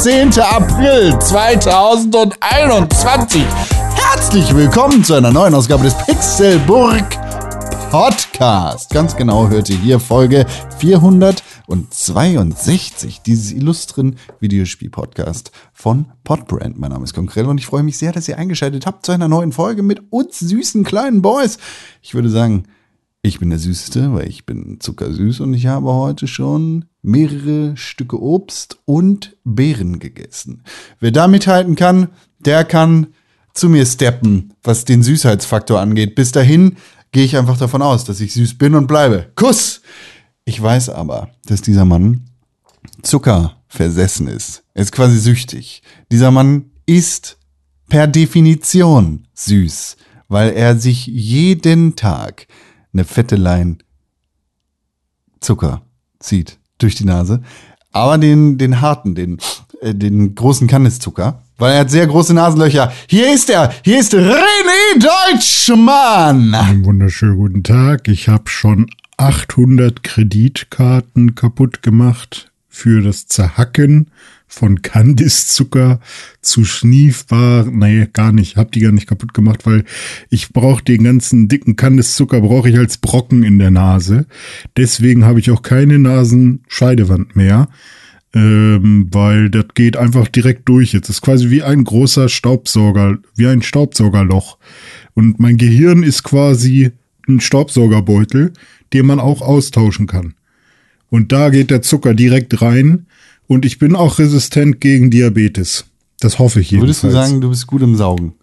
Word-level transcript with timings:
der 0.00 0.10
15. 0.30 0.32
April 0.42 1.18
2021. 1.18 3.44
Herzlich 3.94 4.56
willkommen 4.56 5.04
zu 5.04 5.12
einer 5.12 5.30
neuen 5.30 5.54
Ausgabe 5.54 5.84
des 5.84 5.94
Pixelburg 6.06 7.04
Podcast. 7.90 8.94
Ganz 8.94 9.14
genau 9.14 9.50
hört 9.50 9.68
ihr 9.68 9.76
hier 9.76 10.00
Folge 10.00 10.46
462 10.78 13.20
dieses 13.20 13.52
illustren 13.52 14.16
Videospiel-Podcast 14.38 15.52
von 15.74 16.06
Podbrand. 16.24 16.78
Mein 16.78 16.92
Name 16.92 17.04
ist 17.04 17.12
Konkrell 17.12 17.44
und 17.44 17.58
ich 17.58 17.66
freue 17.66 17.82
mich 17.82 17.98
sehr, 17.98 18.12
dass 18.12 18.26
ihr 18.26 18.38
eingeschaltet 18.38 18.86
habt 18.86 19.04
zu 19.04 19.12
einer 19.12 19.28
neuen 19.28 19.52
Folge 19.52 19.82
mit 19.82 20.00
uns 20.10 20.38
süßen 20.38 20.82
kleinen 20.82 21.20
Boys. 21.20 21.58
Ich 22.00 22.14
würde 22.14 22.30
sagen, 22.30 22.62
ich 23.20 23.38
bin 23.38 23.50
der 23.50 23.58
Süßeste, 23.58 24.14
weil 24.14 24.28
ich 24.28 24.46
bin 24.46 24.80
zuckersüß 24.80 25.40
und 25.40 25.52
ich 25.52 25.66
habe 25.66 25.92
heute 25.92 26.26
schon 26.26 26.86
mehrere 27.02 27.76
Stücke 27.76 28.20
Obst 28.20 28.78
und 28.84 29.36
Beeren 29.44 29.98
gegessen. 29.98 30.62
Wer 30.98 31.10
da 31.10 31.28
mithalten 31.28 31.76
kann, 31.76 32.08
der 32.38 32.64
kann 32.64 33.08
zu 33.54 33.68
mir 33.68 33.86
steppen, 33.86 34.54
was 34.62 34.84
den 34.84 35.02
Süßheitsfaktor 35.02 35.80
angeht. 35.80 36.14
Bis 36.14 36.32
dahin 36.32 36.76
gehe 37.12 37.24
ich 37.24 37.36
einfach 37.36 37.58
davon 37.58 37.82
aus, 37.82 38.04
dass 38.04 38.20
ich 38.20 38.32
süß 38.32 38.58
bin 38.58 38.74
und 38.74 38.86
bleibe. 38.86 39.30
Kuss! 39.34 39.82
Ich 40.44 40.60
weiß 40.60 40.88
aber, 40.90 41.30
dass 41.46 41.62
dieser 41.62 41.84
Mann 41.84 42.26
Zucker 43.02 43.56
versessen 43.68 44.26
ist. 44.26 44.64
Er 44.74 44.82
ist 44.82 44.92
quasi 44.92 45.18
süchtig. 45.18 45.82
Dieser 46.10 46.30
Mann 46.30 46.70
ist 46.86 47.38
per 47.88 48.06
Definition 48.06 49.26
süß, 49.34 49.96
weil 50.28 50.52
er 50.52 50.76
sich 50.76 51.06
jeden 51.06 51.96
Tag 51.96 52.46
eine 52.92 53.04
fette 53.04 53.36
Lein 53.36 53.82
Zucker 55.40 55.82
zieht 56.18 56.59
durch 56.82 56.94
die 56.94 57.04
Nase. 57.04 57.42
Aber 57.92 58.18
den, 58.18 58.58
den 58.58 58.80
harten, 58.80 59.14
den, 59.14 59.38
äh, 59.80 59.94
den 59.94 60.34
großen 60.34 60.68
Kandiszucker, 60.68 61.42
weil 61.58 61.74
er 61.74 61.80
hat 61.80 61.90
sehr 61.90 62.06
große 62.06 62.34
Nasenlöcher. 62.34 62.92
Hier 63.08 63.32
ist 63.32 63.50
er, 63.50 63.72
hier 63.84 64.00
ist 64.00 64.14
René 64.14 64.98
Deutschmann. 64.98 66.54
Einen 66.54 66.84
wunderschönen 66.84 67.36
guten 67.36 67.62
Tag. 67.62 68.08
Ich 68.08 68.28
habe 68.28 68.48
schon 68.48 68.86
800 69.16 70.02
Kreditkarten 70.02 71.34
kaputt 71.34 71.82
gemacht 71.82 72.50
für 72.68 73.02
das 73.02 73.26
Zerhacken 73.26 74.06
von 74.50 74.82
Kandiszucker 74.82 76.00
zu 76.42 76.64
schniefbar. 76.64 77.66
Nee, 77.70 78.08
gar 78.12 78.32
nicht. 78.32 78.56
Hab 78.56 78.72
die 78.72 78.80
gar 78.80 78.90
nicht 78.90 79.06
kaputt 79.06 79.32
gemacht, 79.32 79.64
weil 79.64 79.84
ich 80.28 80.50
brauche 80.50 80.82
den 80.82 81.04
ganzen 81.04 81.46
dicken 81.48 81.76
Kandiszucker 81.76 82.40
brauche 82.40 82.68
ich 82.68 82.76
als 82.76 82.98
Brocken 82.98 83.44
in 83.44 83.60
der 83.60 83.70
Nase. 83.70 84.26
Deswegen 84.76 85.24
habe 85.24 85.38
ich 85.38 85.50
auch 85.52 85.62
keine 85.62 85.98
Nasenscheidewand 85.98 87.36
mehr. 87.36 87.68
Ähm, 88.32 89.08
weil 89.10 89.50
das 89.50 89.66
geht 89.74 89.96
einfach 89.96 90.28
direkt 90.28 90.68
durch. 90.68 90.92
Jetzt 90.92 91.08
ist 91.08 91.22
quasi 91.22 91.50
wie 91.50 91.62
ein 91.62 91.82
großer 91.84 92.28
Staubsauger, 92.28 93.18
wie 93.34 93.46
ein 93.46 93.62
Staubsaugerloch. 93.62 94.58
Und 95.14 95.40
mein 95.40 95.56
Gehirn 95.56 96.02
ist 96.02 96.22
quasi 96.22 96.90
ein 97.28 97.40
Staubsaugerbeutel, 97.40 98.52
den 98.92 99.06
man 99.06 99.20
auch 99.20 99.42
austauschen 99.42 100.06
kann. 100.06 100.34
Und 101.08 101.32
da 101.32 101.50
geht 101.50 101.70
der 101.70 101.82
Zucker 101.82 102.14
direkt 102.14 102.62
rein 102.62 103.06
und 103.50 103.64
ich 103.64 103.80
bin 103.80 103.96
auch 103.96 104.20
resistent 104.20 104.80
gegen 104.80 105.10
Diabetes. 105.10 105.86
Das 106.20 106.38
hoffe 106.38 106.60
ich 106.60 106.70
jedenfalls. 106.70 107.02
Würdest 107.02 107.02
du 107.02 107.10
sagen, 107.10 107.40
du 107.40 107.48
bist 107.50 107.66
gut 107.66 107.82
im 107.82 107.96
Saugen? 107.96 108.34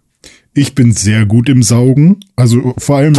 Ich 0.52 0.74
bin 0.74 0.92
sehr 0.92 1.24
gut 1.24 1.48
im 1.48 1.62
Saugen. 1.62 2.20
Also 2.36 2.74
vor 2.76 2.98
allem. 2.98 3.14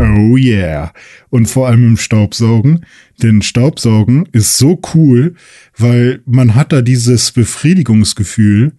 Oh 0.00 0.36
yeah. 0.36 0.92
Und 1.30 1.46
vor 1.46 1.68
allem 1.68 1.86
im 1.86 1.96
Staubsaugen. 1.98 2.84
Denn 3.22 3.42
Staubsaugen 3.42 4.28
ist 4.32 4.58
so 4.58 4.80
cool, 4.92 5.36
weil 5.78 6.20
man 6.26 6.56
hat 6.56 6.72
da 6.72 6.82
dieses 6.82 7.30
Befriedigungsgefühl, 7.30 8.72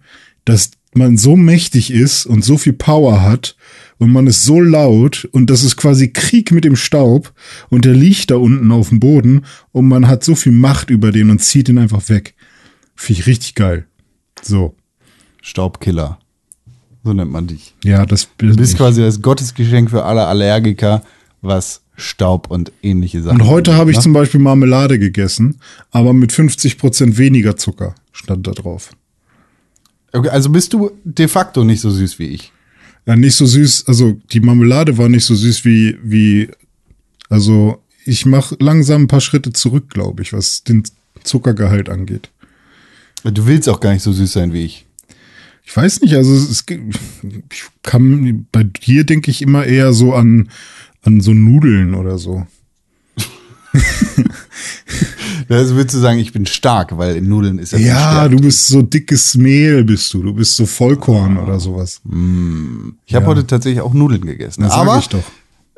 dass 0.44 0.72
man 0.92 1.16
so 1.16 1.36
mächtig 1.36 1.90
ist 1.90 2.26
und 2.26 2.44
so 2.44 2.58
viel 2.58 2.74
Power 2.74 3.22
hat 3.22 3.56
und 3.98 4.12
man 4.12 4.26
ist 4.26 4.44
so 4.44 4.60
laut 4.60 5.28
und 5.32 5.50
das 5.50 5.62
ist 5.62 5.76
quasi 5.76 6.08
Krieg 6.08 6.50
mit 6.52 6.64
dem 6.64 6.76
Staub 6.76 7.32
und 7.70 7.84
der 7.84 7.94
liegt 7.94 8.30
da 8.30 8.36
unten 8.36 8.72
auf 8.72 8.88
dem 8.88 9.00
Boden 9.00 9.44
und 9.72 9.88
man 9.88 10.08
hat 10.08 10.24
so 10.24 10.34
viel 10.34 10.52
Macht 10.52 10.90
über 10.90 11.12
den 11.12 11.30
und 11.30 11.40
zieht 11.40 11.68
ihn 11.68 11.78
einfach 11.78 12.08
weg. 12.08 12.34
Finde 12.94 13.20
ich 13.20 13.26
richtig 13.26 13.54
geil. 13.54 13.86
So. 14.42 14.74
Staubkiller. 15.42 16.18
So 17.04 17.12
nennt 17.12 17.30
man 17.30 17.46
dich. 17.46 17.74
Ja, 17.84 18.06
das 18.06 18.28
Du 18.38 18.56
bist 18.56 18.76
quasi 18.76 19.02
das 19.02 19.20
Gottesgeschenk 19.20 19.90
für 19.90 20.04
alle 20.04 20.26
Allergiker, 20.26 21.02
was 21.42 21.82
Staub 21.96 22.50
und 22.50 22.72
ähnliche 22.82 23.22
Sachen. 23.22 23.40
Und 23.40 23.46
heute 23.46 23.74
habe 23.74 23.90
ich 23.90 23.98
ne? 23.98 24.02
zum 24.02 24.12
Beispiel 24.14 24.40
Marmelade 24.40 24.98
gegessen, 24.98 25.60
aber 25.90 26.12
mit 26.12 26.32
50% 26.32 27.18
weniger 27.18 27.56
Zucker 27.56 27.94
stand 28.12 28.46
da 28.46 28.52
drauf. 28.52 28.90
Okay, 30.12 30.28
also 30.28 30.48
bist 30.48 30.72
du 30.72 30.92
de 31.04 31.28
facto 31.28 31.62
nicht 31.62 31.80
so 31.80 31.90
süß 31.90 32.18
wie 32.18 32.28
ich. 32.28 32.52
Ja, 33.06 33.16
nicht 33.16 33.36
so 33.36 33.44
süß, 33.44 33.84
also 33.86 34.18
die 34.32 34.40
Marmelade 34.40 34.96
war 34.96 35.08
nicht 35.08 35.24
so 35.24 35.34
süß 35.34 35.64
wie, 35.64 35.98
wie, 36.02 36.48
also 37.28 37.82
ich 38.06 38.24
mache 38.24 38.56
langsam 38.60 39.02
ein 39.02 39.08
paar 39.08 39.20
Schritte 39.20 39.52
zurück, 39.52 39.90
glaube 39.90 40.22
ich, 40.22 40.32
was 40.32 40.64
den 40.64 40.84
Zuckergehalt 41.22 41.88
angeht. 41.88 42.30
Du 43.24 43.46
willst 43.46 43.68
auch 43.68 43.80
gar 43.80 43.92
nicht 43.92 44.02
so 44.02 44.12
süß 44.12 44.32
sein 44.32 44.52
wie 44.52 44.64
ich. 44.64 44.86
Ich 45.66 45.74
weiß 45.74 46.02
nicht, 46.02 46.14
also 46.14 46.34
es 46.34 46.64
ich 46.68 47.64
kann, 47.82 48.46
bei 48.52 48.64
dir 48.64 49.04
denke 49.04 49.30
ich 49.30 49.40
immer 49.40 49.64
eher 49.64 49.94
so 49.94 50.12
an, 50.12 50.50
an 51.02 51.20
so 51.20 51.32
Nudeln 51.32 51.94
oder 51.94 52.18
so. 52.18 52.46
Das 55.48 55.74
würdest 55.74 55.94
du 55.94 55.98
sagen, 56.00 56.18
ich 56.18 56.32
bin 56.32 56.46
stark, 56.46 56.96
weil 56.96 57.16
in 57.16 57.28
Nudeln 57.28 57.58
ist 57.58 57.72
ja 57.72 57.78
Ja, 57.78 58.28
du 58.28 58.36
bist 58.38 58.66
so 58.68 58.82
dickes 58.82 59.34
Mehl, 59.36 59.84
bist 59.84 60.12
du. 60.14 60.22
Du 60.22 60.32
bist 60.34 60.56
so 60.56 60.66
Vollkorn 60.66 61.36
oder 61.36 61.58
sowas. 61.60 62.00
Ich 63.06 63.14
habe 63.14 63.24
Ja. 63.24 63.30
heute 63.30 63.46
tatsächlich 63.46 63.80
auch 63.80 63.92
Nudeln 63.94 64.24
gegessen. 64.24 64.62
Das 64.62 64.72
Aber 64.72 64.98
ich 64.98 65.08
doch. 65.08 65.22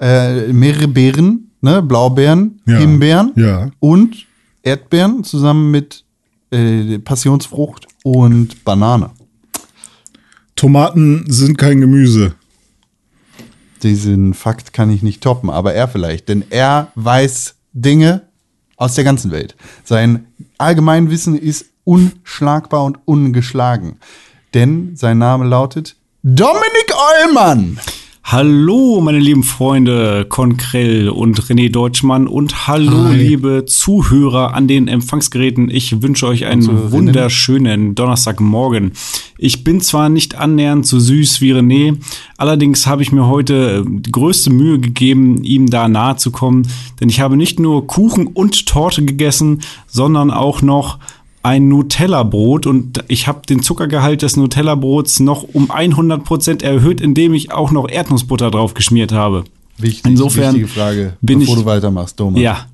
Äh, 0.01 0.53
mehrere 0.53 0.89
Beeren, 0.89 1.51
ne? 1.63 1.83
Blaubeeren, 1.83 2.61
Ja. 2.67 2.79
Himbeeren 2.79 3.33
Ja. 3.37 3.71
und 3.81 4.27
Erdbeeren 4.63 5.25
zusammen 5.25 5.71
mit 5.71 6.05
äh, 6.53 6.99
Passionsfrucht 6.99 7.87
und 8.05 8.63
Banane. 8.65 9.11
Tomaten 10.55 11.25
sind 11.29 11.59
kein 11.59 11.81
Gemüse. 11.81 12.35
Diesen 13.83 14.33
Fakt 14.35 14.73
kann 14.73 14.91
ich 14.91 15.03
nicht 15.03 15.23
toppen, 15.23 15.51
aber 15.51 15.75
er 15.75 15.87
vielleicht, 15.89 16.29
denn 16.29 16.45
er 16.51 16.93
weiß 16.95 17.57
Dinge 17.73 18.23
aus 18.77 18.95
der 18.95 19.05
ganzen 19.05 19.31
Welt. 19.31 19.57
Sein 19.85 20.27
Allgemeinwissen 20.59 21.39
ist 21.39 21.67
unschlagbar 21.85 22.85
und 22.85 22.99
ungeschlagen. 23.05 23.99
Denn 24.55 24.97
sein 24.97 25.19
Name 25.19 25.45
lautet 25.47 25.97
Dominik 26.23 26.93
Eulmann. 27.25 27.79
Hallo, 28.29 29.01
meine 29.01 29.21
lieben 29.21 29.45
Freunde 29.45 30.27
Konkrell 30.29 31.09
und 31.09 31.41
René 31.43 31.71
Deutschmann 31.71 32.27
und 32.27 32.67
hallo, 32.67 33.05
Hi. 33.05 33.17
liebe 33.17 33.67
Zuhörer 33.67 34.53
an 34.53 34.67
den 34.67 34.89
Empfangsgeräten. 34.89 35.71
Ich 35.71 36.03
wünsche 36.03 36.27
euch 36.27 36.45
einen 36.45 36.63
Zuhörerinnen. 36.63 36.93
wunderschönen 36.93 37.95
Donnerstagmorgen. 37.95 38.95
Ich 39.39 39.63
bin 39.63 39.81
zwar 39.81 40.09
nicht 40.09 40.35
annähernd 40.35 40.89
so 40.89 40.99
süß 40.99 41.41
wie 41.41 41.53
René, 41.53 41.99
allerdings 42.37 42.89
habe 42.89 43.03
ich 43.03 43.13
mir 43.13 43.29
heute 43.29 43.85
äh, 43.87 43.89
die 43.89 44.11
größte 44.11 44.51
Mühe 44.51 44.81
gegeben, 44.81 45.45
ihm 45.45 45.71
da 45.71 45.87
nahe 45.87 46.17
zu 46.17 46.33
kommen, 46.33 46.67
denn 47.01 47.09
ich 47.09 47.21
habe 47.21 47.37
nicht 47.37 47.61
nur 47.61 47.87
Kuchen 47.87 48.27
und 48.27 48.67
Torte 48.67 49.05
gegessen, 49.05 49.61
sondern 49.87 50.33
auch 50.33 50.63
noch 50.63 50.99
ein 51.47 51.69
Nutella-Brot 51.69 52.67
und 52.67 53.05
ich 53.07 53.29
habe 53.29 53.43
den 53.49 53.63
Zuckergehalt 53.63 54.23
des 54.23 54.37
Nutella-Brots 54.37 55.21
noch 55.21 55.45
um 55.45 55.71
100% 55.71 56.65
erhöht, 56.65 57.01
indem 57.01 57.35
ich 57.35 57.53
auch 57.53 57.71
noch 57.71 57.89
Erdnussbutter 57.89 58.51
drauf 58.51 58.75
geschmiert 58.75 59.13
habe. 59.13 59.45
Wichtig, 59.79 60.11
Insofern 60.11 60.55
wichtige 60.57 60.67
Frage, 60.69 61.17
bin 61.21 61.39
bevor 61.39 61.55
ich- 61.57 61.61
du 61.63 61.67
weitermachst, 61.67 62.17
Thomas. 62.17 62.41
Ja, 62.41 62.67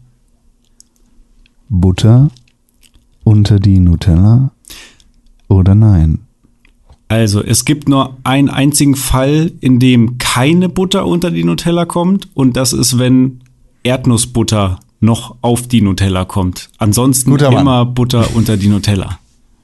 Butter 1.68 2.30
unter 3.24 3.58
die 3.60 3.78
Nutella 3.78 4.52
oder 5.48 5.74
nein? 5.74 6.20
also 7.08 7.42
es 7.42 7.66
gibt 7.66 7.90
nur 7.90 8.16
einen 8.24 8.48
einzigen 8.48 8.96
Fall, 8.96 9.52
in 9.60 9.78
dem 9.80 10.16
keine 10.16 10.70
Butter 10.70 11.04
unter 11.06 11.30
die 11.30 11.44
Nutella 11.44 11.84
kommt 11.84 12.28
und 12.32 12.56
das 12.56 12.72
ist, 12.72 12.98
wenn 12.98 13.40
Erdnussbutter 13.82 14.78
noch 15.02 15.36
auf 15.42 15.66
die 15.68 15.82
Nutella 15.82 16.24
kommt. 16.24 16.70
Ansonsten 16.78 17.30
Guter 17.30 17.50
Mann. 17.50 17.62
immer 17.62 17.84
Butter 17.84 18.34
unter 18.34 18.56
die 18.56 18.68
Nutella. 18.68 19.18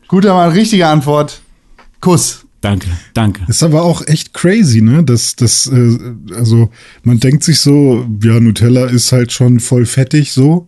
Guter 0.08 0.34
Mann, 0.34 0.50
richtige 0.50 0.86
Antwort. 0.86 1.40
Kuss. 2.00 2.44
Danke, 2.60 2.88
danke. 3.14 3.42
Ist 3.46 3.62
aber 3.62 3.84
auch 3.84 4.04
echt 4.06 4.34
crazy, 4.34 4.82
ne? 4.82 5.04
Das, 5.04 5.36
das, 5.36 5.68
äh, 5.68 5.98
also 6.34 6.70
man 7.04 7.20
denkt 7.20 7.44
sich 7.44 7.60
so, 7.60 8.04
ja, 8.20 8.40
Nutella 8.40 8.86
ist 8.86 9.12
halt 9.12 9.30
schon 9.30 9.60
voll 9.60 9.86
fettig, 9.86 10.32
so. 10.32 10.66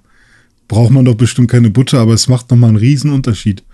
Braucht 0.69 0.93
man 0.93 1.05
doch 1.05 1.17
bestimmt 1.17 1.51
keine 1.51 1.71
Butter, 1.71 1.99
aber 1.99 2.15
es 2.15 2.29
macht 2.29 2.49
nochmal 2.51 2.69
einen 2.69 2.79
riesen 2.79 3.11
Unterschied. 3.11 3.65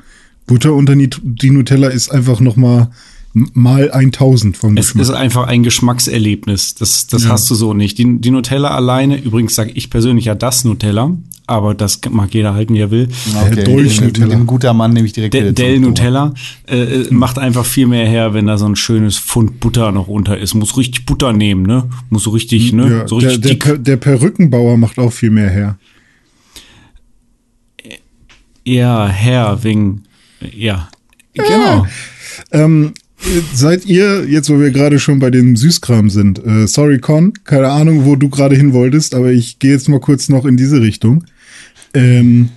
Butter 0.46 0.72
unter 0.72 0.96
die, 0.96 1.50
Nutella 1.50 1.88
ist 1.88 2.10
einfach 2.10 2.40
nochmal 2.40 2.78
mal 2.78 2.90
1000 3.36 4.56
vom 4.56 4.76
Es 4.76 4.88
Geschmack. 4.88 5.02
ist 5.02 5.10
einfach 5.10 5.46
ein 5.46 5.62
Geschmackserlebnis. 5.62 6.74
Das, 6.74 7.06
das 7.06 7.24
Ja. 7.24 7.30
hast 7.30 7.50
du 7.50 7.54
so 7.54 7.74
nicht. 7.74 7.98
Die, 7.98 8.18
die 8.20 8.30
Nutella 8.30 8.70
alleine, 8.70 9.18
übrigens 9.20 9.54
sage 9.54 9.72
ich 9.74 9.90
persönlich 9.90 10.24
ja 10.24 10.34
das 10.34 10.64
Nutella, 10.64 11.14
aber 11.46 11.74
das 11.74 12.00
mag 12.10 12.32
jeder 12.34 12.54
halten, 12.54 12.74
wie 12.74 12.78
er 12.80 12.90
will. 12.90 13.08
Okay, 13.36 13.62
Dolch 13.64 14.00
mit, 14.00 14.12
mit 14.12 14.18
Nutella. 14.18 14.34
dem 14.36 14.46
guter 14.46 14.72
Mann 14.72 14.92
nehme 14.94 15.06
ich 15.06 15.12
direkt 15.12 15.34
De 15.34 15.52
Del. 15.52 15.78
Nutella 15.80 16.32
äh, 16.66 16.76
äh, 17.02 17.10
macht 17.12 17.38
einfach 17.38 17.66
viel 17.66 17.86
mehr 17.86 18.06
her, 18.08 18.32
wenn 18.32 18.46
da 18.46 18.56
so 18.56 18.66
ein 18.66 18.74
schönes 18.76 19.18
Pfund 19.18 19.60
Butter 19.60 19.92
noch 19.92 20.08
unter 20.08 20.38
ist. 20.38 20.54
Muss 20.54 20.76
richtig 20.78 21.04
Butter 21.04 21.32
nehmen, 21.34 21.62
ne? 21.64 21.88
Muss 22.08 22.22
so 22.24 22.30
richtig, 22.30 22.72
ne? 22.72 22.88
Ja, 23.00 23.08
so 23.08 23.20
der, 23.20 23.30
richtig 23.30 23.42
der, 23.42 23.50
dick. 23.52 23.64
Per- 23.64 23.78
der 23.78 23.96
Perückenbauer 23.98 24.76
macht 24.78 24.98
auch 24.98 25.12
viel 25.12 25.30
mehr 25.30 25.50
her. 25.50 25.78
Ja, 28.64 29.06
Herr, 29.06 29.62
wegen, 29.62 30.02
ja. 30.54 30.88
Genau. 31.34 31.86
Ähm, 32.50 32.86
äh, 32.86 33.05
seid 33.54 33.86
ihr, 33.86 34.26
jetzt 34.28 34.50
wo 34.50 34.60
wir 34.60 34.70
gerade 34.70 34.98
schon 34.98 35.18
bei 35.18 35.30
dem 35.30 35.56
Süßkram 35.56 36.10
sind, 36.10 36.44
äh, 36.44 36.66
sorry 36.66 36.98
Con, 36.98 37.32
keine 37.44 37.68
Ahnung, 37.68 38.04
wo 38.04 38.16
du 38.16 38.28
gerade 38.28 38.56
hin 38.56 38.72
wolltest, 38.72 39.14
aber 39.14 39.32
ich 39.32 39.58
gehe 39.58 39.72
jetzt 39.72 39.88
mal 39.88 40.00
kurz 40.00 40.28
noch 40.28 40.44
in 40.44 40.56
diese 40.56 40.80
Richtung. 40.80 41.24
Ähm, 41.94 42.50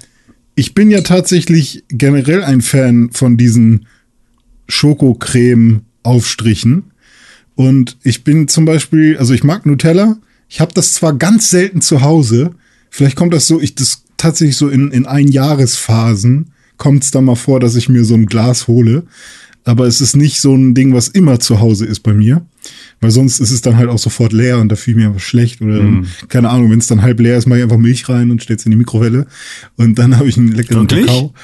ich 0.55 0.73
bin 0.73 0.91
ja 0.91 1.01
tatsächlich 1.01 1.83
generell 1.87 2.43
ein 2.43 2.61
Fan 2.61 3.11
von 3.11 3.37
diesen 3.37 3.87
Schokocreme-Aufstrichen. 4.67 6.83
Und 7.55 7.97
ich 8.03 8.23
bin 8.23 8.47
zum 8.47 8.65
Beispiel, 8.65 9.17
also 9.17 9.33
ich 9.33 9.43
mag 9.43 9.65
Nutella. 9.65 10.17
Ich 10.49 10.61
habe 10.61 10.73
das 10.73 10.93
zwar 10.93 11.13
ganz 11.13 11.49
selten 11.49 11.81
zu 11.81 12.01
Hause. 12.01 12.51
Vielleicht 12.89 13.15
kommt 13.15 13.33
das 13.33 13.47
so, 13.47 13.61
ich 13.61 13.75
das 13.75 14.03
tatsächlich 14.17 14.57
so 14.57 14.67
in, 14.67 14.91
in 14.91 15.05
Einjahresphasen 15.05 16.51
kommt 16.79 17.03
es 17.03 17.11
da 17.11 17.21
mal 17.21 17.35
vor, 17.35 17.59
dass 17.59 17.75
ich 17.75 17.89
mir 17.89 18.03
so 18.03 18.15
ein 18.15 18.25
Glas 18.25 18.67
hole. 18.67 19.03
Aber 19.69 19.85
es 19.85 20.01
ist 20.01 20.15
nicht 20.15 20.41
so 20.41 20.55
ein 20.55 20.73
Ding, 20.73 20.95
was 20.95 21.09
immer 21.09 21.39
zu 21.39 21.59
Hause 21.59 21.85
ist 21.85 21.99
bei 21.99 22.11
mir. 22.11 22.43
Weil 23.01 23.11
sonst 23.11 23.39
ist 23.39 23.51
es 23.51 23.61
dann 23.61 23.77
halt 23.77 23.87
auch 23.87 23.99
sofort 23.99 24.33
leer 24.33 24.57
und 24.57 24.69
da 24.69 24.75
fühle 24.75 24.97
ich 24.97 25.03
mir 25.03 25.09
einfach 25.09 25.21
schlecht. 25.21 25.61
Oder 25.61 25.83
keine 26.27 26.49
Ahnung, 26.49 26.71
wenn 26.71 26.79
es 26.79 26.87
dann 26.87 27.03
halb 27.03 27.19
leer 27.19 27.37
ist, 27.37 27.45
mache 27.45 27.59
ich 27.59 27.63
einfach 27.63 27.77
Milch 27.77 28.09
rein 28.09 28.31
und 28.31 28.41
stell's 28.41 28.65
in 28.65 28.71
die 28.71 28.77
Mikrowelle. 28.77 29.27
Und 29.77 29.99
dann 29.99 30.17
habe 30.17 30.27
ich 30.27 30.37
einen 30.37 30.53
leckeren 30.53 30.89
Wirklich? 30.89 31.05
Kakao. 31.05 31.35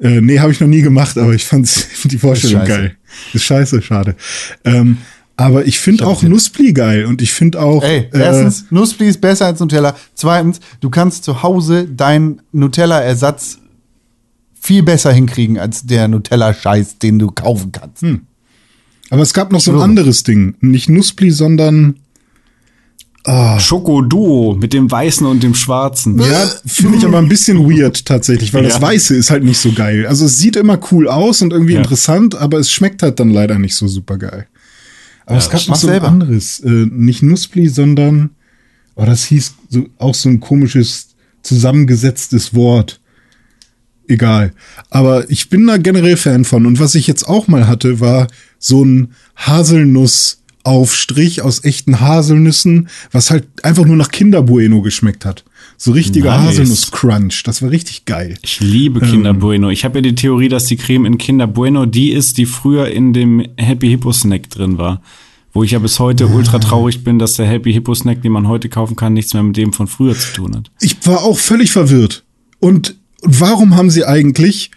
Äh, 0.00 0.20
nee, 0.20 0.40
habe 0.40 0.50
ich 0.50 0.58
noch 0.58 0.66
nie 0.66 0.82
gemacht, 0.82 1.16
aber 1.18 1.34
ich 1.34 1.44
fand 1.44 1.86
die 2.04 2.18
Vorstellung 2.18 2.66
scheiße. 2.66 2.80
geil. 2.80 2.96
Ist 3.32 3.44
scheiße, 3.44 3.80
schade. 3.80 4.16
Ähm, 4.64 4.98
aber 5.36 5.64
ich 5.64 5.78
finde 5.78 6.04
auch 6.04 6.24
Nussbli 6.24 6.72
geil 6.72 7.04
und 7.04 7.22
ich 7.22 7.32
finde 7.32 7.60
auch. 7.60 7.84
Ey, 7.84 8.08
äh, 8.12 8.18
erstens, 8.18 8.64
Nussbli 8.70 9.06
ist 9.06 9.20
besser 9.20 9.46
als 9.46 9.60
Nutella. 9.60 9.94
Zweitens, 10.14 10.58
du 10.80 10.90
kannst 10.90 11.22
zu 11.22 11.44
Hause 11.44 11.86
deinen 11.86 12.42
Nutella-Ersatz 12.50 13.60
viel 14.68 14.82
besser 14.82 15.10
hinkriegen 15.12 15.58
als 15.58 15.86
der 15.86 16.08
Nutella-Scheiß, 16.08 16.98
den 16.98 17.18
du 17.18 17.30
kaufen 17.30 17.72
kannst. 17.72 18.04
aber 19.10 19.22
es 19.22 19.32
gab 19.32 19.50
noch 19.50 19.60
so 19.60 19.72
ein 19.72 19.80
anderes 19.80 20.24
Ding. 20.24 20.56
Nicht 20.60 20.90
Nussbli, 20.90 21.30
sondern. 21.30 21.96
Schokoduo 23.58 24.54
mit 24.54 24.72
dem 24.72 24.90
Weißen 24.90 25.26
und 25.26 25.42
dem 25.42 25.54
Schwarzen. 25.54 26.18
Ja, 26.18 26.46
finde 26.64 26.96
ich 26.98 27.04
aber 27.04 27.18
ein 27.18 27.28
bisschen 27.28 27.68
weird 27.70 28.04
tatsächlich, 28.06 28.54
weil 28.54 28.62
das 28.62 28.74
Ja. 28.74 28.82
Weiße 28.82 29.14
ist 29.16 29.30
halt 29.30 29.44
nicht 29.44 29.58
so 29.58 29.72
geil. 29.72 30.06
Also 30.06 30.24
es 30.24 30.38
sieht 30.38 30.56
immer 30.56 30.78
cool 30.92 31.08
aus 31.08 31.42
und 31.42 31.52
irgendwie 31.52 31.74
Ja. 31.74 31.80
interessant, 31.80 32.34
aber 32.36 32.58
es 32.58 32.70
schmeckt 32.72 33.02
halt 33.02 33.20
dann 33.20 33.30
leider 33.30 33.58
nicht 33.58 33.74
so 33.76 33.86
super 33.88 34.16
geil. 34.16 34.46
Aber 35.26 35.36
es 35.38 35.50
gab 35.50 35.66
noch 35.68 35.76
so 35.76 35.88
ein 35.88 35.92
selber. 35.92 36.08
anderes. 36.08 36.60
Äh, 36.60 36.86
nicht 36.90 37.22
Nussbli, 37.22 37.68
sondern. 37.68 38.30
Oh, 38.94 39.04
das 39.04 39.24
hieß 39.24 39.54
so, 39.68 39.84
auch 39.98 40.14
so 40.14 40.28
ein 40.30 40.40
komisches 40.40 41.08
zusammengesetztes 41.42 42.54
Wort. 42.54 42.98
Egal. 44.08 44.52
Aber 44.90 45.30
ich 45.30 45.50
bin 45.50 45.66
da 45.66 45.76
generell 45.76 46.16
Fan 46.16 46.46
von. 46.46 46.64
Und 46.66 46.80
was 46.80 46.94
ich 46.94 47.06
jetzt 47.06 47.28
auch 47.28 47.46
mal 47.46 47.68
hatte, 47.68 48.00
war 48.00 48.28
so 48.58 48.82
ein 48.84 49.12
Haselnussaufstrich 49.36 51.42
aus 51.42 51.64
echten 51.64 52.00
Haselnüssen, 52.00 52.88
was 53.12 53.30
halt 53.30 53.46
einfach 53.62 53.84
nur 53.84 53.96
nach 53.96 54.10
Kinderbueno 54.10 54.80
geschmeckt 54.80 55.26
hat. 55.26 55.44
So 55.76 55.92
richtiger 55.92 56.36
Nice. 56.36 56.58
Haselnuss-Crunch. 56.58 57.44
Das 57.44 57.62
war 57.62 57.70
richtig 57.70 58.06
geil. 58.06 58.34
Ich 58.42 58.58
liebe 58.60 59.00
Kinder 59.00 59.34
Bueno. 59.34 59.70
Ich 59.70 59.84
habe 59.84 59.98
ja 59.98 60.02
die 60.02 60.16
Theorie, 60.16 60.48
dass 60.48 60.64
die 60.64 60.76
Creme 60.76 61.04
in 61.04 61.18
Kinder 61.18 61.46
Bueno 61.46 61.86
die 61.86 62.10
ist, 62.10 62.38
die 62.38 62.46
früher 62.46 62.88
in 62.88 63.12
dem 63.12 63.46
Happy 63.56 63.88
Hippo 63.88 64.12
Snack 64.12 64.50
drin 64.50 64.78
war. 64.78 65.02
Wo 65.52 65.62
ich 65.62 65.70
ja 65.72 65.78
bis 65.78 65.98
heute 65.98 66.26
ultra 66.26 66.58
traurig 66.58 67.04
bin, 67.04 67.18
dass 67.18 67.34
der 67.34 67.46
Happy 67.46 67.72
Hippo 67.72 67.94
Snack, 67.94 68.22
den 68.22 68.32
man 68.32 68.48
heute 68.48 68.68
kaufen 68.68 68.96
kann, 68.96 69.12
nichts 69.12 69.34
mehr 69.34 69.42
mit 69.42 69.56
dem 69.56 69.72
von 69.72 69.86
früher 69.86 70.16
zu 70.16 70.32
tun 70.32 70.56
hat. 70.56 70.70
Ich 70.80 70.96
war 71.06 71.22
auch 71.22 71.38
völlig 71.38 71.70
verwirrt. 71.70 72.24
Und 72.58 72.96
warum 73.22 73.76
haben 73.76 73.90
sie 73.90 74.04
eigentlich 74.04 74.70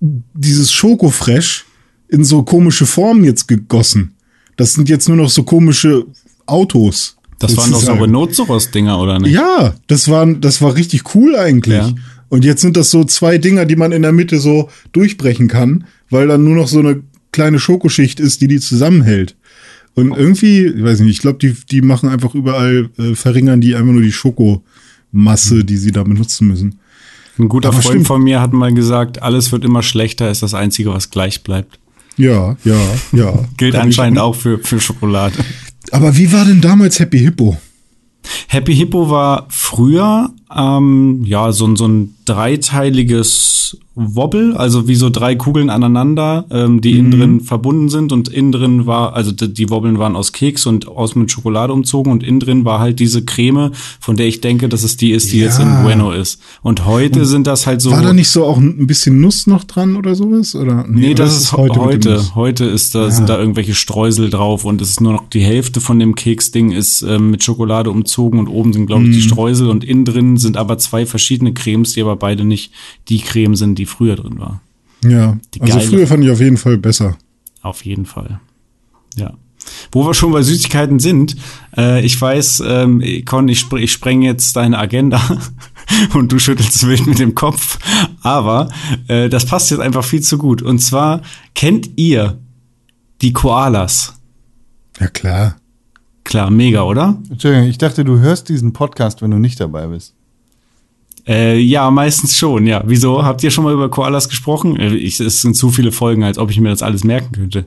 dieses 0.00 0.72
Schokofresh 0.72 1.64
in 2.08 2.24
so 2.24 2.42
komische 2.42 2.86
Formen 2.86 3.24
jetzt 3.24 3.48
gegossen? 3.48 4.14
Das 4.56 4.74
sind 4.74 4.88
jetzt 4.88 5.08
nur 5.08 5.16
noch 5.16 5.30
so 5.30 5.44
komische 5.44 6.06
Autos. 6.46 7.16
Das 7.38 7.56
waren 7.56 7.72
doch 7.72 7.82
so. 7.82 7.92
Rhinoceros-Dinger, 7.92 8.98
oder 9.00 9.18
nicht? 9.18 9.32
Ja, 9.32 9.74
das 9.88 10.08
war, 10.08 10.26
das 10.26 10.62
war 10.62 10.76
richtig 10.76 11.14
cool 11.14 11.36
eigentlich. 11.36 11.78
Ja. 11.78 11.94
Und 12.28 12.44
jetzt 12.44 12.62
sind 12.62 12.76
das 12.76 12.90
so 12.90 13.04
zwei 13.04 13.38
Dinger, 13.38 13.66
die 13.66 13.76
man 13.76 13.92
in 13.92 14.02
der 14.02 14.12
Mitte 14.12 14.38
so 14.38 14.70
durchbrechen 14.92 15.48
kann, 15.48 15.84
weil 16.08 16.28
dann 16.28 16.44
nur 16.44 16.54
noch 16.54 16.68
so 16.68 16.78
eine 16.78 17.02
kleine 17.32 17.58
Schokoschicht 17.58 18.20
ist, 18.20 18.40
die 18.40 18.48
die 18.48 18.60
zusammenhält. 18.60 19.36
Und 19.94 20.16
irgendwie, 20.16 20.66
ich 20.66 20.82
weiß 20.82 21.00
nicht, 21.00 21.10
ich 21.10 21.18
glaube, 21.18 21.38
die, 21.38 21.54
die 21.70 21.82
machen 21.82 22.08
einfach 22.08 22.34
überall, 22.34 22.88
äh, 22.98 23.14
verringern 23.14 23.60
die 23.60 23.74
einfach 23.74 23.92
nur 23.92 24.02
die 24.02 24.12
Schokomasse, 24.12 25.64
die 25.64 25.76
sie 25.76 25.92
da 25.92 26.02
benutzen 26.02 26.48
müssen. 26.48 26.78
Ein 27.38 27.48
guter 27.48 27.68
Aber 27.68 27.78
Freund 27.78 27.86
stimmt. 27.94 28.06
von 28.06 28.22
mir 28.22 28.40
hat 28.40 28.52
mal 28.52 28.72
gesagt, 28.74 29.22
alles 29.22 29.52
wird 29.52 29.64
immer 29.64 29.82
schlechter, 29.82 30.30
ist 30.30 30.42
das 30.42 30.54
Einzige, 30.54 30.90
was 30.92 31.10
gleich 31.10 31.42
bleibt. 31.42 31.78
Ja, 32.18 32.56
ja, 32.64 32.76
ja. 33.12 33.32
Gilt 33.56 33.74
Hab 33.74 33.84
anscheinend 33.84 34.18
auch 34.18 34.34
für, 34.34 34.58
für 34.58 34.80
Schokolade. 34.80 35.34
Aber 35.92 36.16
wie 36.16 36.30
war 36.32 36.44
denn 36.44 36.60
damals 36.60 36.98
Happy 37.00 37.18
Hippo? 37.18 37.56
Happy 38.48 38.74
Hippo 38.76 39.08
war 39.10 39.46
früher 39.48 40.30
ähm, 40.54 41.22
ja 41.24 41.52
so, 41.52 41.66
ein- 41.66 41.76
so 41.76 41.88
ein 41.88 42.14
dreiteiliges 42.24 43.76
Wobble, 43.94 44.54
also 44.56 44.88
wie 44.88 44.94
so 44.94 45.10
drei 45.10 45.34
Kugeln 45.34 45.68
aneinander, 45.68 46.46
ähm, 46.50 46.80
die 46.80 46.96
innen 46.98 47.10
drin 47.10 47.40
verbunden 47.42 47.90
sind 47.90 48.10
und 48.10 48.28
innen 48.28 48.50
drin 48.50 48.86
war, 48.86 49.12
also 49.12 49.32
die, 49.32 49.52
die 49.52 49.68
Wobbeln 49.68 49.98
waren 49.98 50.16
aus 50.16 50.32
Keks 50.32 50.64
und 50.64 50.88
aus 50.88 51.14
mit 51.14 51.30
Schokolade 51.30 51.74
umzogen 51.74 52.10
und 52.10 52.22
innen 52.22 52.40
drin 52.40 52.64
war 52.64 52.78
halt 52.80 53.00
diese 53.00 53.22
Creme, 53.22 53.72
von 54.00 54.16
der 54.16 54.26
ich 54.28 54.40
denke, 54.40 54.70
dass 54.70 54.82
es 54.82 54.96
die 54.96 55.10
ist, 55.10 55.30
die 55.32 55.40
Ja. 55.40 55.44
jetzt 55.46 55.58
in 55.60 55.82
Bueno 55.82 56.10
ist. 56.12 56.40
Und 56.62 56.86
heute 56.86 57.26
sind 57.26 57.46
das 57.46 57.66
halt 57.66 57.82
so. 57.82 57.90
War 57.90 58.00
da 58.02 58.14
nicht 58.14 58.30
so 58.30 58.46
auch 58.46 58.56
ein 58.56 58.86
bisschen 58.86 59.20
Nuss 59.20 59.46
noch 59.46 59.64
dran 59.64 59.96
oder 59.96 60.14
sowas? 60.14 60.54
Oder? 60.54 60.86
Nee, 60.88 61.10
oder 61.10 61.24
das 61.24 61.36
ist 61.36 61.52
heute. 61.52 61.78
Heute, 61.80 62.34
heute, 62.34 62.64
ist 62.64 62.94
da, 62.94 63.10
sind 63.10 63.28
da 63.28 63.38
irgendwelche 63.38 63.74
Streusel 63.74 64.30
drauf 64.30 64.64
und 64.64 64.80
es 64.80 64.88
ist 64.88 65.00
nur 65.02 65.12
noch 65.12 65.28
die 65.28 65.40
Hälfte 65.42 65.82
von 65.82 65.98
dem 65.98 66.14
Keksding 66.14 66.72
ist 66.72 67.02
ähm, 67.02 67.30
mit 67.30 67.44
Schokolade 67.44 67.90
umzogen 67.90 68.38
und 68.38 68.48
oben 68.48 68.72
sind, 68.72 68.86
glaube 68.86 69.02
ich, 69.02 69.08
Mhm. 69.10 69.12
die 69.12 69.20
Streusel 69.22 69.68
und 69.68 69.84
innen 69.84 70.06
drin 70.06 70.36
sind 70.38 70.56
aber 70.56 70.78
zwei 70.78 71.04
verschiedene 71.04 71.52
Cremes, 71.52 71.92
die 71.92 72.00
aber 72.00 72.11
beide 72.16 72.44
nicht 72.44 72.72
die 73.08 73.20
Creme 73.20 73.56
sind, 73.56 73.78
die 73.78 73.86
früher 73.86 74.16
drin 74.16 74.38
war. 74.38 74.60
Ja, 75.04 75.38
Die 75.54 75.60
also 75.60 75.78
geile. 75.78 75.88
früher 75.88 76.06
fand 76.06 76.24
ich 76.24 76.30
auf 76.30 76.40
jeden 76.40 76.56
Fall 76.56 76.78
besser. 76.78 77.16
Auf 77.62 77.84
jeden 77.84 78.06
Fall. 78.06 78.40
Ja. 79.16 79.34
Wo 79.92 80.04
wir 80.06 80.14
schon 80.14 80.32
bei 80.32 80.42
Süßigkeiten 80.42 80.98
sind, 80.98 81.36
äh, 81.76 82.04
ich 82.04 82.20
weiß, 82.20 82.62
ähm, 82.66 83.02
Con, 83.24 83.48
ich, 83.48 83.60
spr 83.60 83.76
ich 83.76 83.92
spreng 83.92 84.22
jetzt 84.22 84.56
deine 84.56 84.78
Agenda 84.78 85.20
und 86.14 86.32
du 86.32 86.38
schüttelst 86.38 86.86
wild 86.86 87.06
mit 87.06 87.18
dem 87.20 87.34
Kopf, 87.34 87.78
aber 88.22 88.68
äh, 89.06 89.28
das 89.28 89.46
passt 89.46 89.70
jetzt 89.70 89.80
einfach 89.80 90.04
viel 90.04 90.20
zu 90.20 90.38
gut. 90.38 90.62
Und 90.62 90.80
zwar 90.80 91.22
kennt 91.54 91.90
ihr 91.96 92.38
die 93.20 93.32
Koalas? 93.32 94.14
Ja, 94.98 95.06
klar. 95.08 95.56
Klar, 96.24 96.50
mega, 96.50 96.82
oder? 96.82 97.20
Entschuldigung, 97.30 97.68
ich 97.68 97.78
dachte, 97.78 98.04
du 98.04 98.18
hörst 98.18 98.48
diesen 98.48 98.72
Podcast, 98.72 99.22
wenn 99.22 99.30
du 99.30 99.38
nicht 99.38 99.60
dabei 99.60 99.86
bist. 99.88 100.14
Äh, 101.26 101.58
ja, 101.58 101.90
meistens 101.90 102.36
schon, 102.36 102.66
ja. 102.66 102.82
Wieso? 102.86 103.24
Habt 103.24 103.42
ihr 103.44 103.50
schon 103.50 103.64
mal 103.64 103.72
über 103.72 103.88
Koalas 103.88 104.28
gesprochen? 104.28 104.76
Äh, 104.76 104.94
Ich, 104.96 105.20
es 105.20 105.40
sind 105.42 105.54
zu 105.56 105.70
viele 105.70 105.92
Folgen, 105.92 106.24
als 106.24 106.38
ob 106.38 106.50
ich 106.50 106.58
mir 106.60 106.70
das 106.70 106.82
alles 106.82 107.04
merken 107.04 107.32
könnte. 107.32 107.66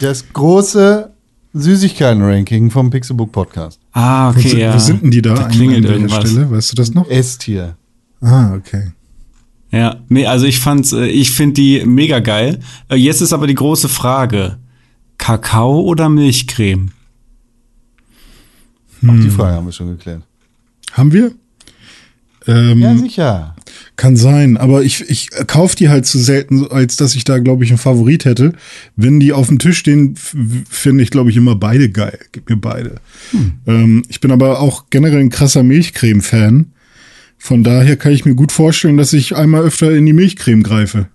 Das 0.00 0.24
große 0.32 1.10
Süßigkeiten-Ranking 1.54 2.70
vom 2.70 2.90
Pixelbook 2.90 3.32
Podcast. 3.32 3.80
Ah, 3.92 4.32
Wo, 4.32 4.38
okay, 4.38 4.48
sind- 4.48 4.58
ja. 4.60 4.74
wo 4.74 4.78
sind 4.78 5.02
denn 5.02 5.10
die 5.10 5.22
da? 5.22 5.34
Da 5.34 5.48
klingelt 5.48 5.86
an 5.86 5.92
irgendwas. 5.92 6.30
Stelle? 6.30 6.50
Weißt 6.50 6.72
du 6.72 6.76
das 6.76 6.94
noch? 6.94 7.08
Esstier. 7.10 7.76
Ah, 8.20 8.54
okay. 8.54 8.92
Ja, 9.72 9.96
nee, 10.08 10.26
also 10.26 10.46
ich 10.46 10.60
fand's, 10.60 10.92
äh, 10.92 11.06
ich 11.06 11.32
find 11.32 11.56
die 11.56 11.84
mega 11.84 12.20
geil. 12.20 12.60
Äh, 12.88 12.96
Jetzt 12.96 13.20
ist 13.20 13.32
aber 13.32 13.46
die 13.46 13.54
große 13.54 13.88
Frage: 13.88 14.58
Kakao 15.18 15.80
oder 15.80 16.08
Milchcreme? 16.08 16.92
Auch 19.04 19.08
Hm. 19.08 19.20
die 19.20 19.30
Frage 19.30 19.56
haben 19.56 19.66
wir 19.66 19.72
schon 19.72 19.88
geklärt. 19.88 20.22
Haben 20.92 21.12
wir? 21.12 21.32
Ähm, 22.46 22.78
Ja, 22.80 22.96
sicher. 22.96 23.56
Kann 23.96 24.16
sein, 24.16 24.56
aber 24.56 24.84
ich, 24.84 25.08
ich 25.08 25.30
kaufe 25.46 25.76
die 25.76 25.88
halt 25.88 26.06
zu 26.06 26.18
selten, 26.18 26.66
als 26.68 26.96
dass 26.96 27.14
ich 27.14 27.24
da, 27.24 27.38
glaube 27.38 27.64
ich, 27.64 27.70
einen 27.70 27.78
Favorit 27.78 28.24
hätte. 28.24 28.52
Wenn 28.94 29.20
die 29.20 29.32
auf 29.32 29.48
dem 29.48 29.58
Tisch 29.58 29.78
stehen, 29.78 30.14
finde 30.68 31.02
ich, 31.02 31.10
glaube 31.10 31.30
ich, 31.30 31.36
immer 31.36 31.56
beide 31.56 31.90
geil. 31.90 32.18
Gib 32.32 32.48
mir 32.48 32.56
beide. 32.56 32.96
Ähm, 33.66 34.04
ich 34.08 34.20
bin 34.20 34.30
aber 34.30 34.60
auch 34.60 34.84
generell 34.90 35.20
ein 35.20 35.30
krasser 35.30 35.62
Milchcreme-Fan. 35.62 36.72
Von 37.38 37.64
daher 37.64 37.96
kann 37.96 38.12
ich 38.12 38.24
mir 38.24 38.34
gut 38.34 38.52
vorstellen, 38.52 38.96
dass 38.96 39.12
ich 39.12 39.34
einmal 39.34 39.62
öfter 39.62 39.94
in 39.94 40.06
die 40.06 40.12
Milchcreme 40.12 40.62
greife. 40.62 41.08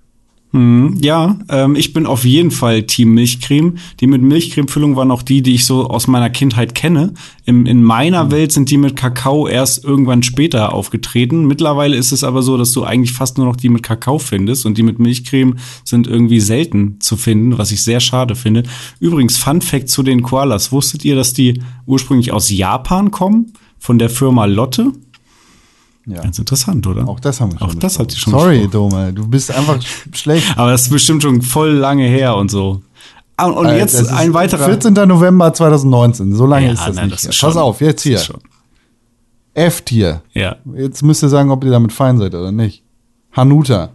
Hm, 0.54 0.98
ja, 1.02 1.40
ähm, 1.48 1.78
ich 1.78 1.94
bin 1.94 2.06
auf 2.06 2.26
jeden 2.26 2.52
Fall 2.52 2.84
Team 2.84 3.14
Milchcreme. 3.14 3.76
Die 4.02 4.08
mit 4.08 4.22
Milchcremefüllung 4.22 4.98
waren 4.98 5.10
auch 5.10 5.22
die, 5.22 5.42
die 5.42 5.56
ich 5.56 5.66
so 5.66 5.88
aus 5.88 6.08
meiner 6.08 6.30
Kindheit 6.30 6.76
kenne. 6.76 7.14
Im, 7.46 7.66
in 7.66 7.82
meiner 7.82 8.26
Mhm. 8.26 8.32
Welt 8.32 8.52
sind 8.52 8.70
die 8.70 8.78
mit 8.78 8.98
Kakao 8.98 9.48
erst 9.48 9.86
irgendwann 9.86 10.24
später 10.24 10.74
aufgetreten. 10.74 11.46
Mittlerweile 11.48 11.96
ist 11.96 12.12
es 12.12 12.26
aber 12.26 12.42
so, 12.42 12.58
dass 12.58 12.74
du 12.74 12.84
eigentlich 12.84 13.14
fast 13.14 13.38
nur 13.38 13.48
noch 13.48 13.56
die 13.56 13.70
mit 13.70 13.84
Kakao 13.84 14.20
findest 14.20 14.66
und 14.66 14.78
die 14.78 14.84
mit 14.84 15.00
Milchcreme 15.00 15.56
sind 15.86 16.08
irgendwie 16.08 16.42
selten 16.42 16.98
zu 17.00 17.16
finden, 17.16 17.58
was 17.58 17.72
ich 17.72 17.82
sehr 17.82 18.02
schade 18.02 18.36
finde. 18.36 18.64
Übrigens, 19.00 19.38
Fun 19.38 19.62
Fact 19.62 19.88
zu 19.88 20.04
den 20.04 20.22
Koalas. 20.22 20.74
Wusstet 20.74 21.06
ihr, 21.06 21.16
dass 21.16 21.34
die 21.34 21.62
ursprünglich 21.86 22.34
aus 22.34 22.50
Japan 22.50 23.12
kommen? 23.12 23.54
Von 23.80 23.98
der 24.00 24.10
Firma 24.10 24.46
Lotte? 24.46 24.92
Ja. 26.06 26.22
Ganz 26.22 26.40
interessant, 26.40 26.88
oder? 26.88 27.08
Auch 27.08 27.20
das 27.20 27.40
haben 27.42 27.52
wir 27.54 27.60
schon. 27.60 27.70
Auch 27.70 27.74
das 27.76 28.00
hat 28.00 28.12
die 28.12 28.18
schon 28.18 28.32
Sorry. 28.34 28.68
Dome, 28.68 29.14
du 29.14 29.28
bist 29.28 29.52
einfach 29.52 29.78
sch- 29.78 30.08
schlecht. 30.16 30.58
Aber 30.58 30.72
das 30.72 30.84
ist 30.84 30.90
bestimmt 30.90 31.22
schon 31.22 31.42
voll 31.42 31.72
lange 31.74 32.08
her 32.08 32.36
und 32.36 32.50
so. 32.50 32.82
Ah, 33.38 33.46
Und 33.48 33.68
Äh, 33.68 33.78
jetzt 33.78 34.08
ein 34.12 34.34
weiterer. 34.34 34.66
14. 34.66 34.94
November 35.08 35.54
2019. 35.54 36.34
So 36.36 36.46
lange 36.46 36.68
Ja, 36.68 36.74
ist 36.74 36.86
das 36.88 36.96
nein, 36.96 37.06
nicht. 37.06 37.14
das 37.16 37.22
ist 37.36 37.40
Pass 37.42 37.54
schon- 37.54 37.62
auf, 37.62 37.82
jetzt 37.82 38.02
hier. 38.04 38.20
F-Tier. 39.54 40.22
Ja. 40.34 40.56
Jetzt 40.76 41.04
müsst 41.04 41.24
ihr 41.24 41.30
sagen, 41.30 41.52
ob 41.52 41.64
ihr 41.64 41.72
damit 41.72 41.92
fein 41.92 42.18
seid 42.18 42.34
oder 42.34 42.52
nicht. 42.52 42.84
Hanuta. 43.34 43.90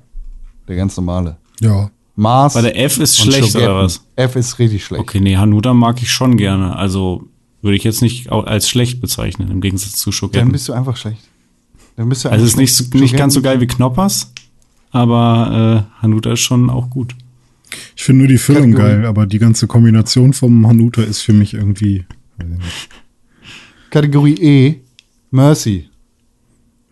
Der 0.69 0.77
ganz 0.77 0.97
normale. 0.97 1.37
Ja. 1.61 1.91
Mars. 2.15 2.55
Weil 2.55 2.63
der 2.65 2.79
F 2.85 2.99
ist 2.99 3.19
und 3.21 3.27
schlecht 3.33 3.49
Schogetten. 3.53 3.71
oder 3.75 3.83
was? 3.85 4.01
F 4.17 4.37
ist 4.37 4.59
richtig 4.59 4.85
schlecht. 4.85 5.01
Okay, 5.03 5.21
nee, 5.21 5.37
Hanuta 5.37 5.75
mag 5.75 6.01
ich 6.03 6.11
schon 6.11 6.37
gerne. 6.37 6.77
Also 6.77 7.25
würde 7.63 7.77
ich 7.77 7.85
jetzt 7.85 8.03
nicht 8.03 8.31
als 8.31 8.69
schlecht 8.69 9.01
bezeichnen, 9.01 9.51
im 9.51 9.61
Gegensatz 9.61 9.93
zu 9.97 10.11
Dann 10.11 10.13
Schogetten. 10.15 10.53
bist 10.53 10.69
du 10.69 10.73
einfach 10.73 10.97
schlecht. 10.97 11.21
Dann 11.97 12.09
bist 12.09 12.25
du 12.25 12.31
Also 12.31 12.45
es 12.45 12.53
ist 12.53 12.57
nicht, 12.57 12.95
nicht 12.95 13.17
ganz 13.17 13.35
so 13.35 13.43
geil 13.43 13.61
wie 13.61 13.67
Knoppers, 13.67 14.33
aber 14.91 15.87
äh, 15.99 16.03
Hanuta 16.03 16.33
ist 16.33 16.41
schon 16.41 16.69
auch 16.71 16.91
gut. 16.91 17.15
Ich 17.97 18.05
finde 18.05 18.21
nur 18.21 18.29
die 18.29 18.39
Füllung 18.39 18.73
Kategorie. 18.73 18.93
geil, 18.99 19.07
aber 19.07 19.27
die 19.27 19.39
ganze 19.39 19.67
Kombination 19.67 20.33
vom 20.33 20.67
Hanuta 20.67 21.03
ist 21.03 21.23
für 21.23 21.33
mich 21.33 21.55
irgendwie. 21.55 22.05
Kategorie 23.91 24.35
E. 24.35 24.75
Mercy. 25.31 25.89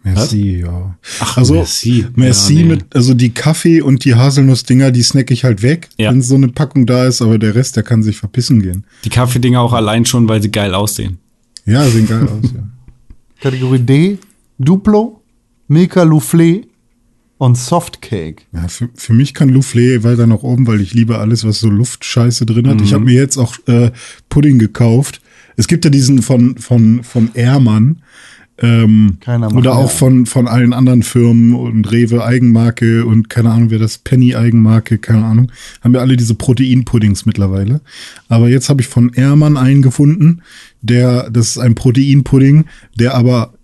Merci, 0.02 0.60
ja. 0.60 0.98
Ach, 1.20 1.38
also, 1.38 1.54
merci. 1.54 2.06
Merci 2.14 2.54
Ja, 2.56 2.60
nee. 2.62 2.68
mit, 2.68 2.94
also 2.94 3.14
die 3.14 3.30
Kaffee 3.30 3.80
und 3.80 4.04
die 4.04 4.14
Haselnussdinger, 4.14 4.90
die 4.90 5.02
snack 5.02 5.30
ich 5.30 5.44
halt 5.44 5.62
weg, 5.62 5.88
Ja. 5.96 6.10
wenn 6.10 6.20
so 6.20 6.34
eine 6.34 6.48
Packung 6.48 6.84
da 6.84 7.06
ist, 7.06 7.22
aber 7.22 7.38
der 7.38 7.54
Rest, 7.54 7.76
der 7.76 7.84
kann 7.84 8.02
sich 8.02 8.18
verpissen 8.18 8.60
gehen. 8.60 8.84
Die 9.04 9.08
Kaffeedinger 9.08 9.60
auch 9.62 9.72
allein 9.72 10.04
schon, 10.04 10.28
weil 10.28 10.42
sie 10.42 10.50
geil 10.50 10.74
aussehen. 10.74 11.18
Ja, 11.64 11.88
sehen 11.88 12.06
geil 12.06 12.28
aus, 12.28 12.50
ja. 12.54 12.62
Kategorie 13.40 13.78
D. 13.78 14.18
Duplo. 14.58 15.22
Milka 15.68 16.02
Soufflé. 16.04 16.66
Und 17.38 17.58
Softcake. 17.58 18.42
Ja, 18.52 18.68
für, 18.68 18.88
für 18.94 19.12
mich 19.12 19.34
kann 19.34 19.50
Soufflé 19.54 20.02
weiter 20.04 20.26
nach 20.26 20.42
oben, 20.42 20.66
weil 20.66 20.80
ich 20.80 20.94
liebe 20.94 21.18
alles, 21.18 21.44
was 21.44 21.58
so 21.60 21.68
Luftscheiße 21.68 22.46
drin 22.46 22.68
hat. 22.68 22.80
Ich 22.80 22.90
Mhm. 22.90 22.94
habe 22.94 23.04
mir 23.06 23.14
jetzt 23.14 23.36
auch 23.38 23.56
äh, 23.66 23.90
Pudding 24.28 24.58
gekauft. 24.58 25.20
Es 25.56 25.66
gibt 25.66 25.84
ja 25.84 25.90
diesen 25.90 26.22
von 26.22 26.56
von 26.58 27.02
von 27.02 27.30
Ehrmann. 27.34 28.02
Ähm, 28.58 29.18
oder 29.56 29.76
auch 29.76 29.90
von 29.90 30.26
von 30.26 30.46
allen 30.46 30.72
anderen 30.72 31.02
Firmen 31.02 31.54
und 31.56 31.90
Rewe 31.90 32.24
Eigenmarke 32.24 33.04
und 33.04 33.28
keine 33.28 33.50
Ahnung, 33.50 33.70
wer 33.70 33.80
das 33.80 33.98
Penny 33.98 34.36
Eigenmarke, 34.36 34.98
keine 34.98 35.24
Ahnung, 35.24 35.50
haben 35.82 35.92
wir 35.92 36.00
alle 36.00 36.16
diese 36.16 36.36
Proteinpuddings 36.36 37.26
mittlerweile. 37.26 37.80
Aber 38.28 38.48
jetzt 38.48 38.68
habe 38.68 38.80
ich 38.80 38.86
von 38.86 39.12
Ehrmann 39.12 39.56
einen 39.56 39.82
gefunden, 39.82 40.42
der 40.82 41.30
das 41.30 41.48
ist 41.48 41.58
ein 41.58 41.74
Proteinpudding, 41.74 42.66
der 42.96 43.16
aber 43.16 43.54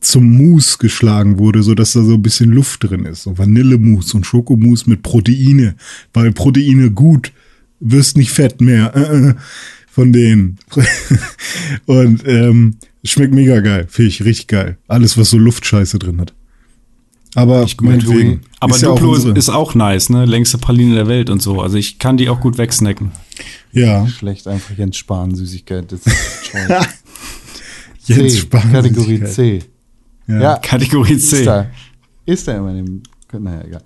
zum 0.00 0.36
Mousse 0.36 0.78
geschlagen 0.78 1.38
wurde, 1.38 1.62
so 1.62 1.74
dass 1.74 1.92
da 1.92 2.02
so 2.02 2.14
ein 2.14 2.22
bisschen 2.22 2.50
Luft 2.50 2.84
drin 2.84 3.04
ist. 3.04 3.24
So 3.24 3.36
Vanillemousse 3.36 4.16
und 4.16 4.24
Schokomousse 4.24 4.88
mit 4.88 5.02
Proteine, 5.02 5.76
weil 6.12 6.32
Proteine 6.32 6.90
gut, 6.90 7.32
wirst 7.80 8.16
nicht 8.16 8.30
fett 8.30 8.60
mehr 8.60 8.94
äh, 8.94 9.28
äh, 9.28 9.34
von 9.90 10.12
denen. 10.12 10.58
und 11.86 12.26
ähm, 12.26 12.76
schmeckt 13.04 13.34
mega 13.34 13.60
geil, 13.60 13.86
finde 13.88 14.08
ich 14.08 14.24
richtig 14.24 14.48
geil. 14.48 14.78
Alles, 14.88 15.18
was 15.18 15.30
so 15.30 15.38
Luftscheiße 15.38 15.98
drin 15.98 16.20
hat. 16.20 16.34
Aber 17.34 17.66
meinetwegen. 17.80 18.40
Aber 18.58 18.74
ist 18.74 18.82
ja 18.82 18.90
auch 18.90 18.98
Duplo 18.98 19.32
ist, 19.32 19.50
auch 19.50 19.74
nice, 19.74 20.10
ne? 20.10 20.24
Längste 20.24 20.58
Praline 20.58 20.96
der 20.96 21.06
Welt 21.06 21.30
und 21.30 21.40
so. 21.40 21.60
Also 21.60 21.76
ich 21.76 21.98
kann 21.98 22.16
die 22.16 22.28
auch 22.28 22.40
gut 22.40 22.58
wegsnacken. 22.58 23.12
ja, 23.72 24.06
Schlecht 24.08 24.48
einfach 24.48 24.76
Jens 24.76 24.96
Spahn 24.96 25.34
Süßigkeit. 25.34 25.92
Das 25.92 26.00
ist 26.06 26.50
toll. 26.50 26.80
Jens 28.06 28.32
C. 28.34 28.40
Spahn. 28.40 28.72
Kategorie 28.72 29.24
C. 29.24 29.62
Ja. 30.30 30.40
Ja, 30.40 30.56
Kategorie 30.58 31.18
C. 31.18 31.38
ist 31.38 31.46
da. 31.46 31.66
Ist 32.26 32.48
da 32.48 32.56
immer 32.56 32.70
in 32.70 32.76
dem. 32.76 33.02
Naja, 33.42 33.62
egal. 33.64 33.82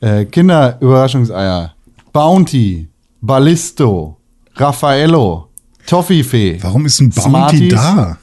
Äh, 0.00 0.24
Kinder-Überraschungseier. 0.26 1.74
Bounty. 2.12 2.88
Ballisto. 3.20 4.16
Raffaello. 4.54 5.48
Toffifee. 5.86 6.58
Warum 6.62 6.86
ist 6.86 7.00
ein 7.00 7.10
Bounty 7.10 7.28
Smarties? 7.28 7.72
da? 7.72 8.18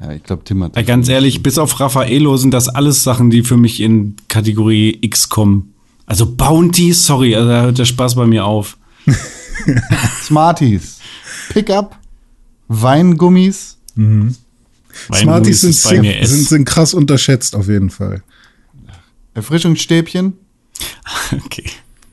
Ja, 0.00 0.12
ich 0.12 0.22
glaube, 0.22 0.44
Tim 0.44 0.62
hat. 0.62 0.76
Ja, 0.76 0.82
ganz 0.82 1.08
ehrlich, 1.08 1.42
bis 1.42 1.58
auf 1.58 1.78
Raffaello 1.80 2.36
sind 2.36 2.52
das 2.52 2.68
alles 2.68 3.02
Sachen, 3.02 3.30
die 3.30 3.42
für 3.42 3.56
mich 3.56 3.80
in 3.80 4.16
Kategorie 4.28 4.98
X 5.00 5.28
kommen. 5.28 5.74
Also 6.06 6.26
Bounty, 6.34 6.92
sorry, 6.92 7.34
also 7.34 7.48
da 7.48 7.62
hört 7.62 7.78
der 7.78 7.84
Spaß 7.84 8.14
bei 8.14 8.26
mir 8.26 8.44
auf. 8.44 8.78
Smarties. 10.22 11.00
Pickup. 11.50 11.96
Weingummis. 12.68 13.78
Smarties 15.14 15.60
sind, 15.60 15.74
sind, 15.74 16.04
sind 16.26 16.64
krass 16.64 16.94
unterschätzt 16.94 17.54
auf 17.54 17.68
jeden 17.68 17.90
Fall. 17.90 18.22
Erfrischungsstäbchen. 19.34 20.34
Okay. 21.44 21.64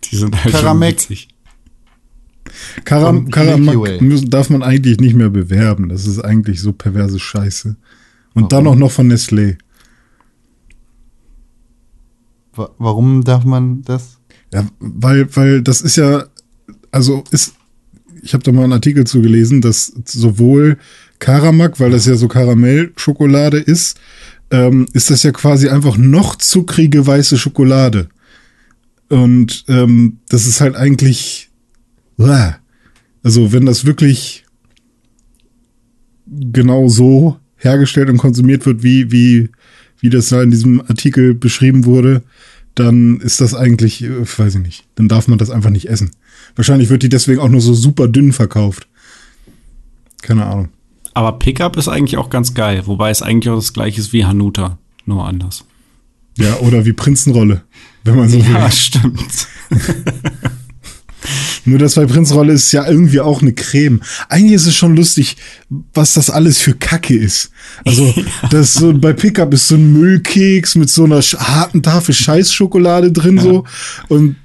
Die 0.03 0.15
sind 0.17 0.33
halt 0.35 0.51
schon 0.51 0.61
Karamek. 0.61 0.95
witzig. 0.95 1.27
Karam, 2.83 3.29
Karamak 3.29 4.01
müssen, 4.01 4.29
darf 4.29 4.49
man 4.49 4.63
eigentlich 4.63 4.99
nicht 4.99 5.15
mehr 5.15 5.29
bewerben. 5.29 5.89
Das 5.89 6.05
ist 6.07 6.19
eigentlich 6.19 6.61
so 6.61 6.71
perverse 6.73 7.19
Scheiße. 7.19 7.75
Und 8.33 8.51
dann 8.51 8.65
auch 8.67 8.75
noch 8.75 8.91
von 8.91 9.11
Nestlé. 9.11 9.57
Wa- 12.55 12.71
Warum 12.77 13.23
darf 13.23 13.43
man 13.45 13.81
das? 13.83 14.17
Ja, 14.53 14.65
weil, 14.79 15.33
weil 15.35 15.61
das 15.61 15.81
ist 15.81 15.95
ja, 15.97 16.25
also 16.91 17.23
ist, 17.31 17.53
ich 18.21 18.33
habe 18.33 18.43
da 18.43 18.51
mal 18.51 18.63
einen 18.63 18.73
Artikel 18.73 19.05
zugelesen, 19.05 19.61
dass 19.61 19.93
sowohl 20.05 20.77
Karamak, 21.19 21.79
weil 21.79 21.91
das 21.91 22.05
ja 22.05 22.15
so 22.15 22.27
Karamellschokolade 22.27 23.57
ist, 23.57 23.99
ähm, 24.51 24.87
ist 24.93 25.09
das 25.09 25.23
ja 25.23 25.31
quasi 25.31 25.69
einfach 25.69 25.97
noch 25.97 26.35
zuckrige 26.35 27.05
weiße 27.05 27.37
Schokolade. 27.37 28.09
Und 29.09 29.65
ähm, 29.67 30.17
das 30.29 30.47
ist 30.47 30.61
halt 30.61 30.75
eigentlich, 30.75 31.49
Uah. 32.17 32.57
also 33.23 33.51
wenn 33.51 33.65
das 33.65 33.85
wirklich 33.85 34.45
genau 36.27 36.87
so 36.89 37.37
hergestellt 37.57 38.09
und 38.09 38.17
konsumiert 38.17 38.65
wird, 38.65 38.83
wie, 38.83 39.11
wie, 39.11 39.49
wie 39.99 40.09
das 40.09 40.29
da 40.29 40.41
in 40.41 40.51
diesem 40.51 40.81
Artikel 40.81 41.33
beschrieben 41.33 41.85
wurde, 41.85 42.23
dann 42.73 43.21
ist 43.21 43.41
das 43.41 43.53
eigentlich, 43.53 44.03
äh, 44.03 44.25
weiß 44.37 44.55
ich 44.55 44.61
nicht, 44.61 44.85
dann 44.95 45.07
darf 45.07 45.27
man 45.27 45.37
das 45.37 45.49
einfach 45.49 45.69
nicht 45.69 45.89
essen. 45.89 46.11
Wahrscheinlich 46.55 46.89
wird 46.89 47.03
die 47.03 47.09
deswegen 47.09 47.39
auch 47.39 47.49
nur 47.49 47.61
so 47.61 47.73
super 47.73 48.07
dünn 48.07 48.33
verkauft. 48.33 48.87
Keine 50.21 50.45
Ahnung. 50.45 50.69
Aber 51.15 51.39
Pickup 51.39 51.77
ist 51.77 51.87
eigentlich 51.87 52.17
auch 52.17 52.29
ganz 52.29 52.53
geil, 52.53 52.83
wobei 52.85 53.09
es 53.09 53.21
eigentlich 53.21 53.49
auch 53.49 53.55
das 53.55 53.73
gleiche 53.73 54.01
ist 54.01 54.13
wie 54.13 54.25
Hanuta, 54.25 54.77
nur 55.05 55.25
anders. 55.25 55.63
Ja, 56.37 56.57
oder 56.57 56.85
wie 56.85 56.91
Prinzenrolle, 56.91 57.63
wenn 58.03 58.17
man 58.17 58.29
so 58.29 58.45
will. 58.45 58.53
Ja, 58.53 58.69
stimmt. 58.69 59.47
Nur 61.67 61.79
das 61.79 61.95
bei 61.95 62.05
Prinzenrolle 62.05 62.53
ist 62.53 62.71
ja 62.73 62.85
irgendwie 62.87 63.19
auch 63.19 63.41
eine 63.41 63.53
Creme. 63.53 64.01
Eigentlich 64.29 64.53
ist 64.53 64.67
es 64.67 64.75
schon 64.75 64.95
lustig, 64.95 65.37
was 65.93 66.13
das 66.13 66.29
alles 66.29 66.59
für 66.59 66.75
Kacke 66.75 67.15
ist. 67.15 67.49
Also, 67.83 68.13
das 68.51 68.69
ist 68.69 68.73
so 68.75 68.93
bei 68.93 69.13
Pickup 69.13 69.51
ist 69.53 69.69
so 69.69 69.75
ein 69.75 69.93
Müllkeks 69.93 70.75
mit 70.75 70.89
so 70.89 71.05
einer 71.05 71.21
harten 71.21 71.81
Tafel 71.81 72.13
Scheißschokolade 72.13 73.11
drin 73.11 73.39
so 73.39 73.63
und 74.09 74.35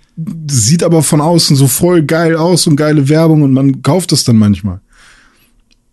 sieht 0.49 0.83
aber 0.83 1.03
von 1.03 1.21
außen 1.21 1.57
so 1.57 1.67
voll 1.67 2.03
geil 2.03 2.37
aus 2.37 2.67
und 2.67 2.77
geile 2.77 3.09
Werbung 3.09 3.43
und 3.43 3.53
man 3.53 3.83
kauft 3.83 4.12
es 4.12 4.25
dann 4.25 4.37
manchmal. 4.37 4.81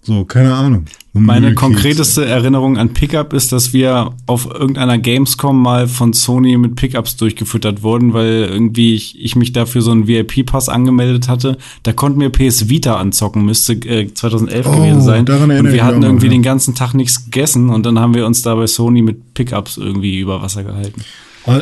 So, 0.07 0.23
keine 0.23 0.53
Ahnung. 0.53 0.85
Meine 1.11 1.53
konkreteste 1.53 2.23
Erinnerung 2.23 2.77
an 2.77 2.93
Pickup 2.93 3.33
ist, 3.33 3.51
dass 3.51 3.73
wir 3.73 4.11
auf 4.25 4.45
irgendeiner 4.45 4.97
Gamescom 4.97 5.61
mal 5.61 5.89
von 5.89 6.13
Sony 6.13 6.57
mit 6.57 6.77
Pickups 6.77 7.17
durchgefüttert 7.17 7.83
wurden, 7.83 8.13
weil 8.13 8.47
irgendwie 8.49 8.95
ich, 8.95 9.21
ich 9.21 9.35
mich 9.35 9.51
dafür 9.51 9.81
so 9.81 9.91
einen 9.91 10.07
VIP-Pass 10.07 10.69
angemeldet 10.69 11.27
hatte. 11.27 11.57
Da 11.83 11.91
konnten 11.91 12.21
wir 12.21 12.29
PS 12.29 12.69
Vita 12.69 12.95
anzocken, 12.95 13.43
müsste 13.43 13.73
äh, 13.73 14.13
2011 14.13 14.65
Oh, 14.65 14.77
gewesen 14.77 15.01
sein. 15.01 15.25
daran 15.25 15.43
und 15.43 15.49
erinnere 15.51 15.71
ich 15.73 15.77
wir 15.77 15.83
mich 15.83 15.91
hatten 15.91 16.03
irgendwie 16.03 16.27
ja. 16.27 16.31
den 16.31 16.43
ganzen 16.43 16.73
Tag 16.73 16.93
nichts 16.93 17.25
gegessen 17.25 17.69
und 17.69 17.85
dann 17.85 17.99
haben 17.99 18.13
wir 18.15 18.25
uns 18.25 18.43
da 18.43 18.55
bei 18.55 18.65
Sony 18.65 19.01
mit 19.01 19.33
Pickups 19.33 19.75
irgendwie 19.75 20.19
über 20.19 20.41
Wasser 20.41 20.63
gehalten. 20.63 21.01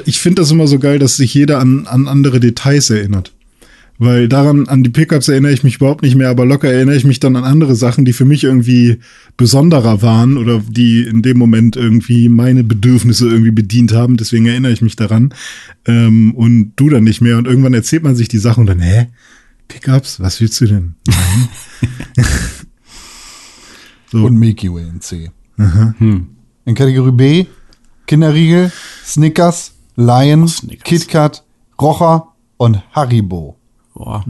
Ich 0.06 0.20
finde 0.20 0.44
das 0.44 0.52
immer 0.52 0.68
so 0.68 0.78
geil, 0.78 1.00
dass 1.00 1.18
sich 1.18 1.34
jeder 1.34 1.58
an, 1.58 1.88
an 1.88 2.08
andere 2.08 2.40
Details 2.40 2.92
erinnert. 2.92 3.32
Weil 3.98 4.28
daran, 4.28 4.68
an 4.68 4.84
die 4.84 4.90
Pickups 4.90 5.30
erinnere 5.30 5.54
ich 5.54 5.64
mich 5.64 5.78
überhaupt 5.78 6.02
nicht 6.02 6.16
mehr, 6.16 6.30
aber 6.30 6.46
locker 6.46 6.70
erinnere 6.70 6.98
ich 6.98 7.06
mich 7.06 7.20
dann 7.20 7.36
an 7.36 7.46
andere 7.46 7.76
Sachen, 7.76 8.04
die 8.04 8.12
für 8.12 8.26
mich 8.26 8.44
irgendwie 8.44 9.00
besonderer 9.38 10.02
waren 10.02 10.38
oder 10.38 10.62
die 10.68 11.04
in 11.04 11.22
dem 11.22 11.38
Moment 11.38 11.78
irgendwie 11.78 12.28
meine 12.28 12.64
Bedürfnisse 12.64 13.28
irgendwie 13.28 13.52
bedient 13.52 13.94
haben. 13.94 14.18
Deswegen 14.18 14.48
erinnere 14.48 14.74
ich 14.74 14.82
mich 14.82 14.96
daran. 14.96 15.34
Ähm, 15.86 16.34
und 16.36 16.74
du 16.76 16.90
dann 16.90 17.06
nicht 17.06 17.22
mehr. 17.22 17.38
Und 17.38 17.48
irgendwann 17.48 17.74
erzählt 17.74 18.04
man 18.04 18.16
sich 18.16 18.28
die 18.28 18.38
Sachen 18.38 18.62
und 18.62 18.68
dann, 18.68 18.80
hä? 18.80 19.08
Pickups? 19.68 20.20
Was 20.20 20.42
willst 20.42 20.60
du 20.62 20.66
denn? 20.66 20.96
Nein. 21.08 22.26
So. 24.12 24.24
Und 24.24 24.36
Milky 24.36 24.72
Way 24.72 24.88
in 24.88 25.02
C. 25.02 25.32
Hm. 25.58 26.28
In 26.64 26.76
Kategorie 26.76 27.12
B 27.12 27.46
Kinderriegel, 28.08 28.72
Snickers, 29.04 29.74
Lion, 29.96 30.48
Snickers. 30.48 30.84
KitKat, 30.84 31.44
Rocher 31.82 32.28
und 32.58 32.82
Haribo. 32.96 33.58
Boah, 33.98 34.26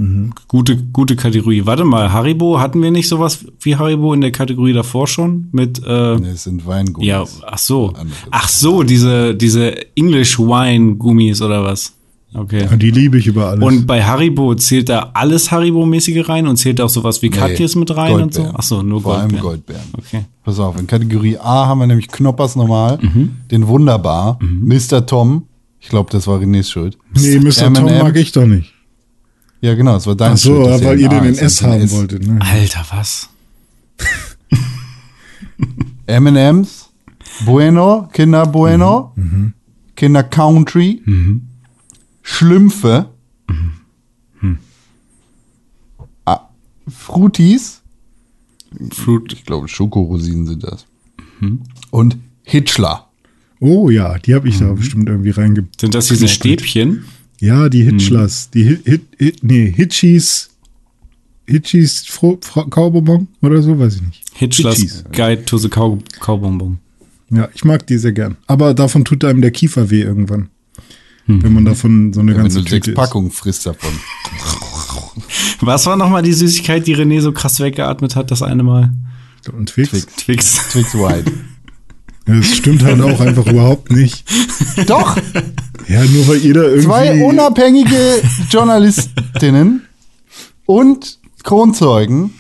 gute, 0.48 0.78
gute 0.94 1.16
Kategorie. 1.16 1.66
Warte 1.66 1.86
mal, 1.86 2.14
Haribo, 2.14 2.60
hatten 2.60 2.84
wir 2.84 2.92
nicht 2.92 3.08
sowas 3.08 3.46
wie 3.62 3.76
Haribo 3.76 4.14
in 4.14 4.22
der 4.22 4.32
Kategorie 4.32 4.74
davor 4.74 5.08
schon? 5.08 5.48
Mit, 5.52 5.82
äh, 5.84 6.18
Ne, 6.20 6.30
es 6.36 6.44
sind 6.44 6.68
Weingummis. 6.68 7.08
ja, 7.08 7.26
ach 7.48 7.58
so. 7.58 7.92
Ach 8.30 8.48
so, 8.48 8.84
diese, 8.84 9.34
diese 9.34 9.76
English 9.98 10.38
Wine 10.38 10.98
Gummis 10.98 11.42
oder 11.42 11.64
was? 11.64 11.94
Okay. 12.36 12.68
Die 12.78 12.92
liebe 12.92 13.18
ich 13.18 13.26
über 13.28 13.48
alles. 13.48 13.64
Und 13.66 13.88
bei 13.88 14.04
Haribo 14.04 14.54
zählt 14.56 14.90
da 14.90 15.10
alles 15.16 15.50
Haribo-mäßige 15.52 16.28
rein 16.30 16.46
und 16.48 16.58
zählt 16.58 16.80
auch 16.82 16.90
sowas 16.90 17.22
wie 17.24 17.30
Katjes 17.30 17.76
mit 17.76 17.96
rein 17.96 18.22
und 18.22 18.34
so? 18.36 18.42
Goldbeeren. 18.42 18.56
Ach 18.60 18.64
so, 18.64 18.82
nur 18.84 19.02
Vor 19.02 19.18
allem 19.18 19.40
Goldbeeren. 19.40 19.82
Goldbeeren. 19.94 19.94
Okay. 19.98 20.26
Pass 20.44 20.60
auf, 20.60 20.78
in 20.78 20.86
Kategorie 20.86 21.38
A 21.40 21.66
haben 21.66 21.80
wir 21.80 21.88
nämlich 21.88 22.10
Knoppers 22.10 22.56
normal, 22.56 23.00
Mhm. 23.02 23.32
den 23.50 23.68
Wunderbar, 23.68 24.38
Mr. 24.42 25.06
Tom. 25.08 25.48
Ich 25.80 25.90
glaube, 25.90 26.12
das 26.12 26.28
war 26.28 26.40
Renés 26.40 26.70
Schuld. 26.70 26.98
nee, 27.16 27.40
Mr. 27.40 27.74
Tom 27.74 27.86
mag 27.86 28.16
ich 28.18 28.32
doch 28.32 28.46
nicht. 28.46 28.74
Ja, 29.66 29.74
genau, 29.74 29.96
das 29.96 30.06
war 30.06 30.14
dein 30.16 30.34
Ach 30.34 30.38
so, 30.38 30.54
Schuld. 30.58 30.68
dass 30.68 30.84
weil 30.84 31.00
ihr 31.00 31.10
den 31.10 31.22
und 31.26 31.38
S 31.40 31.64
haben 31.64 31.90
wolltet. 31.90 32.28
Ne? 32.28 32.40
Alter, 32.40 32.86
was? 32.92 33.30
M&M's, 36.06 36.90
Bueno, 37.46 38.08
Kinder 38.14 38.46
Bueno, 38.46 39.12
Mhm. 39.16 39.54
Kinder 39.96 40.22
Country, 40.24 41.02
Schlümpfe, 42.22 43.10
Mhm. 44.42 44.60
ah, 46.26 46.42
Fruities, 46.88 47.82
Fruit. 48.92 49.34
ich 49.34 49.46
glaube 49.46 49.68
Schokorosinen 49.68 50.46
sind 50.46 50.64
das, 50.64 50.86
Mhm. 51.40 51.62
und 51.90 52.18
Hitchler. 52.44 53.08
Oh 53.60 53.90
ja, 53.90 54.20
die 54.20 54.36
habe 54.36 54.48
ich 54.48 54.60
da 54.60 54.72
bestimmt 54.74 55.10
irgendwie 55.10 55.32
reinge... 55.32 55.66
Sind 55.80 55.96
das 55.96 56.08
diese 56.10 56.28
Stäbchen? 56.28 57.06
Ja, 57.40 57.70
die 57.70 57.84
Hitchlers. 57.84 58.50
Die 58.52 58.64
Hit, 58.64 58.82
Hit, 58.86 59.02
Hit, 59.18 59.44
nee, 59.44 59.72
Hitchies. 59.76 60.50
Hitchies 61.48 62.06
Fro- 62.08 62.40
Fra- 62.44 62.66
Kaubonbon 62.70 63.28
oder 63.42 63.62
so, 63.62 63.78
weiß 63.78 63.96
ich 63.96 64.02
nicht. 64.02 64.24
Hitchlers 64.34 64.78
Hitchies. 64.78 65.04
Guide 65.12 65.46
to 65.46 65.58
the 65.58 65.70
Cow 65.70 65.98
Cowbonbon. 66.20 66.80
Ja, 67.30 67.50
ich 67.54 67.64
mag 67.64 67.86
die 67.88 67.98
sehr 67.98 68.14
gern. 68.14 68.38
Aber 68.48 68.74
davon 68.74 69.04
tut 69.06 69.24
einem 69.26 69.42
der 69.42 69.52
Kiefer 69.52 69.90
weh 69.90 70.02
irgendwann. 70.02 70.50
Wenn 71.28 71.54
man 71.54 71.66
davon 71.66 72.14
so 72.14 72.20
eine 72.20 72.34
Wenn 72.36 72.44
ganze 72.44 72.58
du 72.62 72.70
sechs 72.70 72.72
Tüte 72.86 72.92
isst. 72.92 72.96
Packungen 72.98 73.32
frisst 73.32 73.66
davon. 73.66 73.90
Was 75.62 75.86
war 75.88 75.96
nochmal 75.98 76.22
die 76.22 76.34
Süßigkeit, 76.34 76.86
die 76.86 76.96
René 76.96 77.20
so 77.22 77.32
krass 77.32 77.60
weggeatmet 77.60 78.16
hat, 78.16 78.30
das 78.32 78.42
eine 78.44 78.62
Mal? 78.64 78.92
Und 79.52 79.70
Twix. 79.70 79.90
Twix. 79.90 80.06
Twix. 80.18 80.70
Twix 80.70 80.94
White. 80.94 81.32
Ja, 82.28 82.36
das 82.36 82.56
stimmt 82.56 82.84
halt 82.84 83.02
auch 83.02 83.20
einfach 83.20 83.46
überhaupt 83.48 83.92
nicht. 83.92 84.24
Doch, 84.88 85.18
Ja, 85.88 86.04
nur 86.06 86.28
weil 86.28 86.38
jeder 86.38 86.64
irgendwie. 86.70 86.86
zwei 86.86 87.24
unabhängige 87.24 88.22
Journalistinnen 88.50 89.82
und 90.66 91.20
Kronzeugen 91.44 92.34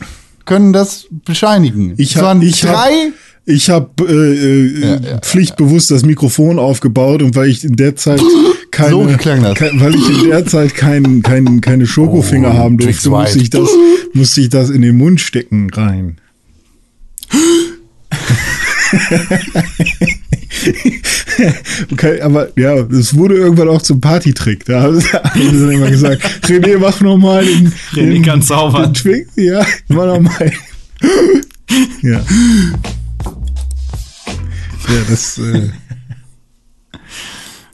können 0.45 0.73
das 0.73 1.05
bescheinigen. 1.25 1.93
Ich 1.97 2.11
es 2.11 2.15
hab- 2.17 2.23
waren 2.23 2.41
ich 2.41 2.63
hab- 2.65 2.73
drei 2.73 3.11
Ich 3.45 3.69
habe 3.69 3.89
äh, 4.07 4.13
äh, 4.13 4.81
Ja, 4.81 4.95
ja, 5.11 5.17
pflichtbewusst 5.19 5.91
das 5.91 6.03
Mikrofon 6.03 6.57
aufgebaut 6.57 7.21
und 7.21 7.35
weil 7.35 7.49
ich 7.49 7.63
in 7.63 7.75
der 7.75 7.95
Zeit 7.95 8.19
keine, 8.71 8.89
So 8.91 9.05
klang 9.17 9.43
das. 9.43 9.55
kein, 9.59 9.79
weil 9.79 9.93
ich 9.95 10.09
in 10.23 10.29
der 10.29 10.45
Zeit 10.47 10.73
kein, 10.75 11.21
kein, 11.21 11.61
keine 11.61 11.85
Schokofinger 11.85 12.49
Oh, 12.51 12.57
haben 12.57 12.77
durfte, 12.79 13.09
musste 13.09 13.37
ich, 13.39 13.49
das, 13.51 13.69
musste 14.13 14.41
ich 14.41 14.49
das 14.49 14.69
in 14.71 14.81
den 14.81 14.97
Mund 14.97 15.21
stecken 15.21 15.69
rein. 15.71 16.17
Okay, 21.91 22.21
aber 22.21 22.49
ja, 22.57 22.75
es 22.75 23.15
wurde 23.15 23.35
irgendwann 23.35 23.67
auch 23.69 23.81
zum 23.81 23.99
Partytrick. 23.99 24.65
Da 24.65 24.83
haben 24.83 24.99
sie 25.01 25.09
dann 25.11 25.71
immer 25.71 25.89
gesagt, 25.89 26.23
René, 26.47 26.77
mach 26.77 27.01
noch 27.01 27.17
mal 27.17 27.43
den, 27.45 27.73
René 27.93 28.11
den, 28.13 28.23
kann 28.23 28.41
zaubern. 28.41 28.85
den 28.85 28.93
Twix. 28.93 29.31
Ja, 29.35 29.65
mach 29.89 30.05
noch 30.05 30.21
mal. 30.21 30.51
Ja. 32.03 32.19
Ja, 34.87 35.01
das, 35.09 35.37
äh, 35.39 35.69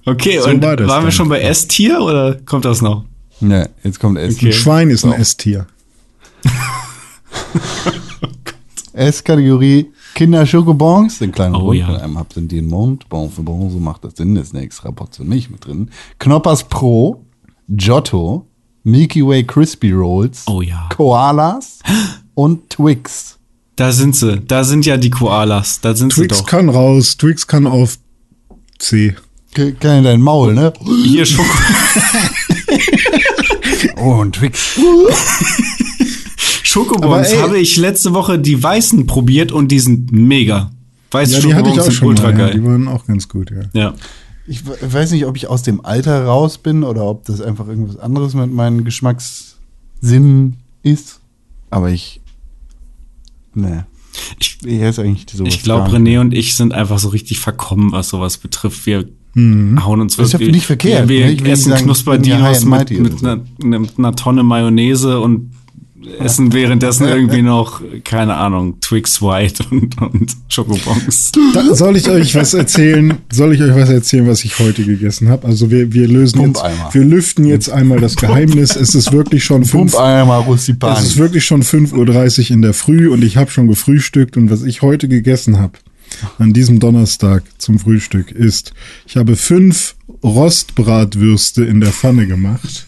Okay, 0.05 0.39
So 0.39 0.49
und 0.49 0.61
war 0.63 0.69
waren 0.79 0.87
wir 0.87 0.87
dann. 0.87 1.11
schon 1.11 1.29
bei 1.29 1.41
S-Tier 1.41 1.99
oder 2.01 2.35
kommt 2.45 2.65
das 2.65 2.81
noch? 2.81 3.05
Ne, 3.41 3.69
jetzt 3.83 3.99
kommt 3.99 4.17
Essen. 4.17 4.37
Okay. 4.37 4.47
ein 4.47 4.53
Schwein 4.53 4.89
ist 4.89 5.03
ein 5.05 5.13
Esstier. 5.13 5.67
S-Kategorie 8.93 9.91
Kinder 10.13 10.45
Schokobons, 10.45 11.19
den 11.19 11.32
kleinen 11.32 11.56
Oh 11.56 11.60
Rund 11.60 11.80
ja. 11.80 11.88
mit 11.89 12.02
einem 12.02 12.17
habt 12.17 12.36
in 12.38 12.47
den 12.47 12.67
Mund. 12.67 13.08
Bon 13.10 13.30
für 13.32 13.41
Bon, 13.43 13.69
so 13.69 13.80
macht 13.80 14.04
das 14.04 14.15
Sinn, 14.17 14.36
ist 14.36 14.54
eine 14.54 14.63
extra 14.63 14.91
Portion 14.91 15.28
Milch 15.28 15.50
mit 15.50 15.65
drin. 15.65 15.89
Knoppers 16.19 16.63
Pro, 16.65 17.24
Giotto, 17.69 18.45
Milky 18.84 19.26
Way 19.26 19.43
Crispy 19.45 19.91
Rolls, 19.91 20.43
Oh 20.47 20.62
ja. 20.62 20.89
Koalas 20.95 21.80
und 22.34 22.69
Twix. 22.69 23.38
Da 23.76 23.91
sind 23.91 24.15
sie. 24.15 24.39
Da 24.41 24.63
sind 24.63 24.86
ja 24.86 24.97
die 24.97 25.10
Koalas. 25.10 25.80
Da 25.82 25.95
sind 25.95 26.12
Twix 26.13 26.38
sie 26.38 26.41
doch. 26.43 26.47
kann 26.50 26.69
raus, 26.69 27.17
Twix 27.17 27.47
kann 27.47 27.65
auf 27.65 27.97
C. 28.80 29.15
Kann 29.54 29.97
in 30.00 30.04
dein 30.04 30.21
Maul, 30.21 30.54
ne? 30.54 30.71
Hier 31.04 31.26
Schoko. 31.26 31.47
Oh, 33.97 34.19
und 34.21 34.34
Twix. 34.36 34.80
Schokobons 36.71 37.36
habe 37.41 37.60
ich 37.60 37.75
letzte 37.77 38.13
Woche 38.13 38.39
die 38.39 38.62
weißen 38.62 39.05
probiert 39.07 39.51
und 39.51 39.69
die 39.71 39.79
sind 39.79 40.12
mega. 40.12 40.71
Weiße 41.12 41.34
Ja, 41.34 41.39
die 41.41 41.53
hatte 41.53 41.69
ich 41.69 41.75
Schokobons 41.75 41.79
auch 41.79 41.84
sind 41.84 41.93
schon 41.93 42.07
ultra 42.07 42.23
mal. 42.23 42.31
Ja, 42.31 42.38
geil. 42.45 42.53
die 42.53 42.63
waren 42.63 42.88
auch 42.88 43.05
ganz 43.05 43.27
gut, 43.27 43.51
ja. 43.51 43.63
Ja. 43.73 43.93
Ich 44.47 44.65
we- 44.65 44.77
weiß 44.81 45.12
nicht, 45.12 45.25
ob 45.25 45.36
ich 45.36 45.47
aus 45.47 45.63
dem 45.63 45.84
Alter 45.86 46.23
raus 46.25 46.57
bin 46.57 46.84
oder 46.84 47.03
ob 47.05 47.25
das 47.25 47.41
einfach 47.41 47.67
irgendwas 47.67 47.97
anderes 47.97 48.34
mit 48.34 48.51
meinen 48.53 48.84
Geschmackssinnen 48.86 50.57
ist. 50.84 51.19
Aber 51.69 51.89
ich. 51.89 52.21
Ne. 53.53 53.86
Ich, 54.39 54.57
Ich 54.63 55.63
glaube. 55.63 55.89
René 55.89 56.19
und 56.19 56.34
ich 56.34 56.55
sind 56.55 56.73
einfach 56.73 56.99
so 56.99 57.10
richtig 57.10 57.39
verkommen, 57.39 57.91
was 57.91 58.10
sowas 58.10 58.38
betrifft. 58.38 58.86
Wir 58.86 59.05
hauen 59.36 60.01
uns 60.01 60.15
Das 60.17 60.27
ist 60.27 60.34
ja 60.34 60.39
wirklich- 60.39 60.55
nicht 60.55 60.65
verkehrt, 60.65 61.07
Wir, 61.07 61.19
ne? 61.19 61.25
wir 61.25 61.31
nicht 61.31 61.47
essen 61.47 61.71
ja 61.71 61.77
Knusperdinos 61.77 62.65
mit, 62.65 62.91
mit, 62.91 63.13
oder 63.21 63.39
einer, 63.63 63.79
mit 63.79 63.97
einer 63.97 64.15
Tonne 64.15 64.43
Mayonnaise 64.43 65.19
und 65.21 65.51
essen 66.19 66.53
währenddessen 66.53 67.07
irgendwie 67.07 67.41
noch, 67.41 67.81
keine 68.03 68.35
Ahnung, 68.35 68.79
Twix 68.81 69.21
White 69.21 69.65
und, 69.71 70.01
und 70.01 70.35
Schokobons. 70.49 71.31
Da, 71.53 71.75
soll 71.75 71.97
ich 71.97 72.09
euch 72.09 72.35
was 72.35 72.53
erzählen? 72.53 73.17
Soll 73.31 73.53
ich 73.53 73.61
euch 73.61 73.75
was 73.75 73.89
erzählen, 73.89 74.27
was 74.27 74.43
ich 74.43 74.59
heute 74.59 74.83
gegessen 74.83 75.29
habe? 75.29 75.47
Also 75.47 75.71
wir, 75.71 75.93
wir 75.93 76.07
lösen 76.07 76.41
jetzt, 76.41 76.53
Pumpeimer. 76.53 76.89
wir 76.91 77.03
lüften 77.03 77.45
jetzt 77.45 77.69
einmal 77.69 77.99
das 77.99 78.15
Geheimnis. 78.15 78.75
Es 78.75 78.95
ist 78.95 79.11
wirklich 79.11 79.43
schon 79.43 79.65
fünf, 79.65 79.93
Pumpeimer 79.93 80.45
es 80.47 80.67
ist 80.67 81.17
wirklich 81.17 81.45
schon 81.45 81.63
5.30 81.63 82.45
Uhr 82.45 82.51
in 82.51 82.61
der 82.61 82.73
Früh 82.73 83.09
und 83.09 83.23
ich 83.23 83.37
habe 83.37 83.51
schon 83.51 83.67
gefrühstückt 83.67 84.37
und 84.37 84.49
was 84.49 84.63
ich 84.63 84.81
heute 84.81 85.07
gegessen 85.07 85.59
habe 85.59 85.73
an 86.37 86.53
diesem 86.53 86.79
Donnerstag 86.79 87.43
zum 87.57 87.79
Frühstück 87.79 88.31
ist, 88.31 88.73
ich 89.07 89.17
habe 89.17 89.35
fünf 89.35 89.95
Rostbratwürste 90.23 91.63
in 91.63 91.79
der 91.79 91.91
Pfanne 91.91 92.27
gemacht. 92.27 92.87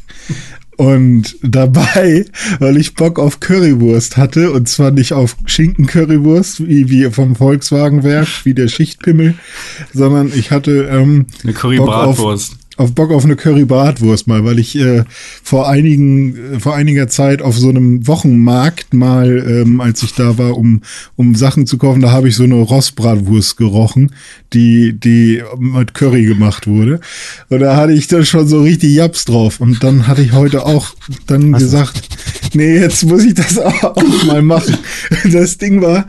Und 0.77 1.37
dabei, 1.41 2.25
weil 2.59 2.77
ich 2.77 2.95
Bock 2.95 3.19
auf 3.19 3.39
Currywurst 3.39 4.17
hatte, 4.17 4.51
und 4.51 4.67
zwar 4.67 4.91
nicht 4.91 5.13
auf 5.13 5.35
Schinken-Currywurst, 5.45 6.67
wie, 6.67 6.89
wie 6.89 7.09
vom 7.11 7.35
Volkswagenwerk, 7.35 8.27
wie 8.43 8.53
der 8.53 8.67
Schichtpimmel, 8.67 9.35
sondern 9.93 10.31
ich 10.33 10.51
hatte 10.51 10.89
ähm, 10.91 11.27
Eine 11.43 11.53
Curry-Bratwurst. 11.53 12.57
Auf, 12.75 12.93
Bock 12.93 13.11
auf 13.11 13.23
eine 13.23 13.35
Curry-Bratwurst 13.35 14.27
mal, 14.27 14.43
weil 14.43 14.57
ich 14.57 14.75
äh, 14.75 15.03
vor 15.43 15.69
einigen, 15.69 16.55
äh, 16.55 16.59
vor 16.59 16.75
einiger 16.75 17.07
Zeit 17.07 17.41
auf 17.41 17.57
so 17.57 17.69
einem 17.69 18.07
Wochenmarkt 18.07 18.93
mal, 18.93 19.45
ähm, 19.47 19.79
als 19.79 20.01
ich 20.01 20.13
da 20.15 20.37
war, 20.37 20.57
um, 20.57 20.81
um 21.15 21.35
Sachen 21.35 21.67
zu 21.67 21.77
kaufen, 21.77 22.01
da 22.01 22.11
habe 22.11 22.29
ich 22.29 22.35
so 22.35 22.43
eine 22.43 22.55
Rostbratwurst 22.55 23.57
gerochen, 23.57 24.11
die, 24.53 24.93
die 24.93 25.43
mit 25.59 25.93
Curry 25.93 26.25
gemacht 26.25 26.65
wurde. 26.65 26.99
Und 27.49 27.59
da 27.59 27.75
hatte 27.75 27.93
ich 27.93 28.07
dann 28.07 28.25
schon 28.25 28.47
so 28.47 28.61
richtig 28.61 28.95
Japs 28.95 29.25
drauf. 29.25 29.59
Und 29.59 29.83
dann 29.83 30.07
hatte 30.07 30.23
ich 30.23 30.31
heute 30.31 30.65
auch 30.65 30.95
dann 31.27 31.53
gesagt, 31.53 32.01
nee, 32.53 32.79
jetzt 32.79 33.05
muss 33.05 33.23
ich 33.23 33.35
das 33.35 33.59
auch 33.83 34.23
mal 34.25 34.41
machen. 34.41 34.77
Das 35.31 35.57
Ding 35.57 35.81
war, 35.81 36.07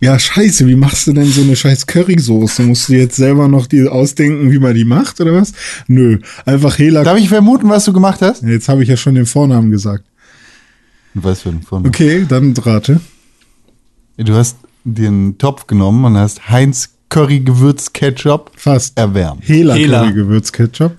Ja, 0.00 0.18
scheiße, 0.18 0.66
wie 0.66 0.74
machst 0.76 1.06
du 1.06 1.12
denn 1.12 1.26
so 1.30 1.42
eine 1.42 1.56
scheiß 1.56 1.86
Currysoße? 1.86 2.62
Musst 2.62 2.88
du 2.88 2.94
jetzt 2.94 3.16
selber 3.16 3.48
noch 3.48 3.66
die 3.66 3.86
ausdenken, 3.88 4.50
wie 4.52 4.58
man 4.58 4.74
die 4.74 4.84
macht 4.84 5.20
oder 5.20 5.32
was? 5.32 5.52
Nö, 5.86 6.18
einfach 6.44 6.78
Hela. 6.78 7.04
Darf 7.04 7.18
ich 7.18 7.28
vermuten, 7.28 7.68
was 7.68 7.84
du 7.84 7.92
gemacht 7.92 8.20
hast? 8.20 8.42
Jetzt 8.42 8.68
habe 8.68 8.82
ich 8.82 8.88
ja 8.88 8.96
schon 8.96 9.14
den 9.14 9.26
Vornamen 9.26 9.70
gesagt. 9.70 10.04
Was 11.14 11.42
für 11.42 11.50
ein 11.50 11.62
Vornamen? 11.62 11.88
Okay, 11.88 12.26
dann 12.28 12.52
rate. 12.56 13.00
Du 14.16 14.34
hast 14.34 14.58
den 14.84 15.38
Topf 15.38 15.66
genommen 15.66 16.04
und 16.04 16.16
hast 16.16 16.48
Heinz 16.50 16.90
Curry 17.08 17.40
Gewürz 17.40 17.92
Ketchup 17.92 18.50
Fast. 18.56 18.98
erwärmt. 18.98 19.42
Hela, 19.46 19.74
Hela. 19.74 20.00
Curry 20.02 20.12
Gewürzketchup. 20.14 20.98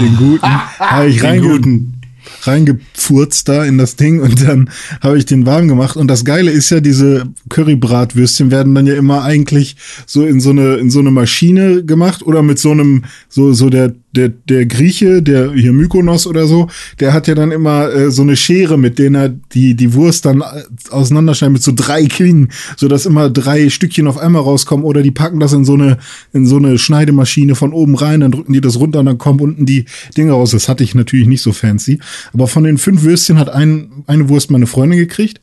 Den 0.00 0.16
guten. 0.16 0.42
habe 0.78 1.08
ich 1.08 1.16
Den 1.18 1.26
reinge 1.26 1.48
guten. 1.48 1.99
Reingepfurzt 2.46 3.48
da 3.48 3.64
in 3.64 3.78
das 3.78 3.96
Ding 3.96 4.20
und 4.20 4.46
dann 4.46 4.70
habe 5.00 5.18
ich 5.18 5.26
den 5.26 5.46
warm 5.46 5.68
gemacht. 5.68 5.96
Und 5.96 6.08
das 6.08 6.24
Geile 6.24 6.50
ist 6.50 6.70
ja, 6.70 6.80
diese 6.80 7.28
Currybratwürstchen 7.48 8.50
werden 8.50 8.74
dann 8.74 8.86
ja 8.86 8.94
immer 8.94 9.22
eigentlich 9.22 9.76
so 10.06 10.24
in 10.24 10.40
so 10.40 10.50
eine, 10.50 10.76
in 10.76 10.90
so 10.90 11.00
eine 11.00 11.10
Maschine 11.10 11.84
gemacht 11.84 12.22
oder 12.22 12.42
mit 12.42 12.58
so 12.58 12.70
einem, 12.70 13.04
so, 13.28 13.52
so 13.52 13.70
der, 13.70 13.94
der, 14.12 14.28
der 14.28 14.66
Grieche, 14.66 15.22
der 15.22 15.52
hier 15.52 15.72
Mykonos 15.72 16.26
oder 16.26 16.46
so, 16.46 16.68
der 16.98 17.12
hat 17.12 17.28
ja 17.28 17.34
dann 17.34 17.52
immer 17.52 17.90
äh, 17.90 18.10
so 18.10 18.22
eine 18.22 18.36
Schere, 18.36 18.76
mit 18.76 18.98
denen 18.98 19.14
er 19.14 19.28
die, 19.28 19.74
die 19.74 19.94
Wurst 19.94 20.24
dann 20.24 20.40
äh, 20.40 20.64
auseinanderschneidet 20.90 21.52
mit 21.52 21.62
so 21.62 21.72
drei 21.74 22.06
Klingen, 22.06 22.48
so 22.76 22.88
dass 22.88 23.06
immer 23.06 23.30
drei 23.30 23.70
Stückchen 23.70 24.08
auf 24.08 24.18
einmal 24.18 24.42
rauskommen 24.42 24.84
oder 24.84 25.02
die 25.02 25.12
packen 25.12 25.38
das 25.38 25.52
in 25.52 25.64
so 25.64 25.74
eine, 25.74 25.98
in 26.32 26.46
so 26.46 26.56
eine 26.56 26.78
Schneidemaschine 26.78 27.54
von 27.54 27.72
oben 27.72 27.94
rein, 27.94 28.20
dann 28.20 28.32
drücken 28.32 28.52
die 28.52 28.60
das 28.60 28.78
runter 28.78 29.00
und 29.00 29.06
dann 29.06 29.18
kommen 29.18 29.40
unten 29.40 29.64
die 29.64 29.84
Dinge 30.16 30.32
raus. 30.32 30.50
Das 30.50 30.68
hatte 30.68 30.82
ich 30.82 30.94
natürlich 30.94 31.28
nicht 31.28 31.42
so 31.42 31.52
fancy. 31.52 32.00
Aber 32.32 32.48
von 32.48 32.64
den 32.64 32.78
fünf 32.78 33.02
Würstchen 33.02 33.38
hat 33.38 33.48
ein, 33.48 34.04
eine 34.06 34.28
Wurst 34.28 34.50
meine 34.50 34.66
Freundin 34.66 34.98
gekriegt 34.98 35.40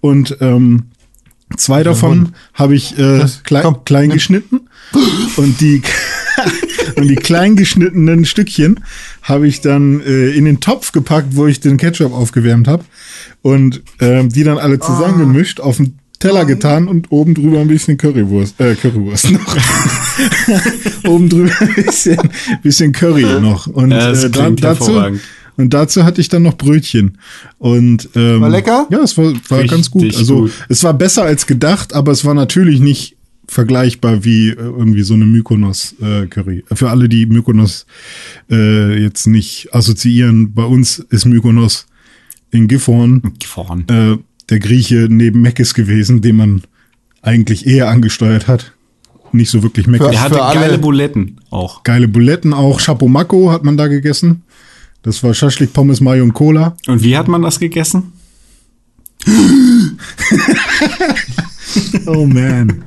und 0.00 0.36
ähm, 0.40 0.84
zwei 1.56 1.82
davon 1.82 2.32
habe 2.52 2.74
ich 2.74 2.98
äh, 2.98 3.24
klein, 3.44 3.76
klein 3.84 4.10
geschnitten 4.10 4.60
und 5.36 5.60
die 5.60 5.82
und 7.00 7.08
die 7.08 7.16
klein 7.16 7.56
geschnittenen 7.56 8.24
Stückchen 8.24 8.80
habe 9.22 9.48
ich 9.48 9.60
dann 9.60 10.00
äh, 10.00 10.30
in 10.30 10.44
den 10.44 10.60
Topf 10.60 10.92
gepackt, 10.92 11.36
wo 11.36 11.46
ich 11.46 11.60
den 11.60 11.76
Ketchup 11.76 12.12
aufgewärmt 12.12 12.68
habe 12.68 12.84
und 13.42 13.82
ähm, 14.00 14.28
die 14.28 14.44
dann 14.44 14.58
alle 14.58 14.78
zusammengemischt 14.78 15.60
auf 15.60 15.78
den 15.78 15.98
Teller 16.18 16.44
getan 16.44 16.86
und 16.86 17.10
oben 17.10 17.34
drüber 17.34 17.60
ein 17.60 17.68
bisschen 17.68 17.96
Currywurst, 17.96 18.60
äh, 18.60 18.74
Currywurst 18.74 19.30
noch. 19.30 19.56
oben 21.08 21.30
drüber 21.30 21.52
ein 21.60 21.74
bisschen, 21.74 22.18
bisschen 22.62 22.92
Curry 22.92 23.40
noch. 23.40 23.66
Und 23.66 23.90
Ja, 23.90 24.10
das 24.10 24.24
äh, 24.24 24.30
da, 24.30 24.50
dazu, 24.50 25.00
und 25.56 25.74
dazu 25.74 26.04
hatte 26.04 26.20
ich 26.20 26.28
dann 26.28 26.42
noch 26.42 26.58
Brötchen. 26.58 27.18
Und 27.58 28.10
ähm, 28.14 28.42
War 28.42 28.50
lecker? 28.50 28.86
Ja, 28.90 28.98
es 29.00 29.16
war, 29.16 29.32
war 29.48 29.58
Richtig 29.60 29.70
ganz 29.70 29.90
gut. 29.90 30.14
Also 30.14 30.40
gut. 30.42 30.52
es 30.68 30.84
war 30.84 30.92
besser 30.92 31.22
als 31.22 31.46
gedacht, 31.46 31.94
aber 31.94 32.12
es 32.12 32.24
war 32.24 32.34
natürlich 32.34 32.80
nicht 32.80 33.16
vergleichbar 33.50 34.24
wie 34.24 34.50
äh, 34.50 34.54
irgendwie 34.54 35.02
so 35.02 35.14
eine 35.14 35.24
Mykonos 35.26 35.96
äh, 36.00 36.26
Curry. 36.26 36.64
Für 36.72 36.88
alle, 36.90 37.08
die 37.08 37.26
Mykonos 37.26 37.84
äh, 38.50 39.02
jetzt 39.02 39.26
nicht 39.26 39.74
assoziieren, 39.74 40.54
bei 40.54 40.62
uns 40.64 41.00
ist 41.00 41.24
Mykonos 41.26 41.86
in 42.52 42.68
Gifhorn 42.68 43.22
Vorn. 43.44 43.84
äh, 43.88 44.16
der 44.48 44.58
Grieche 44.60 45.08
neben 45.10 45.40
Meckes 45.42 45.74
gewesen, 45.74 46.20
den 46.22 46.36
man 46.36 46.62
eigentlich 47.22 47.66
eher 47.66 47.88
angesteuert 47.88 48.46
hat. 48.48 48.72
Nicht 49.32 49.50
so 49.50 49.62
wirklich 49.62 49.86
Meckes. 49.88 50.06
Für- 50.06 50.12
Der 50.12 50.22
hatte 50.22 50.36
geile 50.58 50.78
Buletten 50.78 51.36
auch. 51.50 51.82
Geile 51.82 52.06
Buletten 52.08 52.52
auch. 52.52 52.80
Chapomako 52.80 53.50
hat 53.50 53.64
man 53.64 53.76
da 53.76 53.86
gegessen. 53.88 54.42
Das 55.02 55.22
war 55.22 55.34
Schaschlik, 55.34 55.72
Pommes, 55.72 56.00
Mayo 56.00 56.22
und 56.24 56.34
Cola. 56.34 56.76
Und 56.86 57.02
wie 57.02 57.16
hat 57.16 57.26
man 57.28 57.42
das 57.42 57.58
gegessen? 57.58 58.12
Oh 62.06 62.26
man. 62.26 62.82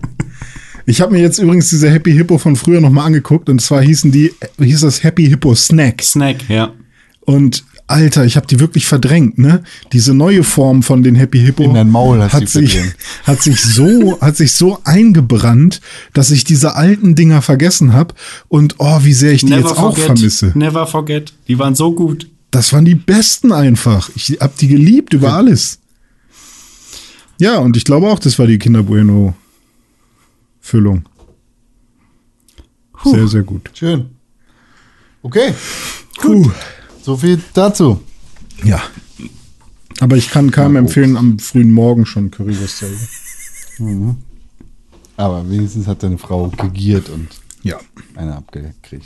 Ich 0.86 1.02
habe 1.02 1.14
mir 1.14 1.22
jetzt 1.22 1.40
übrigens 1.40 1.70
diese 1.70 1.90
Happy 1.90 2.12
Hippo 2.12 2.38
von 2.38 2.56
früher 2.56 2.82
nochmal 2.82 3.06
angeguckt 3.08 3.50
und 3.50 3.62
zwar 3.62 3.82
hießen 3.82 4.12
die, 4.12 4.34
hieß 4.60 4.82
das 4.82 5.04
Happy 5.04 5.28
Hippo 5.28 5.56
Snacks. 5.56 6.12
Snack, 6.12 6.50
ja. 6.50 6.74
Und 7.22 7.64
Alter, 7.88 8.26
ich 8.26 8.36
habe 8.38 8.48
die 8.48 8.60
wirklich 8.60 8.86
verdrängt, 8.86 9.38
ne? 9.38 9.64
Diese 9.92 10.14
neue 10.14 10.44
Form 10.44 10.84
von 10.84 11.04
den 11.04 11.16
Happy 11.16 11.40
Hippo 11.40 11.64
In 11.64 11.74
dein 11.74 11.90
Maul 11.90 12.22
hast 12.22 12.34
hat 12.34 12.50
sich, 12.50 12.74
verdrängt. 12.74 12.96
hat 13.24 13.42
sich 13.42 13.62
so, 13.62 14.20
hat 14.20 14.36
sich 14.36 14.54
so 14.54 14.80
eingebrannt, 14.84 15.80
dass 16.14 16.32
ich 16.32 16.44
diese 16.44 16.76
alten 16.76 17.16
Dinger 17.16 17.42
vergessen 17.42 17.94
habe 17.94 18.14
und 18.48 18.76
oh, 18.80 19.00
wie 19.04 19.14
sehr 19.14 19.32
ich 19.34 19.46
die 19.46 19.54
jetzt 19.54 19.78
auch 19.78 19.98
vermisse. 19.98 20.52
Never 20.56 20.88
forget. 20.88 21.34
Die 21.48 21.60
waren 21.60 21.76
so 21.76 21.94
gut. 21.94 22.30
Das 22.52 22.74
waren 22.74 22.86
die 22.86 22.96
besten 22.96 23.52
einfach. 23.52 24.10
Ich 24.16 24.38
hab 24.40 24.58
die 24.58 24.68
geliebt 24.68 25.14
über 25.14 25.34
alles. 25.34 25.80
Ja, 27.40 27.58
und 27.58 27.76
ich 27.76 27.84
glaube 27.84 28.08
auch, 28.08 28.20
das 28.20 28.38
war 28.40 28.48
die 28.48 28.60
Kinder 28.60 28.84
Bueno 28.84 29.36
Füllung. 30.64 31.04
Sehr, 33.04 33.28
sehr 33.28 33.44
gut. 33.44 33.70
Schön. 33.74 34.12
Okay, 35.22 35.54
Puh. 36.18 36.50
so 37.02 37.18
viel 37.18 37.42
dazu. 37.54 38.02
Ja. 38.64 38.82
Aber 40.00 40.16
ich 40.16 40.30
kann 40.30 40.52
keinem 40.52 40.78
empfehlen, 40.78 41.18
am 41.18 41.38
frühen 41.38 41.72
Morgen 41.74 42.06
schon 42.06 42.32
Currywurst 42.32 42.78
zu 42.78 42.86
essen. 42.86 44.18
Aber 45.18 45.50
wenigstens 45.50 45.86
hat 45.86 46.02
deine 46.02 46.18
Frau 46.18 46.48
gegiert 46.50 47.10
und 47.10 47.28
Ja, 47.62 47.78
eine 48.16 48.36
abgekriegt. 48.38 49.06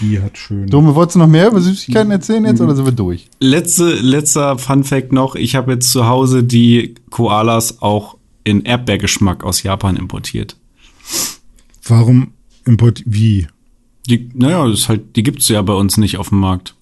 die 0.00 0.20
hat 0.20 0.38
schön. 0.38 0.66
Dome, 0.68 0.94
wolltest 0.94 1.16
du 1.16 1.18
noch 1.20 1.26
mehr 1.28 1.48
über 1.48 1.60
Süßigkeiten 1.60 2.10
erzählen 2.10 2.44
jetzt 2.46 2.60
oder 2.62 2.74
sind 2.74 2.86
wir 2.86 2.92
durch? 2.92 3.28
Letzte, 3.38 3.94
letzter 3.94 4.58
Fun 4.58 4.82
Fact 4.82 5.12
noch. 5.12 5.34
Ich 5.34 5.54
habe 5.56 5.72
jetzt 5.72 5.90
zu 5.92 6.06
Hause 6.06 6.42
die 6.42 6.94
Koalas 7.10 7.82
auch 7.82 8.16
in 8.44 8.62
Erdbeergeschmack 8.64 9.44
aus 9.44 9.62
Japan 9.62 9.96
importiert. 9.96 10.56
Warum 11.86 12.28
import 12.64 13.02
wie? 13.06 13.46
Die, 14.08 14.28
naja, 14.34 14.66
das 14.68 14.88
halt, 14.88 15.16
die 15.16 15.22
gibt's 15.22 15.48
ja 15.48 15.62
bei 15.62 15.72
uns 15.74 15.96
nicht 15.96 16.16
auf 16.18 16.28
dem 16.30 16.38
Markt. 16.38 16.74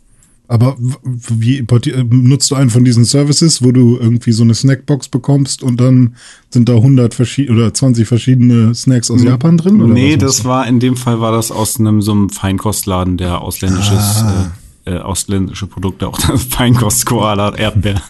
Aber 0.46 0.76
wie 1.02 1.58
äh, 1.58 2.04
nutzt 2.10 2.50
du 2.50 2.54
einen 2.54 2.68
von 2.68 2.84
diesen 2.84 3.06
Services, 3.06 3.62
wo 3.62 3.72
du 3.72 3.96
irgendwie 3.98 4.32
so 4.32 4.42
eine 4.42 4.54
Snackbox 4.54 5.08
bekommst 5.08 5.62
und 5.62 5.80
dann 5.80 6.16
sind 6.50 6.68
da 6.68 6.74
100 6.74 7.14
verschiedene 7.14 7.58
oder 7.58 7.72
20 7.72 8.06
verschiedene 8.06 8.74
Snacks 8.74 9.10
aus 9.10 9.22
Japan 9.22 9.56
drin? 9.56 9.80
Oder 9.80 9.94
nee, 9.94 10.18
das 10.18 10.44
war 10.44 10.66
in 10.66 10.80
dem 10.80 10.96
Fall 10.96 11.20
war 11.20 11.32
das 11.32 11.50
aus 11.50 11.80
einem 11.80 12.02
so 12.02 12.12
einem 12.12 12.28
Feinkostladen, 12.28 13.16
der 13.16 13.40
ausländisches 13.40 14.22
Ah. 14.22 14.52
äh, 14.84 14.96
äh, 14.96 14.98
ausländische 14.98 15.66
Produkte 15.66 16.06
auch 16.08 16.20
Feinkost 16.50 17.06
Koala 17.06 17.54
Erdbeer. 17.56 18.02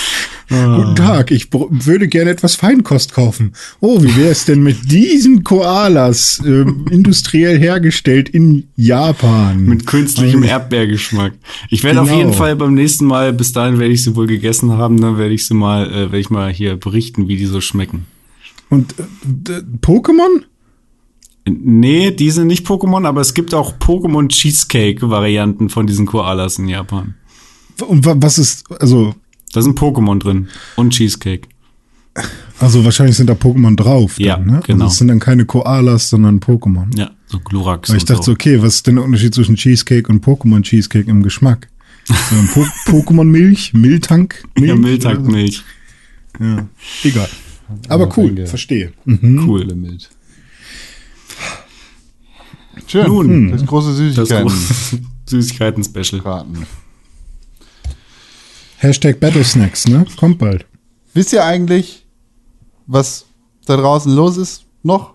Guten 0.53 0.97
Tag, 0.97 1.31
ich 1.31 1.49
würde 1.53 2.09
gerne 2.09 2.31
etwas 2.31 2.57
Feinkost 2.57 3.15
kaufen. 3.15 3.53
Oh, 3.81 4.03
wie 4.03 4.15
wäre 4.17 4.31
es 4.31 4.45
denn 4.45 4.63
mit 4.63 4.91
diesen 4.93 5.45
Koalas 5.45 6.43
ähm, 6.45 6.85
industriell 6.91 7.59
hergestellt 7.59 8.29
in 8.29 8.69
Japan? 8.77 9.65
Mit 9.65 9.87
künstlichem 9.87 10.43
Erdbeergeschmack. 10.43 11.33
Ich 11.71 11.83
werde 11.85 12.03
auf 12.03 12.09
Genau. 12.09 12.19
jeden 12.19 12.33
Fall 12.35 12.55
beim 12.57 12.75
nächsten 12.75 13.07
Mal, 13.07 13.33
bis 13.33 13.53
dahin 13.53 13.79
werde 13.79 13.95
ich 13.95 14.05
sie 14.05 14.15
wohl 14.15 14.27
gegessen 14.27 14.73
haben, 14.73 15.01
dann 15.01 15.17
werde 15.17 15.33
ich 15.33 15.47
sie 15.47 15.55
mal, 15.55 15.87
äh, 15.91 15.95
werde 16.03 16.19
ich 16.19 16.29
mal 16.31 16.53
hier 16.53 16.77
berichten, 16.77 17.29
wie 17.29 17.37
die 17.37 17.47
so 17.47 17.61
schmecken. 17.63 18.05
Und 18.69 18.95
äh, 18.99 19.63
Pokémon? 19.81 20.43
Nee, 21.49 22.11
die 22.13 22.31
sind 22.31 22.47
nicht 22.47 22.67
Pokémon, 22.67 23.07
aber 23.07 23.21
es 23.21 23.35
gibt 23.35 23.53
auch 23.55 23.79
Pokémon 23.79 24.29
Cheesecake 24.29 25.09
Varianten 25.11 25.71
von 25.71 25.87
diesen 25.87 26.07
Koalas 26.07 26.59
in 26.59 26.69
Japan. 26.69 27.15
Und 27.87 28.05
wa- 28.05 28.15
was 28.19 28.39
ist, 28.39 28.65
also, 28.81 29.15
Da 29.53 29.63
sind 29.63 29.79
Pokémon 29.79 30.19
drin 30.19 30.49
und 30.77 30.91
Cheesecake. 30.95 31.49
also 32.59 32.85
wahrscheinlich 32.85 33.17
sind 33.17 33.29
da 33.29 33.35
Pokémon 33.35 33.77
drauf. 33.77 34.19
Ja, 34.19 34.37
dann, 34.37 34.47
ne? 34.47 34.61
genau. 34.67 34.85
Also 34.85 34.93
es 34.93 34.99
sind 34.99 35.09
dann 35.09 35.19
keine 35.21 35.45
Koalas, 35.45 36.09
sondern 36.11 36.41
Pokémon. 36.41 36.97
Ja, 36.97 37.11
so 37.27 37.39
Glurak. 37.41 37.89
Weil 37.89 37.97
ich 37.97 38.05
dachte 38.05 38.23
so, 38.25 38.33
okay, 38.33 38.63
was 38.63 38.77
ist 38.77 38.87
denn 38.87 38.97
der 38.97 39.05
Unterschied 39.05 39.35
zwischen 39.35 39.57
Cheesecake 39.57 40.09
und 40.11 40.25
Pokémon 40.25 40.63
Cheesecake 40.63 41.09
im 41.11 41.23
Geschmack? 41.23 41.69
So, 42.05 42.15
po 42.53 42.67
Pokémon 42.91 43.25
Milch, 43.25 43.73
Miltank, 43.75 44.43
Milch. 44.57 44.69
ja, 44.69 44.75
Milchtankmilch. 44.77 45.63
Ja, 46.41 46.67
egal. 47.05 47.29
Aber 47.89 48.09
cool, 48.19 48.47
verstehe. 48.47 48.93
Cool. 49.07 49.67
Mild. 49.75 50.11
Schön. 52.87 53.07
Nun, 53.07 53.51
das 53.53 53.65
große 53.67 53.89
Das 53.91 53.97
Süßigkeiten. 53.99 54.49
große 54.49 54.99
Süßigkeiten-Special. 55.27 56.21
raten. 56.23 56.67
Hashtag 58.83 59.21
Battle 59.21 59.45
Snacks, 59.45 59.87
ne? 59.87 60.05
Kommt 60.17 60.39
bald. 60.39 60.67
Wisst 61.15 61.33
ihr 61.33 61.45
eigentlich, 61.45 62.05
was 62.89 63.27
da 63.65 63.77
draußen 63.77 64.13
los 64.13 64.37
ist 64.37 64.65
noch 64.83 65.15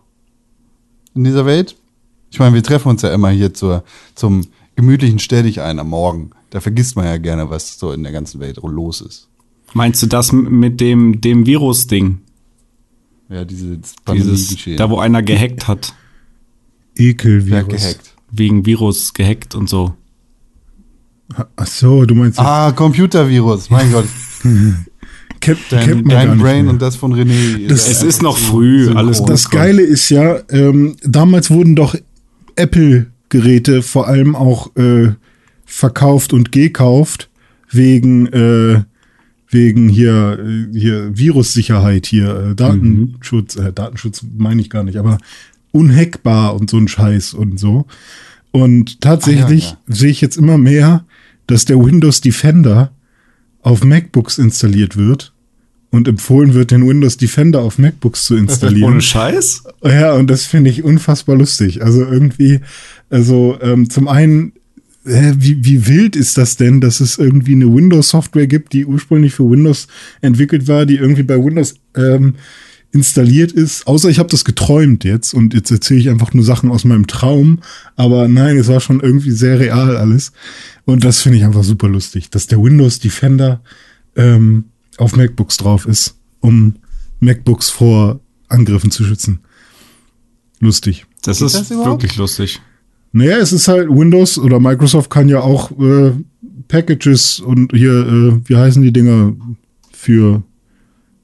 in 1.13 1.25
dieser 1.25 1.45
Welt? 1.45 1.75
Ich 2.31 2.39
meine, 2.39 2.55
wir 2.55 2.63
treffen 2.63 2.87
uns 2.87 3.01
ja 3.01 3.13
immer 3.13 3.29
hier 3.29 3.53
zur, 3.53 3.83
zum 4.15 4.47
gemütlichen 4.77 5.19
Stell 5.19 5.43
dich 5.43 5.59
ein 5.59 5.79
am 5.79 5.89
Morgen. 5.89 6.29
Da 6.49 6.61
vergisst 6.61 6.95
man 6.95 7.07
ja 7.07 7.17
gerne, 7.17 7.49
was 7.49 7.77
so 7.77 7.91
in 7.91 8.03
der 8.03 8.13
ganzen 8.13 8.39
Welt 8.39 8.57
los 8.63 9.01
ist. 9.01 9.27
Meinst 9.73 10.01
du 10.01 10.07
das 10.07 10.31
mit 10.31 10.79
dem, 10.79 11.19
dem 11.19 11.45
Virus-Ding? 11.45 12.19
Ja, 13.27 13.43
diese 13.43 13.81
Dieses, 14.13 14.55
da 14.77 14.89
wo 14.89 14.99
einer 14.99 15.21
gehackt 15.21 15.67
hat. 15.67 15.93
Ekelvirus. 16.95 17.63
hat 17.63 17.69
gehackt. 17.69 18.13
Wegen 18.31 18.65
Virus 18.65 19.13
gehackt 19.13 19.55
und 19.55 19.67
so. 19.67 19.93
Ach 21.55 21.67
so, 21.67 22.05
du 22.05 22.15
meinst 22.15 22.39
Ah, 22.39 22.71
Computervirus, 22.71 23.69
mein 23.69 23.91
Gott. 23.91 24.05
kennt, 25.39 25.59
Dein, 25.69 25.85
kennt 25.85 26.05
man 26.05 26.15
gar 26.15 26.25
dein 26.25 26.37
Brain 26.39 26.67
und 26.67 26.81
das 26.81 26.95
von 26.95 27.13
René. 27.13 27.67
Das- 27.67 27.89
Es 27.89 28.01
ist 28.03 28.21
noch 28.21 28.37
früh, 28.37 28.89
alles 28.93 29.19
gut. 29.19 29.29
Das 29.29 29.49
Geile 29.49 29.81
ist 29.81 30.09
ja, 30.09 30.39
ähm, 30.49 30.95
damals 31.03 31.49
wurden 31.51 31.75
doch 31.75 31.95
Apple-Geräte 32.55 33.81
vor 33.81 34.07
allem 34.07 34.35
auch 34.35 34.75
äh, 34.75 35.09
verkauft 35.65 36.33
und 36.33 36.51
gekauft 36.51 37.29
wegen 37.69 38.27
äh, 38.27 38.83
wegen 39.49 39.89
hier 39.89 40.39
äh, 40.39 40.77
hier 40.77 41.17
Virussicherheit 41.17 42.05
hier 42.05 42.51
äh, 42.51 42.55
Datenschutz 42.55 43.55
äh, 43.57 43.71
Datenschutz 43.73 44.23
meine 44.37 44.61
ich 44.61 44.69
gar 44.69 44.83
nicht, 44.83 44.97
aber 44.97 45.17
unhackbar 45.71 46.55
und 46.55 46.69
so 46.69 46.77
ein 46.77 46.87
Scheiß 46.87 47.33
und 47.33 47.59
so. 47.59 47.85
Und 48.51 49.01
tatsächlich 49.01 49.65
Ah, 49.73 49.77
ja, 49.87 49.93
sehe 49.95 50.09
ich 50.09 50.21
jetzt 50.21 50.37
immer 50.37 50.57
mehr, 50.57 51.05
dass 51.47 51.65
der 51.65 51.83
Windows 51.83 52.21
Defender 52.21 52.91
auf 53.61 53.83
MacBooks 53.83 54.37
installiert 54.37 54.97
wird 54.97 55.33
und 55.89 56.07
empfohlen 56.07 56.53
wird, 56.53 56.71
den 56.71 56.87
Windows 56.87 57.17
Defender 57.17 57.61
auf 57.61 57.77
MacBooks 57.77 58.25
zu 58.25 58.35
installieren. 58.35 58.91
Ohne 58.93 59.01
Scheiß? 59.01 59.63
Ja, 59.83 60.13
und 60.13 60.29
das 60.29 60.45
finde 60.45 60.69
ich 60.69 60.83
unfassbar 60.83 61.35
lustig. 61.35 61.83
Also 61.83 62.05
irgendwie, 62.05 62.59
also 63.09 63.57
ähm, 63.61 63.89
zum 63.89 64.07
einen, 64.07 64.53
hä, 65.05 65.33
wie, 65.37 65.63
wie 65.63 65.87
wild 65.87 66.15
ist 66.15 66.37
das 66.37 66.57
denn, 66.57 66.81
dass 66.81 66.99
es 66.99 67.17
irgendwie 67.17 67.53
eine 67.53 67.73
Windows-Software 67.73 68.47
gibt, 68.47 68.73
die 68.73 68.85
ursprünglich 68.85 69.33
für 69.33 69.49
Windows 69.49 69.87
entwickelt 70.21 70.67
war, 70.67 70.85
die 70.85 70.95
irgendwie 70.95 71.23
bei 71.23 71.37
Windows 71.43 71.75
ähm, 71.95 72.35
installiert 72.91 73.51
ist. 73.51 73.85
Außer 73.87 74.09
ich 74.09 74.19
habe 74.19 74.29
das 74.29 74.45
geträumt 74.45 75.03
jetzt 75.03 75.33
und 75.33 75.53
jetzt 75.53 75.71
erzähle 75.71 75.99
ich 75.99 76.09
einfach 76.09 76.33
nur 76.33 76.43
Sachen 76.43 76.71
aus 76.71 76.85
meinem 76.85 77.07
Traum. 77.07 77.59
Aber 77.95 78.27
nein, 78.27 78.57
es 78.57 78.67
war 78.67 78.79
schon 78.79 78.99
irgendwie 78.99 79.31
sehr 79.31 79.59
real 79.59 79.97
alles. 79.97 80.31
Und 80.85 81.03
das 81.03 81.21
finde 81.21 81.37
ich 81.37 81.45
einfach 81.45 81.63
super 81.63 81.89
lustig, 81.89 82.29
dass 82.29 82.47
der 82.47 82.61
Windows 82.61 82.99
Defender 82.99 83.61
ähm, 84.15 84.65
auf 84.97 85.15
MacBooks 85.15 85.57
drauf 85.57 85.85
ist, 85.85 86.15
um 86.39 86.75
MacBooks 87.19 87.69
vor 87.69 88.19
Angriffen 88.47 88.91
zu 88.91 89.03
schützen. 89.03 89.39
Lustig. 90.59 91.05
Das 91.21 91.39
Geht 91.39 91.47
ist 91.47 91.55
das 91.55 91.69
wirklich 91.69 92.15
lustig. 92.15 92.61
Naja, 93.11 93.37
es 93.37 93.53
ist 93.53 93.67
halt 93.67 93.89
Windows 93.89 94.37
oder 94.37 94.59
Microsoft 94.59 95.09
kann 95.09 95.29
ja 95.29 95.41
auch 95.41 95.71
äh, 95.79 96.13
Packages 96.67 97.39
und 97.39 97.71
hier, 97.73 97.91
äh, 97.91 98.49
wie 98.49 98.55
heißen 98.55 98.81
die 98.81 98.93
Dinger 98.93 99.35
für 99.91 100.43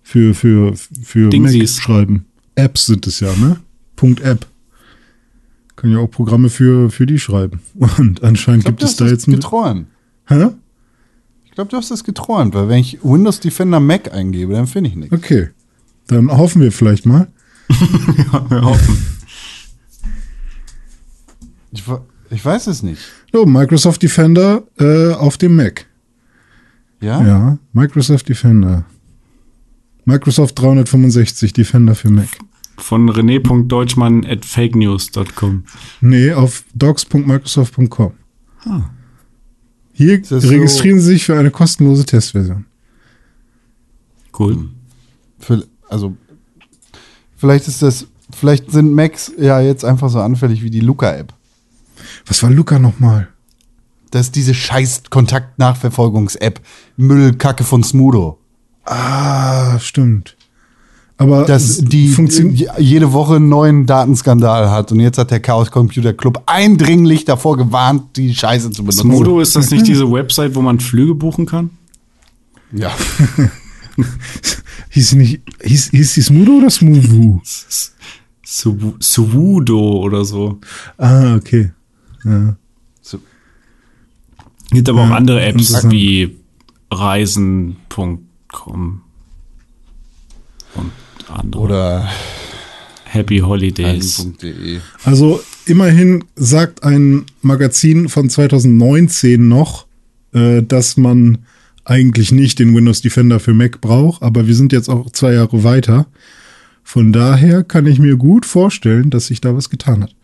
für 0.03 0.35
für 0.35 0.75
für 0.75 1.23
Mac 1.23 1.31
Dingsies. 1.31 1.79
schreiben. 1.79 2.25
Apps 2.55 2.85
sind 2.85 3.07
es 3.07 3.19
ja, 3.19 3.33
ne? 3.35 3.59
Punkt 3.95 4.21
App. 4.21 4.45
Können 5.75 5.93
ja 5.93 5.99
auch 5.99 6.11
Programme 6.11 6.49
für 6.49 6.91
für 6.91 7.05
die 7.05 7.17
schreiben. 7.19 7.61
Und 7.97 8.21
anscheinend 8.23 8.59
Ich 8.61 8.65
glaube, 8.65 8.77
gibt 8.77 8.83
es 8.83 8.95
da 8.97 9.07
jetzt 9.07 9.27
ein 9.27 9.31
geträumt. 9.31 9.87
Hä? 10.27 10.49
Ich 11.45 11.51
glaube, 11.51 11.69
du 11.69 11.77
hast 11.77 11.91
das 11.91 12.03
geträumt, 12.03 12.53
weil 12.55 12.67
wenn 12.67 12.79
ich 12.79 12.99
Windows 13.03 13.39
Defender 13.39 13.79
Mac 13.79 14.11
eingebe, 14.13 14.53
dann 14.53 14.67
finde 14.67 14.89
ich 14.89 14.95
nichts. 14.95 15.15
Okay. 15.15 15.49
Dann 16.07 16.29
hoffen 16.31 16.61
wir 16.61 16.71
vielleicht 16.71 17.05
mal. 17.05 17.27
Wir 18.49 18.61
hoffen. 18.61 18.97
Ich, 21.71 21.83
ich 22.29 22.45
weiß 22.45 22.67
es 22.67 22.83
nicht. 22.83 23.01
So, 23.31 23.45
Microsoft 23.45 24.03
Defender 24.03 24.63
äh, 24.79 25.13
auf 25.13 25.37
dem 25.37 25.55
Mac. 25.55 25.85
Ja? 27.01 27.25
Ja, 27.25 27.57
Microsoft 27.73 28.29
Defender. 28.29 28.85
Microsoft 30.05 30.59
365 30.59 31.53
Defender 31.53 31.95
für 31.95 32.09
Mac. 32.09 32.27
Von 32.77 33.09
rené.deutschmann 33.09 34.25
at 34.25 34.45
fakenews.com. 34.45 35.63
Nee, 36.01 36.33
auf 36.33 36.63
docs.microsoft.com. 36.73 38.13
Hier 39.93 40.15
Ah. 40.15 40.21
das 40.29 40.43
so- 40.43 40.49
registrieren 40.49 40.99
Sie 40.99 41.05
sich 41.07 41.23
für 41.25 41.37
eine 41.37 41.51
kostenlose 41.51 42.05
Testversion. 42.05 42.65
Cool. 44.37 44.69
Für, 45.39 45.63
also, 45.89 46.17
vielleicht 47.37 47.67
ist 47.67 47.81
das, 47.81 48.07
vielleicht 48.35 48.71
sind 48.71 48.93
Macs 48.93 49.31
ja 49.37 49.61
jetzt 49.61 49.85
einfach 49.85 50.09
so 50.09 50.19
anfällig 50.19 50.63
wie 50.63 50.71
die 50.71 50.79
Luca-App. 50.79 51.33
Was 52.25 52.41
war 52.41 52.49
Luca 52.49 52.79
nochmal? 52.79 53.27
Das 54.09 54.27
ist 54.27 54.35
diese 54.35 54.53
scheiß 54.53 55.03
Kontaktnachverfolgungs-App. 55.09 56.61
Müllkacke 56.97 57.63
von 57.63 57.83
Smudo. 57.83 58.39
Ah, 58.85 59.79
stimmt. 59.79 60.35
Aber 61.17 61.45
Dass 61.45 61.77
die 61.77 62.09
funktioniert. 62.09 62.71
jede 62.79 63.13
Woche 63.13 63.35
einen 63.35 63.47
neuen 63.47 63.85
Datenskandal 63.85 64.69
hat. 64.71 64.91
Und 64.91 64.99
jetzt 64.99 65.17
hat 65.17 65.31
der 65.31 65.39
Chaos 65.39 65.71
Computer 65.71 66.11
Club 66.13 66.41
eindringlich 66.47 67.23
davor 67.23 67.55
gewarnt, 67.55 68.17
die 68.17 68.33
Scheiße 68.33 68.71
zu 68.71 68.83
benutzen. 68.83 69.01
Smodo, 69.11 69.39
ist 69.39 69.55
das 69.55 69.69
nicht 69.71 69.87
diese 69.87 70.11
Website, 70.11 70.55
wo 70.55 70.61
man 70.61 70.79
Flüge 70.79 71.13
buchen 71.15 71.45
kann? 71.45 71.69
Ja. 72.73 72.91
Hieß, 74.89 75.09
sie 75.11 75.15
nicht, 75.17 75.41
hieß, 75.63 75.91
hieß 75.91 76.13
die 76.15 76.21
Smudo 76.21 76.53
oder 76.53 76.69
Smuvu? 76.71 77.39
Su- 78.43 78.93
Suwudo 78.99 80.01
oder 80.01 80.25
so. 80.25 80.59
Ah, 80.97 81.35
okay. 81.35 81.71
Ja. 82.25 82.55
So. 83.01 83.19
Gibt 84.71 84.89
aber 84.89 85.03
auch 85.03 85.11
andere 85.11 85.43
Apps 85.45 85.89
wie 85.89 86.35
reisen.com 86.91 88.19
und 88.65 89.01
andere. 91.29 91.61
Oder 91.61 92.09
Happy 93.05 93.39
Holidays. 93.39 94.19
reisen.de. 94.19 94.79
Also 95.03 95.41
immerhin 95.65 96.23
sagt 96.35 96.83
ein 96.83 97.25
Magazin 97.41 98.09
von 98.09 98.29
2019 98.29 99.47
noch, 99.47 99.85
äh, 100.33 100.61
dass 100.63 100.97
man 100.97 101.39
eigentlich 101.85 102.31
nicht 102.31 102.59
den 102.59 102.75
Windows 102.75 103.01
Defender 103.01 103.39
für 103.39 103.53
Mac 103.53 103.81
braucht, 103.81 104.21
aber 104.23 104.47
wir 104.47 104.55
sind 104.55 104.71
jetzt 104.71 104.89
auch 104.89 105.11
zwei 105.11 105.33
Jahre 105.33 105.63
weiter. 105.63 106.07
Von 106.83 107.11
daher 107.13 107.63
kann 107.63 107.85
ich 107.87 107.99
mir 107.99 108.15
gut 108.17 108.45
vorstellen, 108.45 109.09
dass 109.09 109.27
sich 109.27 109.41
da 109.41 109.55
was 109.55 109.69
getan 109.69 110.03
hat. 110.03 110.15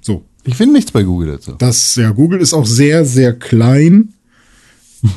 So, 0.00 0.24
Ich 0.44 0.54
finde 0.54 0.74
nichts 0.74 0.92
bei 0.92 1.02
Google 1.02 1.28
dazu. 1.32 1.52
das 1.58 1.96
ja 1.96 2.10
Google 2.10 2.40
ist 2.40 2.54
auch 2.54 2.66
sehr 2.66 3.04
sehr 3.04 3.32
klein 3.32 4.12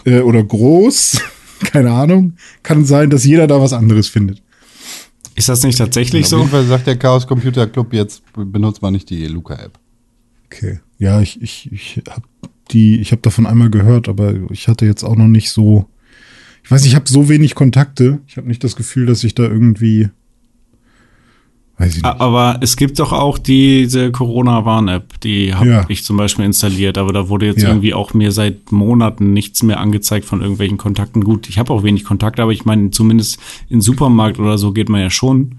äh, 0.06 0.20
oder 0.22 0.44
groß, 0.44 1.22
keine 1.66 1.92
Ahnung. 1.92 2.34
Kann 2.64 2.86
sein, 2.86 3.10
dass 3.10 3.26
jeder 3.26 3.48
da 3.48 3.62
was 3.62 3.74
anderes 3.74 4.08
findet. 4.08 4.42
Ist 5.36 5.50
das 5.50 5.64
nicht 5.64 5.78
tatsächlich 5.78 6.24
Auf 6.26 6.30
so? 6.30 6.38
jeden 6.40 6.50
Fall 6.50 6.66
sagt 6.66 6.88
der 6.88 6.98
Chaos 6.98 7.26
Computer 7.26 7.66
Club, 7.68 7.94
jetzt 7.94 8.24
benutzt 8.34 8.82
man 8.82 8.94
nicht 8.94 9.10
die 9.10 9.26
Luca-App. 9.28 9.80
Okay. 10.46 10.80
Ja, 10.98 11.22
ich, 11.22 11.42
ich, 11.42 11.72
ich 11.72 12.02
habe 12.10 12.24
die, 12.72 13.00
ich 13.00 13.12
habe 13.12 13.22
davon 13.22 13.46
einmal 13.46 13.70
gehört, 13.70 14.10
aber 14.10 14.34
ich 14.52 14.68
hatte 14.68 14.86
jetzt 14.86 15.04
auch 15.04 15.16
noch 15.16 15.28
nicht 15.28 15.50
so. 15.52 15.88
Ich 16.64 16.72
weiß, 16.72 16.86
ich 16.86 16.96
habe 16.96 17.08
so 17.08 17.30
wenig 17.30 17.56
Kontakte. 17.56 18.20
Ich 18.28 18.38
habe 18.38 18.48
nicht 18.48 18.64
das 18.64 18.76
Gefühl, 18.76 19.06
dass 19.06 19.24
ich 19.24 19.34
da 19.34 19.44
irgendwie. 19.44 20.10
Weiß 21.80 21.96
ich 21.98 22.04
nicht. 22.04 22.06
Aber 22.06 22.60
es 22.62 22.76
gibt 22.76 23.00
doch 23.00 23.14
auch 23.14 23.38
diese 23.38 24.12
Corona-Warn-App, 24.12 25.20
die 25.22 25.54
habe 25.56 25.70
Ja. 25.70 25.86
ich 25.88 26.04
zum 26.04 26.18
Beispiel 26.18 26.46
installiert, 26.46 26.98
aber 26.98 27.14
da 27.14 27.30
wurde 27.30 27.46
jetzt 27.48 27.62
Ja. 27.64 27.70
irgendwie 27.70 27.94
auch 27.94 28.14
mir 28.14 28.32
seit 28.32 28.72
Monaten 28.72 29.34
nichts 29.34 29.64
mehr 29.64 29.80
angezeigt 29.80 30.26
von 30.26 30.42
irgendwelchen 30.42 30.78
Kontakten. 30.78 31.24
Gut, 31.24 31.48
ich 31.50 31.58
habe 31.58 31.74
auch 31.74 31.82
wenig 31.84 32.04
Kontakte, 32.04 32.44
aber 32.44 32.52
ich 32.52 32.66
meine, 32.66 32.92
zumindest 32.92 33.40
in 33.70 33.80
Supermarkt 33.82 34.40
oder 34.40 34.58
so 34.58 34.74
geht 34.74 34.90
man 34.90 35.02
ja 35.02 35.10
schon. 35.10 35.54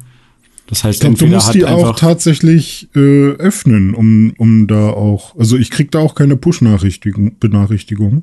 Das 0.67 0.85
heißt, 0.85 0.99
Ich 0.99 1.01
glaube, 1.01 1.17
du 1.19 1.27
musst 1.35 1.49
hat 1.49 1.55
die 1.57 1.65
auch 1.65 1.97
tatsächlich 1.97 2.89
äh, 2.95 3.31
öffnen, 3.31 3.93
um, 3.93 4.35
um 4.39 4.69
da 4.69 4.91
auch. 4.91 5.35
Also 5.37 5.57
ich 5.57 5.69
krieg 5.71 5.91
da 5.91 5.99
auch 5.99 6.15
keine 6.15 6.37
Push-Benachrichtigung. 6.37 8.23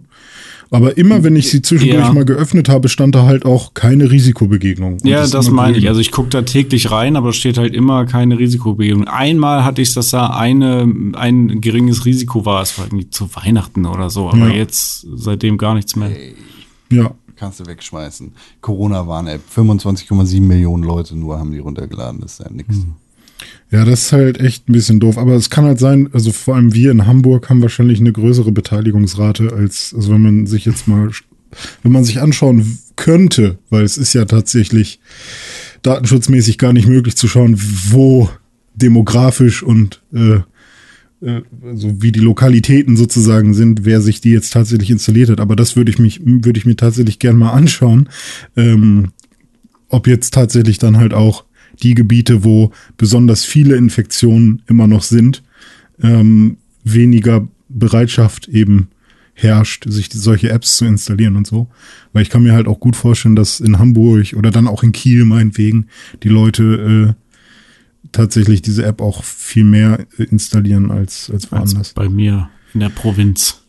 Aber 0.70 0.98
immer, 0.98 1.24
wenn 1.24 1.36
ich 1.36 1.50
sie 1.50 1.62
zwischendurch 1.62 2.06
Ja. 2.08 2.14
mal 2.14 2.26
geöffnet 2.26 2.68
habe, 2.70 2.90
stand 2.90 3.16
da 3.16 3.24
halt 3.26 3.46
auch 3.46 3.74
keine 3.74 4.12
Risikobegegnung. 4.12 4.94
Und 4.94 5.06
Ja, 5.06 5.26
das 5.26 5.48
immer 5.48 5.56
meine 5.58 5.74
grün. 5.74 5.84
ich. 5.84 5.90
Also 5.90 6.02
ich 6.02 6.12
gucke 6.12 6.30
da 6.30 6.42
täglich 6.42 6.92
rein, 6.92 7.16
aber 7.16 7.30
es 7.30 7.38
steht 7.38 7.58
halt 7.58 7.74
immer 7.74 8.06
keine 8.06 8.38
Risikobegegnung. 8.38 9.08
Einmal 9.08 9.64
hatte 9.64 9.82
ich, 9.82 9.94
dass 9.94 10.10
da 10.10 10.28
eine, 10.28 10.92
ein 11.14 11.62
geringes 11.62 12.06
Risiko 12.06 12.46
war. 12.46 12.62
Es 12.62 12.78
war 12.78 12.86
irgendwie 12.86 13.10
zu 13.10 13.34
Weihnachten 13.36 13.86
oder 13.86 14.10
so, 14.10 14.28
aber 14.30 14.50
Ja. 14.50 14.56
jetzt 14.56 15.08
seitdem 15.16 15.58
gar 15.58 15.74
nichts 15.74 15.96
mehr. 15.96 16.12
Ja. 16.92 17.12
Kannst 17.38 17.60
du 17.60 17.68
wegschmeißen. 17.68 18.32
Corona-Warn-App. 18.62 19.42
25,7 19.54 20.48
Millionen 20.48 20.84
Leute 20.84 21.16
nur 21.16 21.38
haben 21.40 21.52
die 21.52 21.60
runtergeladen. 21.60 22.20
Das 22.22 22.34
ist 22.34 22.40
ja 22.40 22.48
nix. 22.52 22.76
Ja, 23.70 23.84
das 23.84 24.04
ist 24.04 24.12
halt 24.14 24.40
echt 24.40 24.70
ein 24.70 24.74
bisschen 24.74 25.00
doof. 25.00 25.18
Aber 25.18 25.34
es 25.34 25.50
kann 25.50 25.66
halt 25.66 25.80
sein, 25.80 26.10
also 26.14 26.32
vor 26.32 26.56
allem 26.56 26.74
wir 26.74 26.92
in 26.92 27.06
Hamburg 27.06 27.50
haben 27.50 27.62
wahrscheinlich 27.62 28.00
eine 28.00 28.12
größere 28.12 28.52
Beteiligungsrate 28.52 29.54
als, 29.54 29.94
also 29.96 30.14
wenn 30.14 30.22
man 30.22 30.48
sich 30.48 30.66
jetzt 30.66 30.88
mal, 30.88 31.10
wenn 31.84 31.92
man 31.92 32.04
sich 32.04 32.22
anschauen 32.22 32.78
könnte, 32.96 33.58
weil 33.70 33.84
es 33.84 33.98
ist 33.98 34.14
ja 34.14 34.26
tatsächlich 34.26 35.00
datenschutzmäßig 35.82 36.58
gar 36.58 36.74
nicht 36.74 36.88
möglich 36.88 37.16
zu 37.16 37.28
schauen, 37.28 37.60
wo 37.90 38.30
demografisch 38.74 39.64
und 39.64 40.02
äh, 40.14 40.40
äh, 41.22 41.42
also 41.64 42.02
wie 42.02 42.12
die 42.12 42.20
Lokalitäten 42.20 42.96
sozusagen 42.98 43.54
sind, 43.54 43.86
wer 43.86 44.02
sich 44.02 44.22
die 44.22 44.32
jetzt 44.32 44.54
tatsächlich 44.54 44.90
installiert 44.90 45.30
hat. 45.30 45.40
Aber 45.40 45.56
das 45.56 45.76
würde 45.76 45.92
ich 45.92 46.00
mich, 46.00 46.22
würde 46.24 46.60
ich 46.60 46.66
mir 46.66 46.76
tatsächlich 46.76 47.20
gern 47.20 47.38
mal 47.38 47.52
anschauen. 47.52 48.10
Ähm, 48.56 49.10
ob 49.90 50.08
jetzt 50.08 50.34
tatsächlich 50.34 50.80
dann 50.80 50.98
halt 50.98 51.14
auch 51.14 51.46
die 51.84 51.94
Gebiete, 51.94 52.44
wo 52.44 52.72
besonders 52.98 53.46
viele 53.46 53.76
Infektionen 53.76 54.62
immer 54.68 54.88
noch 54.88 55.04
sind, 55.04 55.44
ähm, 56.02 56.58
weniger 56.84 57.48
Bereitschaft 57.70 58.48
eben 58.48 58.90
herrscht, 59.34 59.86
sich 59.88 60.10
solche 60.12 60.50
Apps 60.50 60.78
zu 60.78 60.86
installieren 60.86 61.36
und 61.36 61.46
so. 61.46 61.68
Weil 62.12 62.24
ich 62.24 62.30
kann 62.30 62.44
mir 62.44 62.54
halt 62.54 62.68
auch 62.68 62.80
gut 62.80 62.96
vorstellen, 62.96 63.36
dass 63.36 63.60
in 63.60 63.78
Hamburg 63.78 64.34
oder 64.36 64.52
dann 64.52 64.68
auch 64.68 64.84
in 64.84 64.92
Kiel 64.92 65.26
meinetwegen 65.26 65.88
die 66.24 66.30
Leute 66.30 67.16
äh, 67.16 68.08
tatsächlich 68.12 68.62
diese 68.62 68.84
App 68.84 69.02
auch 69.02 69.24
viel 69.24 69.64
mehr 69.64 70.06
äh, 70.18 70.24
installieren 70.24 70.92
als, 70.92 71.30
als 71.30 71.52
woanders. 71.52 71.76
Als 71.76 71.94
bei 71.94 72.10
mir 72.10 72.50
in 72.74 72.80
der 72.80 72.90
Provinz. 72.90 73.62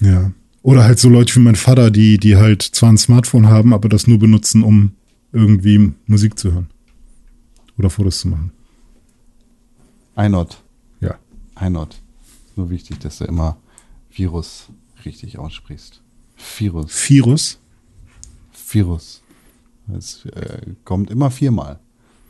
Ja. 0.00 0.32
Oder 0.62 0.84
halt 0.84 0.98
so 0.98 1.08
Leute 1.08 1.34
wie 1.36 1.40
mein 1.40 1.54
Vater, 1.54 1.90
die, 1.90 2.18
die 2.18 2.36
halt 2.36 2.62
zwar 2.62 2.90
ein 2.90 2.98
Smartphone 2.98 3.46
haben, 3.46 3.72
aber 3.72 3.88
das 3.88 4.06
nur 4.06 4.18
benutzen, 4.18 4.62
um 4.62 4.92
irgendwie 5.32 5.92
Musik 6.06 6.38
zu 6.38 6.52
hören. 6.52 6.66
Oder 7.78 7.90
Fotos 7.90 8.20
zu 8.20 8.28
machen. 8.28 8.52
Einot. 10.14 10.62
Ja. 11.00 11.18
Einot. 11.54 12.00
Nur 12.56 12.70
wichtig, 12.70 12.98
dass 13.00 13.18
du 13.18 13.24
immer 13.24 13.58
Virus 14.10 14.68
richtig 15.04 15.38
aussprichst. 15.38 16.00
Virus. 16.58 17.08
Virus? 17.08 17.58
Virus. 18.70 19.22
Es 19.96 20.24
äh, 20.26 20.62
kommt 20.84 21.10
immer 21.10 21.30
viermal. 21.30 21.78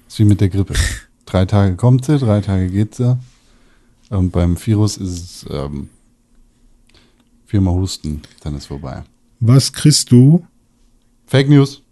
Das 0.05 0.15
ist 0.15 0.19
wie 0.21 0.25
mit 0.25 0.41
der 0.41 0.49
Grippe. 0.49 0.75
drei 1.27 1.45
Tage 1.45 1.77
kommt 1.77 2.05
sie, 2.05 2.19
drei 2.19 2.41
Tage 2.41 2.69
geht 2.71 2.95
sie. 2.95 3.19
Und 4.11 4.31
beim 4.31 4.57
Virus 4.65 4.97
ist 4.97 5.11
es 5.11 5.47
ähm, 5.51 5.89
viermal 7.47 7.75
husten, 7.75 8.23
dann 8.41 8.57
ist 8.57 8.67
vorbei. 8.67 9.03
Was 9.41 9.73
kriegst 9.73 10.11
du? 10.11 10.47
Fake 11.27 11.49
News. 11.49 11.83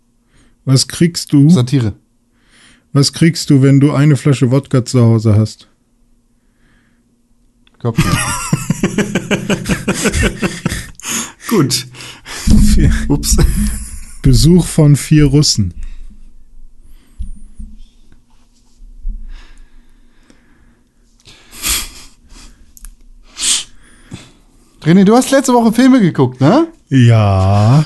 Was 0.65 0.87
kriegst 0.87 1.33
du? 1.33 1.51
Satire. 1.51 1.95
Was 2.95 3.13
kriegst 3.13 3.51
du, 3.51 3.61
wenn 3.61 3.81
du 3.81 3.93
eine 3.93 4.17
Flasche 4.17 4.53
Wodka 4.53 4.85
zu 4.85 5.03
Hause 5.03 5.35
hast? 5.35 5.67
Kopfschmerzen. 7.81 8.21
Gut. 11.51 11.87
Ups. 13.09 13.37
Besuch 14.23 14.65
von 14.65 14.95
vier 14.95 15.25
Russen. 15.25 15.75
René, 24.85 25.05
du 25.05 25.17
hast 25.17 25.33
letzte 25.33 25.53
Woche 25.53 25.73
Filme 25.73 26.01
geguckt, 26.01 26.41
ne? 26.41 26.69
Ja, 26.91 27.83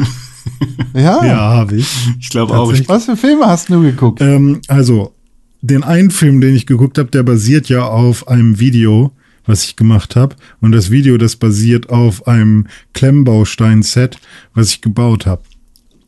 Ja. 0.99 1.25
ja, 1.25 1.37
habe 1.37 1.77
ich. 1.77 1.87
Ich 2.19 2.29
glaube 2.29 2.55
auch. 2.55 2.73
Ich, 2.73 2.89
Was 2.89 3.05
für 3.05 3.17
Filme 3.17 3.47
hast 3.47 3.69
du 3.69 3.81
geguckt? 3.83 4.21
Ähm, 4.21 4.61
also, 4.67 5.15
den 5.61 5.85
einen 5.85 6.11
Film, 6.11 6.41
den 6.41 6.55
ich 6.55 6.67
geguckt 6.67 6.99
habe, 6.99 7.11
der 7.11 7.23
basiert 7.23 7.69
ja 7.69 7.85
auf 7.85 8.27
einem 8.29 8.59
Video, 8.59 9.13
was 9.47 9.65
ich 9.65 9.77
gemacht 9.77 10.17
habe. 10.17 10.35
Und 10.61 10.73
das 10.73 10.91
Video, 10.91 11.17
das 11.17 11.37
basiert 11.37 11.91
auf 11.91 12.27
einem 12.27 12.67
Klemmbaustein-Set, 12.95 14.19
was 14.55 14.71
ich 14.71 14.81
gebaut 14.81 15.27
habe. 15.27 15.43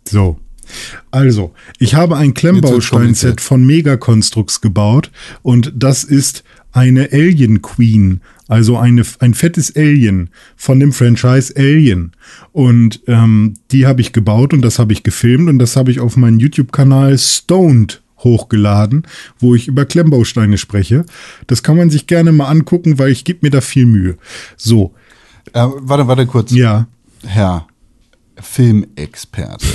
So. 0.05 0.38
Also, 1.11 1.53
ich 1.79 1.94
habe 1.94 2.16
ein 2.16 2.35
Klemmbaustein-Set 2.35 3.40
von 3.40 3.64
Megaconstrux 3.64 4.61
gebaut 4.61 5.11
und 5.42 5.72
das 5.74 6.05
ist 6.05 6.44
eine 6.72 7.11
Alien 7.12 7.61
Queen, 7.62 8.20
also 8.50 8.76
eine, 8.76 9.02
ein 9.20 9.32
fettes 9.34 9.76
Alien 9.76 10.30
von 10.56 10.80
dem 10.80 10.92
Franchise 10.92 11.54
Alien. 11.56 12.12
Und 12.52 13.00
ähm, 13.06 13.54
die 13.70 13.86
habe 13.86 14.00
ich 14.00 14.12
gebaut 14.12 14.52
und 14.52 14.60
das 14.62 14.78
habe 14.80 14.92
ich 14.92 15.04
gefilmt 15.04 15.48
und 15.48 15.58
das 15.60 15.76
habe 15.76 15.90
ich 15.92 16.00
auf 16.00 16.16
meinen 16.16 16.40
YouTube-Kanal 16.40 17.16
Stoned 17.16 18.02
hochgeladen, 18.18 19.06
wo 19.38 19.54
ich 19.54 19.68
über 19.68 19.84
Klemmbausteine 19.86 20.58
spreche. 20.58 21.06
Das 21.46 21.62
kann 21.62 21.76
man 21.76 21.90
sich 21.90 22.08
gerne 22.08 22.32
mal 22.32 22.48
angucken, 22.48 22.98
weil 22.98 23.10
ich 23.12 23.24
gebe 23.24 23.38
mir 23.42 23.50
da 23.50 23.60
viel 23.60 23.86
Mühe. 23.86 24.18
So, 24.56 24.94
Äh, 25.52 25.66
warte, 25.78 26.06
warte 26.08 26.26
kurz. 26.26 26.50
ja, 26.50 26.86
Herr 27.24 27.66
Filmexperte 28.40 29.66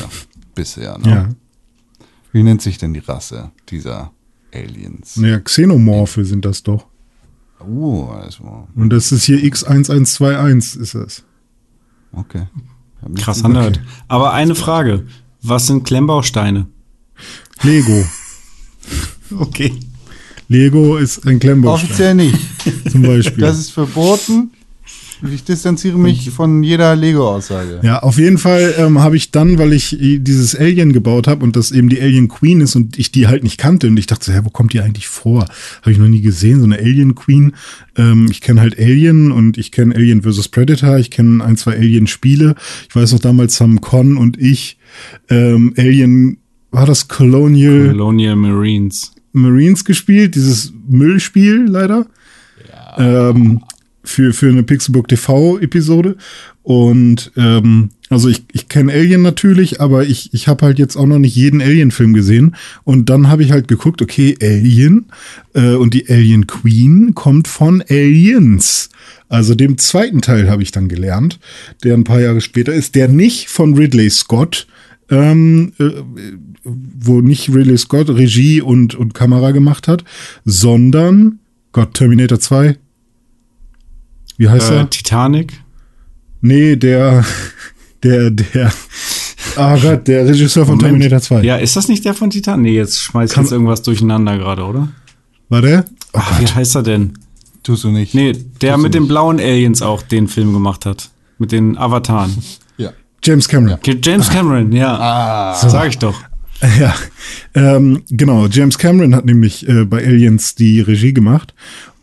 bisher, 0.54 0.98
ne? 1.00 1.10
ja. 1.10 1.30
Wie 2.32 2.44
nennt 2.44 2.62
sich 2.62 2.78
denn 2.78 2.94
die 2.94 3.00
Rasse 3.00 3.52
dieser 3.70 4.12
Aliens? 4.54 5.16
Naja, 5.18 5.40
Xenomorphe 5.40 6.26
sind 6.26 6.44
das 6.46 6.62
doch. 6.64 6.86
Oh, 7.60 8.06
also, 8.10 8.68
Und 8.76 8.90
das 8.92 9.12
ist 9.12 9.24
hier 9.26 9.40
X1121 9.40 10.80
ist 10.80 10.96
es. 10.96 11.24
okay. 12.12 12.48
Krasser 13.16 13.50
gesagt. 13.50 13.54
Nerd. 13.78 13.82
Aber 14.08 14.34
eine 14.34 14.56
Frage. 14.56 15.06
Was 15.42 15.68
sind 15.68 15.84
Klemmbausteine? 15.84 16.68
Lego. 17.64 18.04
Okay. 19.40 19.74
Lego 20.50 20.98
ist 20.98 21.26
ein 21.26 21.40
Klemmbaustein 21.40 21.88
Offiziell 21.90 22.14
nicht. 22.16 22.92
zum 22.92 23.02
Beispiel. 23.02 23.42
Das 23.42 23.58
ist 23.58 23.72
verboten. 23.72 24.52
Ich 25.32 25.44
distanziere 25.44 25.98
mich 25.98 26.30
von 26.30 26.64
jeder 26.64 26.96
Lego-Aussage. 26.96 27.80
Ja, 27.84 28.00
auf 28.00 28.18
jeden 28.18 28.38
Fall 28.38 28.74
ähm, 28.78 29.00
habe 29.00 29.16
ich 29.16 29.32
dann, 29.32 29.58
weil 29.58 29.74
ich 29.74 29.98
dieses 30.00 30.56
Alien 30.56 30.94
gebaut 30.94 31.28
habe 31.28 31.44
und 31.44 31.56
das 31.56 31.72
eben 31.72 31.90
die 31.90 32.02
Alien 32.02 32.28
Queen 32.28 32.62
ist 32.62 32.76
und 32.76 33.00
ich 33.00 33.12
die 33.12 33.28
halt 33.28 33.44
nicht 33.44 33.58
kannte 33.58 33.88
und 33.88 33.98
ich 33.98 34.08
dachte, 34.08 34.26
so, 34.26 34.34
hä, 34.34 34.42
wo 34.44 34.50
kommt 34.50 34.74
die 34.74 34.82
eigentlich 34.82 35.08
vor? 35.08 35.46
Habe 35.82 35.92
ich 35.92 35.98
noch 35.98 36.08
nie 36.08 36.22
gesehen, 36.22 36.60
so 36.60 36.66
eine 36.66 36.78
Alien 36.78 37.16
Queen. 37.16 37.54
Ähm, 37.98 38.28
ich 38.30 38.42
kenne 38.42 38.62
halt 38.62 38.78
Alien 38.78 39.32
und 39.32 39.58
ich 39.58 39.72
kenne 39.72 39.96
Alien 39.96 40.24
vs. 40.24 40.50
Predator, 40.50 40.98
ich 40.98 41.12
kenne 41.12 41.44
ein, 41.44 41.58
zwei 41.58 41.78
Alien-Spiele. 41.78 42.56
Ich 42.90 42.96
weiß 42.96 43.14
noch, 43.14 43.20
damals 43.20 43.60
haben 43.62 43.82
Con 43.82 44.18
und 44.18 44.40
ich 44.40 44.78
ähm, 45.30 45.74
Alien, 45.78 46.38
war 46.72 46.86
das 46.86 47.08
Colonial 47.08 47.90
Colonial 47.90 48.36
Marines. 48.36 49.14
Marines 49.32 49.86
gespielt, 49.86 50.36
dieses 50.36 50.74
Müllspiel 50.88 51.66
leider. 51.68 52.06
Ähm, 52.98 53.62
für, 54.06 54.34
für 54.34 54.50
eine 54.50 54.64
Pixelbook 54.64 55.08
TV-Episode. 55.08 56.16
Und 56.64 57.32
ähm, 57.38 57.90
also 58.10 58.30
ich, 58.30 58.44
ich 58.52 58.70
kenne 58.70 58.94
Alien 58.94 59.22
natürlich, 59.22 59.82
aber 59.82 60.06
ich, 60.06 60.34
ich 60.34 60.48
habe 60.48 60.66
halt 60.66 60.80
jetzt 60.80 60.96
auch 60.96 61.06
noch 61.06 61.20
nicht 61.20 61.36
jeden 61.36 61.62
Alien-Film 61.62 62.14
gesehen. 62.14 62.56
Und 62.84 63.10
dann 63.10 63.28
habe 63.28 63.44
ich 63.44 63.52
halt 63.52 63.68
geguckt, 63.68 64.02
okay, 64.02 64.36
Alien 64.42 65.06
äh, 65.54 65.76
und 65.76 65.94
die 65.94 66.10
Alien 66.10 66.48
Queen 66.48 67.14
kommt 67.14 67.48
von 67.48 67.84
Aliens. 67.90 68.90
Also 69.30 69.56
dem 69.56 69.78
zweiten 69.78 70.22
Teil 70.22 70.50
habe 70.50 70.64
ich 70.64 70.72
dann 70.72 70.88
gelernt, 70.88 71.40
der 71.84 71.96
ein 71.96 72.04
paar 72.04 72.22
Jahre 72.22 72.42
später 72.42 72.74
ist, 72.74 72.96
der 72.96 73.08
nicht 73.08 73.50
von 73.50 73.76
Ridley 73.76 74.10
Scott 74.10 74.68
ähm, 75.10 75.74
äh, 75.80 75.92
wo 76.64 77.22
nicht 77.22 77.54
Ridley 77.54 77.78
Scott 77.78 78.10
Regie 78.10 78.62
und, 78.62 78.96
und 78.96 79.14
Kamera 79.14 79.52
gemacht 79.52 79.88
hat, 79.88 80.04
sondern 80.46 81.40
Gott, 81.72 81.94
Terminator 81.94 82.40
2. 82.40 82.78
Wie 84.38 84.50
heißt 84.50 84.72
Äh, 84.72 84.78
er? 84.78 84.90
Titanic. 84.90 85.54
Nee, 86.42 86.76
der, 86.76 87.24
der, 88.04 88.32
der, 88.32 88.72
ah 89.56 89.78
Gott, 89.82 90.08
der 90.08 90.28
Regisseur 90.28 90.66
von 90.66 90.76
Moment. 90.76 90.94
Terminator 91.00 91.22
2. 91.22 91.44
Ja, 91.44 91.56
ist 91.58 91.76
das 91.76 91.88
nicht 91.88 92.06
der 92.06 92.14
von 92.14 92.30
Titanic? 92.30 92.64
Nee, 92.72 92.76
jetzt 92.78 93.00
schmeiß 93.02 93.30
ich 93.32 93.36
Kann- 93.36 93.44
jetzt 93.46 93.52
irgendwas 93.52 93.82
durcheinander 93.82 94.38
gerade, 94.38 94.64
oder? 94.64 94.90
War 95.50 95.62
der? 95.62 95.86
Oh 96.14 96.20
Ach, 96.22 96.40
wie 96.42 96.46
heißt 96.48 96.76
er 96.76 96.84
denn? 96.84 97.14
Tust 97.64 97.84
du 97.84 97.90
nicht. 97.90 98.14
Nee, 98.14 98.34
der 98.62 98.74
Tust 98.74 98.84
mit 98.84 98.94
den 98.94 99.08
blauen 99.08 99.40
Aliens 99.40 99.82
auch 99.82 100.02
den 100.02 100.28
Film 100.28 100.54
gemacht 100.54 100.86
hat. 100.86 101.10
Mit 101.38 101.52
den 101.52 101.78
Avataren. 101.78 102.36
Ja. 102.78 102.92
James 103.24 103.48
Cameron. 103.48 103.80
James 104.04 104.30
Cameron, 104.30 104.72
ja. 104.74 104.98
Ah, 105.00 105.56
Sag 105.70 105.88
ich 105.88 105.98
doch. 105.98 106.14
Ja, 106.80 106.94
ähm, 107.54 108.04
genau. 108.10 108.48
James 108.48 108.78
Cameron 108.78 109.16
hat 109.16 109.26
nämlich 109.26 109.68
äh, 109.68 109.86
bei 109.86 110.06
Aliens 110.06 110.56
die 110.56 110.82
Regie 110.82 111.14
gemacht. 111.14 111.54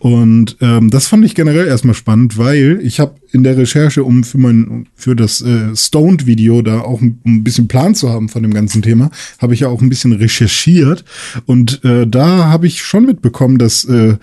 Und 0.02 0.56
ähm, 0.60 0.90
das 0.90 1.06
fand 1.06 1.24
ich 1.24 1.36
generell 1.36 1.68
erstmal 1.68 1.94
spannend, 1.94 2.36
weil 2.36 2.80
ich 2.82 2.98
habe 2.98 3.14
in 3.30 3.44
der 3.44 3.56
Recherche, 3.56 4.02
um 4.02 4.24
für 4.24 4.36
mein 4.36 4.88
für 4.96 5.14
das 5.14 5.40
äh, 5.42 5.76
Stoned-Video 5.76 6.60
da 6.60 6.80
auch 6.80 7.00
ein, 7.00 7.20
um 7.24 7.36
ein 7.36 7.44
bisschen 7.44 7.68
Plan 7.68 7.94
zu 7.94 8.10
haben 8.10 8.28
von 8.28 8.42
dem 8.42 8.52
ganzen 8.52 8.82
Thema, 8.82 9.12
habe 9.38 9.54
ich 9.54 9.60
ja 9.60 9.68
auch 9.68 9.80
ein 9.80 9.88
bisschen 9.88 10.12
recherchiert. 10.12 11.04
Und 11.46 11.84
äh, 11.84 12.04
da 12.04 12.46
habe 12.46 12.66
ich 12.66 12.82
schon 12.82 13.06
mitbekommen, 13.06 13.58
dass 13.58 13.84
äh, 13.84 14.16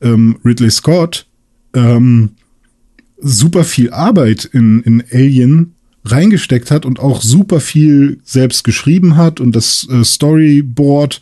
ähm, 0.00 0.36
Ridley 0.44 0.70
Scott 0.70 1.26
ähm, 1.74 2.30
super 3.20 3.64
viel 3.64 3.90
Arbeit 3.90 4.44
in, 4.44 4.80
in 4.82 5.02
Alien 5.10 5.74
reingesteckt 6.10 6.70
hat 6.70 6.86
und 6.86 7.00
auch 7.00 7.22
super 7.22 7.60
viel 7.60 8.18
selbst 8.24 8.64
geschrieben 8.64 9.16
hat 9.16 9.40
und 9.40 9.54
das 9.54 9.86
äh, 9.90 10.04
Storyboard 10.04 11.20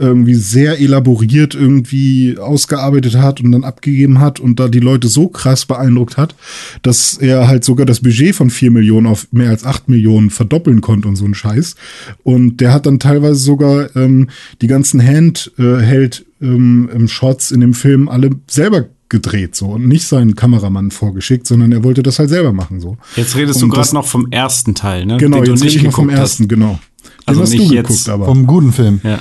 irgendwie 0.00 0.34
sehr 0.34 0.80
elaboriert 0.80 1.54
irgendwie 1.54 2.38
ausgearbeitet 2.38 3.16
hat 3.16 3.42
und 3.42 3.52
dann 3.52 3.64
abgegeben 3.64 4.18
hat 4.18 4.40
und 4.40 4.58
da 4.58 4.68
die 4.68 4.80
Leute 4.80 5.08
so 5.08 5.28
krass 5.28 5.66
beeindruckt 5.66 6.16
hat, 6.16 6.34
dass 6.82 7.18
er 7.18 7.48
halt 7.48 7.64
sogar 7.64 7.84
das 7.84 8.00
Budget 8.00 8.34
von 8.34 8.48
4 8.48 8.70
Millionen 8.70 9.06
auf 9.06 9.28
mehr 9.30 9.50
als 9.50 9.64
8 9.64 9.90
Millionen 9.90 10.30
verdoppeln 10.30 10.80
konnte 10.80 11.06
und 11.06 11.16
so 11.16 11.26
ein 11.26 11.34
Scheiß. 11.34 11.76
Und 12.22 12.62
der 12.62 12.72
hat 12.72 12.86
dann 12.86 12.98
teilweise 12.98 13.40
sogar 13.40 13.94
ähm, 13.94 14.30
die 14.62 14.68
ganzen 14.68 15.04
Handheld 15.06 16.24
ähm, 16.40 16.88
ähm, 16.94 17.06
Shots 17.06 17.50
in 17.50 17.60
dem 17.60 17.74
Film 17.74 18.08
alle 18.08 18.30
selber 18.48 18.86
gedreht 19.10 19.54
so 19.54 19.66
und 19.66 19.86
nicht 19.86 20.06
seinen 20.06 20.34
Kameramann 20.36 20.90
vorgeschickt, 20.90 21.46
sondern 21.46 21.72
er 21.72 21.84
wollte 21.84 22.02
das 22.02 22.18
halt 22.18 22.30
selber 22.30 22.52
machen 22.54 22.80
so. 22.80 22.96
Jetzt 23.16 23.36
redest 23.36 23.62
Und 23.62 23.68
du 23.70 23.76
das- 23.76 23.88
gerade 23.90 23.96
noch 23.96 24.06
vom 24.08 24.28
ersten 24.32 24.74
Teil, 24.74 25.04
ne? 25.04 25.18
Genau, 25.18 25.36
Den 25.38 25.44
du 25.44 25.50
jetzt 25.50 25.60
rede 25.62 25.64
nicht 25.66 25.76
ich 25.76 25.82
noch 25.82 25.92
vom 25.92 26.06
geguckt 26.06 26.20
ersten, 26.22 26.44
hast. 26.44 26.48
genau. 26.48 26.78
Den 27.02 27.10
Also 27.26 27.40
hast 27.42 27.50
nicht 27.50 27.70
du 27.70 27.74
jetzt 27.74 27.88
geguckt, 27.88 28.08
aber. 28.08 28.24
Vom 28.24 28.46
guten 28.46 28.72
Film. 28.72 29.00
Ja. 29.04 29.18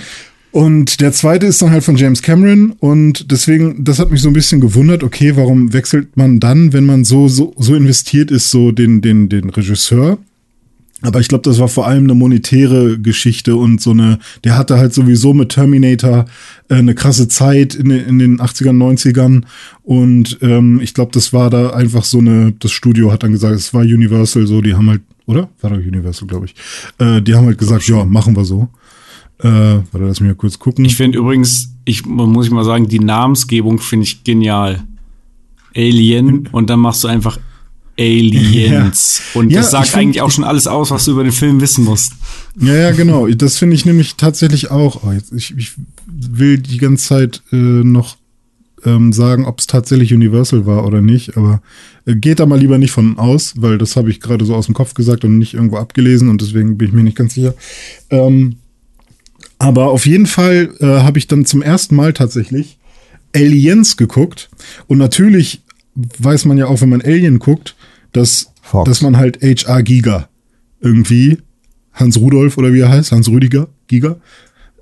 Und 0.51 0.99
der 1.01 1.11
zweite 1.11 1.45
ist 1.45 1.61
dann 1.61 1.69
halt 1.69 1.83
von 1.83 1.95
James 1.95 2.23
Cameron 2.23 2.71
und 2.79 3.31
deswegen, 3.31 3.83
das 3.83 3.99
hat 3.99 4.09
mich 4.09 4.21
so 4.21 4.29
ein 4.29 4.33
bisschen 4.33 4.59
gewundert, 4.59 5.03
okay, 5.03 5.35
warum 5.35 5.73
wechselt 5.73 6.17
man 6.17 6.39
dann, 6.39 6.73
wenn 6.73 6.85
man 6.87 7.03
so, 7.05 7.27
so, 7.27 7.53
so 7.59 7.75
investiert 7.75 8.31
ist, 8.31 8.49
so 8.49 8.71
den, 8.71 9.01
den, 9.01 9.29
den 9.29 9.49
Regisseur? 9.51 10.17
Aber 11.01 11.21
ich 11.21 11.29
glaube, 11.29 11.43
das 11.43 11.59
war 11.59 11.69
vor 11.69 11.87
allem 11.87 12.03
eine 12.03 12.13
monetäre 12.13 12.99
Geschichte 12.99 13.55
und 13.55 13.81
so 13.81 13.91
eine, 13.91 14.19
der 14.43 14.57
hatte 14.57 14.77
halt 14.77 14.93
sowieso 14.93 15.33
mit 15.33 15.49
Terminator 15.49 16.25
äh, 16.67 16.75
eine 16.75 16.93
krasse 16.93 17.29
Zeit 17.29 17.73
in, 17.75 17.89
in 17.89 18.19
den 18.19 18.39
80ern, 18.39 18.77
90ern. 18.77 19.43
Und 19.83 20.37
ähm, 20.41 20.81
ich 20.81 20.93
glaube, 20.93 21.11
das 21.13 21.31
war 21.31 21.49
da 21.49 21.69
einfach 21.69 22.03
so 22.03 22.17
eine, 22.17 22.53
das 22.59 22.71
Studio 22.71 23.11
hat 23.11 23.23
dann 23.23 23.31
gesagt, 23.31 23.55
es 23.55 23.73
war 23.73 23.81
Universal 23.81 24.45
so, 24.45 24.61
die 24.61 24.73
haben 24.73 24.89
halt, 24.89 25.01
oder? 25.25 25.49
War 25.61 25.69
doch 25.69 25.77
Universal, 25.77 26.27
glaube 26.27 26.47
ich. 26.47 26.55
Äh, 26.97 27.21
die 27.21 27.33
haben 27.33 27.45
halt 27.45 27.57
gesagt, 27.57 27.87
ja, 27.87 28.03
machen 28.03 28.35
wir 28.35 28.43
so. 28.43 28.67
Äh, 29.41 29.47
warte, 29.47 30.05
lass 30.05 30.19
mich 30.19 30.29
mal 30.29 30.35
kurz 30.35 30.59
gucken. 30.59 30.83
Ich 30.83 30.97
finde 30.97 31.17
übrigens, 31.17 31.73
ich 31.85 32.05
muss 32.05 32.47
ich 32.47 32.51
mal 32.51 32.65
sagen, 32.65 32.89
die 32.89 32.99
Namensgebung 32.99 33.79
finde 33.79 34.03
ich 34.03 34.25
genial. 34.25 34.83
Alien 35.73 36.47
und 36.51 36.69
dann 36.69 36.79
machst 36.79 37.05
du 37.05 37.07
einfach 37.07 37.39
Aliens. 37.99 39.21
Ja. 39.33 39.39
Und 39.39 39.51
Ja, 39.51 39.61
das 39.61 39.71
sagt 39.71 39.95
eigentlich 39.95 40.21
auch 40.21 40.31
schon 40.31 40.43
alles 40.43 40.67
aus, 40.67 40.91
was 40.91 41.05
du 41.05 41.11
über 41.11 41.23
den 41.23 41.33
Film 41.33 41.61
wissen 41.61 41.83
musst. 41.83 42.13
Ja, 42.59 42.73
ja, 42.73 42.91
genau. 42.91 43.27
Das 43.27 43.57
finde 43.57 43.75
ich 43.75 43.85
nämlich 43.85 44.15
tatsächlich 44.15 44.71
auch. 44.71 45.03
Oh, 45.03 45.11
jetzt, 45.11 45.31
ich, 45.33 45.55
ich 45.57 45.73
will 46.07 46.57
die 46.57 46.77
ganze 46.77 47.07
Zeit 47.07 47.41
äh, 47.51 47.55
noch 47.55 48.17
ähm, 48.85 49.13
sagen, 49.13 49.45
ob 49.45 49.59
es 49.59 49.67
tatsächlich 49.67 50.13
Universal 50.13 50.65
war 50.65 50.85
oder 50.85 51.01
nicht, 51.01 51.37
aber 51.37 51.61
äh, 52.05 52.15
geht 52.15 52.39
da 52.39 52.45
mal 52.45 52.59
lieber 52.59 52.77
nicht 52.77 52.91
von 52.91 53.17
aus, 53.17 53.53
weil 53.57 53.77
das 53.77 53.95
habe 53.95 54.09
ich 54.09 54.19
gerade 54.19 54.45
so 54.45 54.55
aus 54.55 54.67
dem 54.67 54.75
Kopf 54.75 54.93
gesagt 54.93 55.23
und 55.25 55.37
nicht 55.37 55.53
irgendwo 55.53 55.77
abgelesen 55.77 56.29
und 56.29 56.41
deswegen 56.41 56.77
bin 56.77 56.87
ich 56.87 56.93
mir 56.93 57.03
nicht 57.03 57.17
ganz 57.17 57.33
sicher. 57.33 57.53
Ähm, 58.09 58.57
aber 59.57 59.89
auf 59.91 60.05
jeden 60.05 60.25
Fall 60.25 60.69
äh, 60.79 60.85
habe 60.85 61.19
ich 61.19 61.27
dann 61.27 61.45
zum 61.45 61.61
ersten 61.61 61.95
Mal 61.95 62.13
tatsächlich 62.13 62.79
Aliens 63.35 63.97
geguckt 63.97 64.49
und 64.87 64.97
natürlich 64.97 65.61
weiß 65.95 66.45
man 66.45 66.57
ja 66.57 66.67
auch, 66.67 66.81
wenn 66.81 66.89
man 66.89 67.01
Alien 67.01 67.39
guckt, 67.39 67.75
dass, 68.11 68.51
Fox. 68.61 68.89
dass 68.89 69.01
man 69.01 69.17
halt 69.17 69.41
H.R. 69.41 69.83
Giga 69.83 70.29
irgendwie 70.81 71.37
Hans 71.93 72.17
Rudolf 72.17 72.57
oder 72.57 72.73
wie 72.73 72.79
er 72.79 72.89
heißt, 72.89 73.11
Hans 73.11 73.29
Rüdiger, 73.29 73.67
Giga, 73.87 74.17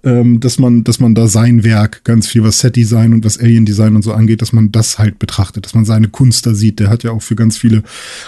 ähm, 0.03 0.39
dass 0.39 0.59
man, 0.59 0.83
dass 0.83 0.99
man 0.99 1.15
da 1.15 1.27
sein 1.27 1.63
Werk, 1.63 2.03
ganz 2.03 2.27
viel 2.27 2.43
was 2.43 2.59
Set-Design 2.59 3.13
und 3.13 3.25
was 3.25 3.39
Alien-Design 3.39 3.95
und 3.95 4.03
so 4.03 4.13
angeht, 4.13 4.41
dass 4.41 4.53
man 4.53 4.71
das 4.71 4.99
halt 4.99 5.19
betrachtet, 5.19 5.65
dass 5.65 5.73
man 5.73 5.85
seine 5.85 6.07
Kunst 6.09 6.45
da 6.45 6.53
sieht. 6.53 6.79
Der 6.79 6.89
hat 6.89 7.03
ja 7.03 7.11
auch 7.11 7.21
für 7.21 7.35
ganz 7.35 7.57
viele 7.57 7.83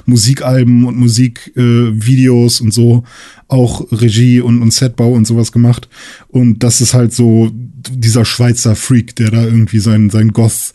Musikalben 0.05 0.85
und 0.85 0.97
Musikvideos 0.97 2.59
äh, 2.59 2.63
und 2.63 2.73
so 2.73 3.03
auch 3.47 3.87
Regie 3.91 4.41
und, 4.41 4.61
und 4.61 4.73
Setbau 4.73 5.13
und 5.13 5.25
sowas 5.25 5.51
gemacht. 5.51 5.87
Und 6.27 6.63
das 6.63 6.81
ist 6.81 6.93
halt 6.93 7.13
so 7.13 7.51
dieser 7.53 8.25
Schweizer 8.25 8.75
Freak, 8.75 9.15
der 9.15 9.31
da 9.31 9.43
irgendwie 9.43 9.79
seinen, 9.79 10.09
seinen 10.09 10.33
Goth, 10.33 10.73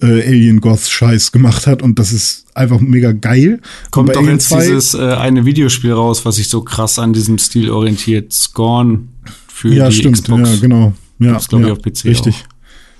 äh, 0.00 0.22
Alien-Goth-Scheiß 0.22 1.32
gemacht 1.32 1.66
hat. 1.66 1.82
Und 1.82 1.98
das 1.98 2.12
ist 2.12 2.46
einfach 2.54 2.80
mega 2.80 3.12
geil. 3.12 3.60
Kommt 3.90 4.14
doch 4.14 4.26
jetzt 4.26 4.48
2 4.48 4.60
dieses 4.60 4.94
äh, 4.94 4.98
eine 4.98 5.44
Videospiel 5.44 5.92
raus, 5.92 6.24
was 6.24 6.36
sich 6.36 6.48
so 6.48 6.62
krass 6.62 6.98
an 6.98 7.12
diesem 7.12 7.38
Stil 7.38 7.70
orientiert. 7.70 8.32
Scorn 8.32 9.08
für 9.48 9.72
ja, 9.72 9.88
die 9.88 9.96
stimmt, 9.96 10.22
Xbox. 10.22 10.50
ja, 10.50 10.56
genau. 10.60 10.92
Ja, 11.18 11.32
Gibt's, 11.32 11.48
glaub 11.48 11.62
ich, 11.62 11.66
ja, 11.66 11.72
auf 11.72 11.82
PC 11.82 12.04
Richtig. 12.04 12.44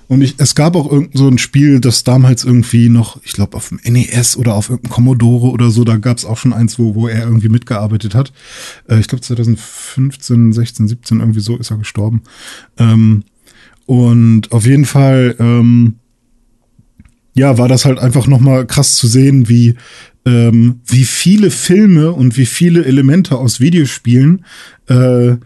Und 0.09 0.23
ich, 0.23 0.35
es 0.39 0.55
gab 0.55 0.75
auch 0.75 0.91
irgend 0.91 1.15
so 1.15 1.27
ein 1.27 1.37
Spiel, 1.37 1.79
das 1.79 2.03
damals 2.03 2.43
irgendwie 2.43 2.89
noch, 2.89 3.23
ich 3.23 3.33
glaube, 3.33 3.55
auf 3.55 3.69
dem 3.69 3.79
NES 3.83 4.37
oder 4.37 4.55
auf 4.55 4.71
irgendeinem 4.71 4.91
Commodore 4.91 5.51
oder 5.51 5.69
so, 5.69 5.83
da 5.83 5.97
gab 5.97 6.17
es 6.17 6.25
auch 6.25 6.37
schon 6.37 6.51
eins, 6.51 6.79
wo, 6.79 6.95
wo 6.95 7.07
er 7.07 7.25
irgendwie 7.25 7.47
mitgearbeitet 7.47 8.15
hat. 8.15 8.33
Äh, 8.89 8.99
ich 8.99 9.07
glaube 9.07 9.21
2015, 9.21 10.51
16, 10.51 10.87
17, 10.87 11.19
irgendwie 11.19 11.41
so 11.41 11.57
ist 11.57 11.69
er 11.69 11.77
gestorben. 11.77 12.23
Ähm, 12.79 13.23
und 13.85 14.51
auf 14.51 14.65
jeden 14.65 14.85
Fall, 14.85 15.35
ähm, 15.39 15.95
ja, 17.39 17.57
war 17.57 17.67
das 17.67 17.85
halt 17.85 17.99
einfach 17.99 18.27
nochmal 18.27 18.67
krass 18.67 18.95
zu 18.95 19.07
sehen, 19.07 19.47
wie, 19.49 19.75
ähm, 20.25 20.81
wie 20.85 21.05
viele 21.05 21.51
Filme 21.51 22.11
und 22.11 22.37
wie 22.37 22.45
viele 22.45 22.85
Elemente 22.85 23.37
aus 23.37 23.59
Videospielen 23.59 24.45
äh, 24.87 25.37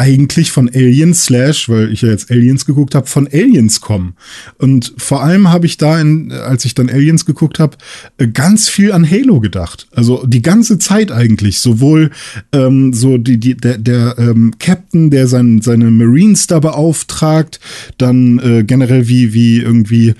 eigentlich 0.00 0.50
von 0.50 0.70
Aliens 0.72 1.24
slash, 1.26 1.68
weil 1.68 1.92
ich 1.92 2.00
ja 2.00 2.08
jetzt 2.08 2.30
Aliens 2.30 2.64
geguckt 2.64 2.94
habe, 2.94 3.06
von 3.06 3.26
Aliens 3.26 3.82
kommen. 3.82 4.14
Und 4.56 4.94
vor 4.96 5.22
allem 5.22 5.48
habe 5.48 5.66
ich 5.66 5.76
da, 5.76 6.00
in, 6.00 6.32
als 6.32 6.64
ich 6.64 6.74
dann 6.74 6.88
Aliens 6.88 7.26
geguckt 7.26 7.58
habe, 7.58 7.76
äh, 8.16 8.26
ganz 8.26 8.70
viel 8.70 8.92
an 8.92 9.08
Halo 9.08 9.40
gedacht. 9.40 9.88
Also 9.92 10.24
die 10.26 10.40
ganze 10.40 10.78
Zeit 10.78 11.12
eigentlich. 11.12 11.60
Sowohl 11.60 12.10
ähm, 12.52 12.94
so 12.94 13.18
die, 13.18 13.36
die, 13.36 13.56
der, 13.56 13.76
der 13.76 14.14
ähm, 14.18 14.54
Captain, 14.58 15.10
der 15.10 15.26
sein, 15.26 15.60
seine 15.60 15.90
Marines 15.90 16.46
da 16.46 16.60
beauftragt, 16.60 17.60
dann 17.98 18.38
äh, 18.38 18.64
generell 18.64 19.06
wie, 19.08 19.34
wie 19.34 19.58
irgendwie 19.58 20.14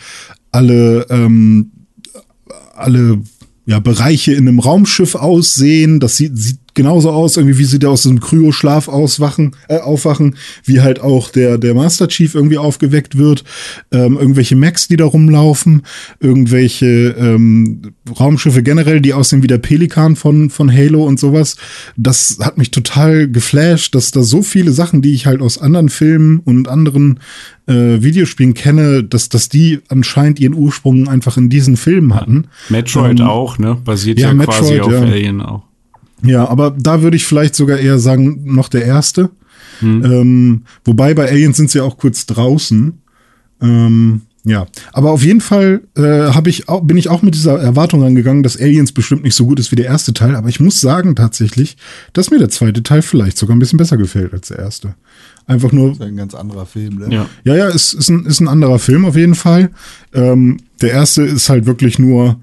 alle, 0.50 1.06
ähm, 1.10 1.70
alle 2.74 3.22
ja, 3.66 3.78
Bereiche 3.78 4.32
in 4.32 4.48
einem 4.48 4.58
Raumschiff 4.58 5.14
aussehen. 5.14 6.00
Das 6.00 6.16
sieht, 6.16 6.36
sieht 6.38 6.69
genauso 6.80 7.10
aus, 7.10 7.36
irgendwie, 7.36 7.58
wie 7.58 7.64
sie 7.64 7.78
da 7.78 7.88
aus 7.88 8.04
diesem 8.04 8.20
Kryoschlaf 8.20 8.88
auswachen, 8.88 9.54
äh, 9.68 9.80
aufwachen, 9.80 10.36
wie 10.64 10.80
halt 10.80 10.98
auch 11.02 11.28
der, 11.28 11.58
der 11.58 11.74
Master 11.74 12.08
Chief 12.08 12.34
irgendwie 12.34 12.56
aufgeweckt 12.56 13.18
wird. 13.18 13.44
Ähm, 13.92 14.16
irgendwelche 14.16 14.56
Mechs, 14.56 14.88
die 14.88 14.96
da 14.96 15.04
rumlaufen, 15.04 15.82
irgendwelche 16.20 17.14
ähm, 17.18 17.82
Raumschiffe 18.18 18.62
generell, 18.62 19.02
die 19.02 19.12
aussehen 19.12 19.42
wie 19.42 19.46
der 19.46 19.58
Pelikan 19.58 20.16
von, 20.16 20.48
von 20.48 20.72
Halo 20.72 21.04
und 21.04 21.20
sowas. 21.20 21.58
Das 21.98 22.38
hat 22.40 22.56
mich 22.56 22.70
total 22.70 23.28
geflasht, 23.28 23.94
dass 23.94 24.10
da 24.10 24.22
so 24.22 24.40
viele 24.40 24.72
Sachen, 24.72 25.02
die 25.02 25.12
ich 25.12 25.26
halt 25.26 25.42
aus 25.42 25.58
anderen 25.58 25.90
Filmen 25.90 26.40
und 26.40 26.66
anderen 26.66 27.20
äh, 27.66 28.00
Videospielen 28.00 28.54
kenne, 28.54 29.04
dass, 29.04 29.28
dass 29.28 29.50
die 29.50 29.80
anscheinend 29.88 30.40
ihren 30.40 30.54
Ursprung 30.54 31.08
einfach 31.08 31.36
in 31.36 31.50
diesen 31.50 31.76
Filmen 31.76 32.14
hatten. 32.14 32.46
Metroid 32.70 33.20
Ähm, 33.20 33.26
auch, 33.26 33.58
ne? 33.58 33.76
Basiert 33.84 34.18
ja, 34.18 34.32
ja, 34.32 34.44
quasi 34.46 34.76
Metroid, 34.76 34.80
auf 34.80 34.92
ja. 34.92 35.00
Alien 35.02 35.42
auch. 35.42 35.69
Ja, 36.22 36.48
aber 36.48 36.74
da 36.76 37.02
würde 37.02 37.16
ich 37.16 37.26
vielleicht 37.26 37.54
sogar 37.54 37.78
eher 37.78 37.98
sagen, 37.98 38.42
noch 38.44 38.68
der 38.68 38.84
erste. 38.84 39.30
Hm. 39.80 40.04
Ähm, 40.04 40.62
wobei 40.84 41.14
bei 41.14 41.28
Aliens 41.28 41.56
sind 41.56 41.70
sie 41.70 41.78
ja 41.78 41.84
auch 41.84 41.96
kurz 41.96 42.26
draußen. 42.26 43.00
Ähm, 43.62 44.22
ja, 44.42 44.66
aber 44.92 45.10
auf 45.10 45.22
jeden 45.22 45.42
Fall 45.42 45.82
äh, 45.96 46.02
hab 46.02 46.46
ich 46.46 46.68
auch, 46.68 46.82
bin 46.82 46.96
ich 46.96 47.10
auch 47.10 47.20
mit 47.20 47.34
dieser 47.34 47.58
Erwartung 47.58 48.02
rangegangen, 48.02 48.42
dass 48.42 48.58
Aliens 48.58 48.92
bestimmt 48.92 49.22
nicht 49.22 49.34
so 49.34 49.44
gut 49.44 49.60
ist 49.60 49.70
wie 49.70 49.76
der 49.76 49.84
erste 49.84 50.14
Teil. 50.14 50.34
Aber 50.34 50.48
ich 50.48 50.60
muss 50.60 50.80
sagen 50.80 51.14
tatsächlich, 51.14 51.76
dass 52.14 52.30
mir 52.30 52.38
der 52.38 52.48
zweite 52.48 52.82
Teil 52.82 53.02
vielleicht 53.02 53.36
sogar 53.36 53.54
ein 53.54 53.58
bisschen 53.58 53.76
besser 53.76 53.98
gefällt 53.98 54.32
als 54.32 54.48
der 54.48 54.58
erste. 54.58 54.94
Einfach 55.46 55.72
nur, 55.72 55.90
Das 55.90 55.98
ist 55.98 56.04
ein 56.04 56.16
ganz 56.16 56.34
anderer 56.34 56.64
Film, 56.64 56.98
ne? 56.98 57.14
Ja. 57.14 57.26
ja, 57.44 57.56
ja, 57.56 57.68
es 57.68 57.92
ist 57.92 58.08
ein, 58.08 58.24
ist 58.24 58.40
ein 58.40 58.48
anderer 58.48 58.78
Film 58.78 59.04
auf 59.04 59.16
jeden 59.16 59.34
Fall. 59.34 59.70
Ähm, 60.14 60.58
der 60.80 60.92
erste 60.92 61.22
ist 61.22 61.50
halt 61.50 61.66
wirklich 61.66 61.98
nur, 61.98 62.40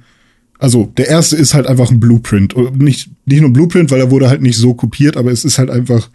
also 0.60 0.92
der 0.98 1.08
erste 1.08 1.36
ist 1.36 1.54
halt 1.54 1.68
einfach 1.68 1.92
ein 1.92 2.00
Blueprint. 2.00 2.54
Und 2.54 2.80
Nicht, 2.80 3.10
nicht 3.26 3.42
nur 3.42 3.50
ein 3.50 3.54
Blueprint, 3.54 3.92
weil 3.92 4.00
er 4.00 4.12
wurde 4.12 4.30
halt 4.30 4.42
nicht 4.42 4.58
so 4.58 4.74
kopiert, 4.74 5.18
aber 5.18 5.32
es 5.32 5.46
ist 5.46 5.58
halt 5.60 5.70
einfach, 5.70 6.10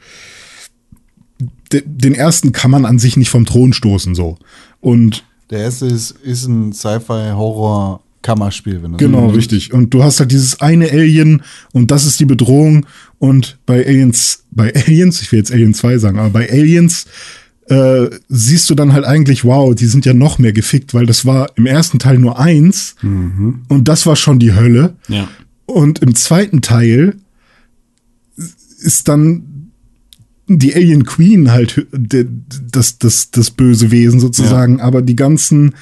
de, 1.72 1.82
den 1.86 2.14
ersten 2.14 2.53
kann 2.53 2.70
man 2.70 2.84
an 2.84 2.99
sich 2.99 3.16
nicht 3.16 3.30
vom 3.30 3.47
Thron 3.47 3.72
stoßen, 3.72 4.14
so. 4.14 4.36
Und 4.80 5.24
Der 5.51 5.61
erste 5.61 5.86
ist, 5.86 6.12
ist 6.22 6.47
ein 6.47 6.72
Sci-Fi-Horror-Kammerspiel, 6.72 8.82
wenn 8.82 8.93
du 8.93 8.99
so 8.99 9.05
Genau, 9.05 9.24
willst. 9.26 9.36
richtig. 9.53 9.72
Und 9.72 9.93
du 9.95 10.03
hast 10.03 10.20
halt 10.20 10.32
dieses 10.32 10.61
eine 10.61 10.90
Alien 10.90 11.43
und 11.72 11.90
das 11.90 12.07
ist 12.07 12.20
die 12.20 12.24
Bedrohung. 12.24 12.86
Und 13.18 13.59
bei 13.66 13.84
Aliens, 13.86 14.45
bei 14.51 14.74
Aliens, 14.74 15.20
ich 15.22 15.30
will 15.32 15.38
jetzt 15.38 15.53
Alien 15.53 15.74
2 15.74 15.99
sagen, 15.99 16.18
aber 16.18 16.30
bei 16.30 16.51
Aliens 16.51 17.07
äh, 17.66 18.10
siehst 18.28 18.68
du 18.70 18.74
dann 18.74 18.92
halt 18.92 19.04
eigentlich, 19.04 19.44
wow, 19.44 19.74
die 19.74 19.86
sind 19.86 20.04
ja 20.04 20.14
noch 20.14 20.38
mehr 20.38 20.52
gefickt, 20.52 20.94
weil 20.94 21.06
das 21.06 21.24
war 21.24 21.50
im 21.56 21.66
ersten 21.66 21.98
Teil 21.98 22.18
nur 22.18 22.38
eins 22.38 22.96
und 23.68 23.88
das 23.88 24.06
war 24.06 24.16
schon 24.16 24.38
die 24.38 24.54
Hölle. 24.54 24.96
Ja. 25.08 25.28
Und 25.66 26.00
im 26.00 26.14
zweiten 26.14 26.60
Teil 26.60 27.16
ist 28.78 29.08
dann 29.08 29.70
die 30.48 30.74
Alien 30.74 31.04
Queen 31.04 31.52
halt 31.52 31.86
das, 31.92 32.98
das, 32.98 33.30
das 33.30 33.50
böse 33.50 33.90
Wesen 33.90 34.20
sozusagen, 34.20 34.80
aber 34.80 35.00
die 35.00 35.16
ganzen, 35.16 35.74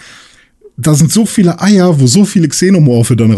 da 0.77 0.95
sind 0.95 1.11
so 1.11 1.27
viele 1.27 1.61
Eier, 1.61 1.99
wo 1.99 2.07
so 2.07 2.25
viele 2.25 2.49
Xenomorphe 2.49 3.17
dann 3.17 3.33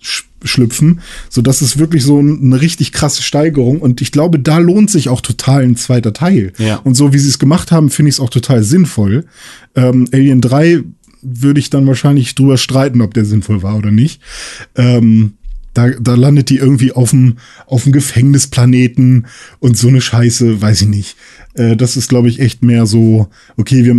rausschlüpfen, 0.00 1.00
so 1.28 1.42
dass 1.42 1.60
es 1.60 1.78
wirklich 1.78 2.02
so 2.02 2.18
eine 2.18 2.60
richtig 2.60 2.92
krasse 2.92 3.22
Steigerung 3.22 3.80
und 3.80 4.00
ich 4.00 4.12
glaube, 4.12 4.38
da 4.38 4.58
lohnt 4.58 4.90
sich 4.90 5.08
auch 5.08 5.20
total 5.20 5.62
ein 5.62 5.76
zweiter 5.76 6.12
Teil. 6.12 6.52
Ja. 6.58 6.76
Und 6.76 6.94
so 6.94 7.12
wie 7.12 7.18
sie 7.18 7.28
es 7.28 7.38
gemacht 7.38 7.72
haben, 7.72 7.90
finde 7.90 8.08
ich 8.08 8.16
es 8.16 8.20
auch 8.20 8.30
total 8.30 8.62
sinnvoll. 8.62 9.26
Ähm, 9.74 10.08
Alien 10.12 10.40
3 10.40 10.82
würde 11.22 11.60
ich 11.60 11.70
dann 11.70 11.86
wahrscheinlich 11.86 12.34
drüber 12.34 12.56
streiten, 12.56 13.02
ob 13.02 13.14
der 13.14 13.24
sinnvoll 13.24 13.62
war 13.62 13.76
oder 13.76 13.90
nicht. 13.90 14.22
Ähm, 14.74 15.34
Da, 15.72 15.90
da 15.90 16.16
landet 16.16 16.50
die 16.50 16.56
irgendwie 16.56 16.90
auf 16.90 17.10
dem, 17.10 17.36
auf 17.66 17.84
dem 17.84 17.92
Gefängnisplaneten 17.92 19.26
und 19.60 19.78
so 19.78 19.86
eine 19.86 20.00
Scheiße, 20.00 20.60
weiß 20.60 20.82
ich 20.82 20.88
nicht. 20.88 21.16
Äh, 21.54 21.76
das 21.76 21.96
ist, 21.96 22.08
glaube 22.08 22.28
ich, 22.28 22.40
echt 22.40 22.64
mehr 22.64 22.86
so, 22.86 23.28
okay, 23.56 23.84
wir, 23.84 23.94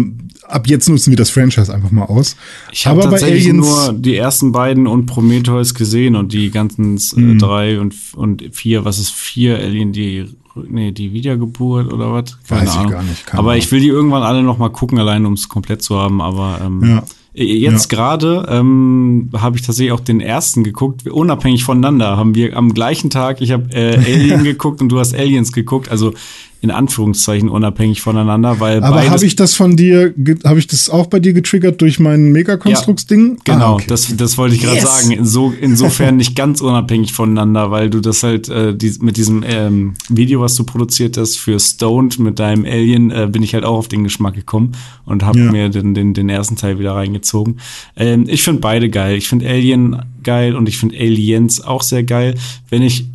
ab 0.52 0.68
jetzt 0.68 0.90
nutzen 0.90 1.12
wir 1.12 1.18
das 1.18 1.30
Franchise 1.30 1.74
einfach 1.74 1.92
mal 1.92 2.06
aus. 2.06 2.36
Ich 2.72 2.86
habe 2.86 3.02
tatsächlich 3.02 3.48
Aliens, 3.48 3.68
nur 3.68 3.94
die 3.94 4.16
ersten 4.16 4.52
beiden 4.52 4.88
und 4.88 5.06
Prometheus 5.06 5.74
gesehen 5.74 6.16
und 6.16 6.34
die 6.34 6.52
ganzen 6.52 6.98
äh, 6.98 7.20
mhm. 7.20 7.40
drei 7.40 7.80
und, 7.80 7.96
und 8.16 8.44
vier, 8.52 8.86
was 8.86 9.00
ist 9.00 9.12
vier 9.12 9.58
Alien, 9.58 9.92
die 9.94 10.28
nee, 10.68 10.92
die 10.92 11.14
Wiedergeburt 11.14 11.92
oder 11.92 12.12
was? 12.12 12.38
Keine 12.48 12.62
Weiß 12.62 12.76
Ahnung. 12.76 12.86
ich 12.86 12.92
gar 12.92 13.04
nicht. 13.04 13.34
aber 13.34 13.58
ich 13.58 13.72
will 13.72 13.80
die 13.80 13.88
irgendwann 13.88 14.24
alle 14.24 14.44
noch 14.44 14.58
mal 14.58 14.70
gucken, 14.70 15.00
allein 15.00 15.26
um 15.26 15.34
es 15.34 15.50
komplett 15.50 15.82
zu 15.82 15.98
haben. 15.98 16.22
Aber 16.22 16.60
ähm, 16.64 16.84
ja. 16.84 17.04
Jetzt 17.34 17.90
ja. 17.90 17.98
gerade 17.98 18.46
ähm, 18.50 19.30
habe 19.34 19.56
ich 19.56 19.62
tatsächlich 19.62 19.94
auch 19.94 20.02
den 20.02 20.20
ersten 20.20 20.66
geguckt, 20.66 21.08
unabhängig 21.08 21.64
voneinander. 21.64 22.18
Haben 22.18 22.36
wir 22.36 22.58
am 22.58 22.74
gleichen 22.74 23.10
Tag, 23.10 23.40
ich 23.40 23.54
habe 23.54 23.72
äh, 23.72 23.96
Alien 23.96 24.44
geguckt 24.44 24.82
und 24.82 24.90
du 24.90 25.00
hast 25.00 25.16
Aliens 25.16 25.54
geguckt. 25.54 25.90
Also 25.90 26.14
in 26.62 26.70
Anführungszeichen 26.70 27.50
unabhängig 27.50 28.02
voneinander, 28.02 28.60
weil 28.60 28.84
Aber 28.84 29.10
habe 29.10 29.26
ich 29.26 29.36
das 29.36 29.56
von 29.56 29.76
dir, 29.76 30.14
habe 30.46 30.60
ich 30.60 30.68
das 30.68 30.90
auch 30.90 31.08
bei 31.08 31.20
dir 31.20 31.34
getriggert 31.34 31.82
durch 31.82 32.00
mein 32.00 32.32
Megakonstrukts-Ding? 32.32 33.40
Ja, 33.48 33.54
genau, 33.56 33.66
ah, 33.66 33.74
okay. 33.74 33.86
das, 33.88 34.16
das 34.16 34.38
wollte 34.38 34.56
ich 34.56 34.62
gerade 34.62 34.76
yes. 34.76 34.84
sagen. 34.84 35.12
Inso, 35.12 35.52
insofern 35.60 36.18
nicht 36.18 36.36
ganz 36.36 36.62
unabhängig 36.62 37.14
voneinander, 37.14 37.72
weil 37.72 37.90
du 37.90 38.00
das 38.00 38.22
halt 38.22 38.48
äh, 38.50 38.76
die, 38.76 38.94
mit 39.00 39.18
diesem 39.18 39.44
ähm, 39.44 39.96
Video, 40.08 40.42
was 40.42 40.54
du 40.54 40.64
produziert 40.64 41.18
hast 41.18 41.38
für 41.38 41.60
Stoned 41.60 42.20
mit 42.20 42.38
deinem 42.38 42.66
Alien, 42.66 43.10
äh, 43.10 43.28
bin 43.32 43.42
ich 43.42 43.56
halt 43.56 43.66
auch 43.66 43.78
auf 43.78 43.88
den 43.88 44.04
Geschmack 44.04 44.36
gekommen 44.36 44.74
und 45.06 45.24
habe 45.24 45.40
ja. 45.40 45.52
mir 45.52 45.70
den, 45.70 45.96
den, 45.96 46.14
den 46.14 46.30
ersten 46.30 46.58
Teil 46.58 46.78
wieder 46.78 46.94
reingezogen. 46.94 47.60
Ähm, 47.98 48.26
ich 48.28 48.44
finde 48.44 48.62
beide 48.62 48.90
geil. 48.90 49.16
Ich 49.16 49.28
finde 49.28 49.50
Alien 49.50 50.04
geil 50.22 50.56
und 50.56 50.70
ich 50.70 50.78
finde 50.78 50.96
Aliens 50.96 51.60
auch 51.60 51.82
sehr 51.82 52.04
geil. 52.04 52.36
Wenn 52.70 52.84
ich 52.84 53.08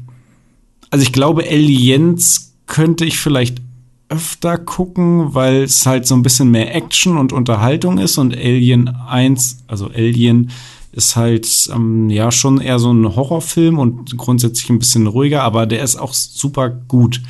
also 0.90 1.02
ich 1.02 1.12
glaube, 1.12 1.44
Aliens 1.44 2.54
könnte 2.66 3.04
ich 3.04 3.18
vielleicht 3.18 3.62
öfter 4.08 4.58
gucken, 4.58 5.34
weil 5.34 5.64
es 5.64 5.84
halt 5.86 6.06
so 6.06 6.14
ein 6.14 6.22
bisschen 6.22 6.50
mehr 6.50 6.74
Action 6.74 7.16
und 7.16 7.32
Unterhaltung 7.32 7.98
ist 7.98 8.18
und 8.18 8.34
Alien 8.34 8.88
1, 8.88 9.64
also 9.66 9.88
Alien 9.88 10.50
ist 10.92 11.16
halt 11.16 11.68
ähm, 11.74 12.08
ja 12.08 12.32
schon 12.32 12.60
eher 12.60 12.78
so 12.78 12.92
ein 12.92 13.16
Horrorfilm 13.16 13.78
und 13.78 14.16
grundsätzlich 14.16 14.70
ein 14.70 14.78
bisschen 14.78 15.06
ruhiger, 15.06 15.42
aber 15.42 15.66
der 15.66 15.82
ist 15.82 15.96
auch 15.96 16.14
super 16.14 16.70
gut. 16.70 17.20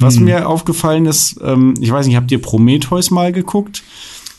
Was 0.00 0.16
hm. 0.16 0.24
mir 0.24 0.48
aufgefallen 0.48 1.06
ist, 1.06 1.36
ähm, 1.42 1.74
ich 1.80 1.90
weiß 1.90 2.06
nicht, 2.06 2.16
habt 2.16 2.32
ihr 2.32 2.40
Prometheus 2.40 3.10
mal 3.10 3.32
geguckt? 3.32 3.82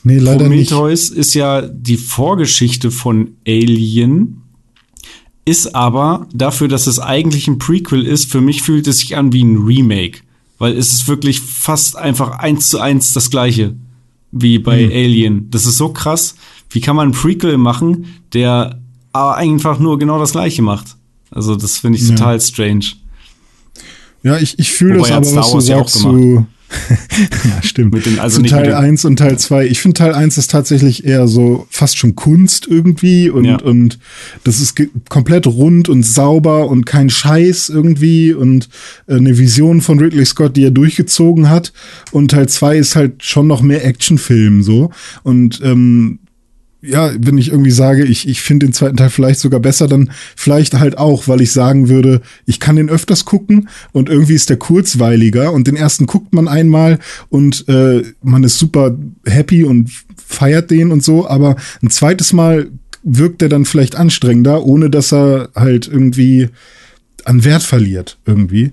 Nee, 0.03 0.17
leider 0.17 0.45
Prometheus 0.45 1.09
nicht. 1.09 1.19
ist 1.19 1.34
ja 1.36 1.61
die 1.61 1.97
Vorgeschichte 1.97 2.91
von 2.91 3.36
Alien, 3.47 4.41
ist 5.45 5.75
aber 5.75 6.27
dafür, 6.33 6.67
dass 6.67 6.87
es 6.87 6.99
eigentlich 6.99 7.47
ein 7.47 7.59
Prequel 7.59 8.05
ist, 8.05 8.31
für 8.31 8.41
mich 8.41 8.61
fühlt 8.61 8.87
es 8.87 8.99
sich 8.99 9.17
an 9.17 9.33
wie 9.33 9.43
ein 9.43 9.57
Remake. 9.57 10.19
Weil 10.57 10.77
es 10.77 10.91
ist 10.91 11.07
wirklich 11.07 11.39
fast 11.39 11.95
einfach 11.95 12.39
eins 12.39 12.69
zu 12.69 12.79
eins 12.79 13.13
das 13.13 13.29
gleiche 13.29 13.75
wie 14.31 14.59
bei 14.59 14.85
mhm. 14.85 14.91
Alien. 14.91 15.49
Das 15.51 15.65
ist 15.65 15.77
so 15.77 15.89
krass. 15.89 16.35
Wie 16.69 16.81
kann 16.81 16.95
man 16.95 17.09
ein 17.09 17.13
Prequel 17.13 17.57
machen, 17.57 18.21
der 18.33 18.79
aber 19.11 19.37
einfach 19.37 19.79
nur 19.79 19.97
genau 19.97 20.19
das 20.19 20.33
gleiche 20.33 20.61
macht? 20.61 20.97
Also, 21.31 21.55
das 21.55 21.77
finde 21.77 21.97
ich 21.97 22.07
total 22.07 22.35
ja. 22.35 22.39
strange. 22.39 22.85
Ja, 24.23 24.37
ich, 24.37 24.59
ich 24.59 24.71
fühle 24.71 24.99
das 24.99 25.11
aber, 25.11 25.35
was 25.35 25.51
du 25.51 25.59
sagst 25.61 25.99
zu, 25.99 26.45
ja, 27.45 27.61
stimmt. 27.63 27.93
Mit 27.93 28.05
den, 28.05 28.20
also 28.20 28.41
Zu 28.41 28.47
Teil 28.47 28.74
1 28.74 29.05
und 29.05 29.17
Teil 29.17 29.38
2. 29.38 29.67
Ich 29.67 29.82
finde 29.82 29.97
Teil 29.97 30.13
1 30.13 30.38
ist 30.38 30.51
tatsächlich 30.51 31.05
eher 31.05 31.28
so 31.28 31.67
fast 31.70 31.97
schon 31.97 32.15
Kunst 32.15 32.67
irgendwie 32.67 33.30
und, 33.30 33.45
ja. 33.45 33.59
und 33.59 33.99
das 34.43 34.59
ist 34.59 34.80
komplett 35.09 35.47
rund 35.47 35.89
und 35.89 36.03
sauber 36.03 36.67
und 36.67 36.86
kein 36.86 37.09
Scheiß 37.09 37.70
irgendwie 37.70 38.34
und 38.34 38.70
äh, 39.07 39.15
eine 39.15 39.38
Vision 39.38 39.82
von 39.82 39.99
Ridley 39.99 40.26
Scott, 40.26 40.55
die 40.55 40.63
er 40.63 40.72
durchgezogen 40.72 41.49
hat. 41.49 41.74
Und 42.11 42.32
Teil 42.32 42.47
2 42.47 42.78
ist 42.78 42.95
halt 42.95 43.24
schon 43.24 43.47
noch 43.47 43.61
mehr 43.61 43.86
Actionfilm 43.86 44.61
so. 44.61 44.91
Und 45.24 45.61
ähm, 45.63 46.20
ja, 46.82 47.11
wenn 47.17 47.38
ich 47.38 47.49
irgendwie 47.49 47.71
sage, 47.71 48.05
ich, 48.05 48.27
ich 48.27 48.41
finde 48.41 48.67
den 48.67 48.73
zweiten 48.73 48.95
Teil 48.95 49.09
vielleicht 49.09 49.39
sogar 49.39 49.59
besser, 49.59 49.88
dann 49.88 50.11
vielleicht 50.36 50.75
halt 50.75 50.97
auch, 50.97 51.27
weil 51.27 51.41
ich 51.41 51.51
sagen 51.51 51.89
würde, 51.89 52.21
ich 52.45 52.59
kann 52.59 52.77
den 52.77 52.89
öfters 52.89 53.25
gucken 53.25 53.67
und 53.91 54.07
irgendwie 54.07 54.36
ist 54.36 54.49
der 54.49 54.57
kurzweiliger 54.57 55.51
und 55.51 55.67
den 55.67 55.75
ersten 55.75 56.05
guckt 56.05 56.34
man 56.34 56.47
einmal 56.47 56.99
und 57.27 57.67
äh, 57.67 58.03
man 58.21 58.43
ist 58.43 58.59
super 58.59 58.97
happy 59.25 59.65
und 59.65 59.91
feiert 60.25 60.71
den 60.71 60.91
und 60.91 61.03
so, 61.03 61.27
aber 61.27 61.57
ein 61.84 61.89
zweites 61.89 62.32
Mal 62.32 62.69
wirkt 63.03 63.41
er 63.41 63.49
dann 63.49 63.65
vielleicht 63.65 63.95
anstrengender, 63.95 64.63
ohne 64.63 64.89
dass 64.89 65.11
er 65.11 65.49
halt 65.55 65.88
irgendwie 65.88 66.49
an 67.25 67.43
Wert 67.43 67.63
verliert 67.63 68.17
irgendwie. 68.25 68.71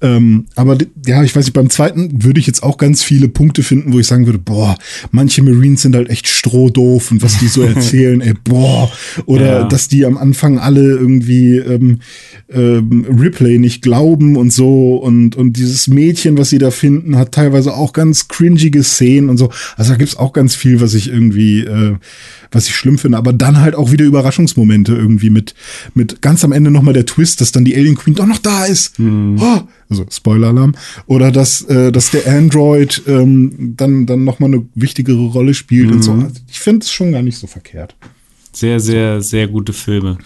Ähm, 0.00 0.46
aber 0.54 0.78
ja, 1.06 1.24
ich 1.24 1.34
weiß 1.34 1.44
nicht, 1.44 1.54
beim 1.54 1.70
zweiten 1.70 2.22
würde 2.22 2.38
ich 2.38 2.46
jetzt 2.46 2.62
auch 2.62 2.78
ganz 2.78 3.02
viele 3.02 3.28
Punkte 3.28 3.62
finden, 3.62 3.92
wo 3.92 3.98
ich 3.98 4.06
sagen 4.06 4.26
würde, 4.26 4.38
boah, 4.38 4.76
manche 5.10 5.42
Marines 5.42 5.82
sind 5.82 5.96
halt 5.96 6.08
echt 6.08 6.28
strohdoof 6.28 7.10
und 7.10 7.22
was 7.22 7.38
die 7.38 7.48
so 7.48 7.62
erzählen, 7.62 8.20
ey, 8.20 8.34
boah. 8.44 8.90
Oder 9.26 9.60
ja. 9.60 9.64
dass 9.64 9.88
die 9.88 10.04
am 10.04 10.16
Anfang 10.16 10.58
alle 10.58 10.82
irgendwie 10.82 11.56
ähm, 11.56 11.98
ähm, 12.48 13.06
Ripley 13.08 13.58
nicht 13.58 13.82
glauben 13.82 14.36
und 14.36 14.52
so 14.52 14.96
und, 14.96 15.36
und 15.36 15.54
dieses 15.54 15.88
Mädchen, 15.88 16.38
was 16.38 16.50
sie 16.50 16.58
da 16.58 16.70
finden, 16.70 17.16
hat 17.16 17.32
teilweise 17.32 17.74
auch 17.74 17.92
ganz 17.92 18.28
cringige 18.28 18.82
Szenen 18.84 19.28
und 19.28 19.36
so. 19.36 19.50
Also 19.76 19.92
da 19.92 19.98
gibt's 19.98 20.16
auch 20.16 20.32
ganz 20.32 20.54
viel, 20.54 20.80
was 20.80 20.94
ich 20.94 21.08
irgendwie 21.08 21.60
äh, 21.60 21.96
was 22.50 22.66
ich 22.66 22.76
schlimm 22.76 22.98
finde, 22.98 23.18
aber 23.18 23.32
dann 23.32 23.60
halt 23.60 23.74
auch 23.74 23.92
wieder 23.92 24.04
Überraschungsmomente 24.04 24.94
irgendwie 24.94 25.30
mit, 25.30 25.54
mit 25.94 26.22
ganz 26.22 26.44
am 26.44 26.52
Ende 26.52 26.70
nochmal 26.70 26.94
der 26.94 27.06
Twist, 27.06 27.40
dass 27.40 27.52
dann 27.52 27.64
die 27.64 27.76
Alien 27.76 27.96
Queen 27.96 28.14
doch 28.14 28.26
noch 28.26 28.38
da 28.38 28.64
ist. 28.64 28.98
Mhm. 28.98 29.36
Oh, 29.40 29.60
also 29.90 30.04
Spoiler-Alarm. 30.10 30.74
Oder 31.06 31.32
dass, 31.32 31.62
äh, 31.62 31.92
dass 31.92 32.10
der 32.10 32.26
Android 32.26 33.02
ähm, 33.06 33.74
dann, 33.76 34.06
dann 34.06 34.24
nochmal 34.24 34.52
eine 34.52 34.66
wichtigere 34.74 35.26
Rolle 35.26 35.54
spielt 35.54 35.88
mhm. 35.88 35.92
und 35.92 36.02
so. 36.02 36.12
Mhm. 36.12 36.24
Also 36.24 36.40
ich 36.48 36.60
finde 36.60 36.84
es 36.84 36.92
schon 36.92 37.12
gar 37.12 37.22
nicht 37.22 37.38
so 37.38 37.46
verkehrt. 37.46 37.96
Sehr, 38.52 38.80
sehr, 38.80 39.22
sehr 39.22 39.48
gute 39.48 39.72
Filme. 39.72 40.18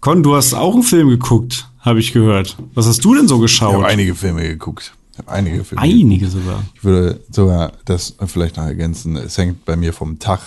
Con, 0.00 0.22
du 0.22 0.34
hast 0.34 0.52
auch 0.54 0.74
einen 0.74 0.82
Film 0.82 1.08
geguckt, 1.08 1.68
habe 1.78 2.00
ich 2.00 2.12
gehört. 2.12 2.56
Was 2.74 2.86
hast 2.86 3.04
du 3.04 3.14
denn 3.14 3.28
so 3.28 3.38
geschaut? 3.38 3.70
Ich 3.70 3.76
habe 3.76 3.86
einige 3.86 4.14
Filme 4.14 4.42
geguckt. 4.42 4.94
Ich 5.12 5.18
habe 5.18 5.30
einige 5.30 5.62
Filme 5.62 5.82
Einige 5.82 6.26
geguckt. 6.26 6.44
sogar. 6.44 6.64
Ich 6.74 6.84
würde 6.84 7.20
sogar 7.30 7.72
das 7.84 8.16
vielleicht 8.26 8.56
noch 8.56 8.64
ergänzen. 8.64 9.16
Es 9.16 9.38
hängt 9.38 9.64
bei 9.64 9.76
mir 9.76 9.92
vom 9.92 10.18
Tag 10.18 10.40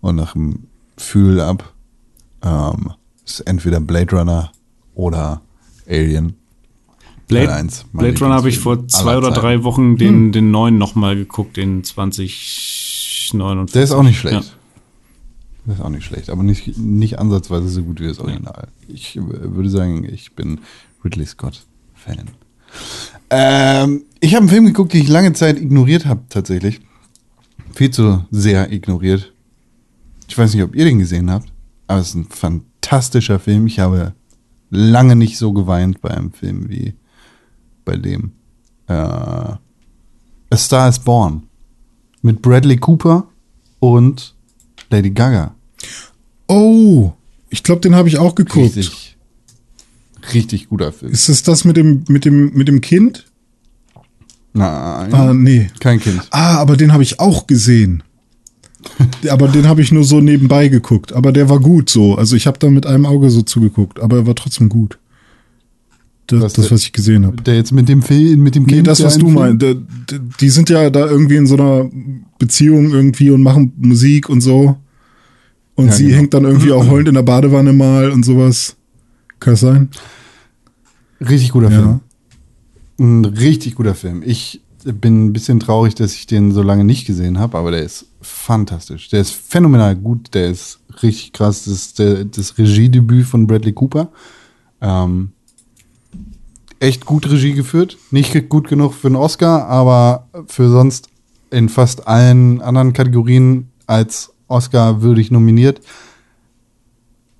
und 0.00 0.16
nach 0.16 0.32
dem 0.32 0.66
Gefühl 0.96 1.40
ab. 1.40 1.72
Ähm, 2.42 2.92
ist 3.24 3.40
entweder 3.40 3.80
Blade 3.80 4.16
Runner 4.16 4.50
oder 4.94 5.42
Alien. 5.88 6.34
Blade, 7.30 7.52
1, 7.54 7.86
Blade 7.92 8.18
Runner 8.20 8.34
habe 8.34 8.48
ich 8.48 8.58
vor 8.58 8.86
zwei 8.88 9.16
oder 9.16 9.30
drei 9.30 9.62
Wochen 9.62 9.96
den, 9.96 10.14
hm. 10.14 10.32
den 10.32 10.50
neuen 10.50 10.78
nochmal 10.78 11.16
geguckt, 11.16 11.56
den 11.56 11.84
2049. 11.84 13.72
Der 13.72 13.82
ist 13.82 13.92
auch 13.92 14.02
nicht 14.02 14.18
schlecht. 14.18 14.34
Ja. 14.34 14.42
Der 15.66 15.74
ist 15.74 15.80
auch 15.80 15.90
nicht 15.90 16.04
schlecht, 16.04 16.30
aber 16.30 16.42
nicht, 16.42 16.76
nicht 16.78 17.18
ansatzweise 17.18 17.68
so 17.68 17.82
gut 17.82 18.00
wie 18.00 18.06
das 18.06 18.18
Original. 18.18 18.68
Ich 18.88 19.16
würde 19.16 19.70
sagen, 19.70 20.08
ich 20.10 20.32
bin 20.32 20.60
Ridley 21.04 21.26
Scott-Fan. 21.26 22.30
Ähm, 23.30 24.04
ich 24.20 24.34
habe 24.34 24.42
einen 24.42 24.48
Film 24.48 24.66
geguckt, 24.66 24.92
den 24.92 25.02
ich 25.02 25.08
lange 25.08 25.32
Zeit 25.32 25.58
ignoriert 25.58 26.06
habe, 26.06 26.22
tatsächlich. 26.28 26.80
Viel 27.72 27.90
zu 27.90 28.24
sehr 28.30 28.72
ignoriert. 28.72 29.32
Ich 30.28 30.36
weiß 30.36 30.54
nicht, 30.54 30.64
ob 30.64 30.74
ihr 30.74 30.84
den 30.84 30.98
gesehen 30.98 31.30
habt, 31.30 31.52
aber 31.86 32.00
es 32.00 32.08
ist 32.08 32.14
ein 32.14 32.26
fantastischer 32.26 33.38
Film. 33.38 33.66
Ich 33.66 33.78
habe 33.78 34.14
lange 34.70 35.16
nicht 35.16 35.38
so 35.38 35.52
geweint 35.52 36.00
bei 36.00 36.10
einem 36.10 36.32
Film 36.32 36.68
wie 36.68 36.94
bei 37.84 37.96
dem. 37.96 38.32
Äh, 38.86 38.92
A 38.92 39.58
Star 40.56 40.88
is 40.88 40.98
Born. 40.98 41.44
Mit 42.22 42.42
Bradley 42.42 42.76
Cooper 42.76 43.28
und 43.78 44.34
Lady 44.90 45.10
Gaga. 45.10 45.54
Oh, 46.48 47.12
ich 47.48 47.62
glaube, 47.62 47.80
den 47.80 47.94
habe 47.94 48.08
ich 48.08 48.18
auch 48.18 48.34
geguckt. 48.34 48.76
Richtig, 48.76 49.16
richtig 50.34 50.68
guter 50.68 50.92
Film. 50.92 51.12
Ist 51.12 51.28
es 51.28 51.42
das 51.42 51.64
mit 51.64 51.76
dem, 51.76 52.04
mit 52.08 52.24
dem, 52.24 52.52
mit 52.52 52.68
dem 52.68 52.80
Kind? 52.80 53.26
Nein. 54.52 55.14
Ah, 55.14 55.32
nee. 55.32 55.70
Kein 55.78 56.00
Kind. 56.00 56.22
Ah, 56.30 56.56
aber 56.56 56.76
den 56.76 56.92
habe 56.92 57.02
ich 57.02 57.20
auch 57.20 57.46
gesehen. 57.46 58.02
aber 59.30 59.48
den 59.48 59.68
habe 59.68 59.82
ich 59.82 59.92
nur 59.92 60.04
so 60.04 60.20
nebenbei 60.20 60.68
geguckt. 60.68 61.12
Aber 61.12 61.32
der 61.32 61.48
war 61.48 61.60
gut 61.60 61.90
so. 61.90 62.16
Also 62.16 62.36
ich 62.36 62.46
habe 62.46 62.58
da 62.58 62.68
mit 62.70 62.86
einem 62.86 63.06
Auge 63.06 63.30
so 63.30 63.42
zugeguckt, 63.42 64.00
aber 64.00 64.18
er 64.18 64.26
war 64.26 64.34
trotzdem 64.34 64.68
gut. 64.68 64.98
Das, 66.30 66.40
was, 66.42 66.52
das, 66.52 66.70
was 66.70 66.82
ich 66.82 66.92
gesehen 66.92 67.26
habe. 67.26 67.42
Der 67.42 67.56
jetzt 67.56 67.72
mit 67.72 67.88
dem 67.88 68.02
Film, 68.02 68.42
mit 68.42 68.54
dem 68.54 68.66
Kind. 68.66 68.78
Nee, 68.78 68.84
das, 68.84 69.02
was 69.02 69.18
du 69.18 69.28
meinst. 69.28 69.64
Die 70.40 70.48
sind 70.48 70.70
ja 70.70 70.90
da 70.90 71.06
irgendwie 71.06 71.36
in 71.36 71.46
so 71.46 71.54
einer 71.56 71.90
Beziehung 72.38 72.90
irgendwie 72.90 73.30
und 73.30 73.42
machen 73.42 73.72
Musik 73.76 74.28
und 74.28 74.40
so. 74.40 74.76
Und 75.74 75.86
ja, 75.86 75.92
sie 75.92 76.06
genau. 76.06 76.16
hängt 76.18 76.34
dann 76.34 76.44
irgendwie 76.44 76.72
auch 76.72 76.86
heulend 76.88 77.08
in 77.08 77.14
der 77.14 77.22
Badewanne 77.22 77.72
mal 77.72 78.10
und 78.10 78.24
sowas. 78.24 78.76
Kann 79.38 79.54
das 79.54 79.60
sein? 79.60 79.88
Richtig 81.20 81.52
guter 81.52 81.70
ja. 81.70 81.80
Film. 81.80 82.00
Ein 82.98 83.24
richtig 83.24 83.74
guter 83.74 83.94
Film. 83.94 84.22
Ich 84.24 84.60
bin 84.84 85.26
ein 85.26 85.32
bisschen 85.32 85.60
traurig, 85.60 85.94
dass 85.94 86.14
ich 86.14 86.26
den 86.26 86.52
so 86.52 86.62
lange 86.62 86.84
nicht 86.84 87.06
gesehen 87.06 87.38
habe, 87.38 87.58
aber 87.58 87.70
der 87.70 87.82
ist 87.82 88.06
fantastisch. 88.20 89.08
Der 89.08 89.20
ist 89.20 89.32
phänomenal 89.32 89.96
gut, 89.96 90.34
der 90.34 90.50
ist 90.50 90.80
richtig 91.02 91.32
krass. 91.32 91.64
Das 91.64 91.74
ist 91.74 91.98
der, 91.98 92.24
das 92.24 92.58
Regiedebüt 92.58 93.26
von 93.26 93.46
Bradley 93.46 93.72
Cooper. 93.72 94.10
Ähm, 94.80 95.30
echt 96.80 97.06
gut 97.06 97.30
Regie 97.30 97.52
geführt. 97.52 97.96
Nicht 98.10 98.48
gut 98.48 98.66
genug 98.68 98.94
für 98.94 99.06
einen 99.08 99.16
Oscar, 99.16 99.66
aber 99.68 100.26
für 100.46 100.68
sonst 100.68 101.08
in 101.50 101.68
fast 101.68 102.08
allen 102.08 102.60
anderen 102.60 102.92
Kategorien 102.92 103.68
als 103.86 104.32
Oscar 104.48 105.02
würdig 105.02 105.30
nominiert. 105.30 105.80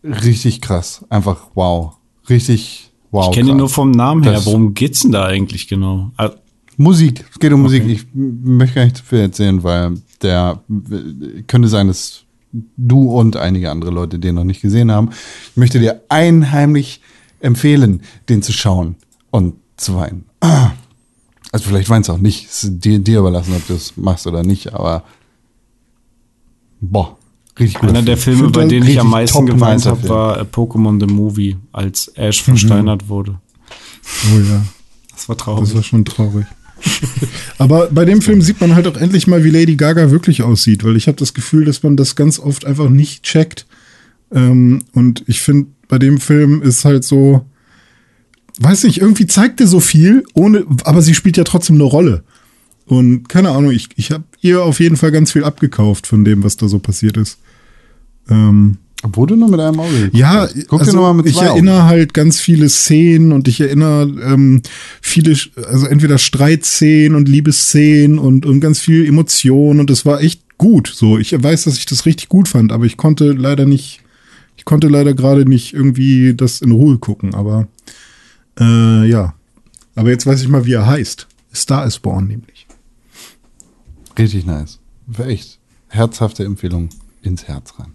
Richtig 0.04 0.60
krass. 0.60 1.04
Einfach 1.08 1.48
wow. 1.54 1.94
Richtig 2.28 2.90
wow. 3.10 3.28
Ich 3.28 3.34
kenne 3.34 3.50
ihn 3.50 3.56
nur 3.56 3.68
vom 3.68 3.90
Namen 3.90 4.22
her. 4.22 4.32
Das- 4.34 4.46
Worum 4.46 4.74
geht's 4.74 5.00
denn 5.00 5.12
da 5.12 5.26
eigentlich 5.26 5.68
genau? 5.68 6.10
Ah, 6.16 6.30
Musik. 6.76 7.24
Es 7.30 7.38
geht 7.38 7.52
um 7.52 7.62
Musik. 7.62 7.84
Ich 7.86 8.06
möchte 8.14 8.76
gar 8.76 8.84
nicht 8.84 8.96
zu 8.96 9.04
viel 9.04 9.18
erzählen, 9.20 9.62
weil 9.62 9.94
der 10.22 10.62
könnte 11.46 11.68
sein, 11.68 11.88
dass 11.88 12.22
du 12.76 13.10
und 13.12 13.36
einige 13.36 13.70
andere 13.70 13.90
Leute 13.90 14.18
den 14.18 14.34
noch 14.34 14.44
nicht 14.44 14.62
gesehen 14.62 14.90
haben. 14.90 15.10
Ich 15.50 15.56
möchte 15.56 15.78
dir 15.78 16.02
einheimlich 16.08 17.00
empfehlen, 17.40 18.02
den 18.28 18.42
zu 18.42 18.52
schauen 18.52 18.96
und 19.30 19.54
zu 19.76 19.96
weinen. 19.96 20.24
Also 21.52 21.68
vielleicht 21.68 21.88
weinst 21.88 22.08
du 22.08 22.12
auch 22.12 22.18
nicht. 22.18 22.46
Es 22.48 22.62
ist 22.62 22.78
dir, 22.84 23.00
dir 23.00 23.18
überlassen, 23.18 23.52
ob 23.56 23.66
du 23.66 23.74
es 23.74 23.96
machst 23.96 24.24
oder 24.28 24.44
nicht, 24.44 24.72
aber 24.72 25.02
boah, 26.80 27.18
richtig 27.58 27.80
gut. 27.80 27.88
Einer 27.90 28.02
der 28.02 28.16
Filme, 28.16 28.50
bei 28.50 28.60
das 28.60 28.68
denen 28.70 28.86
ich 28.86 29.00
am 29.00 29.10
meisten 29.10 29.46
geweint 29.46 29.84
habe, 29.84 30.08
war 30.08 30.38
äh, 30.38 30.42
Pokémon 30.44 31.00
The 31.04 31.12
Movie, 31.12 31.56
als 31.72 32.06
Ash 32.14 32.40
versteinert 32.40 33.08
wurde. 33.08 33.40
Oh 34.32 34.38
ja. 34.38 34.64
Das 35.12 35.28
war 35.28 35.34
Das 35.34 35.44
traurig. 35.44 35.74
war 35.74 35.82
schon 35.82 36.04
traurig. 36.04 36.46
Aber 37.58 37.88
bei 37.90 38.04
dem 38.04 38.22
Film 38.22 38.42
sieht 38.42 38.60
man 38.60 38.76
halt 38.76 38.86
auch 38.86 38.96
endlich 38.96 39.26
mal, 39.26 39.42
wie 39.42 39.50
Lady 39.50 39.74
Gaga 39.74 40.12
wirklich 40.12 40.44
aussieht, 40.44 40.84
weil 40.84 40.94
ich 40.96 41.08
habe 41.08 41.16
das 41.18 41.34
Gefühl, 41.34 41.64
dass 41.64 41.82
man 41.82 41.96
das 41.96 42.14
ganz 42.14 42.38
oft 42.38 42.64
einfach 42.64 42.88
nicht 42.88 43.24
checkt. 43.24 43.66
Ähm, 44.32 44.84
und 44.94 45.24
ich 45.26 45.40
finde, 45.40 45.70
bei 45.88 45.98
dem 45.98 46.18
Film 46.20 46.62
ist 46.62 46.84
halt 46.84 47.02
so, 47.02 47.44
weiß 48.60 48.84
nicht, 48.84 49.00
irgendwie 49.00 49.26
zeigt 49.26 49.60
er 49.60 49.66
so 49.66 49.80
viel, 49.80 50.24
ohne, 50.34 50.64
aber 50.84 51.02
sie 51.02 51.14
spielt 51.14 51.36
ja 51.36 51.44
trotzdem 51.44 51.76
eine 51.76 51.84
Rolle. 51.84 52.22
Und 52.86 53.28
keine 53.28 53.50
Ahnung, 53.50 53.70
ich, 53.70 53.88
ich 53.96 54.10
habe 54.10 54.24
ihr 54.40 54.62
auf 54.62 54.80
jeden 54.80 54.96
Fall 54.96 55.12
ganz 55.12 55.32
viel 55.32 55.44
abgekauft 55.44 56.06
von 56.06 56.24
dem, 56.24 56.42
was 56.42 56.56
da 56.56 56.68
so 56.68 56.78
passiert 56.78 57.16
ist. 57.16 57.38
Ähm, 58.28 58.78
Obwohl 59.02 59.28
du 59.28 59.36
nur 59.36 59.48
mit 59.48 59.60
einem 59.60 59.80
Auge 59.80 60.10
ja. 60.12 60.46
Guck 60.68 60.80
dir 60.80 60.86
also 60.86 60.96
noch 60.96 61.02
mal 61.02 61.14
mit 61.14 61.26
ich 61.26 61.34
zwei 61.34 61.50
Augen. 61.50 61.68
erinnere 61.68 61.84
halt 61.84 62.14
ganz 62.14 62.40
viele 62.40 62.68
Szenen 62.68 63.32
und 63.32 63.48
ich 63.48 63.60
erinnere 63.60 64.02
ähm, 64.24 64.62
viele, 65.00 65.36
also 65.66 65.86
entweder 65.86 66.18
Streitszenen 66.18 67.14
und 67.14 67.28
Liebesszenen 67.28 68.18
und, 68.18 68.44
und 68.44 68.60
ganz 68.60 68.80
viel 68.80 69.06
Emotion 69.06 69.80
und 69.80 69.90
es 69.90 70.04
war 70.04 70.20
echt 70.20 70.42
gut. 70.58 70.92
So, 70.94 71.16
ich 71.16 71.32
weiß, 71.32 71.64
dass 71.64 71.78
ich 71.78 71.86
das 71.86 72.04
richtig 72.06 72.28
gut 72.28 72.48
fand, 72.48 72.72
aber 72.72 72.84
ich 72.84 72.96
konnte 72.96 73.32
leider 73.32 73.64
nicht, 73.64 74.00
ich 74.56 74.64
konnte 74.64 74.88
leider 74.88 75.14
gerade 75.14 75.48
nicht 75.48 75.72
irgendwie 75.72 76.34
das 76.34 76.60
in 76.60 76.72
Ruhe 76.72 76.98
gucken, 76.98 77.34
aber 77.34 77.68
äh, 78.58 79.08
ja. 79.08 79.34
Aber 79.94 80.10
jetzt 80.10 80.26
weiß 80.26 80.40
ich 80.42 80.48
mal, 80.48 80.64
wie 80.64 80.72
er 80.72 80.86
heißt. 80.86 81.26
Star 81.54 81.86
is 81.86 81.98
Born 81.98 82.28
nämlich. 82.28 82.66
Richtig 84.18 84.46
nice. 84.46 84.78
Für 85.10 85.26
echt. 85.26 85.58
Herzhafte 85.88 86.44
Empfehlung 86.44 86.88
ins 87.22 87.48
Herz 87.48 87.74
rein. 87.78 87.92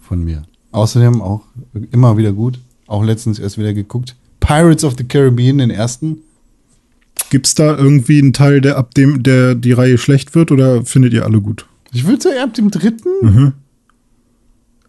Von 0.00 0.24
mir. 0.24 0.42
Außerdem 0.72 1.20
auch 1.20 1.42
immer 1.90 2.16
wieder 2.16 2.32
gut. 2.32 2.60
Auch 2.86 3.04
letztens 3.04 3.38
erst 3.38 3.58
wieder 3.58 3.74
geguckt. 3.74 4.16
Pirates 4.40 4.84
of 4.84 4.94
the 4.96 5.04
Caribbean, 5.04 5.58
den 5.58 5.70
ersten. 5.70 6.18
Gibt's 7.30 7.54
da 7.54 7.76
irgendwie 7.76 8.18
einen 8.18 8.32
Teil, 8.32 8.60
der 8.60 8.76
ab 8.76 8.94
dem, 8.94 9.22
der 9.22 9.54
die 9.54 9.72
Reihe 9.72 9.98
schlecht 9.98 10.34
wird 10.34 10.50
oder 10.50 10.84
findet 10.84 11.12
ihr 11.12 11.24
alle 11.24 11.40
gut? 11.40 11.66
Ich 11.92 12.06
würde 12.06 12.22
sagen, 12.22 12.38
ab 12.38 12.54
dem 12.54 12.70
dritten. 12.70 13.08
Mhm. 13.22 13.52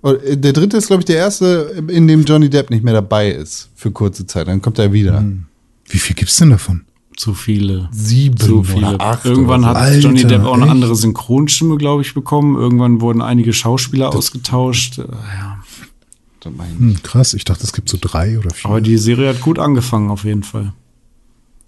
Äh, 0.03 0.37
Der 0.37 0.53
dritte 0.53 0.77
ist, 0.77 0.87
glaube 0.87 1.01
ich, 1.01 1.05
der 1.05 1.17
erste, 1.17 1.83
in 1.89 2.07
dem 2.07 2.23
Johnny 2.23 2.49
Depp 2.49 2.69
nicht 2.69 2.83
mehr 2.83 2.93
dabei 2.93 3.31
ist. 3.31 3.69
Für 3.75 3.91
kurze 3.91 4.25
Zeit. 4.25 4.47
Dann 4.47 4.61
kommt 4.61 4.79
er 4.79 4.91
wieder. 4.93 5.21
Mhm. 5.21 5.45
Wie 5.89 5.97
viel 5.99 6.15
gibt's 6.15 6.37
denn 6.37 6.49
davon? 6.51 6.81
Zu 7.17 7.33
viele. 7.33 7.89
Sieben 7.91 8.37
Zu 8.37 8.63
viele. 8.63 8.95
oder 8.95 9.01
acht. 9.01 9.25
Irgendwann 9.25 9.61
oder 9.61 9.75
hat 9.81 9.93
so. 9.93 9.99
Johnny 9.99 10.23
Alter, 10.23 10.29
Depp 10.29 10.45
auch 10.45 10.53
eine 10.53 10.63
echt? 10.63 10.71
andere 10.71 10.95
Synchronstimme, 10.95 11.77
glaube 11.77 12.01
ich, 12.01 12.13
bekommen. 12.13 12.57
Irgendwann 12.57 13.01
wurden 13.01 13.21
einige 13.21 13.53
Schauspieler 13.53 14.15
ausgetauscht. 14.15 14.99
Äh, 14.99 15.03
Ja. 15.03 15.57
Das. 16.43 16.51
Hm, 16.79 16.95
krass, 17.03 17.35
ich 17.35 17.43
dachte, 17.45 17.63
es 17.65 17.71
gibt 17.71 17.87
so 17.87 17.99
drei 18.01 18.39
oder 18.39 18.49
vier. 18.49 18.67
Aber 18.71 18.81
die 18.81 18.97
Serie 18.97 19.29
hat 19.29 19.41
gut 19.41 19.59
angefangen, 19.59 20.09
auf 20.09 20.23
jeden 20.23 20.41
Fall. 20.41 20.73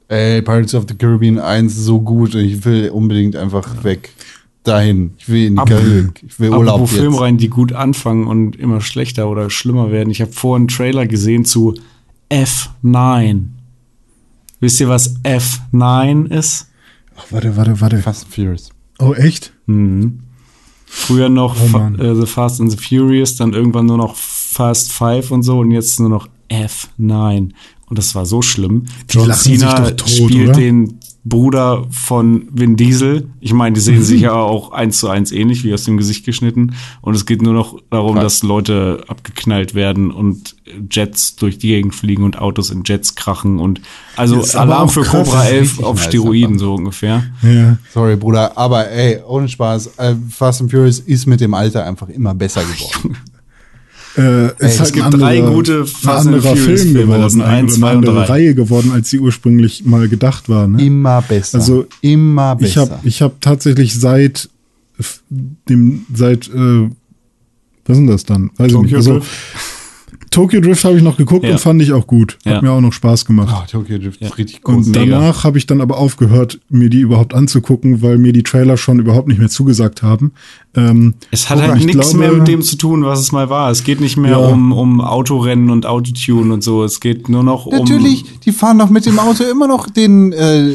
Ey, 0.07 0.41
Pirates 0.41 0.73
of 0.73 0.85
the 0.89 0.95
Caribbean 0.95 1.37
1 1.39 1.75
so 1.75 2.01
gut. 2.01 2.33
und 2.33 2.41
Ich 2.41 2.65
will 2.65 2.89
unbedingt 2.89 3.35
einfach 3.35 3.83
weg. 3.83 4.09
Dahin. 4.63 5.13
Ich 5.17 5.27
will 5.29 5.45
in 5.47 5.55
die 5.55 5.59
Ab- 5.61 5.67
Karibik. 5.69 6.23
Ich 6.25 6.39
will 6.39 6.49
Urlaub 6.51 6.75
Apropos 6.75 6.91
jetzt. 6.91 6.99
Filmreihen, 7.01 7.37
die 7.37 7.49
gut 7.49 7.73
anfangen 7.73 8.27
und 8.27 8.55
immer 8.55 8.79
schlechter 8.81 9.27
oder 9.29 9.49
schlimmer 9.49 9.91
werden. 9.91 10.09
Ich 10.09 10.21
habe 10.21 10.31
vorhin 10.31 10.63
einen 10.63 10.67
Trailer 10.69 11.05
gesehen 11.05 11.43
zu 11.45 11.75
F9. 12.31 13.43
Wisst 14.59 14.79
ihr, 14.79 14.87
was 14.89 15.15
F9 15.23 16.27
ist? 16.31 16.69
Ach, 17.17 17.25
warte, 17.31 17.55
warte, 17.57 17.81
warte. 17.81 17.97
Fast 17.99 18.25
and 18.25 18.33
Furious. 18.33 18.69
Oh, 18.99 19.13
echt? 19.13 19.51
Mhm. 19.65 20.19
Früher 20.85 21.27
noch 21.29 21.55
Oh 21.61 21.67
Fa 21.67 21.91
äh, 21.97 22.15
The 22.15 22.25
Fast 22.27 22.61
and 22.61 22.71
the 22.71 22.77
Furious, 22.77 23.35
dann 23.35 23.53
irgendwann 23.53 23.87
nur 23.87 23.97
noch 23.97 24.15
Fast 24.15 24.91
Five 24.93 25.31
und 25.31 25.43
so 25.43 25.59
und 25.59 25.71
jetzt 25.71 25.99
nur 25.99 26.09
noch 26.09 26.29
F9. 26.49 27.49
Und 27.87 27.97
das 27.99 28.15
war 28.15 28.25
so 28.25 28.41
schlimm. 28.41 28.85
Die 29.11 29.15
John 29.17 29.27
lachen 29.27 29.41
sich 29.41 29.59
Cena 29.59 29.79
doch 29.81 29.91
tot, 29.97 30.09
spielt 30.09 30.49
oder? 30.49 30.59
den 30.59 30.99
Bruder 31.25 31.85
von 31.89 32.49
Vin 32.51 32.75
Diesel. 32.75 33.29
Ich 33.39 33.53
meine, 33.53 33.73
die 33.73 33.79
sehen 33.79 34.03
sich 34.03 34.21
ja 34.21 34.33
auch 34.35 34.71
eins 34.71 34.99
zu 34.99 35.07
eins 35.07 35.31
ähnlich, 35.31 35.63
wie 35.63 35.73
aus 35.73 35.83
dem 35.83 35.97
Gesicht 35.97 36.25
geschnitten. 36.25 36.75
Und 37.01 37.15
es 37.15 37.25
geht 37.25 37.41
nur 37.41 37.53
noch 37.53 37.79
darum, 37.89 38.15
Krass. 38.15 38.23
dass 38.23 38.43
Leute 38.43 39.05
abgeknallt 39.07 39.73
werden 39.73 40.11
und 40.11 40.55
Jets 40.91 41.37
durch 41.37 41.57
die 41.57 41.67
Gegend 41.67 41.95
fliegen 41.95 42.23
und 42.23 42.39
Autos 42.39 42.71
in 42.71 42.83
Jets 42.85 43.15
krachen 43.15 43.59
und 43.59 43.81
also 44.15 44.43
Alarm 44.57 44.89
für 44.89 45.01
krass, 45.01 45.25
Cobra 45.27 45.39
das 45.39 45.45
ist 45.45 45.53
11 45.53 45.61
richtig 45.69 45.85
auf 45.85 46.01
Steroiden, 46.01 46.59
so 46.59 46.73
ungefähr. 46.73 47.23
Ja. 47.41 47.77
Sorry, 47.93 48.15
Bruder, 48.15 48.57
aber 48.57 48.89
ey, 48.89 49.19
ohne 49.25 49.47
Spaß, 49.47 49.97
äh, 49.97 50.15
Fast 50.29 50.61
and 50.61 50.71
Furious 50.71 50.99
ist 50.99 51.25
mit 51.25 51.39
dem 51.41 51.53
Alter 51.53 51.85
einfach 51.85 52.09
immer 52.09 52.33
besser 52.33 52.63
geworden. 52.63 53.17
Äh, 54.15 54.47
ist 54.47 54.55
es 54.59 54.79
halt 54.79 54.93
gibt 54.93 55.05
ein 55.05 55.11
drei 55.11 55.41
gute 55.41 55.85
Fast 55.85 56.27
and 56.27 56.41
Furious 56.43 56.81
Film 56.81 56.93
das 56.93 57.03
geworden, 57.03 57.29
sind 57.29 57.41
ein, 57.41 57.69
zwei 57.69 57.91
und 57.91 57.97
andere 57.97 58.15
drei. 58.15 58.25
Reihe 58.25 58.55
geworden, 58.55 58.91
als 58.91 59.09
sie 59.09 59.19
ursprünglich 59.19 59.85
mal 59.85 60.07
gedacht 60.07 60.49
war. 60.49 60.67
Ne? 60.67 60.85
Immer 60.85 61.21
besser. 61.23 61.57
Also, 61.57 61.87
immer 62.01 62.55
ich 62.59 62.75
besser. 62.75 62.81
habe 62.81 62.99
ich 63.03 63.21
hab 63.21 63.41
tatsächlich 63.41 63.99
seit 63.99 64.49
dem 65.67 66.05
seit 66.13 66.47
äh, 66.47 66.89
was 67.85 67.97
ist 67.97 68.01
denn 68.01 68.07
das 68.07 68.25
dann? 68.25 68.51
Weiß 68.57 68.71
ich 68.71 68.77
nicht. 68.77 68.95
Also. 68.95 69.21
Tokyo 70.33 70.59
Drift 70.61 70.83
habe 70.83 70.97
ich 70.97 71.03
noch 71.03 71.15
geguckt 71.17 71.45
Ja. 71.45 71.51
und 71.51 71.59
fand 71.59 71.81
ich 71.81 71.91
auch 71.93 72.07
gut. 72.07 72.37
Hat 72.45 72.53
Ja. 72.55 72.61
mir 72.61 72.71
auch 72.71 72.81
noch 72.81 72.91
Spaß 72.93 73.25
gemacht. 73.25 73.53
oh, 73.55 73.63
Tokyo 73.71 73.97
Drift 73.99 74.19
Ja. 74.21 74.27
ist 74.27 74.37
richtig 74.37 74.65
Und 74.65 74.75
groß. 74.75 74.87
Mega. 74.87 75.05
danach 75.19 75.43
habe 75.43 75.57
ich 75.57 75.67
dann 75.67 75.79
aber 75.79 75.97
aufgehört, 75.97 76.59
mir 76.69 76.89
die 76.89 77.01
überhaupt 77.01 77.33
anzugucken, 77.33 78.01
weil 78.01 78.17
mir 78.17 78.33
die 78.33 78.43
Trailer 78.43 78.75
schon 78.77 78.99
überhaupt 78.99 79.27
nicht 79.27 79.37
mehr 79.39 79.49
zugesagt 79.49 80.01
haben. 80.01 80.31
Ähm, 80.75 81.13
Es 81.31 81.49
hat 81.49 81.61
halt 81.61 81.77
ich 81.79 81.85
nichts 81.85 82.09
glaube- 82.11 82.17
mehr 82.19 82.31
mit 82.33 82.47
dem 82.47 82.61
zu 82.63 82.75
tun, 82.77 83.05
was 83.05 83.19
es 83.19 83.31
mal 83.31 83.49
war. 83.49 83.69
Es 83.69 83.83
geht 83.83 84.01
nicht 84.01 84.17
mehr 84.17 84.31
Ja. 84.31 84.37
um, 84.37 84.71
um 84.71 85.01
Autorennen 85.01 85.69
und 85.69 85.85
Autotune 85.85 86.51
und 86.53 86.63
so. 86.63 86.83
Es 86.83 86.99
geht 86.99 87.29
nur 87.29 87.43
noch 87.43 87.65
um. 87.67 87.77
Natürlich, 87.77 88.25
die 88.43 88.51
fahren 88.51 88.79
doch 88.79 88.89
mit 88.89 89.05
dem 89.05 89.19
Auto 89.19 89.43
immer 89.43 89.67
noch 89.67 89.89
den, 89.89 90.33
äh, 90.33 90.69
äh, 90.69 90.73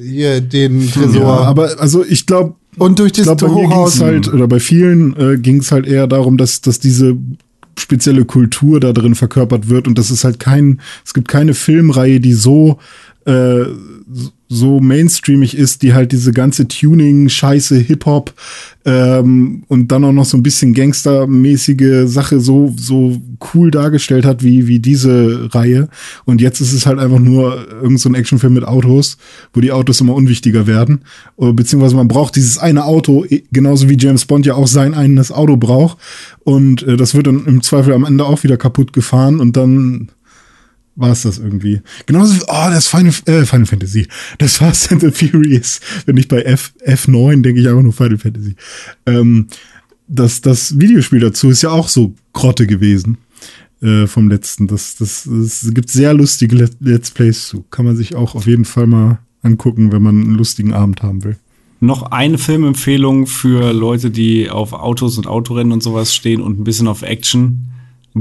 hier, 0.00 0.40
den 0.40 0.90
Tresor. 0.90 1.20
Ja, 1.20 1.38
aber 1.40 1.70
also 1.80 2.04
ich 2.04 2.26
glaube, 2.26 2.54
und 2.78 2.98
durch 2.98 3.12
ich 3.12 3.24
das 3.24 3.36
glaube, 3.36 3.46
bei 3.54 3.60
mir 3.62 3.68
Hochhaus. 3.68 3.92
ging's 3.94 4.02
halt, 4.02 4.32
oder 4.32 4.46
bei 4.46 4.60
vielen 4.60 5.16
äh, 5.16 5.38
ging 5.38 5.58
es 5.60 5.72
halt 5.72 5.86
eher 5.86 6.06
darum, 6.06 6.36
dass, 6.36 6.60
dass 6.60 6.78
diese 6.78 7.16
spezielle 7.78 8.24
Kultur 8.24 8.80
da 8.80 8.92
drin 8.92 9.14
verkörpert 9.14 9.68
wird. 9.68 9.86
Und 9.86 9.98
das 9.98 10.10
ist 10.10 10.24
halt 10.24 10.40
kein, 10.40 10.80
es 11.04 11.14
gibt 11.14 11.28
keine 11.28 11.54
Filmreihe, 11.54 12.20
die 12.20 12.32
so 12.32 12.78
äh, 13.26 13.64
so 14.48 14.80
mainstreamig 14.80 15.56
ist, 15.56 15.82
die 15.82 15.94
halt 15.94 16.12
diese 16.12 16.32
ganze 16.32 16.68
Tuning, 16.68 17.28
Scheiße, 17.28 17.76
Hip-Hop 17.76 18.32
ähm, 18.84 19.64
und 19.66 19.90
dann 19.90 20.04
auch 20.04 20.12
noch 20.12 20.24
so 20.24 20.36
ein 20.36 20.42
bisschen 20.42 20.72
gangstermäßige 20.72 22.08
Sache 22.08 22.40
so 22.40 22.72
so 22.78 23.20
cool 23.52 23.70
dargestellt 23.70 24.24
hat 24.24 24.42
wie 24.42 24.68
wie 24.68 24.78
diese 24.78 25.48
Reihe. 25.52 25.88
Und 26.24 26.40
jetzt 26.40 26.60
ist 26.60 26.72
es 26.72 26.86
halt 26.86 26.98
einfach 26.98 27.18
nur 27.18 27.66
irgend 27.82 28.00
so 28.00 28.12
Actionfilm 28.12 28.54
mit 28.54 28.64
Autos, 28.64 29.18
wo 29.52 29.60
die 29.60 29.72
Autos 29.72 30.00
immer 30.00 30.14
unwichtiger 30.14 30.66
werden, 30.66 31.00
beziehungsweise 31.36 31.96
man 31.96 32.08
braucht 32.08 32.36
dieses 32.36 32.58
eine 32.58 32.84
Auto 32.84 33.24
eh, 33.24 33.42
genauso 33.52 33.88
wie 33.88 33.98
James 33.98 34.24
Bond 34.24 34.46
ja 34.46 34.54
auch 34.54 34.68
sein 34.68 34.94
eigenes 34.94 35.32
Auto 35.32 35.56
braucht. 35.56 35.98
Und 36.44 36.82
äh, 36.84 36.96
das 36.96 37.14
wird 37.14 37.26
dann 37.26 37.44
im 37.46 37.62
Zweifel 37.62 37.92
am 37.92 38.04
Ende 38.04 38.24
auch 38.24 38.44
wieder 38.44 38.56
kaputt 38.56 38.92
gefahren 38.92 39.40
und 39.40 39.56
dann 39.56 40.08
war 40.96 41.12
es 41.12 41.22
das 41.22 41.38
irgendwie. 41.38 41.80
Genauso 42.06 42.34
wie, 42.36 42.42
oh, 42.48 42.68
das 42.70 42.88
Final, 42.88 43.12
äh, 43.26 43.44
Final 43.44 43.66
Fantasy. 43.66 44.08
Das 44.38 44.56
Fast 44.56 44.90
and 44.92 45.02
the 45.02 45.10
Furious. 45.10 45.80
Wenn 46.06 46.16
ich 46.16 46.26
bei 46.28 46.42
F, 46.42 46.72
F9 46.86 47.42
denke 47.42 47.60
ich 47.60 47.68
einfach 47.68 47.82
nur 47.82 47.92
Final 47.92 48.18
Fantasy. 48.18 48.56
Ähm, 49.06 49.46
das, 50.08 50.40
das 50.40 50.78
Videospiel 50.80 51.20
dazu 51.20 51.50
ist 51.50 51.62
ja 51.62 51.70
auch 51.70 51.88
so 51.88 52.14
Grotte 52.32 52.66
gewesen. 52.66 53.18
Äh, 53.82 54.06
vom 54.06 54.30
letzten. 54.30 54.66
Das, 54.68 54.96
das, 54.96 55.28
das 55.30 55.66
gibt 55.74 55.90
sehr 55.90 56.14
lustige 56.14 56.56
Let- 56.56 56.76
Let's 56.80 57.10
Plays 57.10 57.46
zu. 57.46 57.64
Kann 57.70 57.84
man 57.84 57.94
sich 57.94 58.14
auch 58.14 58.34
auf 58.34 58.46
jeden 58.46 58.64
Fall 58.64 58.86
mal 58.86 59.18
angucken, 59.42 59.92
wenn 59.92 60.02
man 60.02 60.18
einen 60.22 60.34
lustigen 60.34 60.72
Abend 60.72 61.02
haben 61.02 61.24
will. 61.24 61.36
Noch 61.80 62.10
eine 62.10 62.38
Filmempfehlung 62.38 63.26
für 63.26 63.74
Leute, 63.74 64.10
die 64.10 64.48
auf 64.48 64.72
Autos 64.72 65.18
und 65.18 65.26
Autorennen 65.26 65.72
und 65.72 65.82
sowas 65.82 66.14
stehen 66.14 66.40
und 66.40 66.58
ein 66.58 66.64
bisschen 66.64 66.88
auf 66.88 67.02
Action. 67.02 67.66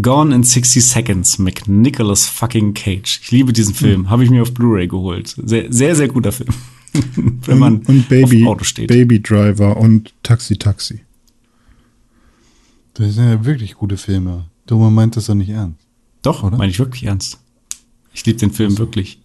Gone 0.02 0.36
in 0.36 0.44
60 0.44 0.86
Seconds 0.86 1.40
mit 1.40 1.68
Nicolas 1.68 2.28
fucking 2.28 2.74
Cage. 2.74 3.22
Ich 3.24 3.32
liebe 3.32 3.54
diesen 3.54 3.74
Film. 3.74 4.04
Hm. 4.04 4.10
Habe 4.10 4.24
ich 4.24 4.30
mir 4.30 4.42
auf 4.42 4.54
Blu-ray 4.54 4.88
geholt. 4.88 5.36
Sehr, 5.44 5.72
sehr, 5.72 5.96
sehr 5.96 6.08
guter 6.08 6.32
Film. 6.32 6.54
Wenn 7.46 7.60
man 7.60 7.78
und, 7.78 7.90
und 7.90 8.10
Baby, 8.10 8.44
auf 8.44 8.52
Auto 8.52 8.64
steht. 8.64 8.88
Baby 8.88 9.22
Driver 9.22 9.78
und 9.78 10.14
Taxi 10.24 10.58
Taxi. 10.58 11.02
Das 12.96 13.16
sind 13.16 13.30
ja 13.30 13.46
wirklich 13.46 13.76
gute 13.76 13.98
Filme. 13.98 14.46
Thomas 14.68 14.92
meint 14.92 15.16
das 15.16 15.26
doch 15.26 15.36
nicht 15.36 15.50
ernst. 15.50 15.80
Doch, 16.22 16.44
Oder? 16.44 16.58
meine 16.58 16.72
ich 16.72 16.80
wirklich 16.80 17.04
ernst. 17.04 17.40
Ich 18.14 18.26
liebe 18.26 18.40
den 18.40 18.52
Film 18.52 18.78
wirklich. 18.78 19.20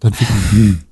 Dann 0.00 0.12
ficken. 0.12 0.84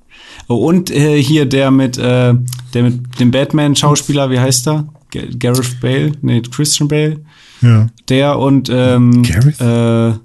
Oh, 0.49 0.67
und 0.67 0.91
äh, 0.91 1.21
hier 1.21 1.45
der 1.45 1.71
mit, 1.71 1.97
äh, 1.97 2.33
der 2.73 2.83
mit 2.83 3.19
dem 3.19 3.31
Batman-Schauspieler, 3.31 4.29
wie 4.29 4.39
heißt 4.39 4.67
er? 4.67 4.87
G 5.09 5.27
Gareth 5.37 5.79
Bale? 5.81 6.13
Nee, 6.21 6.41
Christian 6.41 6.87
Bale. 6.87 7.19
Ja. 7.61 7.87
Der 8.09 8.37
und 8.39 8.69
ähm, 8.71 9.23
Gareth? 9.23 9.59
äh, 9.61 10.17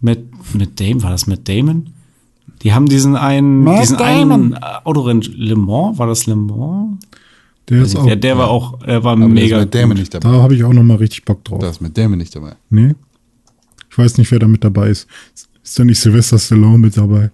mit, 0.00 0.54
mit 0.54 0.80
Damon, 0.80 1.02
war 1.02 1.10
das 1.10 1.26
mit 1.26 1.48
Damon? 1.48 1.90
Die 2.62 2.72
haben 2.72 2.86
diesen 2.86 3.14
einen, 3.16 3.62
Matt 3.62 3.82
diesen 3.82 3.98
Damon. 3.98 4.54
einen 4.54 4.64
Autorennen, 4.84 5.22
Le 5.22 5.54
Mans, 5.56 5.98
war 5.98 6.06
das 6.08 6.26
Le 6.26 6.34
Mans? 6.36 6.98
Der 7.68 7.82
ist 7.82 7.96
auch. 7.96 8.06
Der, 8.06 8.16
der 8.16 8.38
war 8.38 8.48
auch, 8.48 8.80
er 8.82 9.04
war 9.04 9.12
Aber 9.12 9.20
der 9.20 9.28
mega 9.28 9.56
ist 9.58 9.64
mit 9.64 9.74
Damon 9.74 9.90
gut. 9.90 9.98
nicht 9.98 10.14
da 10.14 10.20
dabei. 10.20 10.38
habe 10.42 10.54
ich 10.54 10.64
auch 10.64 10.72
noch 10.72 10.82
mal 10.82 10.96
richtig 10.96 11.24
Bock 11.24 11.44
drauf. 11.44 11.60
Da 11.60 11.68
ist 11.70 11.80
mit 11.80 11.96
Damon 11.96 12.18
nicht 12.18 12.34
dabei. 12.34 12.54
Nee? 12.70 12.94
Ich 13.90 13.98
weiß 13.98 14.16
nicht, 14.18 14.30
wer 14.30 14.38
da 14.38 14.48
mit 14.48 14.64
dabei 14.64 14.88
ist. 14.90 15.06
Ist 15.62 15.78
da 15.78 15.84
nicht 15.84 16.00
Sylvester 16.00 16.38
Stallone 16.38 16.78
mit 16.78 16.96
dabei? 16.96 17.30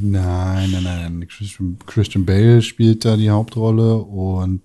Nein, 0.00 0.70
nein, 0.70 0.82
nein. 0.84 1.18
nein. 1.18 1.28
Christian, 1.28 1.76
Christian 1.86 2.24
Bale 2.24 2.62
spielt 2.62 3.04
da 3.04 3.16
die 3.16 3.30
Hauptrolle 3.30 3.96
und 3.96 4.60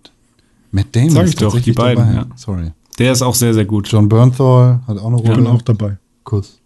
Matt 0.73 0.87
Damon 0.95 1.11
Sag 1.11 1.23
ist 1.25 1.29
ich 1.29 1.35
doch, 1.39 1.59
die 1.59 1.71
beiden, 1.71 2.03
dabei. 2.03 2.15
ja. 2.17 2.25
Sorry. 2.35 2.71
Der 2.99 3.11
ist 3.11 3.21
auch 3.21 3.35
sehr, 3.35 3.53
sehr 3.53 3.65
gut. 3.65 3.87
John 3.87 4.09
Bernthal 4.09 4.81
hat 4.87 4.97
auch 4.97 5.07
eine 5.07 5.17
Ich 5.17 5.23
bin 5.23 5.33
Rolle. 5.33 5.49
auch 5.49 5.61
dabei. 5.61 5.97
Kuss. 6.23 6.59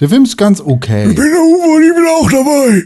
Der 0.00 0.08
Film 0.08 0.24
ist 0.24 0.36
ganz 0.36 0.60
okay. 0.60 1.14
der 1.14 1.24
Uwe 1.24 1.76
und 1.76 1.82
ich 1.82 1.94
bin 1.94 2.04
auch 2.06 2.30
dabei. 2.30 2.82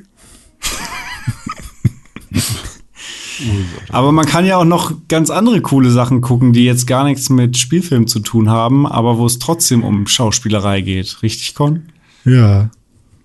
Aber 3.89 4.13
man 4.13 4.25
kann 4.25 4.47
ja 4.47 4.57
auch 4.57 4.65
noch 4.65 4.93
ganz 5.09 5.31
andere 5.31 5.61
coole 5.63 5.91
Sachen 5.91 6.21
gucken, 6.21 6.53
die 6.53 6.65
jetzt 6.65 6.87
gar 6.87 7.03
nichts 7.05 7.29
mit 7.29 7.57
Spielfilm 7.59 8.07
zu 8.07 8.21
tun 8.21 8.49
haben, 8.49 8.87
aber 8.87 9.19
wo 9.19 9.27
es 9.27 9.41
trotzdem 9.41 9.83
um 9.83 10.07
Schauspielerei 10.07 10.81
geht. 10.81 11.23
Richtig, 11.23 11.55
Con? 11.57 11.83
Ja. 12.25 12.71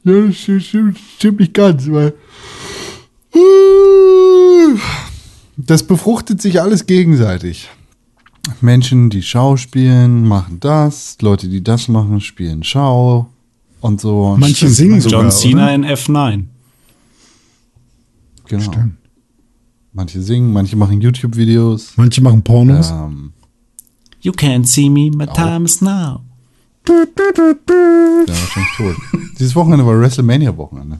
Ja, 0.04 0.32
stimmt, 0.32 0.98
stimmt 1.18 1.40
nicht 1.40 1.54
ganz, 1.54 1.88
weil. 1.92 2.14
Das 5.68 5.84
befruchtet 5.84 6.42
sich 6.42 6.62
alles 6.62 6.86
gegenseitig. 6.86 7.70
Menschen, 8.62 9.10
die 9.10 9.22
Schauspielen, 9.22 10.26
machen 10.26 10.60
das. 10.62 11.18
Leute, 11.22 11.50
die 11.50 11.62
das 11.62 11.90
machen, 11.90 12.22
spielen 12.22 12.64
Schau 12.64 13.28
und 13.82 14.00
so. 14.00 14.36
Manche 14.40 14.70
singen 14.70 15.02
sogar. 15.02 15.24
John 15.24 15.32
Cena 15.32 15.66
oder? 15.66 15.76
in 15.76 15.86
F9. 15.86 16.46
Genau. 18.48 18.64
Stimmt. 18.64 18.94
Manche 19.92 20.22
singen, 20.22 20.54
manche 20.54 20.78
machen 20.78 21.02
YouTube-Videos. 21.02 21.94
Manche 21.98 22.22
machen 22.22 22.42
Pornos. 22.44 22.90
Ähm, 22.90 23.34
You 24.22 24.32
can't 24.32 24.66
see 24.66 24.90
me, 24.90 25.12
my 25.12 25.28
time 25.28 25.66
is 25.66 25.82
now. 25.82 26.22
ja, 26.88 26.96
wahrscheinlich 28.28 28.78
tot. 28.78 28.96
Dieses 29.40 29.56
Wochenende 29.56 29.86
war 29.86 30.00
WrestleMania-Wochenende. 30.00 31.00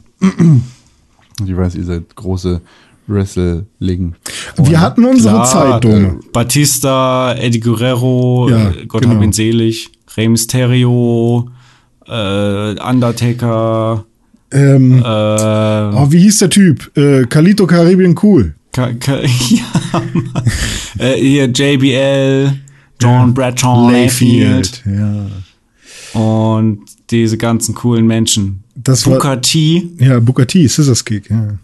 Ich 1.44 1.56
weiß, 1.56 1.74
ihr 1.76 1.84
seid 1.84 2.14
große 2.14 2.60
Wrestling. 3.08 4.14
Wir 4.56 4.80
hatten 4.80 5.04
unsere 5.04 5.34
Klar, 5.34 5.80
Zeit, 5.80 5.84
Junge. 5.84 6.06
äh, 6.06 6.12
Batista, 6.32 7.34
Eddie 7.34 7.60
Guerrero, 7.60 8.48
Ja, 8.50 8.70
äh, 8.70 8.86
Gott 8.86 9.02
genau. 9.02 9.14
hab 9.16 9.22
ihn 9.22 9.32
selig, 9.32 9.90
Rey 10.16 10.28
Mysterio, 10.28 11.48
äh, 12.06 12.74
Undertaker, 12.80 14.04
Ähm, 14.50 14.98
äh, 14.98 15.04
oh, 15.04 16.06
wie 16.10 16.20
hieß 16.20 16.38
der 16.38 16.50
Typ? 16.50 16.90
Äh, 16.96 17.24
Kalito 17.26 17.66
Caribbean 17.66 18.14
Cool. 18.22 18.54
Ka 18.72 18.92
Ka 19.00 19.18
ja, 19.50 20.02
äh, 20.98 21.14
hier 21.20 21.46
JBL, 21.46 22.52
John 23.00 23.34
Bradshaw 23.34 23.90
Layfield 23.90 24.82
Ja. 24.86 25.26
und 26.20 26.80
diese 27.10 27.36
ganzen 27.36 27.74
coolen 27.74 28.06
Menschen. 28.06 28.62
Das 28.74 29.06
war, 29.06 29.14
Booker 29.14 29.40
T, 29.40 29.88
ja, 29.98 30.18
Booker 30.20 30.46
T, 30.46 30.66
Scissors 30.68 31.04
Kick, 31.04 31.28
ja. 31.30 31.58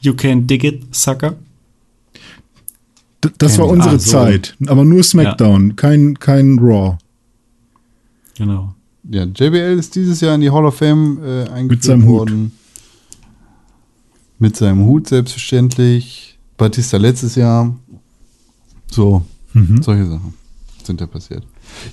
You 0.00 0.14
Can 0.14 0.46
Dig 0.46 0.64
It, 0.64 0.94
Sucker. 0.94 1.34
D 3.24 3.30
das 3.38 3.58
war 3.58 3.66
ich. 3.66 3.72
unsere 3.72 3.94
Ah, 3.96 3.98
so. 3.98 4.10
Zeit. 4.12 4.56
Aber 4.66 4.84
nur 4.84 5.02
SmackDown, 5.02 5.74
kein, 5.76 6.18
kein 6.18 6.58
Raw. 6.58 6.98
Genau. 8.36 8.74
Ja, 9.10 9.24
JBL 9.24 9.78
ist 9.78 9.94
dieses 9.96 10.20
Jahr 10.20 10.34
in 10.34 10.40
die 10.42 10.50
Hall 10.50 10.64
of 10.66 10.76
Fame 10.76 11.18
äh, 11.24 11.42
eingeführt 11.48 11.68
Mit 11.70 11.82
seinem 11.84 12.06
Hut. 12.06 12.18
worden. 12.18 12.52
Mit 14.38 14.56
seinem 14.56 14.84
Hut 14.84 15.08
selbstverständlich. 15.08 16.38
Batista 16.56 16.96
letztes 16.96 17.34
Jahr. 17.34 17.74
So, 18.90 19.24
Mhm. 19.54 19.82
solche 19.82 20.06
Sachen 20.06 20.34
sind 20.84 21.00
da 21.00 21.06
passiert. 21.06 21.44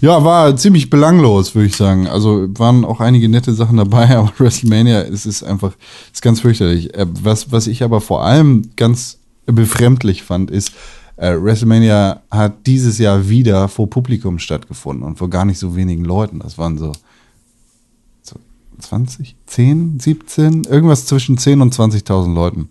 Ja, 0.02 0.24
war 0.24 0.56
ziemlich 0.56 0.90
belanglos, 0.90 1.56
würde 1.56 1.68
ich 1.68 1.76
sagen. 1.76 2.08
Also 2.08 2.48
waren 2.58 2.86
auch 2.86 3.00
einige 3.00 3.30
nette 3.30 3.54
Sachen 3.54 3.78
dabei, 3.78 4.10
aber 4.18 4.32
WrestleMania, 4.38 5.02
es 5.02 5.26
ist 5.26 5.44
einfach, 5.44 5.74
ist 6.14 6.22
ganz 6.22 6.42
fürchterlich. 6.42 6.94
Äh, 6.94 7.06
Was, 7.22 7.52
was 7.52 7.68
ich 7.68 7.84
aber 7.84 8.02
vor 8.02 8.24
allem 8.24 8.72
ganz 8.76 9.20
befremdlich 9.46 10.24
fand, 10.24 10.52
ist, 10.52 10.72
äh, 11.18 11.36
WrestleMania 11.42 12.22
hat 12.30 12.68
dieses 12.68 12.98
Jahr 12.98 13.30
wieder 13.30 13.68
vor 13.68 13.90
Publikum 13.90 14.40
stattgefunden 14.40 15.06
und 15.06 15.18
vor 15.18 15.30
gar 15.30 15.46
nicht 15.46 15.60
so 15.60 15.76
wenigen 15.76 16.04
Leuten. 16.04 16.40
Das 16.40 16.58
waren 16.58 16.78
so, 16.78 16.92
so 18.22 18.36
20, 18.80 19.36
10, 19.46 20.00
17, 20.00 20.64
irgendwas 20.66 21.06
zwischen 21.06 21.38
10 21.38 21.62
und 21.62 21.74
20.000 21.74 22.34
Leuten. 22.34 22.70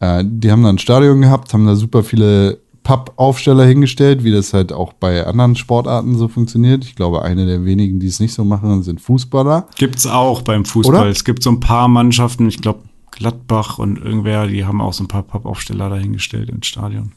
Äh, 0.00 0.24
die 0.26 0.52
haben 0.52 0.62
da 0.62 0.68
ein 0.68 0.78
Stadion 0.78 1.20
gehabt, 1.20 1.52
haben 1.52 1.66
da 1.66 1.74
super 1.74 2.04
viele 2.04 2.58
Pappaufsteller 2.84 3.64
hingestellt, 3.64 4.22
wie 4.22 4.30
das 4.30 4.52
halt 4.52 4.72
auch 4.72 4.92
bei 4.92 5.26
anderen 5.26 5.56
Sportarten 5.56 6.16
so 6.16 6.28
funktioniert. 6.28 6.84
Ich 6.84 6.94
glaube, 6.94 7.22
eine 7.22 7.46
der 7.46 7.64
wenigen, 7.64 7.98
die 7.98 8.06
es 8.06 8.20
nicht 8.20 8.34
so 8.34 8.44
machen, 8.44 8.82
sind 8.82 9.00
Fußballer. 9.00 9.66
Gibt's 9.76 10.06
auch 10.06 10.42
beim 10.42 10.64
Fußball. 10.64 11.00
Oder? 11.00 11.10
Es 11.10 11.24
gibt 11.24 11.42
so 11.42 11.50
ein 11.50 11.60
paar 11.60 11.88
Mannschaften, 11.88 12.46
ich 12.46 12.60
glaube 12.60 12.80
Gladbach 13.10 13.78
und 13.78 13.96
irgendwer, 13.96 14.46
die 14.46 14.64
haben 14.64 14.80
auch 14.80 14.92
so 14.92 15.02
ein 15.02 15.08
paar 15.08 15.22
Pappaufsteller 15.22 15.88
dahingestellt 15.88 16.50
ins 16.50 16.66
Stadion. 16.66 17.12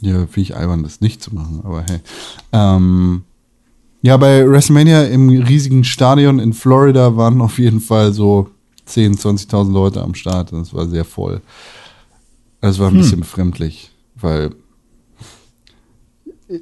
Ja, 0.00 0.20
finde 0.26 0.40
ich 0.40 0.56
albern, 0.56 0.82
das 0.82 1.00
nicht 1.00 1.22
zu 1.22 1.34
machen, 1.34 1.60
aber 1.62 1.82
hey. 1.82 2.00
Ähm, 2.52 3.22
ja, 4.02 4.16
bei 4.16 4.48
WrestleMania 4.48 5.04
im 5.04 5.28
riesigen 5.28 5.84
Stadion 5.84 6.40
in 6.40 6.54
Florida 6.54 7.16
waren 7.16 7.40
auf 7.40 7.58
jeden 7.58 7.80
Fall 7.80 8.12
so 8.12 8.48
10.000, 8.88 9.46
20.000 9.48 9.72
Leute 9.72 10.02
am 10.02 10.14
Start. 10.14 10.52
Das 10.52 10.74
war 10.74 10.88
sehr 10.88 11.04
voll. 11.04 11.40
Das 12.60 12.78
war 12.78 12.88
ein 12.88 12.96
bisschen 12.96 13.20
befremdlich, 13.20 13.91
weil 14.22 14.50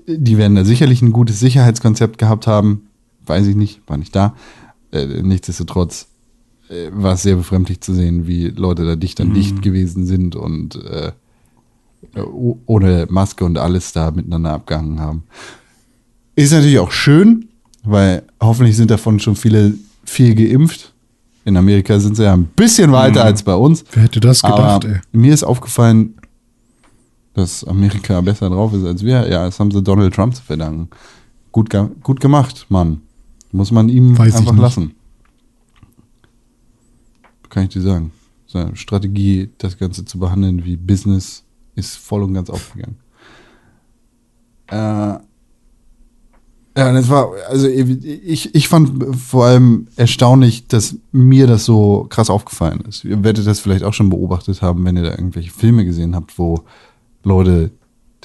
die 0.07 0.39
werden 0.39 0.55
da 0.55 0.65
sicherlich 0.65 1.03
ein 1.03 1.13
gutes 1.13 1.41
Sicherheitskonzept 1.41 2.19
gehabt 2.19 2.47
haben. 2.47 2.83
Weiß 3.27 3.47
ich 3.47 3.57
nicht, 3.57 3.81
war 3.89 3.97
nicht 3.97 4.15
da. 4.15 4.35
Äh, 4.93 5.07
nichtsdestotrotz 5.23 6.07
äh, 6.69 6.91
war 6.93 7.15
es 7.15 7.23
sehr 7.23 7.37
befremdlich 7.37 7.81
zu 7.81 7.93
sehen, 7.95 8.27
wie 8.27 8.49
Leute 8.49 8.85
da 8.85 8.97
dicht 8.97 9.21
an 9.21 9.35
dicht 9.35 9.63
gewesen 9.63 10.07
sind 10.07 10.37
und 10.37 10.77
äh, 10.85 11.13
oh- 12.17 12.59
ohne 12.67 13.07
Maske 13.11 13.45
und 13.45 13.59
alles 13.59 13.93
da 13.93 14.11
miteinander 14.11 14.53
abgehangen 14.53 15.01
haben. 15.01 15.25
Ist 16.37 16.53
natürlich 16.53 16.79
auch 16.79 16.93
schön, 16.93 17.49
weil 17.85 18.23
hoffentlich 18.41 18.77
sind 18.77 18.91
davon 18.91 19.19
schon 19.21 19.37
viele 19.37 19.75
viel 20.05 20.35
geimpft. 20.35 20.93
In 21.45 21.57
Amerika 21.57 21.99
sind 21.99 22.17
sie 22.17 22.25
ja 22.25 22.35
ein 22.35 22.45
bisschen 22.45 22.93
weiter 22.93 23.25
als 23.25 23.43
bei 23.43 23.55
uns. 23.55 23.85
Wer 23.93 24.05
hätte 24.05 24.21
das 24.21 24.43
gedacht, 24.43 24.85
Aber 24.85 24.89
ey? 24.95 25.01
mir 25.13 25.33
ist 25.35 25.43
aufgefallen, 25.43 26.15
dass 27.41 27.65
Amerika 27.65 28.21
besser 28.21 28.51
drauf 28.51 28.73
ist 28.73 28.85
als 28.85 29.05
wir. 29.05 29.29
Ja, 29.29 29.45
das 29.45 29.59
haben 29.59 29.71
sie 29.71 29.83
Donald 29.83 30.15
Trump 30.15 30.35
zu 30.35 30.43
verdanken. 30.43 30.89
Gut, 31.53 31.71
gut 32.03 32.21
gemacht, 32.21 32.67
Mann. 32.69 33.03
Muss 33.53 33.73
man 33.73 33.89
ihm 33.89 34.17
Weiß 34.17 34.37
einfach 34.37 34.57
lassen. 34.57 34.95
Kann 37.49 37.65
ich 37.65 37.71
dir 37.71 37.83
sagen. 37.83 38.13
Seine 38.47 38.77
Strategie, 38.77 39.51
das 39.59 39.79
Ganze 39.79 40.05
zu 40.05 40.19
behandeln 40.19 40.65
wie 40.65 40.77
Business, 40.77 41.45
ist 41.75 41.97
voll 41.97 42.23
und 42.23 42.35
ganz 42.35 42.51
aufgegangen. 42.51 42.97
Äh, 44.69 45.19
ja, 46.77 46.93
das 46.93 47.09
war, 47.09 47.33
also 47.49 47.67
ich, 47.67 48.55
ich 48.55 48.69
fand 48.69 49.17
vor 49.17 49.47
allem 49.47 49.89
erstaunlich, 49.97 50.69
dass 50.69 50.97
mir 51.11 51.49
das 51.49 51.65
so 51.65 52.07
krass 52.09 52.31
aufgefallen 52.31 52.83
ist. 52.89 53.05
Ihr 53.05 53.25
werdet 53.25 53.47
das 53.47 53.59
vielleicht 53.59 53.83
auch 53.83 53.93
schon 53.93 54.09
beobachtet 54.09 54.63
haben, 54.63 54.85
wenn 54.85 54.97
ihr 54.97 55.03
da 55.03 55.11
irgendwelche 55.11 55.51
Filme 55.51 55.85
gesehen 55.85 56.15
habt, 56.15 56.39
wo 56.39 56.65
Leute 57.23 57.71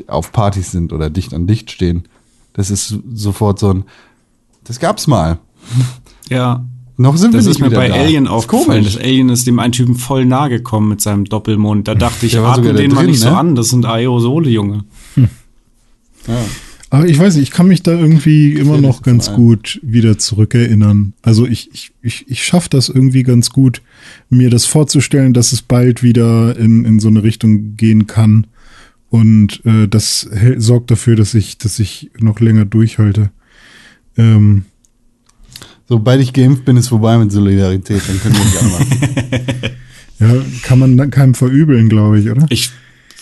auf 0.07 0.31
Partys 0.31 0.71
sind 0.71 0.93
oder 0.93 1.09
dicht 1.09 1.33
an 1.33 1.47
dicht 1.47 1.71
stehen. 1.71 2.03
Das 2.53 2.69
ist 2.71 2.95
sofort 3.13 3.59
so 3.59 3.73
ein, 3.73 3.83
das 4.63 4.79
gab's 4.79 5.07
mal. 5.07 5.39
Ja, 6.29 6.65
Noch 6.97 7.17
sind 7.17 7.33
das 7.33 7.45
wir 7.45 7.51
ist 7.51 7.59
nicht 7.59 7.65
mir 7.65 7.71
wieder 7.71 7.81
bei 7.81 7.87
da. 7.89 7.95
Alien 7.95 8.25
Ist 8.25 8.31
aufgefallen. 8.31 8.81
komisch. 8.83 8.93
Das 8.95 9.03
Alien 9.03 9.29
ist 9.29 9.45
dem 9.47 9.59
einen 9.59 9.73
Typen 9.73 9.95
voll 9.95 10.25
nahe 10.25 10.49
gekommen 10.49 10.89
mit 10.89 11.01
seinem 11.01 11.25
Doppelmond. 11.25 11.87
Da 11.87 11.95
dachte 11.95 12.25
ich, 12.25 12.37
atme 12.37 12.73
den 12.73 12.91
mal 12.91 13.01
drin, 13.01 13.11
nicht 13.11 13.19
so 13.19 13.29
ne? 13.29 13.37
an. 13.37 13.55
Das 13.55 13.69
sind 13.69 13.85
Aerosole, 13.85 14.49
Junge. 14.49 14.83
Ja. 15.15 15.25
Aber 16.89 17.07
ich 17.07 17.19
weiß 17.19 17.35
nicht, 17.35 17.43
ich 17.43 17.51
kann 17.51 17.67
mich 17.67 17.83
da 17.83 17.91
irgendwie 17.91 18.53
immer 18.53 18.79
noch 18.79 19.01
ganz 19.01 19.33
gut 19.33 19.79
wieder 19.83 20.17
zurückerinnern. 20.17 21.13
Also 21.21 21.45
ich, 21.45 21.69
ich, 21.73 21.91
ich, 22.01 22.25
ich 22.29 22.43
schaffe 22.45 22.69
das 22.69 22.89
irgendwie 22.89 23.23
ganz 23.23 23.49
gut, 23.49 23.81
mir 24.29 24.49
das 24.49 24.65
vorzustellen, 24.65 25.33
dass 25.33 25.51
es 25.51 25.61
bald 25.61 26.03
wieder 26.03 26.57
in, 26.57 26.85
in 26.85 26.99
so 26.99 27.09
eine 27.09 27.23
Richtung 27.23 27.75
gehen 27.75 28.07
kann. 28.07 28.47
Und 29.15 29.61
äh, 29.65 29.87
das 29.87 30.29
sorgt 30.57 30.91
dafür, 30.91 31.15
dass 31.15 31.33
ich, 31.33 31.57
dass 31.57 31.79
ich 31.79 32.11
noch 32.19 32.41
länger 32.41 32.65
durchhalte. 32.65 33.31
Ähm, 34.17 34.65
Sobald 35.87 36.19
ich 36.19 36.33
geimpft 36.33 36.65
bin, 36.65 36.77
ist 36.77 36.87
vorbei 36.87 37.17
mit 37.17 37.31
Solidarität. 37.31 38.01
Dann 38.07 38.19
können 38.19 38.35
wir 38.35 38.45
nicht 38.45 38.57
anmachen. 38.59 39.67
ja, 40.19 40.45
kann 40.63 40.79
man 40.79 40.97
dann 40.97 41.11
keinem 41.11 41.35
verübeln, 41.35 41.89
glaube 41.89 42.19
ich, 42.19 42.29
oder? 42.29 42.47
Ich, 42.49 42.71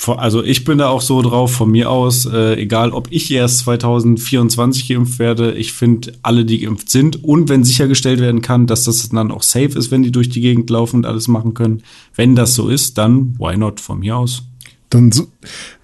also 0.07 0.41
ich 0.43 0.63
bin 0.63 0.77
da 0.77 0.87
auch 0.87 1.01
so 1.01 1.21
drauf 1.21 1.51
von 1.51 1.69
mir 1.69 1.91
aus, 1.91 2.25
äh, 2.25 2.55
egal 2.55 2.91
ob 2.91 3.09
ich 3.11 3.29
erst 3.31 3.59
2024 3.59 4.87
geimpft 4.87 5.19
werde, 5.19 5.51
ich 5.53 5.73
finde 5.73 6.13
alle, 6.23 6.45
die 6.45 6.59
geimpft 6.59 6.89
sind 6.89 7.21
und 7.23 7.49
wenn 7.49 7.65
sichergestellt 7.65 8.21
werden 8.21 8.41
kann, 8.41 8.65
dass 8.65 8.85
das 8.85 9.09
dann 9.09 9.31
auch 9.31 9.43
safe 9.43 9.77
ist, 9.77 9.91
wenn 9.91 10.03
die 10.03 10.11
durch 10.11 10.29
die 10.29 10.41
Gegend 10.41 10.69
laufen 10.69 10.97
und 10.97 11.05
alles 11.05 11.27
machen 11.27 11.53
können, 11.53 11.83
wenn 12.15 12.35
das 12.35 12.55
so 12.55 12.69
ist, 12.69 12.97
dann 12.97 13.37
why 13.37 13.57
not 13.57 13.81
von 13.81 13.99
mir 13.99 14.15
aus. 14.15 14.43
Dann 14.93 15.11
so, 15.11 15.27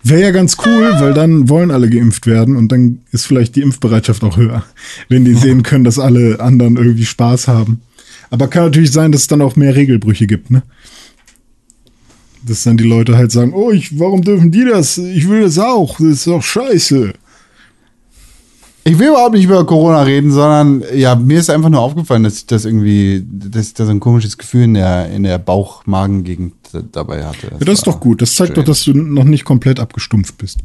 wäre 0.03 0.21
ja 0.21 0.31
ganz 0.31 0.57
cool, 0.65 0.91
weil 0.99 1.13
dann 1.13 1.49
wollen 1.49 1.71
alle 1.71 1.89
geimpft 1.89 2.27
werden 2.27 2.55
und 2.55 2.71
dann 2.71 2.99
ist 3.11 3.25
vielleicht 3.25 3.55
die 3.55 3.61
Impfbereitschaft 3.61 4.23
auch 4.23 4.37
höher, 4.37 4.63
wenn 5.07 5.25
die 5.25 5.33
sehen 5.33 5.63
können, 5.63 5.83
dass 5.83 5.97
alle 5.97 6.39
anderen 6.39 6.77
irgendwie 6.77 7.05
Spaß 7.05 7.47
haben. 7.47 7.81
Aber 8.29 8.47
kann 8.47 8.65
natürlich 8.65 8.91
sein, 8.91 9.11
dass 9.11 9.21
es 9.21 9.27
dann 9.27 9.41
auch 9.41 9.55
mehr 9.55 9.75
Regelbrüche 9.75 10.27
gibt, 10.27 10.51
ne? 10.51 10.61
Dass 12.45 12.63
dann 12.63 12.77
die 12.77 12.83
Leute 12.83 13.17
halt 13.17 13.31
sagen, 13.31 13.53
oh, 13.53 13.71
ich, 13.71 13.97
warum 13.97 14.21
dürfen 14.21 14.51
die 14.51 14.63
das? 14.63 14.97
Ich 14.97 15.27
will 15.27 15.41
das 15.41 15.57
auch. 15.57 15.97
Das 15.97 16.07
ist 16.07 16.27
doch 16.27 16.43
scheiße. 16.43 17.13
Ich 18.89 18.97
will 18.97 19.09
überhaupt 19.09 19.35
nicht 19.35 19.43
über 19.43 19.63
Corona 19.67 20.01
reden, 20.01 20.31
sondern 20.31 20.83
ja, 20.95 21.13
mir 21.13 21.37
ist 21.39 21.51
einfach 21.51 21.69
nur 21.69 21.79
aufgefallen, 21.79 22.23
dass 22.23 22.37
ich 22.37 22.47
das 22.47 22.65
irgendwie, 22.65 23.23
dass 23.29 23.67
ich 23.67 23.73
da 23.75 23.85
so 23.85 23.91
ein 23.91 23.99
komisches 23.99 24.35
Gefühl 24.39 24.63
in 24.63 24.73
der, 24.73 25.11
in 25.11 25.21
der 25.21 25.37
Bauch-Magen-Gegend 25.37 26.53
dabei 26.91 27.23
hatte. 27.23 27.51
Ja, 27.51 27.57
das 27.59 27.79
ist 27.79 27.87
doch 27.87 27.99
gut. 27.99 28.19
Das 28.23 28.33
zeigt 28.33 28.53
strange. 28.53 28.65
doch, 28.65 28.71
dass 28.71 28.83
du 28.85 28.93
noch 28.93 29.25
nicht 29.25 29.45
komplett 29.45 29.79
abgestumpft 29.79 30.39
bist. 30.39 30.61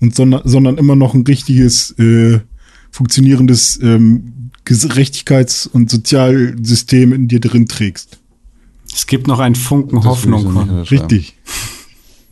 Und 0.00 0.16
sondern, 0.16 0.42
sondern 0.44 0.78
immer 0.78 0.96
noch 0.96 1.14
ein 1.14 1.22
richtiges, 1.22 1.92
äh, 1.96 2.40
funktionierendes 2.90 3.78
ähm, 3.80 4.50
Gerechtigkeits- 4.66 5.68
und 5.68 5.90
Sozialsystem 5.92 7.12
in 7.12 7.28
dir 7.28 7.38
drin 7.38 7.68
trägst. 7.68 8.18
Es 8.92 9.06
gibt 9.06 9.28
noch 9.28 9.38
einen 9.38 9.54
Funken 9.54 9.96
Das 9.96 10.06
Hoffnung. 10.06 10.52
so. 10.66 10.82
Richtig. 10.90 11.36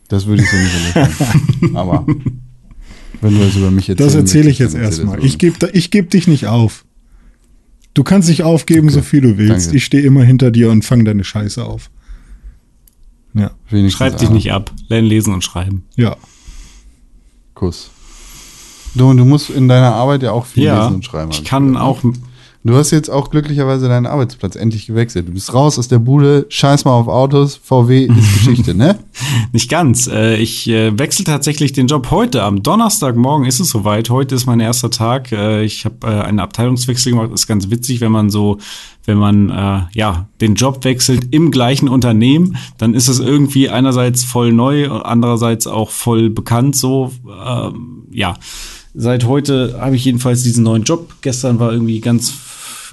Das 0.09 0.26
würde 0.26 0.43
ich 0.43 0.51
so 0.51 0.57
nicht 0.57 0.97
unterschreiben. 0.97 1.76
Aber 1.76 2.07
wenn 3.21 3.35
du 3.39 3.45
das 3.45 3.57
über 3.57 3.71
mich 3.71 3.89
erzählst. 3.89 4.14
Das 4.14 4.21
erzähle 4.21 4.51
ich 4.51 4.59
jetzt 4.59 4.75
erstmal. 4.75 5.25
Ich 5.25 5.39
gebe 5.39 5.71
ich 5.73 5.91
geb 5.91 6.11
dich 6.11 6.27
nicht 6.27 6.47
auf. 6.47 6.85
Du 7.95 8.05
kannst 8.05 8.29
dich 8.29 8.43
aufgeben, 8.45 8.87
Okay, 8.89 8.95
so 8.97 9.03
viel 9.03 9.21
du 9.21 9.37
willst. 9.39 9.66
danke. 9.66 9.77
Ich 9.77 9.85
stehe 9.85 10.03
immer 10.05 10.23
hinter 10.25 10.51
dir 10.51 10.71
und 10.71 10.85
fange 10.85 11.05
deine 11.05 11.25
Scheiße 11.25 11.64
auf. 11.64 11.91
Ja, 13.35 13.51
Schreib 13.91 14.18
dich 14.18 14.31
nicht 14.31 14.53
ab. 14.53 14.73
Lern 14.89 15.05
lesen 15.05 15.33
und 15.35 15.45
schreiben. 15.45 15.85
ja. 15.97 16.16
Kuss. 17.55 17.91
Du, 18.95 19.12
du 19.14 19.25
musst 19.25 19.51
in 19.51 19.68
deiner 19.68 19.95
Arbeit 19.95 20.23
ja 20.23 20.33
auch 20.33 20.47
viel 20.47 20.64
Ja, 20.64 20.83
lesen 20.85 20.97
und 20.97 21.05
schreiben. 21.05 21.31
ich 21.31 21.45
kann 21.45 21.73
gehört, 21.75 21.83
auch 21.85 22.03
ne? 22.03 22.12
Du 22.63 22.77
hast 22.77 22.91
jetzt 22.91 23.09
auch 23.09 23.31
glücklicherweise 23.31 23.89
deinen 23.89 24.05
Arbeitsplatz 24.05 24.55
endlich 24.55 24.87
gewechselt. 24.87 25.27
Du 25.29 25.33
bist 25.33 25.55
raus 25.55 25.79
aus 25.79 25.89
der 25.89 25.99
Bude, 25.99 26.45
scheiß 26.51 26.85
mal 26.85 26.93
auf 26.93 27.09
Autos, 27.09 27.57
VW 27.57 28.05
ist 28.05 28.35
Geschichte, 28.35 28.75
ne? 28.75 28.99
Nicht 29.53 29.71
ganz. 29.71 30.07
Äh, 30.07 30.37
Ich 30.37 30.69
äh, 30.69 30.99
wechsle 30.99 31.25
tatsächlich 31.25 31.73
den 31.73 31.87
Job 31.87 32.11
heute. 32.11 32.43
Am 32.43 32.63
Donnerstagmorgen 32.63 33.47
ist 33.47 33.61
es 33.61 33.71
soweit. 33.71 34.11
Heute 34.11 34.35
ist 34.35 34.45
mein 34.45 34.61
erster 34.61 34.91
Tag. 34.91 35.33
Äh, 35.33 35.65
Ich 35.65 35.87
habe 35.87 36.07
einen 36.07 36.39
Abteilungswechsel 36.39 37.13
gemacht. 37.13 37.31
Ist 37.33 37.47
ganz 37.47 37.71
witzig, 37.71 38.03
wenn 38.03 38.13
man 38.13 38.29
so, 38.29 38.59
wenn 39.07 39.17
man 39.17 39.49
äh, 39.49 39.81
ja 39.95 40.29
den 40.43 40.55
Job 40.55 40.85
wechselt 40.85 41.29
im 41.31 41.51
gleichen 41.51 41.89
Unternehmen, 41.89 42.59
dann 42.77 42.93
ist 42.93 43.09
es 43.09 43.21
irgendwie 43.21 43.71
einerseits 43.71 44.23
voll 44.23 44.53
neu, 44.53 44.91
und 44.91 45.01
andererseits 45.01 45.67
auch 45.67 45.89
voll 45.89 46.29
bekannt. 46.29 46.77
So 46.77 47.11
ähm, 47.27 48.03
ja. 48.11 48.35
Seit 48.93 49.25
heute 49.25 49.79
habe 49.81 49.95
ich 49.97 50.05
jedenfalls 50.05 50.43
diesen 50.43 50.65
neuen 50.65 50.83
Job. 50.83 51.15
Gestern 51.23 51.61
war 51.61 51.73
irgendwie 51.73 52.01
ganz 52.01 52.35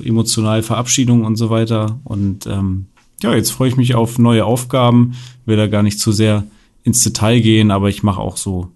emotional 0.04 0.64
Verabschiedung 0.64 1.24
und 1.26 1.36
so 1.36 1.50
weiter. 1.50 2.00
Und 2.04 2.46
ähm, 2.48 2.88
ja, 3.22 3.34
jetzt 3.34 3.52
freue 3.52 3.70
ich 3.70 3.78
mich 3.78 3.96
auf 3.96 4.20
neue 4.20 4.46
Aufgaben. 4.46 5.14
Will 5.46 5.58
da 5.58 5.68
gar 5.68 5.84
nicht 5.84 6.00
zu 6.00 6.12
sehr 6.12 6.46
ins 6.84 7.04
Detail 7.04 7.40
gehen, 7.40 7.72
aber 7.72 7.90
ich 7.90 8.04
mache 8.04 8.22
auch 8.22 8.38
so 8.38 8.72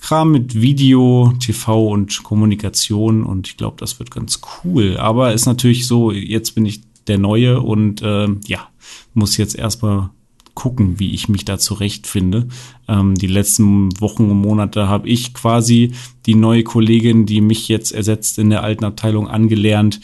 Kram 0.00 0.32
mit 0.32 0.60
Video, 0.60 1.34
TV 1.40 1.88
und 1.88 2.22
Kommunikation 2.22 3.22
und 3.22 3.48
ich 3.48 3.56
glaube, 3.58 3.76
das 3.78 3.98
wird 3.98 4.10
ganz 4.10 4.40
cool. 4.64 4.96
Aber 4.96 5.34
ist 5.34 5.46
natürlich 5.46 5.86
so, 5.86 6.10
jetzt 6.10 6.54
bin 6.54 6.64
ich 6.64 6.80
der 7.06 7.18
Neue 7.18 7.60
und 7.60 8.00
ähm, 8.02 8.40
ja, 8.46 8.68
muss 9.12 9.36
jetzt 9.36 9.56
erstmal 9.56 10.10
gucken, 10.54 10.98
wie 10.98 11.12
ich 11.12 11.28
mich 11.28 11.44
da 11.44 11.58
zurechtfinde. 11.58 12.48
Ähm, 12.88 13.14
die 13.14 13.26
letzten 13.26 13.98
Wochen 14.00 14.30
und 14.30 14.40
Monate 14.40 14.88
habe 14.88 15.08
ich 15.08 15.34
quasi 15.34 15.92
die 16.26 16.34
neue 16.34 16.64
Kollegin, 16.64 17.26
die 17.26 17.40
mich 17.40 17.68
jetzt 17.68 17.92
ersetzt 17.92 18.38
in 18.38 18.50
der 18.50 18.62
alten 18.62 18.84
Abteilung, 18.84 19.28
angelernt. 19.28 20.00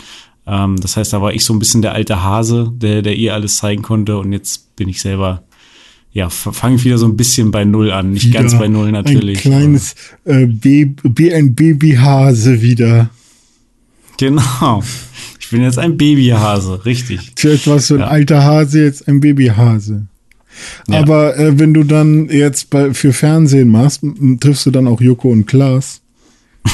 Ähm, 0.47 0.77
das 0.81 0.97
heißt, 0.97 1.13
da 1.13 1.21
war 1.21 1.33
ich 1.33 1.45
so 1.45 1.53
ein 1.53 1.59
bisschen 1.59 1.83
der 1.83 1.93
alte 1.93 2.23
Hase, 2.23 2.73
der, 2.75 3.03
der 3.03 3.17
ihr 3.17 3.35
alles 3.35 3.57
zeigen 3.57 3.83
konnte 3.83 4.19
und 4.19 4.33
jetzt 4.33 4.77
bin 4.77 4.89
ich 4.89 5.01
selber, 5.01 5.43
ja, 6.13 6.31
fange 6.31 6.77
ich 6.77 6.85
wieder 6.85 6.99
so 6.99 7.07
ein 7.07 7.17
bisschen 7.17 7.51
bei 7.51 7.65
Null 7.65 7.91
an. 7.91 8.13
Nicht 8.13 8.27
Wieder 8.27 8.41
ganz 8.41 8.57
bei 8.59 8.69
Null 8.69 8.93
natürlich. 8.93 9.39
Ein 9.45 9.51
kleines 9.51 9.95
äh, 10.25 10.47
Baby, 10.47 11.35
ein 11.35 11.55
Babyhase 11.55 12.63
wieder. 12.63 13.11
Genau. 14.19 14.83
Ich 15.39 15.51
bin 15.51 15.63
jetzt 15.63 15.79
ein 15.79 15.97
Babyhase, 15.97 16.85
richtig. 16.87 17.33
Zuerst 17.37 17.67
warst 17.67 17.91
du 17.91 17.95
ein 17.95 18.01
Ja. 18.01 18.07
alter 18.09 18.43
Hase, 18.45 18.83
jetzt 18.83 19.07
ein 19.09 19.21
Babyhase. 19.21 20.07
Ja. 20.89 21.01
Aber 21.01 21.37
äh, 21.39 21.59
wenn 21.59 21.75
du 21.75 21.85
dann 21.85 22.29
jetzt 22.31 22.71
bei, 22.71 22.95
für 22.95 23.13
Fernsehen 23.13 23.69
machst, 23.69 24.01
triffst 24.41 24.65
du 24.65 24.71
dann 24.71 24.89
auch 24.89 25.01
Joko 25.01 25.29
und 25.31 25.47
Klaas. 25.47 26.01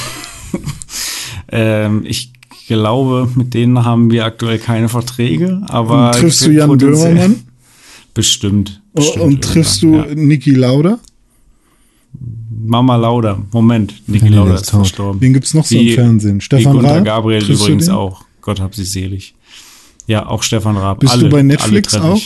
Ähm, 1.55 2.03
ich 2.07 2.32
glaube, 2.75 3.29
mit 3.35 3.55
denen 3.55 3.85
haben 3.85 4.11
wir 4.11 4.25
aktuell 4.25 4.59
keine 4.59 4.89
Verträge, 4.89 5.61
aber 5.69 6.07
Und 6.09 6.15
triffst 6.17 6.45
du 6.47 6.51
Jan 6.51 6.77
Böhmermann? 6.79 7.37
Bestimmt. 8.15 8.81
Bestimmt 8.95 9.25
und 9.25 9.41
triffst 9.45 9.83
du 9.83 9.97
ja. 9.97 10.07
Niki 10.15 10.51
Lauda? 10.51 10.99
Mama 12.65 12.97
Lauda? 12.97 13.39
Moment, 13.53 14.03
Niki 14.07 14.27
nee, 14.31 14.37
Lauda 14.37 14.55
ist 14.55 14.69
tot. 14.69 14.81
verstorben. 14.81 15.21
Wen 15.21 15.33
gibt's 15.33 15.55
noch 15.55 15.65
so 15.65 15.77
im 15.77 15.95
Fernsehen? 15.95 16.41
Stefan 16.41 16.75
Gunter 16.75 16.97
Raab? 16.97 17.05
Gabriel 17.05 17.41
Triffst 17.43 17.61
du 17.63 17.65
übrigens 17.67 17.87
den? 17.87 17.95
auch. 17.95 18.25
Gott 18.41 18.61
hab 18.61 18.75
sie 18.75 18.85
selig. 18.85 19.35
Ja, 20.07 20.27
auch 20.27 20.43
Stefan 20.43 20.77
Raab. 20.77 21.01
Bist 21.01 21.15
du 21.15 21.19
alle, 21.21 21.29
bei 21.29 21.43
Netflix 21.43 21.95
auch? 21.95 22.21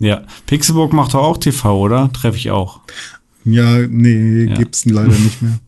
Ja, 0.00 0.22
Pixelburg 0.46 0.92
macht 0.92 1.14
doch 1.14 1.20
auch 1.22 1.36
TV, 1.36 1.78
oder? 1.80 2.10
Treffe 2.12 2.36
ich 2.38 2.50
auch. 2.50 2.80
Ja, 3.44 3.78
nee, 3.88 4.44
Ja. 4.44 4.54
gibt's 4.56 4.84
leider 4.84 5.08
nicht 5.08 5.42
mehr. 5.42 5.58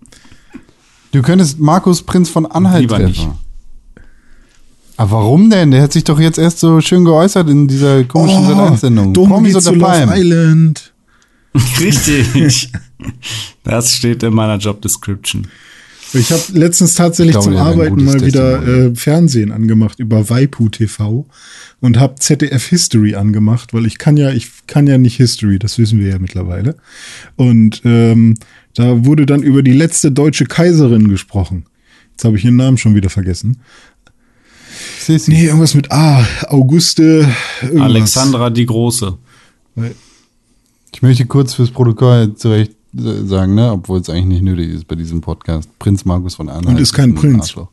Du 1.13 1.23
könntest 1.23 1.59
Markus 1.59 2.03
Prinz 2.03 2.29
von 2.31 2.47
Anhalt 2.47 2.83
Lieber 2.83 2.97
treffen. 2.97 3.09
nicht. 3.11 3.29
Aber 5.01 5.13
warum 5.13 5.49
denn? 5.49 5.71
Der 5.71 5.81
hat 5.81 5.95
sich 5.95 6.05
doch 6.05 6.21
jetzt 6.21 6.37
erst 6.37 6.59
so 6.59 6.83
schön 6.83 7.07
geäußert 7.07 7.49
in 7.49 7.67
dieser 7.67 8.05
komischen 8.05 8.47
Sat.1-Sendung. 8.47 9.09
Oh, 9.09 9.13
Dom 9.13 9.31
Promis 9.31 9.55
unter 9.55 9.73
Palmen. 9.79 10.15
Island. 10.15 10.93
Richtig. 11.81 12.71
das 13.65 13.95
steht 13.95 14.23
in 14.23 14.35
meiner 14.35 14.59
Job 14.59 14.83
Description. 14.83 15.47
Ich 16.13 16.31
habe 16.31 16.43
letztens 16.53 16.97
tatsächlich 16.97 17.35
Ich 17.35 17.41
glaube, 17.41 17.57
zum 17.57 17.67
Arbeiten 17.67 18.05
mal 18.05 18.21
wieder 18.21 18.63
äh, 18.63 18.95
Fernsehen 18.95 19.53
angemacht 19.53 19.99
über 20.01 20.29
Waipu 20.29 20.69
TV 20.69 21.25
und 21.81 21.99
habe 21.99 22.17
ZDF 22.17 22.67
History 22.67 23.15
angemacht, 23.15 23.73
weil 23.73 23.87
ich 23.87 23.97
kann 23.97 24.19
ja, 24.19 24.31
ich 24.33 24.51
kann 24.67 24.87
ja 24.87 24.99
nicht 24.99 25.17
History, 25.17 25.59
das 25.59 25.79
wissen 25.79 25.99
wir 25.99 26.11
ja 26.11 26.19
mittlerweile. 26.19 26.77
Und 27.37 27.81
ähm, 27.87 28.35
da 28.75 29.07
wurde 29.07 29.25
dann 29.25 29.43
über 29.43 29.63
die 29.63 29.73
letzte 29.73 30.13
deutsche 30.13 30.45
Kaiserin 30.45 31.09
gesprochen. 31.09 31.65
Jetzt 32.21 32.27
habe 32.27 32.37
ich 32.37 32.45
ihren 32.45 32.57
Namen 32.57 32.77
schon 32.77 32.95
wieder 32.95 33.09
vergessen. 33.09 33.63
Sissi. 35.01 35.31
Nee, 35.31 35.47
irgendwas 35.47 35.75
mit 35.75 35.91
A. 35.91 36.25
Auguste. 36.49 37.27
Irgendwas. 37.63 37.83
Alexandra 37.83 38.51
die 38.51 38.67
Große. 38.67 39.17
Ich 40.93 41.03
möchte 41.03 41.27
kurz 41.27 41.55
fürs 41.55 41.71
Protokoll 41.71 42.35
zurecht 42.35 42.73
äh, 42.97 43.25
sagen, 43.25 43.55
ne, 43.55 43.73
obwohl 43.73 44.01
es 44.01 44.11
eigentlich 44.11 44.27
nicht 44.27 44.43
nötig 44.43 44.71
ist 44.71 44.87
bei 44.89 44.97
diesem 44.97 45.21
Podcast. 45.21 45.71
Prinz 45.79 46.05
Markus 46.05 46.35
von 46.35 46.49
Anhalt. 46.49 46.67
Und 46.69 46.79
ist 46.81 46.93
kein 46.93 47.11
ein 47.11 47.15
Prinz. 47.15 47.43
Arschloch. 47.43 47.69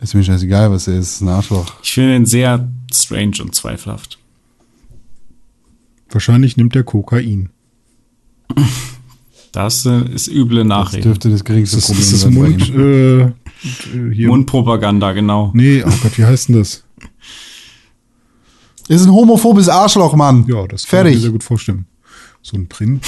Ist 0.00 0.14
mir 0.14 0.24
scheißegal, 0.24 0.70
was 0.70 0.88
er 0.88 0.98
ist. 0.98 1.12
Ist 1.14 1.20
ein 1.20 1.28
Arschloch. 1.28 1.74
Ich 1.82 1.92
finde 1.92 2.16
ihn 2.16 2.26
sehr 2.26 2.68
strange 2.92 3.42
und 3.42 3.54
zweifelhaft. 3.54 4.18
Wahrscheinlich 6.08 6.56
nimmt 6.56 6.74
er 6.74 6.82
Kokain. 6.82 7.50
Das 9.52 9.84
äh, 9.84 10.02
ist 10.12 10.28
üble 10.28 10.60
Das 10.60 10.68
Nachrede. 10.68 11.02
dürfte 11.02 11.30
das 11.30 11.44
geringste 11.44 11.76
Ist 11.76 11.88
das, 11.90 11.96
Problem 11.96 12.02
ist 12.04 12.12
das 12.12 12.20
sein 12.22 12.34
bei 12.34 12.40
Mund, 12.40 13.34
äh, 13.34 13.39
hier. 14.12 14.28
Mundpropaganda, 14.28 15.12
genau. 15.12 15.50
Nee, 15.54 15.82
oh 15.86 15.92
Gott, 16.02 16.18
wie 16.18 16.24
heißt 16.24 16.48
denn 16.48 16.56
das? 16.56 16.84
Ist 18.88 19.04
ein 19.04 19.12
homophobes 19.12 19.68
Arschloch, 19.68 20.14
Mann. 20.16 20.44
Ja, 20.48 20.66
das 20.66 20.68
kann 20.68 20.68
ich 20.68 20.82
mir 20.82 20.88
Fertig. 21.10 21.20
sehr 21.22 21.30
gut 21.30 21.44
vorstellen. 21.44 21.86
So 22.42 22.56
ein 22.56 22.68
Prinz. 22.68 23.06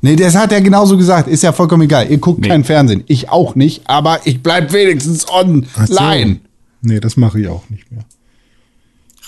Nee, 0.00 0.16
das 0.16 0.36
hat 0.36 0.52
er 0.52 0.60
genauso 0.60 0.96
gesagt. 0.96 1.28
Ist 1.28 1.42
ja 1.42 1.52
vollkommen 1.52 1.82
egal. 1.82 2.08
Ihr 2.10 2.18
guckt 2.18 2.40
Nee. 2.40 2.48
kein 2.48 2.64
Fernsehen. 2.64 3.02
Ich 3.06 3.28
auch 3.28 3.54
nicht, 3.56 3.88
aber 3.88 4.20
ich 4.24 4.42
bleib 4.42 4.72
wenigstens 4.72 5.28
online. 5.28 6.34
So. 6.34 6.40
Nee, 6.82 7.00
das 7.00 7.16
mache 7.16 7.40
ich 7.40 7.48
auch 7.48 7.68
nicht 7.70 7.90
mehr. 7.90 8.04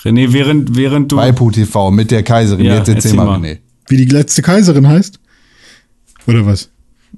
René, 0.05 0.33
während, 0.33 0.77
während 0.77 1.11
du. 1.11 1.17
Waipu 1.17 1.51
TV 1.51 1.91
mit 1.91 2.11
der 2.13 2.23
Kaiserin. 2.23 2.65
Ja, 2.65 2.77
Jetzt 2.77 2.89
erzähl 2.89 3.11
erzähl 3.11 3.15
mal, 3.17 3.25
mal. 3.27 3.41
René. 3.41 3.59
Wie 3.89 3.97
die 3.97 4.05
letzte 4.05 4.43
Kaiserin 4.43 4.87
heißt? 4.87 5.19
Oder 6.27 6.47
was? 6.47 6.71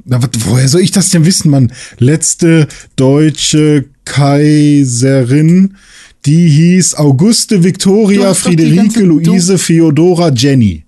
Na, 0.05 0.23
wat, 0.23 0.37
woher 0.47 0.69
soll 0.69 0.81
ich 0.81 0.91
das 0.91 1.11
denn 1.11 1.25
wissen, 1.25 1.51
Mann? 1.51 1.73
Letzte 1.99 2.69
deutsche 2.97 3.87
Kaiserin, 4.05 5.77
die 6.27 6.49
hieß 6.49 6.97
Auguste 6.97 7.63
Victoria 7.63 8.35
Friederike 8.35 9.01
Luise 9.01 9.59
Feodora 9.59 10.31
Jenny. 10.31 10.85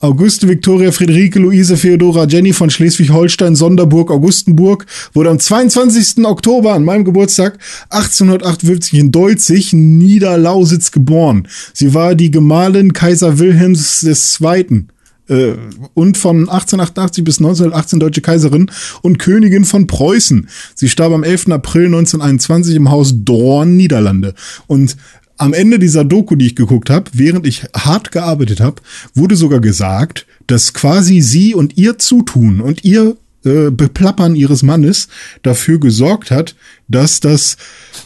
Auguste 0.00 0.46
Victoria 0.46 0.92
Friederike 0.92 1.38
Luise 1.38 1.78
Feodora 1.78 2.26
Jenny 2.26 2.52
von 2.52 2.68
Schleswig-Holstein, 2.68 3.56
Sonderburg, 3.56 4.10
Augustenburg, 4.10 4.84
wurde 5.14 5.30
am 5.30 5.38
22. 5.38 6.26
Oktober 6.26 6.74
an 6.74 6.84
meinem 6.84 7.06
Geburtstag 7.06 7.58
1858 7.88 8.98
in 8.98 9.12
Deutzig, 9.12 9.72
Niederlausitz 9.72 10.90
geboren. 10.90 11.48
Sie 11.72 11.94
war 11.94 12.14
die 12.14 12.30
Gemahlin 12.30 12.92
Kaiser 12.92 13.38
Wilhelms 13.38 14.02
II. 14.02 14.88
Äh, 15.28 15.54
und 15.94 16.18
von 16.18 16.48
1888 16.48 17.24
bis 17.24 17.38
1918 17.38 18.00
deutsche 18.00 18.20
Kaiserin 18.20 18.70
und 19.02 19.18
Königin 19.18 19.64
von 19.64 19.86
Preußen. 19.86 20.48
Sie 20.74 20.88
starb 20.88 21.12
am 21.12 21.22
11. 21.22 21.48
April 21.52 21.86
1921 21.86 22.74
im 22.76 22.90
Haus 22.90 23.12
Dorn, 23.16 23.76
Niederlande. 23.76 24.34
Und 24.66 24.96
am 25.36 25.52
Ende 25.52 25.78
dieser 25.78 26.04
Doku, 26.04 26.36
die 26.36 26.46
ich 26.46 26.56
geguckt 26.56 26.90
habe, 26.90 27.10
während 27.12 27.46
ich 27.46 27.64
hart 27.76 28.12
gearbeitet 28.12 28.60
habe, 28.60 28.82
wurde 29.14 29.36
sogar 29.36 29.60
gesagt, 29.60 30.26
dass 30.46 30.74
quasi 30.74 31.20
sie 31.20 31.54
und 31.54 31.76
ihr 31.76 31.98
Zutun 31.98 32.60
und 32.60 32.84
ihr 32.84 33.16
äh, 33.44 33.70
Beplappern 33.70 34.36
ihres 34.36 34.62
Mannes 34.62 35.08
dafür 35.42 35.80
gesorgt 35.80 36.30
hat, 36.30 36.54
dass 36.88 37.20
das 37.20 37.56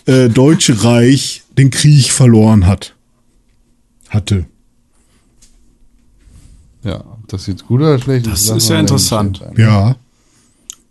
äh, 0.06 0.28
Deutsche 0.28 0.84
Reich 0.84 1.42
den 1.56 1.70
Krieg 1.70 2.10
verloren 2.10 2.66
hat. 2.66 2.94
Hatte. 4.08 4.46
Ja, 6.84 7.04
das 7.26 7.46
jetzt 7.46 7.66
gut 7.66 7.80
oder 7.80 7.98
schlecht 7.98 8.26
Das 8.26 8.46
lassen 8.46 8.56
ist 8.58 8.68
ja 8.68 8.78
interessant. 8.80 9.42
Ja. 9.56 9.96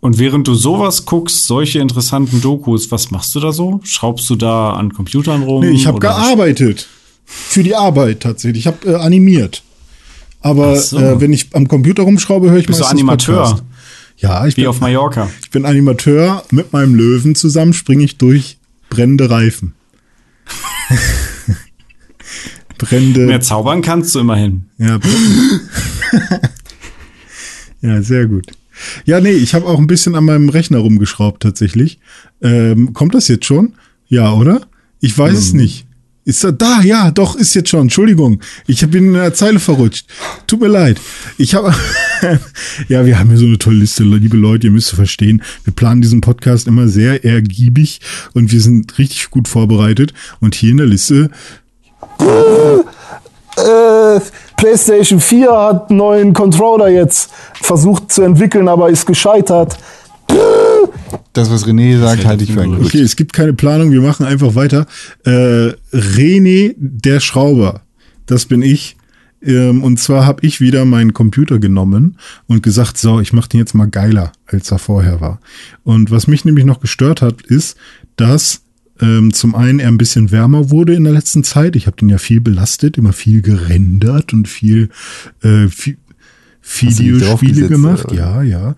Und 0.00 0.18
während 0.18 0.46
du 0.46 0.54
sowas 0.54 1.06
guckst, 1.06 1.46
solche 1.46 1.80
interessanten 1.80 2.40
Dokus, 2.40 2.90
was 2.92 3.10
machst 3.10 3.34
du 3.34 3.40
da 3.40 3.52
so? 3.52 3.80
Schraubst 3.82 4.30
du 4.30 4.36
da 4.36 4.74
an 4.74 4.92
Computern 4.92 5.42
rum? 5.42 5.62
Nee, 5.62 5.70
ich 5.70 5.86
habe 5.86 5.98
gearbeitet. 5.98 6.86
Für 7.24 7.62
die 7.62 7.74
Arbeit 7.74 8.20
tatsächlich. 8.20 8.60
Ich 8.60 8.66
habe 8.66 8.90
äh, 8.90 8.94
animiert. 8.94 9.62
Aber 10.40 10.76
so. 10.76 10.98
äh, 10.98 11.20
wenn 11.20 11.32
ich 11.32 11.48
am 11.54 11.66
Computer 11.66 12.04
rumschraube, 12.04 12.50
höre 12.50 12.58
ich 12.58 12.66
Bist 12.66 12.78
du 12.78 12.84
meistens 12.84 13.00
Animateur? 13.00 13.42
Podcast. 13.42 13.64
Ja, 14.18 14.46
ich 14.46 14.56
Wie 14.56 14.62
bin, 14.62 14.70
auf 14.70 14.80
Mallorca. 14.80 15.28
ich 15.42 15.50
bin 15.50 15.64
Animateur. 15.66 16.44
Mit 16.50 16.72
meinem 16.72 16.94
Löwen 16.94 17.34
zusammen 17.34 17.72
springe 17.72 18.04
ich 18.04 18.18
durch 18.18 18.58
brennende 18.90 19.30
Reifen. 19.30 19.74
brennende. 22.78 23.26
Mehr 23.26 23.40
zaubern 23.40 23.82
kannst 23.82 24.14
du 24.14 24.20
immerhin. 24.20 24.66
Ja, 24.78 24.98
ja, 27.82 28.02
sehr 28.02 28.26
gut. 28.26 28.46
Ja, 29.04 29.20
nee, 29.20 29.32
ich 29.32 29.54
habe 29.54 29.66
auch 29.66 29.78
ein 29.78 29.86
bisschen 29.86 30.14
an 30.14 30.24
meinem 30.24 30.48
Rechner 30.48 30.78
rumgeschraubt 30.78 31.42
tatsächlich. 31.42 31.98
Ähm, 32.42 32.94
kommt 32.94 33.14
das 33.14 33.28
jetzt 33.28 33.44
schon? 33.44 33.74
Ja, 34.06 34.32
oder? 34.32 34.62
Ich 35.00 35.16
weiß 35.16 35.36
es 35.36 35.52
nicht. 35.52 35.88
Ist 36.28 36.44
da, 36.44 36.52
da, 36.52 36.82
ja, 36.82 37.10
doch, 37.10 37.36
ist 37.36 37.54
jetzt 37.54 37.70
schon. 37.70 37.82
Entschuldigung. 37.82 38.40
Ich 38.66 38.86
bin 38.88 39.06
in 39.06 39.12
der 39.14 39.32
Zeile 39.32 39.58
verrutscht. 39.58 40.04
Tut 40.46 40.60
mir 40.60 40.68
leid. 40.68 41.00
Ich 41.38 41.54
habe, 41.54 41.74
ja, 42.88 43.06
wir 43.06 43.18
haben 43.18 43.30
hier 43.30 43.38
so 43.38 43.46
eine 43.46 43.56
tolle 43.56 43.76
Liste, 43.76 44.04
liebe 44.04 44.36
Leute, 44.36 44.66
ihr 44.66 44.70
müsst 44.70 44.90
verstehen. 44.90 45.42
Wir 45.64 45.72
planen 45.72 46.02
diesen 46.02 46.20
Podcast 46.20 46.66
immer 46.66 46.86
sehr 46.86 47.24
ergiebig 47.24 48.00
und 48.34 48.52
wir 48.52 48.60
sind 48.60 48.98
richtig 48.98 49.30
gut 49.30 49.48
vorbereitet. 49.48 50.12
Und 50.38 50.54
hier 50.54 50.72
in 50.72 50.76
der 50.76 50.86
Liste 50.86 51.30
äh, 52.20 54.20
PlayStation 54.56 55.20
4 55.20 55.50
hat 55.50 55.90
einen 55.90 55.98
neuen 55.98 56.32
Controller 56.32 56.88
jetzt 56.88 57.30
versucht 57.60 58.12
zu 58.12 58.22
entwickeln, 58.22 58.68
aber 58.68 58.90
ist 58.90 59.06
gescheitert. 59.06 59.76
Das, 61.32 61.50
was 61.50 61.66
René 61.66 61.98
sagt, 61.98 62.26
halte 62.26 62.44
ich 62.44 62.52
für 62.52 62.62
ein. 62.62 62.74
Okay, 62.74 63.00
es 63.00 63.16
gibt 63.16 63.32
keine 63.32 63.52
Planung, 63.52 63.92
wir 63.92 64.00
machen 64.00 64.26
einfach 64.26 64.54
weiter. 64.54 64.86
Äh, 65.24 65.72
René, 65.92 66.74
der 66.76 67.20
Schrauber, 67.20 67.82
das 68.26 68.46
bin 68.46 68.62
ich. 68.62 68.96
Ähm, 69.40 69.84
und 69.84 69.98
zwar 69.98 70.26
habe 70.26 70.44
ich 70.44 70.60
wieder 70.60 70.84
meinen 70.84 71.12
Computer 71.12 71.58
genommen 71.58 72.18
und 72.48 72.62
gesagt, 72.62 72.98
so, 72.98 73.20
ich 73.20 73.32
mache 73.32 73.50
den 73.50 73.60
jetzt 73.60 73.74
mal 73.74 73.86
geiler, 73.86 74.32
als 74.46 74.72
er 74.72 74.78
vorher 74.78 75.20
war. 75.20 75.40
Und 75.84 76.10
was 76.10 76.26
mich 76.26 76.44
nämlich 76.44 76.64
noch 76.64 76.80
gestört 76.80 77.22
hat, 77.22 77.42
ist, 77.42 77.76
dass 78.16 78.62
ähm, 79.00 79.32
zum 79.32 79.54
einen 79.54 79.78
er 79.78 79.88
ein 79.88 79.98
bisschen 79.98 80.30
wärmer 80.30 80.70
wurde 80.70 80.94
in 80.94 81.04
der 81.04 81.12
letzten 81.12 81.44
Zeit. 81.44 81.76
Ich 81.76 81.86
habe 81.86 81.96
den 81.96 82.08
ja 82.08 82.18
viel 82.18 82.40
belastet, 82.40 82.98
immer 82.98 83.12
viel 83.12 83.42
gerendert 83.42 84.32
und 84.32 84.48
viel, 84.48 84.90
äh, 85.42 85.68
viel 85.68 85.98
Videospiele 86.62 87.68
gemacht. 87.68 88.06
oder? 88.06 88.14
Ja, 88.14 88.42
ja. 88.42 88.74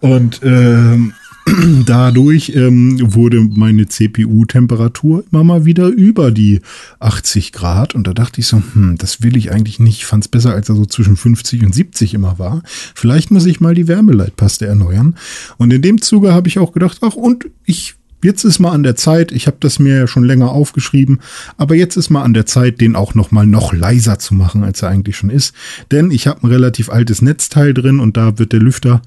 Und 0.00 0.40
ähm, 0.42 1.12
dadurch 1.86 2.52
ähm, 2.54 2.98
wurde 3.14 3.40
meine 3.40 3.86
CPU-Temperatur 3.86 5.24
immer 5.30 5.44
mal 5.44 5.64
wieder 5.64 5.88
über 5.88 6.30
die 6.30 6.60
80 6.98 7.52
Grad. 7.52 7.94
Und 7.94 8.06
da 8.06 8.14
dachte 8.14 8.40
ich 8.40 8.46
so, 8.46 8.62
hm, 8.72 8.96
das 8.98 9.22
will 9.22 9.36
ich 9.36 9.52
eigentlich 9.52 9.78
nicht. 9.78 9.98
Ich 9.98 10.06
fand 10.06 10.24
es 10.24 10.28
besser, 10.28 10.54
als 10.54 10.68
er 10.68 10.74
so 10.74 10.86
zwischen 10.86 11.16
50 11.16 11.64
und 11.64 11.74
70 11.74 12.14
immer 12.14 12.38
war. 12.38 12.62
Vielleicht 12.94 13.30
muss 13.30 13.46
ich 13.46 13.60
mal 13.60 13.74
die 13.74 13.88
Wärmeleitpaste 13.88 14.66
erneuern. 14.66 15.16
Und 15.56 15.72
in 15.72 15.82
dem 15.82 16.00
Zuge 16.00 16.34
habe 16.34 16.48
ich 16.48 16.58
auch 16.58 16.72
gedacht, 16.72 16.98
ach, 17.02 17.14
und 17.14 17.46
ich 17.64 17.94
Jetzt 18.26 18.42
ist 18.42 18.58
mal 18.58 18.72
an 18.72 18.82
der 18.82 18.96
Zeit, 18.96 19.30
ich 19.30 19.46
habe 19.46 19.58
das 19.60 19.78
mir 19.78 19.98
ja 19.98 20.06
schon 20.08 20.24
länger 20.24 20.50
aufgeschrieben, 20.50 21.20
aber 21.58 21.76
jetzt 21.76 21.94
ist 21.94 22.10
mal 22.10 22.24
an 22.24 22.34
der 22.34 22.44
Zeit, 22.44 22.80
den 22.80 22.96
auch 22.96 23.14
noch 23.14 23.30
mal 23.30 23.46
noch 23.46 23.72
leiser 23.72 24.18
zu 24.18 24.34
machen, 24.34 24.64
als 24.64 24.82
er 24.82 24.88
eigentlich 24.88 25.16
schon 25.16 25.30
ist. 25.30 25.54
Denn 25.92 26.10
ich 26.10 26.26
habe 26.26 26.42
ein 26.42 26.50
relativ 26.50 26.90
altes 26.90 27.22
Netzteil 27.22 27.72
drin 27.72 28.00
und 28.00 28.16
da 28.16 28.36
wird 28.36 28.52
der 28.52 28.58
Lüfter 28.58 29.00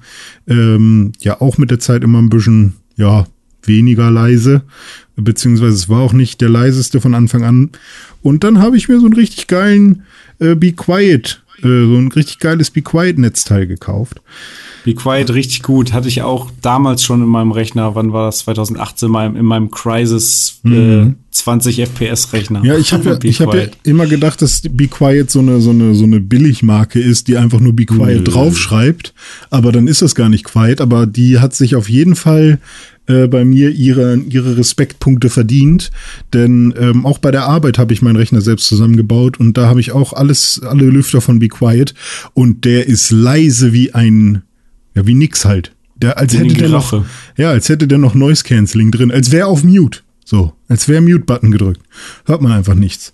ähm, 0.48 1.12
ja 1.20 1.38
auch 1.38 1.58
mit 1.58 1.70
der 1.70 1.80
Zeit 1.80 2.02
immer 2.02 2.18
ein 2.18 2.30
bisschen 2.30 2.76
ja 2.96 3.26
weniger 3.62 4.10
leise, 4.10 4.62
beziehungsweise 5.16 5.74
es 5.74 5.90
war 5.90 6.00
auch 6.00 6.14
nicht 6.14 6.40
der 6.40 6.48
leiseste 6.48 7.02
von 7.02 7.14
Anfang 7.14 7.44
an. 7.44 7.70
Und 8.22 8.42
dann 8.42 8.58
habe 8.60 8.78
ich 8.78 8.88
mir 8.88 9.00
so 9.00 9.04
einen 9.04 9.16
richtig 9.16 9.48
geilen 9.48 10.04
äh, 10.38 10.54
Be 10.54 10.72
Quiet, 10.72 11.42
äh, 11.58 11.64
so 11.64 11.96
ein 11.98 12.10
richtig 12.16 12.38
geiles 12.38 12.70
Be 12.70 12.80
Quiet 12.80 13.18
Netzteil 13.18 13.66
gekauft. 13.66 14.22
Be 14.84 14.94
Quiet 14.94 15.32
richtig 15.32 15.62
gut. 15.62 15.92
Hatte 15.92 16.08
ich 16.08 16.22
auch 16.22 16.50
damals 16.62 17.02
schon 17.02 17.22
in 17.22 17.28
meinem 17.28 17.52
Rechner, 17.52 17.94
wann 17.94 18.12
war 18.12 18.26
das? 18.26 18.38
2018 18.38 19.06
in 19.06 19.12
meinem, 19.12 19.36
in 19.36 19.44
meinem 19.44 19.70
Crysis 19.70 20.60
äh, 20.64 21.06
20 21.30 21.80
FPS 21.80 22.32
Rechner. 22.32 22.60
Mhm. 22.60 22.64
Ja, 22.64 22.78
ich 22.78 22.92
habe 22.92 23.10
ja, 23.10 23.18
ich 23.22 23.40
hab 23.40 23.54
ja 23.54 23.66
immer 23.84 24.06
gedacht, 24.06 24.42
dass 24.42 24.62
Be 24.62 24.88
Quiet 24.88 25.30
so 25.30 25.40
eine, 25.40 25.60
so 25.60 25.70
eine, 25.70 25.94
so 25.94 26.04
eine 26.04 26.20
Billigmarke 26.20 27.00
ist, 27.00 27.28
die 27.28 27.36
einfach 27.36 27.60
nur 27.60 27.74
Be 27.74 27.86
Quiet 27.86 28.18
Nö. 28.18 28.24
draufschreibt. 28.24 29.14
Aber 29.50 29.72
dann 29.72 29.86
ist 29.86 30.02
das 30.02 30.14
gar 30.14 30.28
nicht 30.28 30.44
Quiet. 30.44 30.80
Aber 30.80 31.06
die 31.06 31.38
hat 31.38 31.54
sich 31.54 31.76
auf 31.76 31.88
jeden 31.88 32.16
Fall 32.16 32.58
äh, 33.10 33.26
bei 33.26 33.44
mir 33.44 33.70
ihre, 33.70 34.16
ihre 34.16 34.56
Respektpunkte 34.56 35.30
verdient. 35.30 35.90
Denn 36.32 36.74
ähm, 36.78 37.06
auch 37.06 37.18
bei 37.18 37.30
der 37.30 37.44
Arbeit 37.44 37.78
habe 37.78 37.92
ich 37.92 38.02
meinen 38.02 38.16
Rechner 38.16 38.40
selbst 38.40 38.66
zusammengebaut 38.66 39.40
und 39.40 39.56
da 39.56 39.66
habe 39.66 39.80
ich 39.80 39.92
auch 39.92 40.12
alles, 40.12 40.60
alle 40.64 40.84
Lüfter 40.84 41.20
von 41.20 41.38
Be 41.38 41.48
Quiet. 41.48 41.94
Und 42.34 42.64
der 42.64 42.86
ist 42.86 43.10
leise 43.10 43.72
wie 43.72 43.94
ein, 43.94 44.42
ja, 44.94 45.06
wie 45.06 45.14
nix 45.14 45.44
halt. 45.44 45.72
Der, 45.96 46.18
als 46.18 46.32
hätte 46.32 46.54
der 46.54 46.68
noch, 46.70 47.04
ja, 47.36 47.50
als 47.50 47.68
hätte 47.68 47.86
der 47.86 47.98
noch 47.98 48.14
Noise 48.14 48.44
Cancelling 48.44 48.90
drin, 48.90 49.10
als 49.10 49.30
wäre 49.30 49.46
auf 49.46 49.64
Mute. 49.64 50.00
So, 50.24 50.52
als 50.68 50.86
wäre 50.86 51.00
Mute-Button 51.00 51.50
gedrückt. 51.50 51.80
Hört 52.24 52.40
man 52.40 52.52
einfach 52.52 52.76
nichts. 52.76 53.12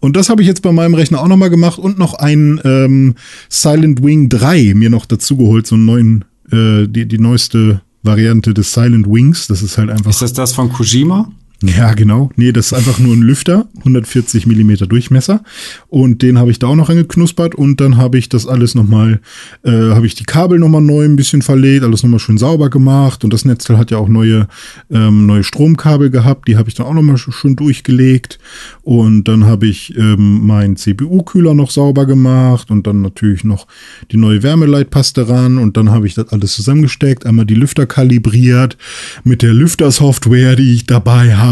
Und 0.00 0.16
das 0.16 0.28
habe 0.28 0.42
ich 0.42 0.48
jetzt 0.48 0.62
bei 0.62 0.72
meinem 0.72 0.94
Rechner 0.94 1.20
auch 1.20 1.28
nochmal 1.28 1.48
gemacht 1.48 1.78
und 1.78 1.96
noch 1.96 2.14
einen 2.14 2.60
ähm, 2.64 3.14
Silent 3.48 4.02
Wing 4.02 4.28
3 4.28 4.74
mir 4.74 4.90
noch 4.90 5.06
dazu 5.06 5.36
geholt, 5.36 5.66
so 5.68 5.76
einen 5.76 5.84
neuen, 5.84 6.24
äh, 6.50 6.88
die, 6.88 7.06
die 7.06 7.18
neueste 7.18 7.82
Variante 8.02 8.52
des 8.52 8.72
Silent 8.72 9.06
Wings. 9.06 9.46
Das 9.46 9.62
ist 9.62 9.78
halt 9.78 9.90
einfach. 9.90 10.10
Ist 10.10 10.22
das 10.22 10.32
das 10.32 10.52
von 10.54 10.72
Kojima? 10.72 11.30
Ja, 11.62 11.94
genau. 11.94 12.30
Nee, 12.36 12.52
das 12.52 12.66
ist 12.66 12.72
einfach 12.74 12.98
nur 12.98 13.14
ein 13.14 13.22
Lüfter, 13.22 13.66
140 13.78 14.46
Millimeter 14.46 14.86
Durchmesser. 14.86 15.42
Und 15.88 16.20
den 16.20 16.38
habe 16.38 16.50
ich 16.50 16.58
da 16.58 16.66
auch 16.66 16.76
noch 16.76 16.90
angeknuspert 16.90 17.54
und 17.54 17.80
dann 17.80 17.96
habe 17.96 18.18
ich 18.18 18.28
das 18.28 18.46
alles 18.46 18.74
nochmal, 18.74 19.20
äh, 19.64 19.70
habe 19.70 20.06
ich 20.06 20.14
die 20.14 20.24
Kabel 20.24 20.58
nochmal 20.58 20.82
neu 20.82 21.06
ein 21.06 21.16
bisschen 21.16 21.40
verlegt, 21.40 21.82
alles 21.82 22.02
nochmal 22.02 22.20
schön 22.20 22.36
sauber 22.36 22.68
gemacht. 22.68 23.24
Und 23.24 23.32
das 23.32 23.46
Netzteil 23.46 23.78
hat 23.78 23.90
ja 23.90 23.96
auch 23.96 24.08
neue, 24.08 24.48
ähm, 24.90 25.24
neue 25.24 25.44
Stromkabel 25.44 26.10
gehabt, 26.10 26.46
die 26.46 26.58
habe 26.58 26.68
ich 26.68 26.74
dann 26.74 26.86
auch 26.86 26.92
nochmal 26.92 27.16
schön 27.16 27.56
durchgelegt. 27.56 28.38
Und 28.82 29.24
dann 29.24 29.46
habe 29.46 29.66
ich 29.66 29.96
ähm, 29.96 30.46
meinen 30.46 30.76
CPU-Kühler 30.76 31.54
noch 31.54 31.70
sauber 31.70 32.04
gemacht 32.04 32.70
und 32.70 32.86
dann 32.86 33.00
natürlich 33.00 33.44
noch 33.44 33.66
die 34.12 34.18
neue 34.18 34.42
Wärmeleitpaste 34.42 35.26
ran. 35.26 35.56
Und 35.56 35.78
dann 35.78 35.90
habe 35.90 36.06
ich 36.06 36.12
das 36.12 36.28
alles 36.28 36.52
zusammengesteckt, 36.52 37.24
einmal 37.24 37.46
die 37.46 37.54
Lüfter 37.54 37.86
kalibriert 37.86 38.76
mit 39.24 39.40
der 39.40 39.54
Lüftersoftware, 39.54 40.54
die 40.56 40.74
ich 40.74 40.84
dabei 40.84 41.34
habe 41.34 41.45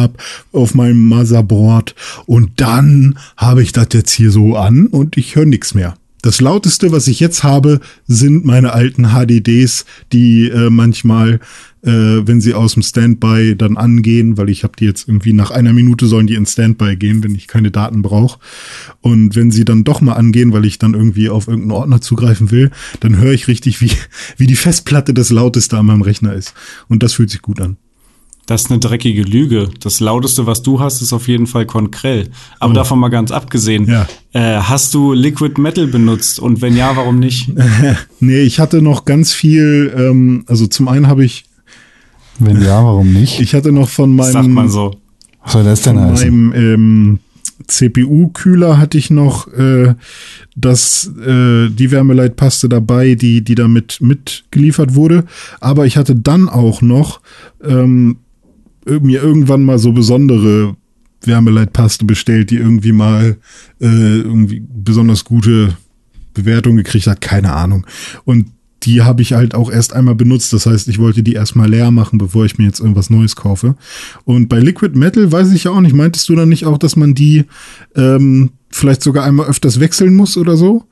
auf 0.53 0.75
meinem 0.75 1.07
Motherboard. 1.07 1.95
Und 2.27 2.61
dann 2.61 3.19
habe 3.37 3.63
ich 3.63 3.73
das 3.73 3.89
jetzt 3.93 4.13
hier 4.13 4.31
so 4.31 4.57
an 4.57 4.87
und 4.87 5.17
ich 5.17 5.37
höre 5.37 5.47
nichts 5.47 5.75
mehr. 5.75 5.95
Das 6.25 6.41
lauteste, 6.41 6.91
was 6.91 7.07
ich 7.07 7.21
jetzt 7.21 7.45
habe, 7.45 7.81
sind 8.07 8.47
meine 8.47 8.73
alten 8.73 9.09
HDDs, 9.09 9.85
die 10.11 10.49
äh, 10.49 10.71
manchmal, 10.71 11.39
äh, 11.83 11.91
wenn 11.91 12.41
sie 12.41 12.55
aus 12.55 12.73
dem 12.73 12.83
Standby 12.83 13.55
dann 13.59 13.77
angehen, 13.77 14.39
weil 14.39 14.49
ich 14.49 14.65
habe 14.65 14.73
die 14.75 14.87
jetzt 14.87 15.07
irgendwie 15.07 15.35
nach 15.35 15.51
einer 15.51 15.75
Minute 15.75 16.07
sollen 16.07 16.27
die 16.27 16.37
in 16.37 16.47
Standby 16.47 16.97
gehen, 16.97 17.23
wenn 17.23 17.35
ich 17.35 17.47
keine 17.47 17.71
Daten 17.71 18.01
brauche. 18.01 18.39
Und 19.03 19.37
wenn 19.37 19.51
sie 19.51 19.67
dann 19.67 19.85
doch 19.85 20.01
mal 20.01 20.15
angehen, 20.15 20.55
weil 20.55 20.65
ich 20.65 20.79
dann 20.79 20.95
irgendwie 20.95 21.29
auf 21.29 21.47
irgendeinen 21.47 21.79
Ordner 21.79 22.01
zugreifen 22.01 22.51
will, 22.51 22.71
dann 23.01 23.19
höre 23.19 23.33
ich 23.33 23.47
richtig, 23.47 23.83
wie, 23.83 23.91
wie 24.39 24.47
die 24.47 24.57
Festplatte 24.57 25.13
das 25.13 25.29
lauteste 25.29 25.77
an 25.77 25.85
meinem 25.85 26.01
Rechner 26.01 26.33
ist. 26.33 26.55
Und 26.89 27.03
das 27.03 27.13
fühlt 27.13 27.29
sich 27.29 27.43
gut 27.43 27.61
an. 27.61 27.77
Das 28.47 28.63
ist 28.65 28.71
eine 28.71 28.79
dreckige 28.81 29.23
Lüge. 29.23 29.71
Das 29.81 30.01
lauteste, 30.01 30.47
was 30.47 30.63
du 30.63 30.79
hast, 30.81 31.01
ist 31.01 31.13
auf 31.15 31.29
jeden 31.29 31.47
Fall 31.47 31.65
Konkrell. 31.67 32.29
Aber 32.61 32.73
Oh. 32.73 32.75
davon 32.75 32.99
mal 32.99 33.09
ganz 33.09 33.31
abgesehen. 33.31 33.89
Ja. 33.89 34.07
Äh, 34.33 34.61
hast 34.61 34.93
du 34.93 35.13
Liquid 35.15 35.59
Metal 35.61 35.87
benutzt? 35.87 36.39
Und 36.41 36.61
wenn 36.61 36.77
ja, 36.77 36.95
warum 36.97 37.19
nicht? 37.21 37.51
nee, 38.21 38.41
ich 38.43 38.61
hatte 38.61 38.83
noch 38.83 39.05
ganz 39.07 39.33
viel, 39.33 39.93
ähm, 39.97 40.45
also 40.47 40.67
zum 40.67 40.89
einen 40.89 41.07
habe 41.09 41.25
ich, 41.25 41.47
Wenn 42.39 42.61
ja, 42.61 42.85
warum 42.85 43.13
nicht? 43.15 43.41
ich 43.41 43.55
hatte 43.55 43.73
noch 43.73 43.89
von 43.89 44.15
meinem, 44.15 44.33
Sagt 44.33 44.49
man 44.49 44.69
so. 44.69 44.95
Was 45.43 45.53
soll 45.53 45.65
das 45.65 45.83
denn 45.83 45.97
von 45.97 46.11
heißen? 46.11 46.29
meinem 46.49 46.53
ähm, 46.55 47.19
CPU-Kühler 47.67 48.79
hatte 48.79 48.99
ich 48.99 49.11
noch 49.11 49.49
äh, 49.53 49.95
das, 50.57 51.07
äh, 51.27 51.69
die 51.71 51.91
Wärmeleitpaste 51.91 52.69
dabei, 52.69 53.15
die, 53.15 53.43
die 53.43 53.55
damit 53.55 53.99
mitgeliefert 54.01 54.95
wurde. 54.95 55.25
Aber 55.61 55.87
ich 55.87 55.97
hatte 55.97 56.15
dann 56.15 56.49
auch 56.49 56.83
noch 56.83 57.21
ähm, 57.65 58.19
mir 58.87 59.23
irgendwann 59.23 59.65
mal 59.65 59.79
so 59.79 59.93
besondere 59.93 60.77
Wärmeleitpaste 61.23 62.05
bestellt, 62.05 62.51
die 62.51 62.57
irgendwie 62.57 62.93
mal 62.93 63.37
äh, 63.81 64.19
irgendwie 64.19 64.63
besonders 64.67 65.25
gute 65.25 65.77
Bewertung 66.35 66.77
gekriegt 66.77 67.07
hat, 67.07 67.21
keine 67.21 67.53
Ahnung. 67.53 67.87
Und 68.25 68.49
die 68.83 69.03
habe 69.03 69.23
ich 69.23 69.33
halt 69.33 69.55
auch 69.55 69.71
erst 69.71 69.95
einmal 69.95 70.15
benutzt. 70.15 70.53
Das 70.53 70.67
heißt, 70.67 70.89
ich 70.89 70.99
wollte 70.99 71.23
die 71.23 71.33
erstmal 71.33 71.71
leer 71.71 71.91
machen, 71.91 72.19
bevor 72.19 72.45
ich 72.45 72.59
mir 72.59 72.65
jetzt 72.65 72.81
irgendwas 72.81 73.11
Neues 73.11 73.35
kaufe. 73.35 73.77
Und 74.25 74.49
bei 74.49 74.59
Liquid 74.59 74.99
Metal 74.99 75.31
weiß 75.33 75.53
ich 75.53 75.65
ja 75.65 75.71
auch 75.71 75.81
nicht, 75.81 75.95
meintest 75.95 76.29
du 76.29 76.35
dann 76.35 76.51
nicht 76.51 76.67
auch, 76.67 76.79
dass 76.79 76.97
man 76.97 77.15
die 77.15 77.45
ähm, 77.97 78.51
vielleicht 78.71 79.03
sogar 79.03 79.25
einmal 79.25 79.47
öfters 79.47 79.81
wechseln 79.81 80.15
muss 80.15 80.37
oder 80.37 80.57
so? 80.57 80.85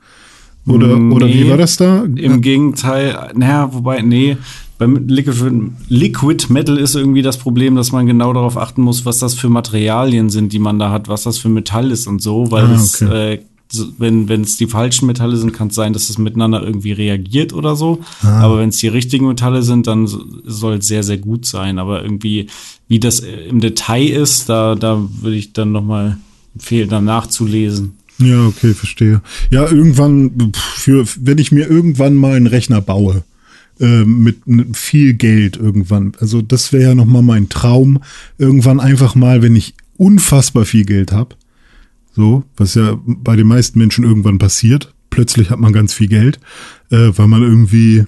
Oder, 0.65 0.95
oder 0.97 1.27
wie 1.27 1.43
Nee. 1.43 1.49
war 1.49 1.57
das 1.57 1.75
da? 1.77 2.03
Im 2.03 2.41
Gegenteil, 2.41 3.31
naja, 3.35 3.69
wobei, 3.73 4.01
nee, 4.01 4.37
beim 4.77 5.07
Liquid, 5.07 6.45
Metal 6.49 6.77
ist 6.77 6.95
irgendwie 6.95 7.21
das 7.21 7.37
Problem, 7.37 7.75
dass 7.75 7.91
man 7.91 8.05
genau 8.05 8.33
darauf 8.33 8.57
achten 8.57 8.81
muss, 8.81 9.05
was 9.05 9.19
das 9.19 9.33
für 9.33 9.49
Materialien 9.49 10.29
sind, 10.29 10.53
die 10.53 10.59
man 10.59 10.79
da 10.79 10.89
hat, 10.91 11.07
was 11.09 11.23
das 11.23 11.37
für 11.37 11.49
Metall 11.49 11.91
ist 11.91 12.07
und 12.07 12.21
so, 12.21 12.49
weil 12.51 12.65
Ah, 12.65 12.81
okay. 12.81 13.33
äh, 13.33 13.39
so- 13.71 13.87
wenn 13.97 14.29
wenn 14.29 14.41
es 14.41 14.55
die 14.57 14.67
falschen 14.67 15.05
Metalle 15.07 15.35
sind, 15.35 15.51
kann 15.51 15.67
es 15.69 15.75
sein, 15.75 15.93
dass 15.93 16.09
es 16.09 16.17
miteinander 16.17 16.61
irgendwie 16.63 16.91
reagiert 16.91 17.53
oder 17.53 17.75
so. 17.75 17.99
Ah. 18.21 18.41
Aber 18.41 18.59
wenn 18.59 18.69
es 18.69 18.77
die 18.77 18.87
richtigen 18.87 19.27
Metalle 19.27 19.63
sind, 19.63 19.87
dann 19.87 20.05
so- 20.07 20.23
soll 20.45 20.75
es 20.75 20.87
sehr, 20.87 21.03
sehr 21.03 21.17
gut 21.17 21.45
sein. 21.45 21.79
Aber 21.79 22.03
irgendwie, 22.03 22.47
wie 22.87 22.99
das 22.99 23.19
äh, 23.21 23.31
im 23.49 23.59
Detail 23.61 24.07
ist, 24.09 24.47
da, 24.49 24.75
da 24.75 25.01
würde 25.21 25.37
ich 25.37 25.53
dann 25.53 25.71
noch 25.71 25.83
mal 25.83 26.17
empfehlen, 26.55 26.87
dann 26.89 27.05
nachzulesen. 27.05 27.97
Ja, 28.25 28.47
okay, 28.47 28.73
verstehe. 28.73 29.21
Ja, 29.49 29.69
irgendwann, 29.69 30.51
für, 30.53 31.05
wenn 31.21 31.37
ich 31.37 31.51
mir 31.51 31.69
irgendwann 31.69 32.15
mal 32.15 32.35
einen 32.35 32.47
Rechner 32.47 32.81
baue, 32.81 33.23
äh, 33.79 34.05
mit 34.05 34.37
viel 34.73 35.13
Geld 35.13 35.57
irgendwann, 35.57 36.13
also 36.19 36.41
das 36.41 36.73
wäre 36.73 36.83
ja 36.83 36.95
noch 36.95 37.05
mal 37.05 37.21
mein 37.21 37.49
Traum, 37.49 38.01
irgendwann 38.37 38.79
einfach 38.79 39.15
mal, 39.15 39.41
wenn 39.41 39.55
ich 39.55 39.73
unfassbar 39.97 40.65
viel 40.65 40.85
Geld 40.85 41.11
habe, 41.11 41.35
so, 42.15 42.43
was 42.55 42.75
ja 42.75 42.99
bei 43.05 43.35
den 43.35 43.47
meisten 43.47 43.79
Menschen 43.79 44.03
irgendwann 44.03 44.37
passiert, 44.37 44.93
plötzlich 45.09 45.49
hat 45.49 45.59
man 45.59 45.73
ganz 45.73 45.93
viel 45.93 46.07
Geld, 46.07 46.39
äh, 46.91 47.09
weil 47.15 47.27
man 47.27 47.41
irgendwie 47.41 48.05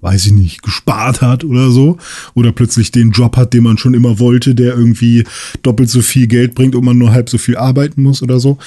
weiß 0.00 0.26
ich 0.26 0.32
nicht, 0.32 0.62
gespart 0.62 1.22
hat 1.22 1.44
oder 1.44 1.70
so. 1.70 1.98
Oder 2.34 2.52
plötzlich 2.52 2.92
den 2.92 3.10
Job 3.10 3.36
hat, 3.36 3.52
den 3.52 3.64
man 3.64 3.78
schon 3.78 3.94
immer 3.94 4.18
wollte, 4.18 4.54
der 4.54 4.76
irgendwie 4.76 5.24
doppelt 5.62 5.90
so 5.90 6.02
viel 6.02 6.28
Geld 6.28 6.54
bringt 6.54 6.76
und 6.76 6.84
man 6.84 6.98
nur 6.98 7.12
halb 7.12 7.28
so 7.28 7.38
viel 7.38 7.56
arbeiten 7.56 8.02
muss 8.02 8.22
oder 8.22 8.38
so. 8.38 8.58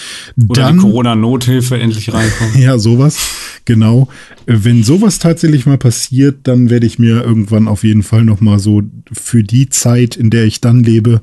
Oder 0.50 0.72
die 0.72 0.78
Corona-Nothilfe 0.78 1.80
endlich 1.80 2.14
reinkommt. 2.14 2.56
Ja, 2.62 2.78
sowas. 2.78 3.18
Genau. 3.66 4.10
Wenn 4.46 4.84
sowas 4.84 5.20
tatsächlich 5.20 5.66
mal 5.66 5.78
passiert, 5.78 6.40
dann 6.44 6.70
werde 6.70 6.86
ich 6.86 7.00
mir 7.00 7.24
irgendwann 7.24 7.68
auf 7.68 7.84
jeden 7.84 8.04
Fall 8.04 8.24
noch 8.24 8.42
mal 8.42 8.60
so 8.60 8.82
für 9.12 9.44
die 9.44 9.70
Zeit, 9.70 10.16
in 10.16 10.30
der 10.30 10.46
ich 10.46 10.62
dann 10.62 10.84
lebe, 10.84 11.22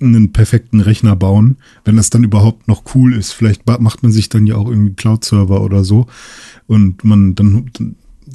einen 0.00 0.32
perfekten 0.32 0.80
Rechner 0.80 1.14
bauen, 1.14 1.56
wenn 1.84 1.96
das 1.96 2.10
dann 2.10 2.24
überhaupt 2.24 2.66
noch 2.66 2.82
cool 2.94 3.14
ist. 3.14 3.32
Vielleicht 3.32 3.66
macht 3.66 4.02
man 4.02 4.12
sich 4.12 4.28
dann 4.28 4.46
ja 4.46 4.56
auch 4.56 4.68
irgendwie 4.68 4.94
Cloud-Server 4.94 5.62
oder 5.62 5.84
so 5.84 6.06
und 6.66 7.04
man 7.04 7.34
dann 7.34 7.70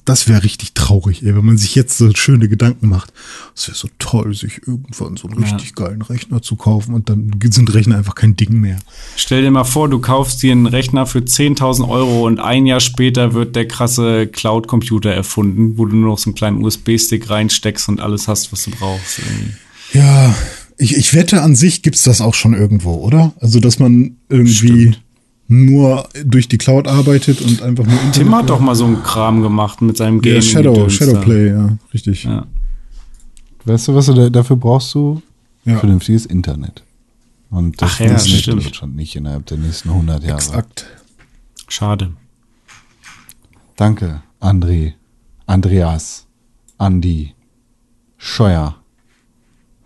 das 0.06 0.28
wäre 0.30 0.44
richtig 0.44 0.74
traurig, 0.74 1.22
ey, 1.24 1.36
wenn 1.36 1.46
man 1.46 1.58
sich 1.58 1.76
jetzt 1.76 1.98
so 1.98 2.10
schöne 2.16 2.48
Gedanken 2.48 2.88
macht. 2.88 3.12
Es 3.56 3.68
wäre 3.68 3.78
so 3.78 3.90
toll, 4.00 4.34
sich 4.34 4.62
irgendwann 4.66 5.18
so 5.18 5.28
einen 5.28 5.42
Ja. 5.44 5.50
richtig 5.50 5.76
geilen 5.76 6.02
Rechner 6.02 6.42
zu 6.42 6.56
kaufen 6.56 6.94
und 6.94 7.10
dann 7.10 7.32
sind 7.52 7.74
Rechner 7.74 7.98
einfach 7.98 8.16
kein 8.16 8.36
Ding 8.36 8.54
mehr. 8.54 8.80
Stell 9.18 9.42
dir 9.42 9.52
mal 9.52 9.64
vor, 9.66 9.90
du 9.90 10.00
kaufst 10.00 10.42
dir 10.44 10.52
einen 10.54 10.66
Rechner 10.66 11.06
für 11.06 11.20
10.000 11.20 11.88
Euro 11.90 12.26
und 12.26 12.40
ein 12.40 12.66
Jahr 12.66 12.80
später 12.80 13.34
wird 13.34 13.56
der 13.56 13.68
krasse 13.68 14.28
Cloud-Computer 14.28 15.12
erfunden, 15.12 15.78
wo 15.78 15.86
du 15.86 15.96
nur 15.96 16.10
noch 16.12 16.18
so 16.20 16.30
einen 16.30 16.36
kleinen 16.36 16.64
USB-Stick 16.64 17.30
reinsteckst 17.30 17.90
und 17.90 18.00
alles 18.00 18.28
hast, 18.28 18.52
was 18.54 18.64
du 18.64 18.72
brauchst. 18.72 19.20
irgendwie. 19.20 19.54
Ja, 19.94 20.34
ich, 20.78 20.96
ich 20.96 21.14
wette, 21.14 21.42
an 21.42 21.56
sich 21.56 21.82
gibt's 21.82 22.04
das 22.04 22.22
auch 22.22 22.34
schon 22.34 22.54
irgendwo, 22.54 22.96
oder? 22.96 23.34
Also, 23.40 23.60
dass 23.60 23.78
man 23.78 24.16
irgendwie 24.30 24.54
Stimmt. 24.90 25.02
Nur 25.52 26.08
durch 26.24 26.48
die 26.48 26.58
Cloud 26.58 26.88
arbeitet 26.88 27.42
und 27.42 27.62
einfach 27.62 27.84
nur 27.86 27.94
Internet- 27.96 28.14
Tim 28.14 28.36
hat 28.36 28.50
doch 28.50 28.62
mal 28.62 28.74
so 28.74 28.86
einen 28.86 29.04
Kram 29.04 29.42
gemacht 29.42 29.82
mit 29.82 29.98
seinem 29.98 30.16
ja, 30.24 30.34
Game. 30.34 30.42
Shadow, 30.42 30.88
Shadowplay, 30.90 31.50
ja, 31.50 31.78
richtig. 31.94 32.24
Ja. 32.24 32.48
Weißt 33.66 33.90
du, 33.90 33.96
was 33.96 34.06
du 34.06 34.14
da, 34.14 34.30
dafür 34.30 34.56
brauchst 34.56 34.96
du? 34.96 35.22
Ja. 35.66 35.78
Vernünftiges 35.78 36.26
Internet. 36.26 36.84
Und 37.50 37.82
das 37.82 37.92
Ach 37.94 38.00
ja, 38.00 38.08
funktioniert 38.08 38.42
stimmt. 38.44 38.62
in 38.62 38.64
Deutschland 38.64 38.96
nicht 38.96 39.16
innerhalb 39.16 39.46
der 39.46 39.58
nächsten 39.58 39.90
100 39.90 40.24
Jahre. 40.24 40.36
Exakt. 40.36 40.88
Schade. 41.68 42.14
Danke, 43.76 44.22
André, 44.40 44.94
Andreas, 45.48 46.28
Andi, 46.78 47.34
Scheuer. 48.18 48.78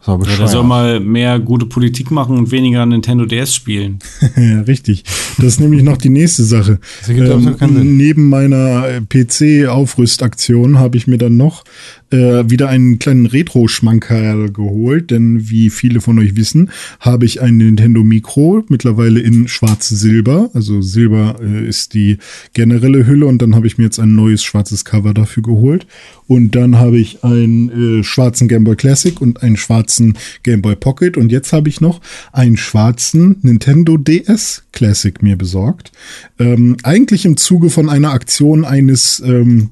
Ja, 0.08 0.18
der 0.18 0.48
soll 0.48 0.64
mal 0.64 1.00
mehr 1.00 1.40
gute 1.40 1.66
Politik 1.66 2.12
machen 2.12 2.38
und 2.38 2.52
weniger 2.52 2.86
Nintendo 2.86 3.26
DS 3.26 3.56
spielen. 3.56 4.00
ja, 4.36 4.62
richtig. 4.62 5.04
Das 5.38 5.46
ist 5.48 5.60
nämlich 5.60 5.84
noch 5.84 5.98
die 5.98 6.10
nächste 6.10 6.44
Sache. 6.44 6.80
Sinn. 7.02 7.98
neben 7.98 8.30
meiner 8.30 8.88
äh, 8.88 9.02
PC-Aufrüstaktion 9.02 10.80
habe 10.80 10.98
ich 10.98 11.08
mir 11.08 11.18
dann 11.18 11.38
noch 11.38 11.64
äh, 12.12 12.50
wieder 12.50 12.70
einen 12.70 13.00
kleinen 13.00 13.26
Retro-Schmankerl 13.26 14.52
geholt, 14.52 15.12
denn 15.12 15.50
wie 15.50 15.70
viele 15.70 16.02
von 16.02 16.20
euch 16.20 16.36
wissen, 16.36 16.70
habe 17.00 17.26
ich 17.26 17.42
ein 17.42 17.58
Nintendo 17.58 18.04
Micro, 18.04 18.64
mittlerweile 18.70 19.20
in 19.20 19.48
schwarz-silber. 19.48 20.52
Also 20.54 20.82
Silber 20.82 21.38
äh, 21.42 21.68
ist 21.68 21.94
die 21.94 22.18
generelle 22.54 23.08
Hülle 23.08 23.26
und 23.26 23.42
dann 23.42 23.56
habe 23.56 23.68
ich 23.68 23.78
mir 23.78 23.86
jetzt 23.86 24.00
ein 24.00 24.16
neues 24.16 24.44
schwarzes 24.44 24.86
Cover 24.86 25.14
dafür 25.14 25.44
geholt. 25.44 25.88
Und 26.28 26.56
dann 26.56 26.78
habe 26.78 26.98
ich 26.98 27.24
einen 27.24 28.00
äh, 28.00 28.04
schwarzen 28.04 28.48
Game 28.48 28.64
Boy 28.64 28.76
Classic 28.76 29.20
und 29.22 29.44
einen 29.44 29.58
schwarzen 29.58 30.18
Game 30.44 30.62
Boy 30.62 30.76
Pocket 30.76 31.18
und 31.18 31.32
jetzt 31.32 31.54
habe 31.54 31.70
ich 31.70 31.82
noch 31.82 32.02
einen 32.32 32.58
schwarzen 32.58 33.38
Nintendo 33.42 33.98
DS 33.98 34.64
Classic 34.72 35.22
mir 35.22 35.38
besorgt. 35.38 35.92
Ähm, 36.40 36.78
eigentlich 36.84 37.26
im 37.26 37.38
Zuge 37.38 37.70
von 37.70 37.90
einer 37.90 38.12
Aktion 38.12 38.66
eines 38.66 39.22
ähm, 39.26 39.70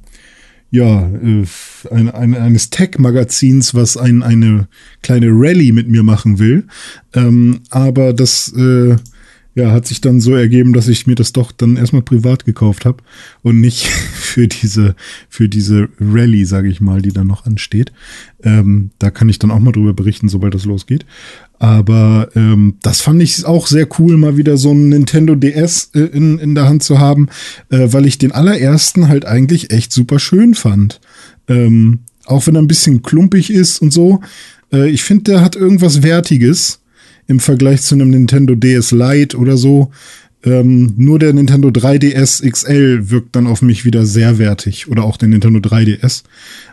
ja, 0.73 1.07
äh, 1.07 1.45
ein, 1.91 2.09
ein, 2.09 2.35
eines 2.35 2.71
Tech-Magazins, 2.71 3.75
was 3.75 3.95
ein, 3.95 4.23
eine 4.23 4.67
kleine 5.03 5.27
Rallye 5.29 5.71
mit 5.71 5.87
mir 5.87 6.01
machen 6.01 6.39
will. 6.39 6.65
Ähm, 7.13 7.59
aber 7.69 8.11
das 8.11 8.51
äh, 8.57 8.95
ja, 9.55 9.71
hat 9.71 9.85
sich 9.85 10.01
dann 10.01 10.19
so 10.19 10.33
ergeben, 10.35 10.73
dass 10.73 10.87
ich 10.87 11.05
mir 11.05 11.15
das 11.15 11.31
doch 11.31 11.51
dann 11.51 11.77
erstmal 11.77 12.01
privat 12.01 12.45
gekauft 12.45 12.85
habe 12.85 13.03
und 13.43 13.59
nicht 13.61 13.85
für 14.13 14.47
diese, 14.47 14.95
für 15.29 15.47
diese 15.47 15.89
Rallye, 15.99 16.45
sage 16.45 16.69
ich 16.69 16.81
mal, 16.81 17.01
die 17.01 17.11
dann 17.11 17.27
noch 17.27 17.45
ansteht. 17.45 17.91
Ähm, 18.43 18.89
da 18.99 19.11
kann 19.11 19.29
ich 19.29 19.39
dann 19.39 19.51
auch 19.51 19.59
mal 19.59 19.71
drüber 19.71 19.93
berichten, 19.93 20.27
sobald 20.27 20.55
das 20.55 20.65
losgeht. 20.65 21.05
Aber 21.59 22.29
ähm, 22.35 22.75
das 22.81 23.01
fand 23.01 23.21
ich 23.21 23.45
auch 23.45 23.67
sehr 23.67 23.87
cool, 23.99 24.17
mal 24.17 24.37
wieder 24.37 24.57
so 24.57 24.73
ein 24.73 24.89
Nintendo 24.89 25.35
DS 25.35 25.91
äh, 25.93 25.99
in, 25.99 26.39
in 26.39 26.55
der 26.55 26.67
Hand 26.67 26.83
zu 26.83 26.99
haben, 26.99 27.29
äh, 27.69 27.87
weil 27.91 28.05
ich 28.05 28.17
den 28.17 28.31
allerersten 28.31 29.07
halt 29.07 29.25
eigentlich 29.25 29.71
echt 29.71 29.91
super 29.91 30.19
schön 30.19 30.55
fand. 30.55 30.99
Ähm, 31.47 31.99
auch 32.25 32.47
wenn 32.47 32.55
er 32.55 32.61
ein 32.61 32.67
bisschen 32.67 33.03
klumpig 33.03 33.49
ist 33.51 33.81
und 33.81 33.93
so. 33.93 34.21
Äh, 34.71 34.89
ich 34.89 35.03
finde, 35.03 35.23
der 35.23 35.41
hat 35.41 35.55
irgendwas 35.55 36.03
Wertiges 36.03 36.79
im 37.27 37.39
Vergleich 37.39 37.81
zu 37.81 37.95
einem 37.95 38.09
Nintendo 38.09 38.55
DS 38.55 38.91
Lite 38.91 39.37
oder 39.37 39.57
so. 39.57 39.91
Ähm, 40.45 40.93
nur 40.97 41.19
der 41.19 41.31
Nintendo 41.31 41.69
3DS 41.69 42.47
XL 42.49 43.09
wirkt 43.09 43.35
dann 43.35 43.47
auf 43.47 43.61
mich 43.61 43.85
wieder 43.85 44.05
sehr 44.05 44.37
wertig 44.39 44.89
oder 44.89 45.03
auch 45.03 45.15
der 45.15 45.29
Nintendo 45.29 45.59
3DS. 45.59 46.23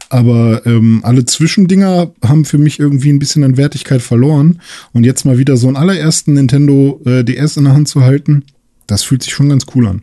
Aber 0.09 0.67
ähm, 0.67 1.01
alle 1.05 1.25
Zwischendinger 1.25 2.11
haben 2.25 2.45
für 2.45 2.59
mich 2.59 2.81
irgendwie 2.81 3.11
ein 3.11 3.21
bisschen 3.21 3.45
an 3.45 3.57
Wertigkeit 3.57 4.03
verloren. 4.03 4.61
Und 4.93 5.05
jetzt 5.05 5.25
mal 5.25 5.39
wieder 5.39 5.57
so 5.57 5.69
einen 5.69 5.77
allerersten 5.77 6.35
Nintendo 6.35 7.01
äh, 7.05 7.23
DS 7.23 7.57
in 7.57 7.65
der 7.65 7.75
Hand 7.75 7.87
zu 7.87 8.03
halten, 8.03 8.45
das 8.89 9.05
fühlt 9.05 9.23
sich 9.23 9.33
schon 9.33 9.49
ganz 9.49 9.67
cool 9.75 9.87
an. 9.87 10.03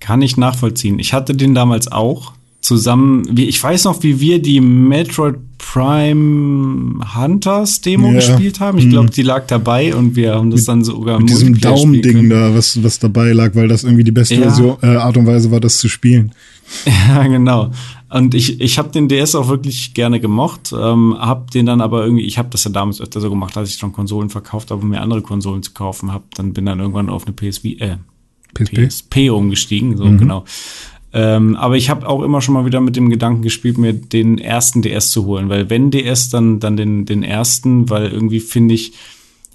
Kann 0.00 0.20
ich 0.20 0.36
nachvollziehen. 0.36 0.98
Ich 0.98 1.12
hatte 1.12 1.36
den 1.36 1.54
damals 1.54 1.90
auch 1.90 2.32
zusammen, 2.62 3.26
wie, 3.30 3.44
ich 3.44 3.62
weiß 3.62 3.84
noch, 3.84 4.02
wie 4.02 4.20
wir 4.20 4.40
die 4.40 4.60
Metroid 4.60 5.36
Prime 5.58 6.98
Hunters 7.14 7.80
Demo 7.80 8.08
Ja. 8.08 8.14
gespielt 8.14 8.60
haben. 8.60 8.78
Ich 8.78 8.88
glaube, 8.88 9.10
die 9.10 9.22
lag 9.22 9.46
dabei 9.46 9.94
und 9.94 10.16
wir 10.16 10.34
haben 10.34 10.50
das 10.50 10.64
dann 10.64 10.82
sogar 10.84 11.18
Mit 11.20 11.30
diesem 11.30 11.60
Daumending 11.60 12.30
da, 12.30 12.54
was, 12.54 12.82
was 12.82 12.98
dabei 12.98 13.32
lag, 13.32 13.54
weil 13.54 13.68
das 13.68 13.84
irgendwie 13.84 14.04
die 14.04 14.12
beste 14.12 14.34
Ja. 14.36 14.42
Version, 14.42 14.76
äh, 14.82 14.86
Art 14.96 15.16
und 15.16 15.26
Weise 15.26 15.50
war, 15.50 15.60
das 15.60 15.78
zu 15.78 15.88
spielen. 15.88 16.32
Ja, 17.08 17.26
genau. 17.26 17.70
Und 18.08 18.34
ich, 18.34 18.60
ich 18.60 18.78
habe 18.78 18.90
den 18.90 19.08
DS 19.08 19.34
auch 19.34 19.48
wirklich 19.48 19.92
gerne 19.94 20.20
gemocht, 20.20 20.72
ähm, 20.72 21.16
habe 21.18 21.50
den 21.50 21.66
dann 21.66 21.80
aber 21.80 22.04
irgendwie, 22.04 22.24
ich 22.24 22.38
habe 22.38 22.48
das 22.50 22.64
ja 22.64 22.70
damals 22.70 23.00
öfter 23.00 23.20
so 23.20 23.28
gemacht, 23.28 23.56
als 23.56 23.70
ich 23.70 23.76
schon 23.76 23.92
Konsolen 23.92 24.30
verkauft 24.30 24.70
habe, 24.70 24.80
um 24.82 24.88
mir 24.88 25.00
andere 25.00 25.20
Konsolen 25.22 25.62
zu 25.62 25.72
kaufen 25.72 26.12
habe, 26.12 26.24
dann 26.34 26.52
bin 26.54 26.64
dann 26.66 26.78
irgendwann 26.80 27.10
auf 27.10 27.26
eine 27.26 27.34
PSV, 27.34 27.64
äh, 27.80 27.96
PSP? 28.54 28.86
PSP 28.88 29.30
umgestiegen, 29.30 29.96
so 29.96 30.04
genau. 30.04 30.44
Ähm, 31.14 31.56
aber 31.56 31.76
ich 31.76 31.90
habe 31.90 32.08
auch 32.08 32.22
immer 32.22 32.40
schon 32.40 32.54
mal 32.54 32.64
wieder 32.64 32.80
mit 32.80 32.96
dem 32.96 33.10
Gedanken 33.10 33.42
gespielt, 33.42 33.76
mir 33.78 33.92
den 33.92 34.38
ersten 34.38 34.80
DS 34.82 35.10
zu 35.10 35.26
holen, 35.26 35.48
weil 35.48 35.68
wenn 35.68 35.90
DS, 35.90 36.30
dann 36.30 36.58
dann 36.58 36.76
den 36.76 37.04
den 37.04 37.22
ersten, 37.22 37.90
weil 37.90 38.08
irgendwie 38.08 38.40
finde 38.40 38.74
ich 38.74 38.92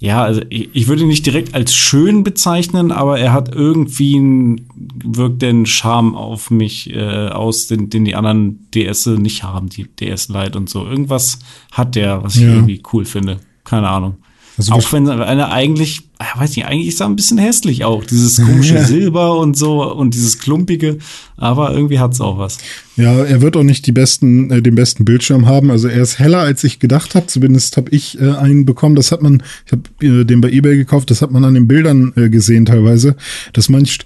ja, 0.00 0.22
also 0.22 0.42
ich, 0.48 0.68
ich 0.74 0.86
würde 0.86 1.02
ihn 1.02 1.08
nicht 1.08 1.26
direkt 1.26 1.54
als 1.56 1.74
schön 1.74 2.22
bezeichnen, 2.22 2.92
aber 2.92 3.18
er 3.18 3.32
hat 3.32 3.52
irgendwie 3.52 4.14
einen, 4.14 4.68
wirkt 5.04 5.42
den 5.42 5.66
Charme 5.66 6.14
auf 6.14 6.52
mich 6.52 6.94
äh, 6.94 7.28
aus, 7.30 7.66
den, 7.66 7.90
den 7.90 8.04
die 8.04 8.14
anderen 8.14 8.68
DS 8.74 9.06
nicht 9.06 9.42
haben, 9.42 9.68
die 9.68 9.88
DS 9.88 10.28
Lite 10.28 10.56
und 10.56 10.70
so. 10.70 10.86
Irgendwas 10.86 11.40
hat 11.72 11.96
der, 11.96 12.22
was 12.22 12.36
ich 12.36 12.42
Ja. 12.42 12.54
irgendwie 12.54 12.80
cool 12.92 13.04
finde. 13.04 13.38
Keine 13.64 13.88
Ahnung. 13.88 14.18
Also 14.58 14.72
auch 14.72 14.92
wenn 14.92 15.08
einer 15.08 15.52
eigentlich, 15.52 16.00
ah, 16.18 16.40
weiß 16.40 16.56
nicht, 16.56 16.66
eigentlich 16.66 16.88
ist 16.88 17.00
er 17.00 17.06
ein 17.06 17.14
bisschen 17.14 17.38
hässlich 17.38 17.84
auch. 17.84 18.04
Dieses 18.04 18.44
komische 18.44 18.74
Ja. 18.78 18.84
Silber 18.84 19.38
und 19.38 19.56
so 19.56 19.90
und 19.94 20.14
dieses 20.14 20.40
klumpige, 20.40 20.98
aber 21.36 21.72
irgendwie 21.72 22.00
hat's 22.00 22.20
auch 22.20 22.38
was. 22.38 22.58
Ja, 22.96 23.24
er 23.24 23.40
wird 23.40 23.56
auch 23.56 23.62
nicht 23.62 23.86
die 23.86 23.92
besten, 23.92 24.50
äh, 24.50 24.60
den 24.60 24.74
besten 24.74 25.04
Bildschirm 25.04 25.46
haben. 25.46 25.70
Also 25.70 25.86
er 25.86 26.02
ist 26.02 26.18
heller, 26.18 26.40
als 26.40 26.64
ich 26.64 26.80
gedacht 26.80 27.14
habe. 27.14 27.28
Zumindest 27.28 27.76
habe 27.76 27.90
ich 27.92 28.20
äh, 28.20 28.32
einen 28.32 28.64
bekommen. 28.64 28.96
Das 28.96 29.12
hat 29.12 29.22
man, 29.22 29.44
ich 29.64 29.72
habe 29.72 29.82
äh, 30.20 30.24
den 30.24 30.40
bei 30.40 30.50
eBay 30.50 30.76
gekauft. 30.76 31.10
Das 31.12 31.22
hat 31.22 31.30
man 31.30 31.44
an 31.44 31.54
den 31.54 31.68
Bildern 31.68 32.12
äh, 32.16 32.28
gesehen 32.28 32.64
teilweise, 32.64 33.14
dass 33.52 33.68
manch 33.68 33.98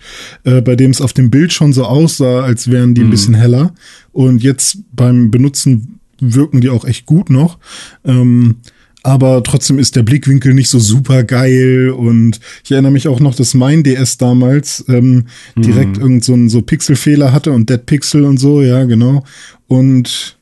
äh, 0.44 0.60
bei 0.60 0.76
dem 0.76 0.90
es 0.90 1.00
auf 1.00 1.14
dem 1.14 1.30
Bild 1.30 1.54
schon 1.54 1.72
so 1.72 1.84
aussah, 1.86 2.42
als 2.42 2.70
wären 2.70 2.94
die 2.94 3.00
ein 3.00 3.10
bisschen 3.10 3.34
heller. 3.34 3.72
Und 4.12 4.42
jetzt 4.42 4.78
beim 4.94 5.30
Benutzen 5.30 5.98
wirken 6.20 6.60
die 6.60 6.68
auch 6.68 6.84
echt 6.84 7.06
gut 7.06 7.30
noch. 7.30 7.58
Ähm, 8.04 8.56
aber 9.02 9.42
trotzdem 9.42 9.78
ist 9.78 9.96
der 9.96 10.02
Blickwinkel 10.02 10.54
nicht 10.54 10.68
so 10.68 10.78
super 10.78 11.24
geil 11.24 11.90
und 11.90 12.38
ich 12.64 12.70
erinnere 12.72 12.92
mich 12.92 13.08
auch 13.08 13.20
noch, 13.20 13.34
dass 13.34 13.54
mein 13.54 13.82
DS 13.82 14.16
damals 14.18 14.84
ähm, 14.88 15.24
direkt 15.56 15.98
irgend 15.98 16.24
so 16.24 16.34
ein 16.34 16.48
so 16.48 16.62
Pixelfehler 16.62 17.32
hatte 17.32 17.52
und 17.52 17.68
Dead 17.68 17.84
Pixel 17.84 18.24
und 18.24 18.38
so, 18.38 18.62
ja, 18.62 18.84
genau. 18.84 19.24
Und 19.66 20.36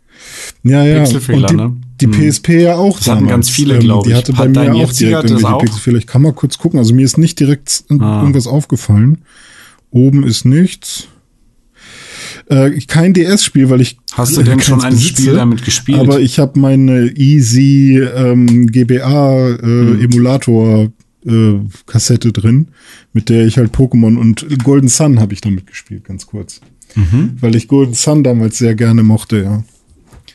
ja, 0.62 0.84
ja, 0.84 1.00
Pixelfehler, 1.02 1.48
und 1.48 1.50
die, 1.50 1.56
ne? 1.56 1.76
die 2.00 2.06
PSP 2.30 2.48
ja 2.62 2.74
auch 2.76 2.98
Das 2.98 3.08
hatten 3.08 3.26
ganz 3.26 3.48
viele, 3.48 3.74
ähm, 3.74 3.80
glaub 3.80 4.04
Die 4.04 4.10
ich. 4.10 4.16
hatte 4.16 4.36
Hat 4.36 4.52
bei 4.52 4.68
mir 4.70 4.84
auch 4.84 4.92
direkt 4.92 5.24
irgendwelche 5.30 5.54
auch? 5.54 5.60
Pixelfehler. 5.62 5.98
Ich 5.98 6.06
kann 6.06 6.22
mal 6.22 6.32
kurz 6.34 6.58
gucken. 6.58 6.78
Also 6.78 6.94
mir 6.94 7.04
ist 7.04 7.16
nicht 7.18 7.40
direkt 7.40 7.84
Ah. 7.98 8.20
irgendwas 8.20 8.46
aufgefallen. 8.46 9.18
Oben 9.90 10.24
ist 10.24 10.44
nichts. 10.44 11.08
Äh, 12.50 12.78
kein 12.88 13.14
DS-Spiel, 13.14 13.70
weil 13.70 13.80
ich 13.80 13.96
Hast 14.12 14.36
du 14.36 14.42
denn 14.42 14.60
schon 14.60 14.82
ein 14.82 14.92
besitze, 14.94 15.22
Spiel 15.22 15.34
damit 15.34 15.64
gespielt? 15.64 16.00
Aber 16.00 16.20
ich 16.20 16.38
habe 16.40 16.58
meine 16.58 17.06
Easy 17.16 17.98
ähm, 17.98 18.66
GBA 18.66 19.50
äh, 19.50 19.58
Hm. 19.62 20.00
Emulator 20.02 20.90
äh, 21.26 21.52
Kassette 21.86 22.32
drin, 22.32 22.68
mit 23.12 23.28
der 23.28 23.46
ich 23.46 23.56
halt 23.58 23.72
Pokémon 23.74 24.16
und 24.16 24.46
Golden 24.64 24.88
Sun 24.88 25.20
habe 25.20 25.32
ich 25.32 25.40
damit 25.40 25.66
gespielt, 25.66 26.04
ganz 26.04 26.26
kurz. 26.26 26.60
Mhm. 26.96 27.36
Weil 27.40 27.54
ich 27.54 27.68
Golden 27.68 27.94
Sun 27.94 28.24
damals 28.24 28.58
sehr 28.58 28.74
gerne 28.74 29.02
mochte, 29.04 29.42
ja. 29.42 29.64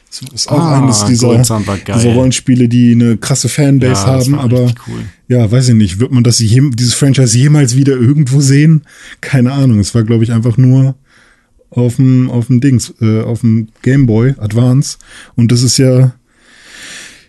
Das 0.10 0.22
ist 0.34 0.48
auch 0.50 0.58
Ah, 0.60 0.82
eines 0.82 1.04
dieser, 1.04 1.38
dieser 1.40 2.14
Rollenspiele, 2.14 2.70
die 2.70 2.94
eine 2.94 3.18
krasse 3.18 3.50
Fanbase 3.50 3.92
Ja, 3.92 4.06
haben, 4.08 4.36
aber 4.36 4.74
cool. 4.88 5.02
ja, 5.28 5.52
weiß 5.52 5.68
ich 5.70 5.76
nicht, 5.76 6.00
wird 6.00 6.14
man 6.14 6.24
das 6.24 6.40
je, 6.40 6.62
dieses 6.74 6.94
Franchise 6.94 7.38
jemals 7.38 7.76
wieder 7.76 7.94
irgendwo 7.98 8.40
sehen? 8.40 8.84
Keine 9.20 9.52
Ahnung. 9.52 9.80
Es 9.80 9.94
war, 9.94 10.04
glaube 10.04 10.24
ich, 10.24 10.32
einfach 10.32 10.56
nur 10.56 10.96
auf 11.76 11.98
dem 11.98 12.30
auf 12.30 12.48
dem 12.48 12.62
Dings, 12.62 12.94
äh, 13.02 13.22
auf 13.22 13.42
dem 13.42 13.68
Game 13.82 14.06
Boy 14.06 14.34
Advance. 14.38 14.98
Und 15.36 15.52
das 15.52 15.62
ist 15.62 15.78
ja 15.78 16.14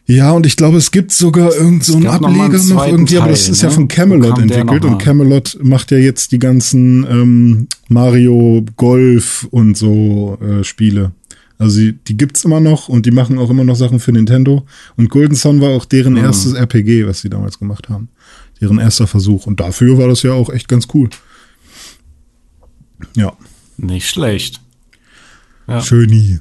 ja, 0.09 0.31
und 0.31 0.47
ich 0.47 0.56
glaube, 0.56 0.78
es 0.78 0.93
gibt 0.93 1.10
sogar 1.10 1.52
irgend 1.52 1.82
so 1.82 1.94
einen 1.94 2.05
noch 2.05 2.14
Ableger 2.14 2.48
noch 2.48 2.64
zweiten 2.64 2.93
irgendwie, 2.93 3.18
aber 3.18 3.31
das 3.31 3.48
ist 3.48 3.62
ja 3.62 3.70
ne? 3.70 3.74
von 3.74 3.85
Wo 3.85 3.89
Camelot 3.89 4.39
entwickelt 4.39 4.85
noch 4.85 4.93
und? 4.93 4.98
Camelot 4.98 5.59
macht 5.62 5.90
ja 5.90 5.98
jetzt 5.98 6.31
die 6.31 6.39
ganzen 6.39 7.05
ähm, 7.10 7.66
Mario 7.89 8.64
Golf 8.77 9.48
und 9.51 9.77
so 9.77 10.39
äh, 10.40 10.62
Spiele. 10.62 11.10
Also 11.59 11.81
die, 11.81 11.93
die 11.93 12.16
gibt's 12.16 12.44
immer 12.44 12.60
noch 12.60 12.89
und 12.89 13.05
die 13.06 13.10
machen 13.10 13.36
auch 13.39 13.51
immer 13.51 13.64
noch 13.64 13.74
Sachen 13.74 13.98
für 13.98 14.12
Nintendo. 14.12 14.64
Und 14.97 15.10
Golden 15.10 15.35
Sun 15.35 15.60
war 15.60 15.70
auch 15.70 15.85
deren 15.85 16.12
Mhm. 16.12 16.20
erstes 16.20 16.52
RPG, 16.52 17.05
was 17.06 17.23
sie 17.23 17.31
damals 17.31 17.59
gemacht 17.59 17.89
haben. 17.89 18.09
Deren 18.60 18.78
erster 18.78 19.09
Versuch. 19.09 19.47
Und 19.47 19.59
dafür 19.59 19.98
war 19.98 20.06
das 20.06 20.23
ja 20.23 20.32
auch 20.32 20.51
echt 20.51 20.68
ganz 20.68 20.86
cool. 20.94 21.09
Ja, 23.16 23.32
Nicht 23.77 24.09
schlecht. 24.09 24.61
Ja. 25.66 25.81
schöni. 25.82 26.39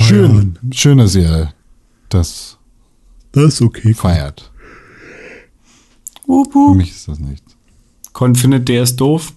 Schön, 0.00 0.58
schön, 0.72 0.98
dass 0.98 1.14
ihr 1.14 1.52
das 2.08 2.58
Das 3.32 3.54
ist 3.54 3.62
okay. 3.62 3.94
feiert. 3.94 4.52
Wup, 6.26 6.52
Für 6.52 6.58
wup. 6.58 6.76
mich 6.76 6.90
ist 6.90 7.08
das 7.08 7.18
nichts. 7.18 7.56
Con 8.12 8.34
findet 8.34 8.68
der 8.68 8.82
ist 8.82 8.96
doof. 8.96 9.32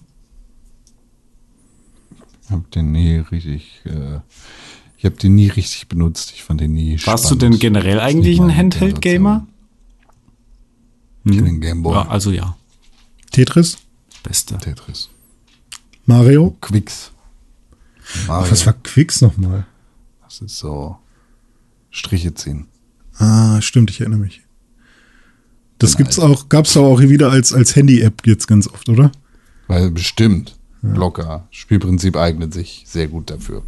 Ich 2.44 2.50
habe 2.50 2.64
den 2.74 2.92
nie 2.92 3.16
richtig, 3.16 3.80
äh, 3.84 4.20
ich 4.96 5.04
habe 5.04 5.16
den 5.16 5.34
nie 5.34 5.48
richtig 5.48 5.88
benutzt. 5.88 6.32
Ich 6.34 6.42
fand 6.44 6.60
den 6.60 6.72
nie 6.72 6.98
Warst 7.04 7.24
du 7.24 7.28
spannend. 7.34 7.42
denn 7.42 7.58
generell 7.58 8.00
eigentlich 8.00 8.40
ein 8.40 8.54
Handheld-Gamer? 8.54 9.46
Generation. 9.46 9.50
Ich 11.24 11.36
bin 11.36 11.46
ein 11.46 11.60
Gameboy. 11.60 11.94
Ja, 11.94 12.08
also 12.08 12.30
ja. 12.32 12.56
Tetris? 13.30 13.78
Beste. 14.22 14.58
Tetris. 14.58 15.10
Mario? 16.10 16.56
Quicks. 16.60 17.12
Mario. 18.26 18.50
Was 18.50 18.66
war 18.66 18.72
Quicks 18.72 19.20
nochmal? 19.20 19.64
Das 20.24 20.40
ist 20.40 20.58
so 20.58 20.96
Striche 21.92 22.34
ziehen. 22.34 22.66
Ah, 23.18 23.60
stimmt, 23.60 23.90
ich 23.90 24.00
erinnere 24.00 24.18
mich. 24.18 24.42
Das 25.78 25.94
Bin 25.94 25.98
gibt's 26.04 26.18
auch, 26.18 26.48
gab's 26.48 26.76
auch 26.76 26.98
wieder 26.98 27.30
als, 27.30 27.52
als 27.52 27.76
Handy-App 27.76 28.26
jetzt 28.26 28.48
ganz 28.48 28.66
oft, 28.66 28.88
oder? 28.88 29.12
Weil 29.68 29.92
bestimmt. 29.92 30.56
Locker. 30.82 31.46
Spielprinzip 31.52 32.16
eignet 32.16 32.52
sich 32.54 32.82
sehr 32.88 33.06
gut 33.06 33.30
dafür. 33.30 33.62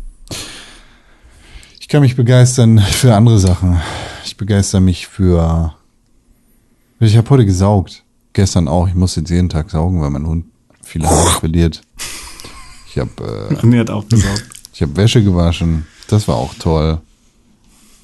Ich 1.78 1.86
kann 1.86 2.02
mich 2.02 2.16
begeistern 2.16 2.80
für 2.80 3.14
andere 3.14 3.38
Sachen. 3.38 3.80
Ich 4.24 4.36
begeister 4.36 4.80
mich 4.80 5.06
für. 5.06 5.74
Ich 6.98 7.16
habe 7.16 7.30
heute 7.30 7.46
gesaugt. 7.46 8.02
Gestern 8.32 8.66
auch. 8.66 8.88
Ich 8.88 8.94
muss 8.94 9.14
jetzt 9.14 9.30
jeden 9.30 9.48
Tag 9.48 9.70
saugen, 9.70 10.00
weil 10.00 10.10
mein 10.10 10.26
Hund 10.26 10.46
viele 10.82 11.08
Haare 11.08 11.30
verliert. 11.40 11.82
Ich 12.92 12.98
habe 12.98 13.48
äh, 13.62 13.66
Mir 13.66 13.80
hat 13.80 13.90
auch 13.90 14.06
gesagt. 14.08 14.44
ich 14.74 14.82
habe 14.82 14.96
Wäsche 14.96 15.22
gewaschen. 15.22 15.86
Das 16.08 16.28
war 16.28 16.36
auch 16.36 16.54
toll. 16.58 17.00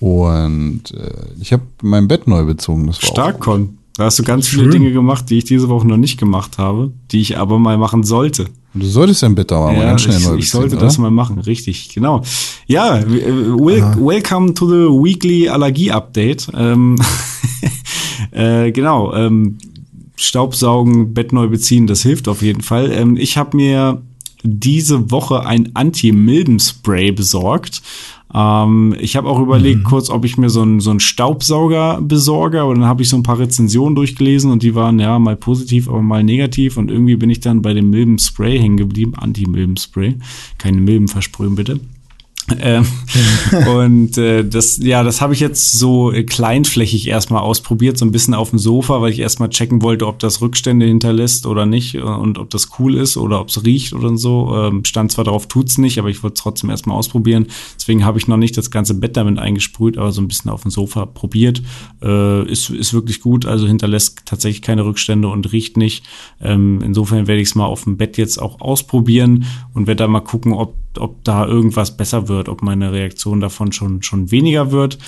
Und 0.01 0.82
äh, 0.94 1.10
ich 1.40 1.52
habe 1.52 1.65
mein 1.82 2.09
Bett 2.09 2.27
neu 2.27 2.44
bezogen. 2.44 2.86
Das 2.86 3.02
war 3.02 3.09
Stark, 3.10 3.35
auch 3.35 3.39
gut. 3.40 3.44
Con. 3.44 3.78
Da 3.97 4.05
hast 4.05 4.19
du 4.19 4.23
ganz 4.23 4.47
viele 4.47 4.62
Schön. 4.65 4.70
Dinge 4.70 4.93
gemacht, 4.93 5.28
die 5.28 5.39
ich 5.39 5.44
diese 5.44 5.69
Woche 5.69 5.86
noch 5.89 5.97
nicht 5.97 6.19
gemacht 6.19 6.56
habe, 6.56 6.93
die 7.10 7.20
ich 7.20 7.36
aber 7.36 7.59
mal 7.59 7.77
machen 7.78 8.05
sollte. 8.05 8.47
Du 8.73 8.86
solltest 8.86 9.24
dein 9.24 9.35
Bett 9.35 9.51
aber 9.51 9.73
mal 9.73 9.77
Ja, 9.77 9.85
ganz 9.86 10.02
schnell 10.02 10.19
ich, 10.19 10.24
neu 10.24 10.35
ich 10.35 10.40
beziehen, 10.40 10.60
sollte 10.60 10.77
oder? 10.77 10.85
das 10.85 10.98
mal 10.98 11.10
machen, 11.10 11.40
richtig, 11.40 11.89
genau. 11.93 12.23
Ja, 12.69 12.98
äh, 12.98 13.10
wel 13.10 13.82
welcome 13.97 14.55
to 14.55 14.69
the 14.69 14.86
weekly 15.02 15.48
Allergie-Update. 15.48 16.52
Ähm, 16.55 16.94
äh, 18.31 18.70
genau, 18.70 19.12
ähm, 19.15 19.59
Staubsaugen, 20.15 21.12
Bett 21.12 21.32
neu 21.32 21.48
beziehen, 21.48 21.89
das 21.89 22.02
hilft 22.02 22.28
auf 22.28 22.40
jeden 22.40 22.60
Fall. 22.60 22.93
Ähm, 22.93 23.16
ich 23.16 23.36
habe 23.36 23.56
mir 23.56 24.01
diese 24.43 25.10
Woche 25.10 25.44
ein 25.44 25.70
Anti-Milben-Spray 25.74 27.12
besorgt. 27.12 27.82
Ähm, 28.32 28.94
ich 29.01 29.16
habe 29.16 29.28
auch 29.28 29.40
überlegt 29.40 29.85
kurz, 29.85 30.10
ob 30.10 30.24
ich 30.24 30.36
mir 30.36 30.51
so 30.51 30.62
einen 30.62 30.81
so 30.81 30.90
einen 30.90 31.01
Staubsauger 31.01 32.01
besorge, 32.02 32.60
aber 32.60 32.74
dann 32.74 32.85
habe 32.85 33.02
ich 33.02 33.09
so 33.09 33.16
ein 33.16 33.23
paar 33.23 33.39
Rezensionen 33.39 33.94
durchgelesen 33.94 34.51
und 34.51 34.62
die 34.62 34.74
waren 34.74 34.98
ja 34.98 35.19
mal 35.19 35.36
positiv, 35.36 35.89
aber 35.89 36.02
mal 36.02 36.23
negativ 36.23 36.77
und 36.77 36.90
irgendwie 36.90 37.16
bin 37.16 37.31
ich 37.31 37.40
dann 37.40 37.62
bei 37.62 37.73
dem 37.73 37.90
Milbenspray 37.90 38.59
hängen 38.59 38.77
geblieben, 38.77 39.15
Anti-Milbenspray. 39.16 40.16
Keine 40.59 40.81
Milben 40.81 41.09
versprühen 41.09 41.55
bitte. 41.55 41.81
Ähm, 42.60 42.86
und 43.68 44.16
äh, 44.16 44.44
das, 44.44 44.78
ja, 44.78 45.02
das 45.02 45.20
habe 45.20 45.34
ich 45.34 45.40
jetzt 45.40 45.72
so 45.72 46.12
äh, 46.12 46.24
kleinflächig 46.24 47.08
erstmal 47.08 47.42
ausprobiert, 47.42 47.98
so 47.98 48.04
ein 48.04 48.10
bisschen 48.10 48.34
auf 48.34 48.50
dem 48.50 48.58
Sofa, 48.58 49.00
weil 49.00 49.12
ich 49.12 49.18
erstmal 49.18 49.50
checken 49.50 49.82
wollte, 49.82 50.06
ob 50.06 50.18
das 50.18 50.40
Rückstände 50.40 50.86
hinterlässt 50.86 51.46
oder 51.46 51.66
nicht 51.66 51.94
äh, 51.94 52.00
und 52.00 52.38
ob 52.38 52.50
das 52.50 52.70
cool 52.78 52.96
ist 52.96 53.16
oder 53.16 53.40
ob 53.40 53.48
es 53.48 53.64
riecht 53.64 53.92
oder 53.92 54.16
so. 54.16 54.54
Ähm, 54.56 54.84
stand 54.84 55.12
zwar 55.12 55.24
darauf, 55.24 55.46
tut's 55.46 55.78
nicht, 55.78 55.98
aber 55.98 56.08
ich 56.08 56.22
wollte 56.22 56.40
trotzdem 56.40 56.70
erstmal 56.70 56.96
ausprobieren. 56.96 57.46
Deswegen 57.76 58.04
habe 58.04 58.18
ich 58.18 58.28
noch 58.28 58.36
nicht 58.36 58.56
das 58.56 58.70
ganze 58.70 58.94
Bett 58.94 59.16
damit 59.16 59.38
eingesprüht, 59.38 59.98
aber 59.98 60.12
so 60.12 60.20
ein 60.20 60.28
bisschen 60.28 60.50
auf 60.50 60.62
dem 60.62 60.70
Sofa 60.70 61.06
probiert. 61.06 61.62
Äh, 62.02 62.50
ist, 62.50 62.70
ist 62.70 62.94
wirklich 62.94 63.20
gut, 63.20 63.46
also 63.46 63.66
hinterlässt 63.66 64.22
tatsächlich 64.24 64.62
keine 64.62 64.84
Rückstände 64.84 65.28
und 65.28 65.52
riecht 65.52 65.76
nicht. 65.76 66.04
Ähm, 66.40 66.80
insofern 66.82 67.26
werde 67.26 67.40
ich 67.40 67.48
es 67.48 67.54
mal 67.54 67.66
auf 67.66 67.84
dem 67.84 67.96
Bett 67.96 68.16
jetzt 68.16 68.40
auch 68.40 68.60
ausprobieren 68.60 69.44
und 69.74 69.86
werde 69.86 70.04
da 70.04 70.08
mal 70.08 70.20
gucken, 70.20 70.52
ob 70.52 70.74
ob 70.98 71.22
da 71.24 71.46
irgendwas 71.46 71.96
besser 71.96 72.28
wird, 72.28 72.38
ob 72.47 72.62
meine 72.62 72.93
Reaktion 72.93 73.40
davon 73.40 73.73
schon, 73.73 74.02
schon 74.02 74.31
weniger 74.31 74.70
wird. 74.70 74.98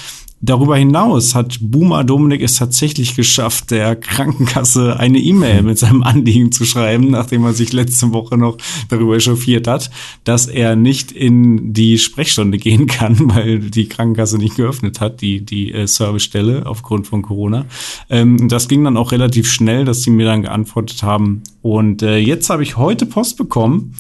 Darüber 0.42 0.74
hinaus 0.78 1.34
hat 1.34 1.58
Boomer 1.60 2.02
Dominik 2.02 2.40
es 2.40 2.54
tatsächlich 2.54 3.14
geschafft, 3.14 3.70
der 3.70 3.94
Krankenkasse 3.94 4.98
eine 4.98 5.18
E-Mail 5.18 5.62
mit 5.62 5.78
seinem 5.78 6.02
Anliegen 6.02 6.50
zu 6.50 6.64
schreiben, 6.64 7.10
nachdem 7.10 7.44
er 7.44 7.52
sich 7.52 7.74
letzte 7.74 8.12
Woche 8.12 8.38
noch 8.38 8.56
darüber 8.88 9.16
echauffiert 9.16 9.66
hat, 9.66 9.90
dass 10.24 10.46
er 10.46 10.76
nicht 10.76 11.12
in 11.12 11.74
die 11.74 11.98
Sprechstunde 11.98 12.56
gehen 12.56 12.86
kann, 12.86 13.16
weil 13.34 13.58
die 13.58 13.86
Krankenkasse 13.86 14.38
nicht 14.38 14.56
geöffnet 14.56 14.98
hat, 15.02 15.20
die, 15.20 15.44
die 15.44 15.74
äh, 15.74 15.86
Servicestelle 15.86 16.64
aufgrund 16.64 17.06
von 17.06 17.20
Corona. 17.20 17.66
Ähm, 18.08 18.48
das 18.48 18.66
ging 18.66 18.82
dann 18.82 18.96
auch 18.96 19.12
relativ 19.12 19.52
schnell, 19.52 19.84
dass 19.84 20.02
sie 20.02 20.10
mir 20.10 20.24
dann 20.24 20.40
geantwortet 20.40 21.02
haben. 21.02 21.42
Und 21.60 22.00
äh, 22.00 22.16
jetzt 22.16 22.48
habe 22.48 22.62
ich 22.62 22.78
heute 22.78 23.04
Post 23.04 23.36
bekommen 23.36 23.94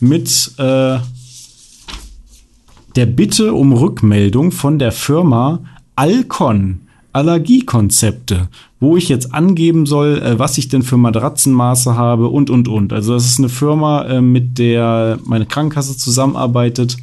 mit 0.00 0.52
äh, 0.58 0.98
der 2.96 3.06
Bitte 3.06 3.52
um 3.54 3.72
Rückmeldung 3.72 4.50
von 4.50 4.78
der 4.78 4.92
Firma 4.92 5.60
Alcon 5.94 6.80
Allergiekonzepte, 7.12 8.48
wo 8.78 8.98
ich 8.98 9.08
jetzt 9.08 9.32
angeben 9.32 9.86
soll, 9.86 10.18
äh, 10.18 10.38
was 10.38 10.58
ich 10.58 10.68
denn 10.68 10.82
für 10.82 10.98
Matratzenmaße 10.98 11.96
habe 11.96 12.28
und, 12.28 12.50
und, 12.50 12.68
und. 12.68 12.92
Also 12.92 13.14
das 13.14 13.24
ist 13.24 13.38
eine 13.38 13.48
Firma, 13.48 14.04
äh, 14.04 14.20
mit 14.20 14.58
der 14.58 15.18
meine 15.24 15.46
Krankenkasse 15.46 15.96
zusammenarbeitet 15.96 16.98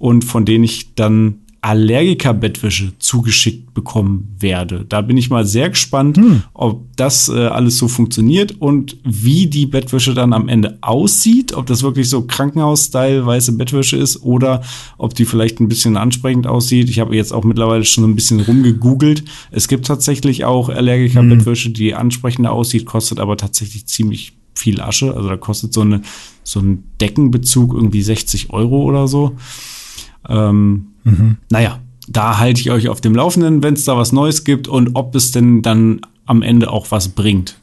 und 0.00 0.24
von 0.24 0.44
denen 0.44 0.64
ich 0.64 0.94
dann 0.96 1.41
Allergiker-Bettwäsche 1.62 2.92
zugeschickt 2.98 3.72
bekommen 3.72 4.34
werde. 4.40 4.84
Da 4.88 5.00
bin 5.00 5.16
ich 5.16 5.30
mal 5.30 5.46
sehr 5.46 5.70
gespannt, 5.70 6.16
hm. 6.16 6.42
ob 6.54 6.84
das 6.96 7.28
äh, 7.28 7.46
alles 7.46 7.78
so 7.78 7.86
funktioniert 7.86 8.60
und 8.60 8.96
wie 9.04 9.46
die 9.46 9.66
Bettwäsche 9.66 10.12
dann 10.12 10.32
am 10.32 10.48
Ende 10.48 10.78
aussieht. 10.80 11.54
Ob 11.54 11.66
das 11.66 11.84
wirklich 11.84 12.08
so 12.08 12.22
Krankenhaus-Style 12.22 13.24
weiße 13.24 13.52
Bettwäsche 13.52 13.96
ist 13.96 14.22
oder 14.24 14.62
ob 14.98 15.14
die 15.14 15.24
vielleicht 15.24 15.60
ein 15.60 15.68
bisschen 15.68 15.96
ansprechend 15.96 16.48
aussieht. 16.48 16.90
Ich 16.90 16.98
habe 16.98 17.14
jetzt 17.14 17.32
auch 17.32 17.44
mittlerweile 17.44 17.84
schon 17.84 18.02
ein 18.04 18.16
bisschen 18.16 18.40
rumgegoogelt. 18.40 19.24
Es 19.52 19.68
gibt 19.68 19.86
tatsächlich 19.86 20.44
auch 20.44 20.68
Allergiker-Bettwäsche, 20.68 21.68
hm. 21.68 21.74
die 21.74 21.94
ansprechender 21.94 22.50
aussieht, 22.50 22.86
kostet 22.86 23.20
aber 23.20 23.36
tatsächlich 23.36 23.86
ziemlich 23.86 24.32
viel 24.52 24.80
Asche. 24.80 25.14
Also 25.14 25.28
da 25.28 25.36
kostet 25.36 25.72
so 25.72 25.82
eine 25.82 26.02
so 26.44 26.60
ein 26.60 26.84
Deckenbezug 27.00 27.72
irgendwie 27.72 28.02
60 28.02 28.50
Euro 28.50 28.82
oder 28.82 29.06
so. 29.06 29.36
Ähm, 30.28 30.88
mhm. 31.04 31.36
Naja, 31.50 31.80
da 32.08 32.38
halte 32.38 32.60
ich 32.60 32.70
euch 32.70 32.88
auf 32.88 33.00
dem 33.00 33.14
Laufenden, 33.14 33.62
wenn 33.62 33.74
es 33.74 33.84
da 33.84 33.96
was 33.96 34.12
Neues 34.12 34.44
gibt 34.44 34.68
und 34.68 34.94
ob 34.94 35.14
es 35.14 35.30
denn 35.30 35.62
dann 35.62 36.00
am 36.26 36.42
Ende 36.42 36.70
auch 36.70 36.90
was 36.90 37.08
bringt. 37.08 37.56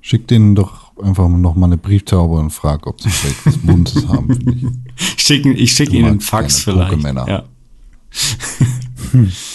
Schick 0.00 0.28
denen 0.28 0.54
doch 0.54 0.96
einfach 1.02 1.28
noch 1.28 1.54
mal 1.54 1.66
eine 1.66 1.78
Brieftaube 1.78 2.34
und 2.34 2.50
frag, 2.50 2.86
ob 2.86 3.00
sie 3.00 3.10
vielleicht 3.10 3.46
was 3.46 3.56
Buntes 3.58 4.06
haben. 4.08 4.84
Ich 4.96 5.22
schicke 5.22 5.52
ich 5.52 5.72
schick 5.72 5.92
ihnen 5.92 6.06
einen 6.06 6.20
Fax 6.20 6.60
vielleicht. 6.60 7.02
Ja. 7.02 7.44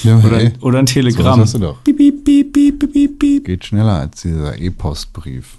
ja 0.03 0.17
oder, 0.19 0.37
hey, 0.37 0.53
oder 0.61 0.79
ein 0.79 0.85
Telegramm. 0.85 1.45
So, 1.45 1.59
doch. 1.59 1.83
Piep, 1.83 2.25
piep, 2.25 2.53
piep, 2.53 3.45
Geht 3.45 3.65
schneller 3.65 3.99
als 3.99 4.21
dieser 4.21 4.57
E-Postbrief. 4.57 5.57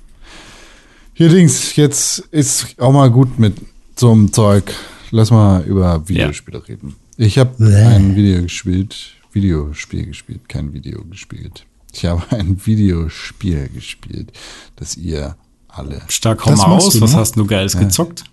Hier 1.14 1.28
Dings, 1.28 1.76
jetzt 1.76 2.20
ist 2.30 2.74
auch 2.80 2.92
mal 2.92 3.10
gut 3.10 3.38
mit 3.38 3.54
so 3.94 4.10
einem 4.10 4.32
Zeug 4.32 4.72
lass 5.10 5.30
mal 5.30 5.62
über 5.64 6.08
Videospiele 6.08 6.58
ja. 6.58 6.64
reden. 6.64 6.96
Ich 7.16 7.38
habe 7.38 7.64
ein 7.64 8.16
Video 8.16 8.42
gespielt, 8.42 9.14
Videospiel 9.32 10.06
gespielt, 10.06 10.48
kein 10.48 10.72
Video 10.72 11.04
gespielt. 11.04 11.66
Ich 11.92 12.04
habe 12.04 12.22
ein 12.30 12.64
Videospiel 12.64 13.68
gespielt, 13.68 14.32
das 14.76 14.96
ihr 14.96 15.36
alle. 15.68 16.02
Stark, 16.08 16.44
hau 16.46 16.54
mal 16.54 16.66
aus, 16.66 16.94
du, 16.94 17.00
was 17.00 17.14
hast 17.14 17.36
du 17.36 17.46
Geiles 17.46 17.74
ja. 17.74 17.80
gezockt? 17.80 18.24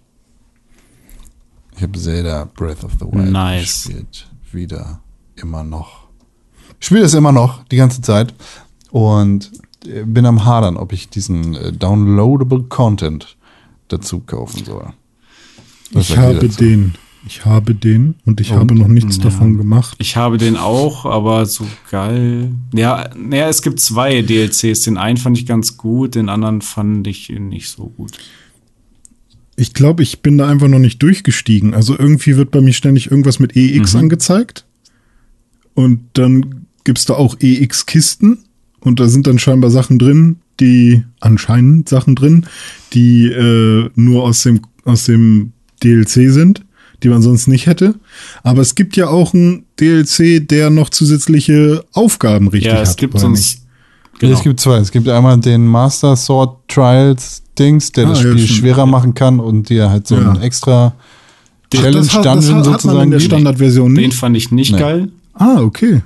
Ich 1.76 1.84
habe 1.84 1.98
Zelda 2.00 2.46
Breath 2.56 2.84
of 2.84 2.94
the 3.00 3.06
Wild 3.06 3.32
nice. 3.32 3.84
gespielt. 3.84 4.28
Wieder, 4.52 5.02
immer 5.36 5.64
noch. 5.64 6.08
Ich 6.80 6.88
spiele 6.88 7.04
es 7.04 7.14
immer 7.14 7.32
noch, 7.32 7.64
die 7.66 7.78
ganze 7.78 8.02
Zeit. 8.02 8.34
Und 8.90 9.52
bin 10.06 10.26
am 10.26 10.46
Hadern, 10.46 10.78
ob 10.78 10.94
ich 10.94 11.10
diesen 11.10 11.56
äh, 11.56 11.72
downloadable 11.72 12.64
Content 12.64 13.38
dazu 13.88 14.20
kaufen 14.20 14.66
soll. 14.66 14.94
Was 15.92 16.10
ich 16.10 16.18
habe 16.18 16.48
den. 16.50 16.94
Ich 17.26 17.44
habe 17.44 17.76
den 17.76 18.16
und 18.26 18.40
ich 18.40 18.52
und, 18.52 18.60
habe 18.60 18.76
noch 18.76 18.88
nichts 18.88 19.18
ja. 19.18 19.24
davon 19.24 19.58
gemacht. 19.58 19.98
Ich 20.00 20.16
habe 20.16 20.38
den 20.38 20.56
auch, 20.56 21.06
aber 21.06 21.46
so 21.46 21.68
geil. 21.92 22.52
Ja, 22.74 23.10
naja, 23.18 23.50
es 23.50 23.62
gibt 23.62 23.82
zwei 23.82 24.22
DLCs. 24.22 24.84
Den 24.84 24.98
einen 24.98 25.18
fand 25.18 25.38
ich 25.38 25.46
ganz 25.46 25.76
gut, 25.76 26.16
den 26.16 26.30
anderen 26.30 26.62
fand 26.62 27.06
ich 27.06 27.30
nicht 27.30 27.70
so 27.70 27.90
gut. 27.90 28.14
Ich 29.58 29.74
glaube, 29.74 30.04
ich 30.04 30.22
bin 30.22 30.38
da 30.38 30.48
einfach 30.48 30.70
noch 30.70 30.80
nicht 30.80 31.02
durchgestiegen. 31.04 31.74
Also 31.74 31.98
irgendwie 31.98 32.38
wird 32.38 32.52
bei 32.52 32.62
mir 32.62 32.74
ständig 32.74 33.12
irgendwas 33.12 33.40
mit 33.40 33.58
EX 33.58 33.94
mhm. 33.94 34.02
angezeigt. 34.02 34.66
Und 35.74 36.02
dann 36.14 36.68
gibt 36.86 37.00
es 37.00 37.06
da 37.06 37.16
auch 37.16 37.36
EX-Kisten. 37.40 38.46
Und 38.80 39.00
da 39.00 39.08
sind 39.08 39.28
dann 39.28 39.40
scheinbar 39.40 39.72
Sachen 39.72 40.00
drin, 40.00 40.38
die 40.60 41.04
anscheinend 41.20 41.90
Sachen 41.90 42.16
drin, 42.16 42.46
die 42.94 43.26
äh, 43.26 43.90
nur 43.96 44.24
aus 44.24 44.44
dem, 44.44 44.62
aus 44.86 45.06
dem 45.06 45.54
DLC 45.84 46.32
sind, 46.32 46.64
die 47.04 47.10
man 47.10 47.22
sonst 47.22 47.48
nicht 47.48 47.68
hätte. 47.68 47.96
Aber 48.44 48.62
es 48.62 48.76
gibt 48.76 48.96
ja 48.98 49.08
auch 49.08 49.34
einen 49.34 49.66
DLC, 49.80 50.48
der 50.48 50.70
noch 50.70 50.90
zusätzliche 50.90 51.84
Aufgaben 51.94 52.48
richtig 52.48 52.72
hat. 52.72 52.78
Ja, 52.78 52.84
es 52.84 52.92
hat, 52.92 52.98
gibt 52.98 53.20
sonst. 53.20 53.62
Genau. 54.20 54.34
Es 54.34 54.44
gibt 54.44 54.60
zwei. 54.60 54.78
Es 54.78 54.92
gibt 54.92 55.08
einmal 55.08 55.40
den 55.40 55.66
Master 55.66 56.16
Sword 56.16 56.68
Trials 56.68 57.44
Dings, 57.58 57.92
der 57.92 58.08
ah, 58.08 58.10
das 58.10 58.20
Spiel 58.20 58.40
ja, 58.40 58.48
schwerer 58.48 58.86
machen 58.86 59.14
kann 59.14 59.40
und 59.40 59.70
dir 59.70 59.90
halt 59.90 60.08
so 60.08 60.16
ja. 60.16 60.32
ein 60.32 60.42
extra 60.42 60.94
Challenge 61.72 61.98
das, 61.98 62.08
das 62.08 62.24
Dungeon 62.24 62.64
sozusagen. 62.64 62.74
Hat 62.74 62.84
man 62.86 63.04
in 63.04 63.12
der 63.12 63.20
Standardversion 63.20 63.94
nicht. 63.94 64.04
Den 64.04 64.12
fand 64.12 64.38
ich 64.38 64.52
nicht 64.52 64.72
nee. 64.72 64.80
geil. 64.80 65.10
Ah, 65.34 65.62
okay. 65.62 66.02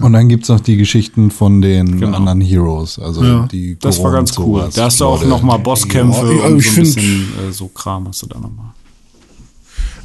Und 0.00 0.14
dann 0.14 0.30
gibt 0.30 0.44
es 0.44 0.48
noch 0.48 0.60
die 0.60 0.78
Geschichten 0.78 1.30
von 1.30 1.60
den 1.60 2.00
genau. 2.00 2.16
anderen 2.16 2.40
Heroes. 2.40 2.98
Also 2.98 3.22
ja. 3.22 3.46
die 3.52 3.76
Das 3.78 4.02
war 4.02 4.12
ganz 4.12 4.38
cool. 4.38 4.66
Da 4.74 4.84
hast 4.84 5.00
du 5.00 5.04
auch 5.04 5.22
nochmal 5.24 5.58
Bosskämpfe 5.58 6.34
ja, 6.38 6.46
und 6.46 6.62
so 6.62 6.70
ein 6.70 6.76
bisschen 6.76 7.28
äh, 7.48 7.52
so 7.52 7.68
Kram 7.68 8.08
hast 8.08 8.22
du 8.22 8.26
da 8.26 8.38
nochmal. 8.38 8.72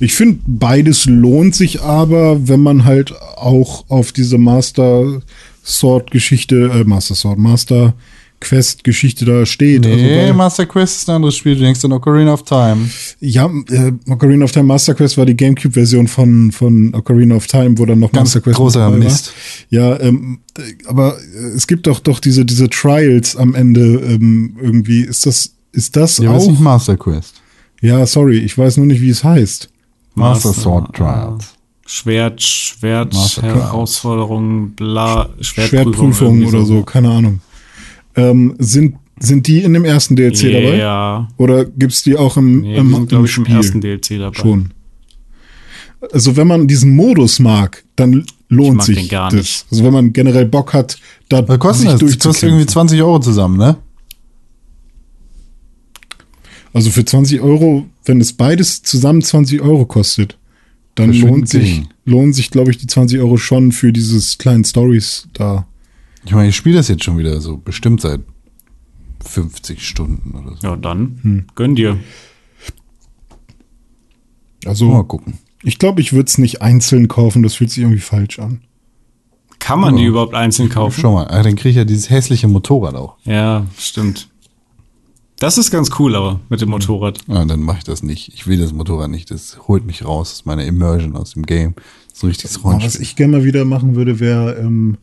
Ich 0.02 0.14
finde, 0.14 0.40
beides 0.46 1.06
lohnt 1.06 1.56
sich 1.56 1.82
aber, 1.82 2.48
wenn 2.48 2.62
man 2.62 2.84
halt 2.84 3.14
auch 3.38 3.86
auf 3.90 4.12
diese 4.12 4.38
Master 4.38 5.22
Sword 5.66 6.12
Geschichte, 6.12 6.72
äh, 6.74 6.84
Master 6.84 7.16
Sword, 7.16 7.38
Master 7.38 7.94
Quest-Geschichte 8.40 9.26
da 9.26 9.46
steht. 9.46 9.82
Nee, 9.82 10.22
also, 10.22 10.34
Master 10.34 10.66
Quest 10.66 11.02
ist 11.02 11.10
ein 11.10 11.18
anderes 11.18 11.36
Spiel. 11.36 11.56
Du 11.56 11.62
denkst 11.62 11.84
an 11.84 11.92
Ocarina 11.92 12.34
of 12.34 12.44
Time. 12.44 12.90
Ja, 13.20 13.50
äh, 13.70 13.92
Ocarina 14.10 14.46
of 14.46 14.52
Time 14.52 14.66
Master 14.66 14.94
Quest 14.94 15.18
war 15.18 15.26
die 15.26 15.36
Gamecube-Version 15.36 16.08
von, 16.08 16.52
von 16.52 16.94
Ocarina 16.96 17.36
of 17.36 17.48
Time, 17.48 17.78
wo 17.78 17.86
dann 17.86 18.00
noch 18.00 18.12
Ganz 18.12 18.30
Master 18.30 18.42
Quest 18.42 18.58
großer 18.58 18.90
Mist. 18.92 19.34
Ja, 19.70 20.00
ähm, 20.00 20.40
aber 20.86 21.18
es 21.56 21.68
gibt 21.68 21.88
doch 21.88 22.00
doch 22.00 22.20
diese, 22.20 22.46
diese 22.46 22.70
Trials 22.70 23.36
am 23.36 23.56
Ende 23.56 23.82
ähm, 23.82 24.58
irgendwie. 24.62 25.02
Ist 25.02 25.26
das, 25.26 25.54
ist 25.72 25.96
das 25.96 26.18
ja, 26.18 26.32
auch? 26.32 26.38
ist 26.38 26.48
nicht 26.48 26.62
Master 26.62 26.98
Quest. 26.98 27.42
Ja, 27.82 28.06
sorry, 28.06 28.40
ich 28.40 28.58
weiß 28.58 28.78
nur 28.78 28.86
nicht, 28.86 29.02
wie 29.02 29.10
es 29.10 29.24
heißt. 29.24 29.70
Master, 30.16 30.50
Master 30.50 30.62
Sword 30.62 30.96
Trials. 30.96 31.46
Schwert, 31.86 32.42
Schwert, 32.42 33.16
Herausforderungen, 33.42 34.76
bla, 34.76 35.30
Schwertprüfung, 35.42 36.14
Schwertprüfung 36.14 36.46
oder 36.46 36.64
so, 36.64 36.84
keine 36.84 37.10
Ahnung. 37.10 37.42
Ähm, 38.16 38.56
sind, 38.60 38.96
sind 39.20 39.48
die 39.48 39.62
in 39.62 39.74
dem 39.74 39.86
ersten 39.86 40.16
DLC 40.16 40.44
yeah. 40.44 40.62
dabei? 40.62 40.78
Ja. 40.78 41.28
Oder 41.38 41.66
gibt 41.66 41.94
es 41.94 42.04
die 42.04 42.16
auch 42.16 42.38
im, 42.38 42.62
nee, 42.62 42.78
im, 42.78 42.94
sind, 42.94 43.12
im, 43.12 43.26
ich, 43.26 43.38
im 43.38 43.46
ersten 43.46 43.82
DLC 43.82 44.20
dabei? 44.20 44.38
Schon. 44.38 44.72
Also 46.14 46.38
wenn 46.38 46.48
man 46.48 46.68
diesen 46.68 46.96
Modus 46.96 47.40
mag, 47.40 47.84
dann 47.96 48.26
lohnt 48.48 48.84
sich 48.84 49.10
das. 49.10 49.34
Nicht. 49.34 49.66
Also 49.70 49.84
wenn 49.84 49.94
man 49.94 50.14
generell 50.14 50.46
Bock 50.46 50.74
hat, 50.74 50.98
da 51.28 51.48
Was 51.48 51.60
kostet 51.60 51.92
sich 51.92 52.00
das? 52.00 52.18
Das 52.18 52.20
kostet 52.20 52.50
irgendwie 52.50 52.66
20 52.66 53.02
Euro 53.02 53.20
zusammen, 53.20 53.58
ne? 53.58 53.78
Also 56.74 56.92
für 56.92 57.04
20 57.04 57.42
Euro, 57.42 57.88
wenn 58.06 58.22
es 58.22 58.34
beides 58.34 58.84
zusammen 58.84 59.22
20 59.22 59.62
Euro 59.62 59.86
kostet, 59.86 60.38
dann 60.96 61.14
lohnt 61.14 61.50
sich, 61.50 61.84
lohnt 62.06 62.36
sich, 62.36 62.52
glaube 62.52 62.72
ich, 62.72 62.78
die 62.78 62.88
20 62.88 63.20
Euro 63.20 63.38
schon 63.38 63.72
für 63.72 63.92
dieses 63.94 64.38
kleinen 64.38 64.66
Stories 64.66 65.28
da. 65.34 65.66
Ich 66.26 66.34
meine, 66.34 66.50
ich 66.50 66.56
spiele 66.56 66.78
das 66.78 66.88
jetzt 66.88 67.04
schon 67.04 67.18
wieder 67.18 67.40
so 67.42 67.58
bestimmt 67.58 68.02
seit 68.02 68.22
50 69.26 69.88
Stunden 69.88 70.38
oder 70.38 70.56
so. 70.56 70.68
Ja, 70.68 70.76
dann 70.76 71.20
hm. 71.22 71.46
gönn 71.56 71.76
dir. 71.76 71.98
Also, 74.66 74.90
Mal 74.90 75.04
gucken. 75.04 75.36
ich 75.64 75.80
glaube, 75.80 76.02
ich 76.02 76.14
würde 76.14 76.28
es 76.28 76.38
nicht 76.38 76.62
einzeln 76.62 77.08
kaufen. 77.08 77.44
Das 77.44 77.56
fühlt 77.56 77.70
sich 77.70 77.84
irgendwie 77.84 78.02
falsch 78.02 78.40
an. 78.40 78.62
Kann 79.60 79.80
man 79.80 79.98
die 79.98 80.06
überhaupt 80.06 80.34
einzeln 80.34 80.70
kaufen? 80.70 81.00
Schau 81.02 81.14
mal, 81.14 81.28
ah, 81.28 81.44
dann 81.44 81.56
kriege 81.56 81.70
ich 81.70 81.76
ja 81.76 81.84
dieses 81.84 82.10
hässliche 82.10 82.48
Motorrad 82.48 82.96
auch. 82.96 83.18
Ja, 83.26 83.66
stimmt. 83.78 84.30
Das 85.38 85.58
ist 85.58 85.72
ganz 85.72 85.92
cool, 86.00 86.16
aber 86.16 86.40
mit 86.50 86.60
dem 86.62 86.70
Motorrad. 86.70 87.20
Ah, 87.30 87.46
dann 87.46 87.62
mache 87.62 87.80
ich 87.80 87.84
das 87.84 88.04
nicht. 88.04 88.34
Ich 88.34 88.48
will 88.48 88.58
das 88.58 88.74
Motorrad 88.74 89.10
nicht. 89.10 89.32
Das 89.32 89.60
holt 89.68 89.86
mich 89.86 90.04
raus 90.04 90.34
aus 90.34 90.46
meiner 90.46 90.66
Immersion 90.66 91.16
aus 91.16 91.32
dem 91.34 91.46
Game. 91.46 91.76
So 92.14 92.28
richtiges 92.28 92.58
Aber 92.58 92.66
was 92.66 92.74
Rollenspiel. 92.74 93.02
ich 93.02 93.16
gerne 93.16 93.38
mal 93.38 93.44
wieder 93.46 93.64
machen 93.64 93.96
würde, 93.96 94.20
wäre 94.20 94.56
ähm, 94.56 94.98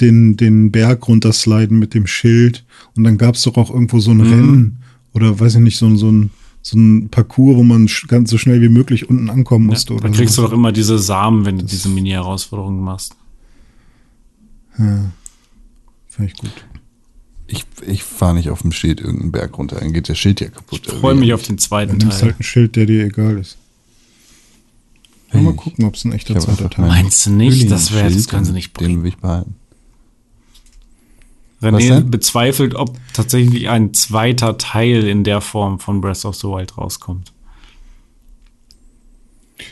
den, 0.00 0.36
den 0.36 0.70
Berg 0.70 1.06
runtersliden 1.08 1.78
mit 1.78 1.94
dem 1.94 2.06
Schild. 2.06 2.64
Und 2.96 3.04
dann 3.04 3.18
gab 3.18 3.34
es 3.34 3.42
doch 3.42 3.56
auch 3.56 3.70
irgendwo 3.70 4.00
so 4.00 4.10
ein 4.10 4.20
Rennen 4.20 4.78
oder 5.12 5.38
weiß 5.38 5.54
ich 5.56 5.60
nicht, 5.60 5.76
so, 5.78 5.86
ein- 5.86 5.96
so, 5.96 6.10
ein, 6.10 6.30
so 6.62 6.78
ein 6.78 7.08
Parcours, 7.10 7.56
wo 7.56 7.62
man 7.62 7.88
ganz 8.08 8.30
so 8.30 8.38
schnell 8.38 8.60
wie 8.62 8.68
möglich 8.68 9.08
unten 9.10 9.30
ankommen 9.30 9.66
musste. 9.66 9.92
Ja, 9.92 9.98
oder 9.98 10.08
dann 10.08 10.16
kriegst 10.16 10.34
so. 10.34 10.42
du 10.42 10.48
doch 10.48 10.54
immer 10.54 10.72
diese 10.72 10.98
Samen, 10.98 11.44
wenn 11.44 11.58
du 11.58 11.64
diese 11.64 11.88
Mini-Herausforderungen 11.88 12.80
machst. 12.82 13.14
Ja. 14.78 15.10
Finde 16.08 16.32
ich 16.32 16.38
gut. 16.38 16.52
Ich, 17.46 17.64
ich 17.86 18.04
fahre 18.04 18.34
nicht 18.34 18.48
auf 18.50 18.62
dem 18.62 18.70
Schild 18.72 19.00
irgendeinen 19.00 19.32
Berg 19.32 19.58
runter. 19.58 19.76
Dann 19.80 19.92
geht 19.92 20.08
der 20.08 20.14
Schild 20.14 20.40
ja 20.40 20.48
kaputt. 20.48 20.82
Ich 20.86 20.92
freue 20.92 21.16
mich 21.16 21.32
auf 21.32 21.42
den 21.42 21.58
zweiten 21.58 21.96
nimmst 21.96 22.20
Teil. 22.20 22.28
halt 22.30 22.40
ein 22.40 22.44
Schild, 22.44 22.76
der 22.76 22.86
dir 22.86 23.04
egal 23.06 23.38
ist. 23.38 23.56
Hey, 25.28 25.42
mal 25.42 25.54
gucken, 25.54 25.84
ob 25.84 25.94
es 25.94 26.04
ein 26.04 26.12
echter 26.12 26.38
zweiter 26.38 26.70
Teil 26.70 26.84
ist. 26.84 26.90
mein 26.90 27.02
Meinst 27.04 27.26
du 27.26 27.30
nicht? 27.30 27.70
Das 27.70 27.92
wäre, 27.92 28.10
das 28.10 28.28
können 28.28 28.44
sie 28.44 28.52
nicht 28.52 28.78
Den 28.80 28.86
bringen. 28.86 29.02
will 29.02 29.08
ich 29.10 29.16
behalten. 29.16 29.54
René 31.62 32.00
bezweifelt, 32.00 32.74
ob 32.74 32.96
tatsächlich 33.12 33.68
ein 33.68 33.92
zweiter 33.92 34.56
Teil 34.56 35.06
in 35.06 35.24
der 35.24 35.40
Form 35.40 35.78
von 35.78 36.00
Breath 36.00 36.24
of 36.24 36.36
the 36.36 36.48
Wild 36.48 36.76
rauskommt. 36.78 37.32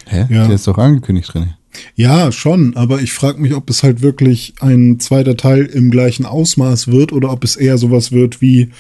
Hä? 0.07 0.27
Ja. 0.29 0.47
Der 0.47 0.57
ist 0.57 0.67
doch 0.67 0.79
angekündigt 0.79 1.33
drin. 1.33 1.55
Ja, 1.95 2.33
schon, 2.33 2.77
aber 2.77 3.01
ich 3.01 3.13
frage 3.13 3.41
mich, 3.41 3.55
ob 3.55 3.71
es 3.71 3.83
halt 3.83 4.03
wirklich 4.03 4.55
ein 4.61 4.99
zweiter 5.01 5.37
Teil 5.37 5.65
im 5.65 5.91
gleichen 5.91 6.27
Ausmaß 6.27 6.89
wird 6.89 7.13
oder 7.13 7.31
ob 7.31 7.45
es 7.45 7.57
eher 7.57 7.79
sowas 7.79 8.11
wird 8.11 8.41
wie 8.41 8.71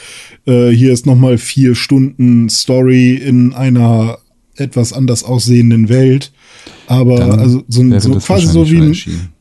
äh, 0.46 0.70
hier 0.70 0.92
ist 0.92 1.06
nochmal 1.06 1.38
vier 1.38 1.74
Stunden 1.74 2.48
Story 2.48 3.14
in 3.14 3.52
einer 3.52 4.18
etwas 4.56 4.92
anders 4.92 5.22
aussehenden 5.22 5.88
Welt. 5.88 6.32
Aber 6.86 7.18
Dann 7.18 7.38
also 7.38 7.62
so, 7.68 7.98
so 7.98 8.14
quasi 8.18 8.46
so 8.46 8.68
wie 8.70 8.80
ein. 8.80 8.96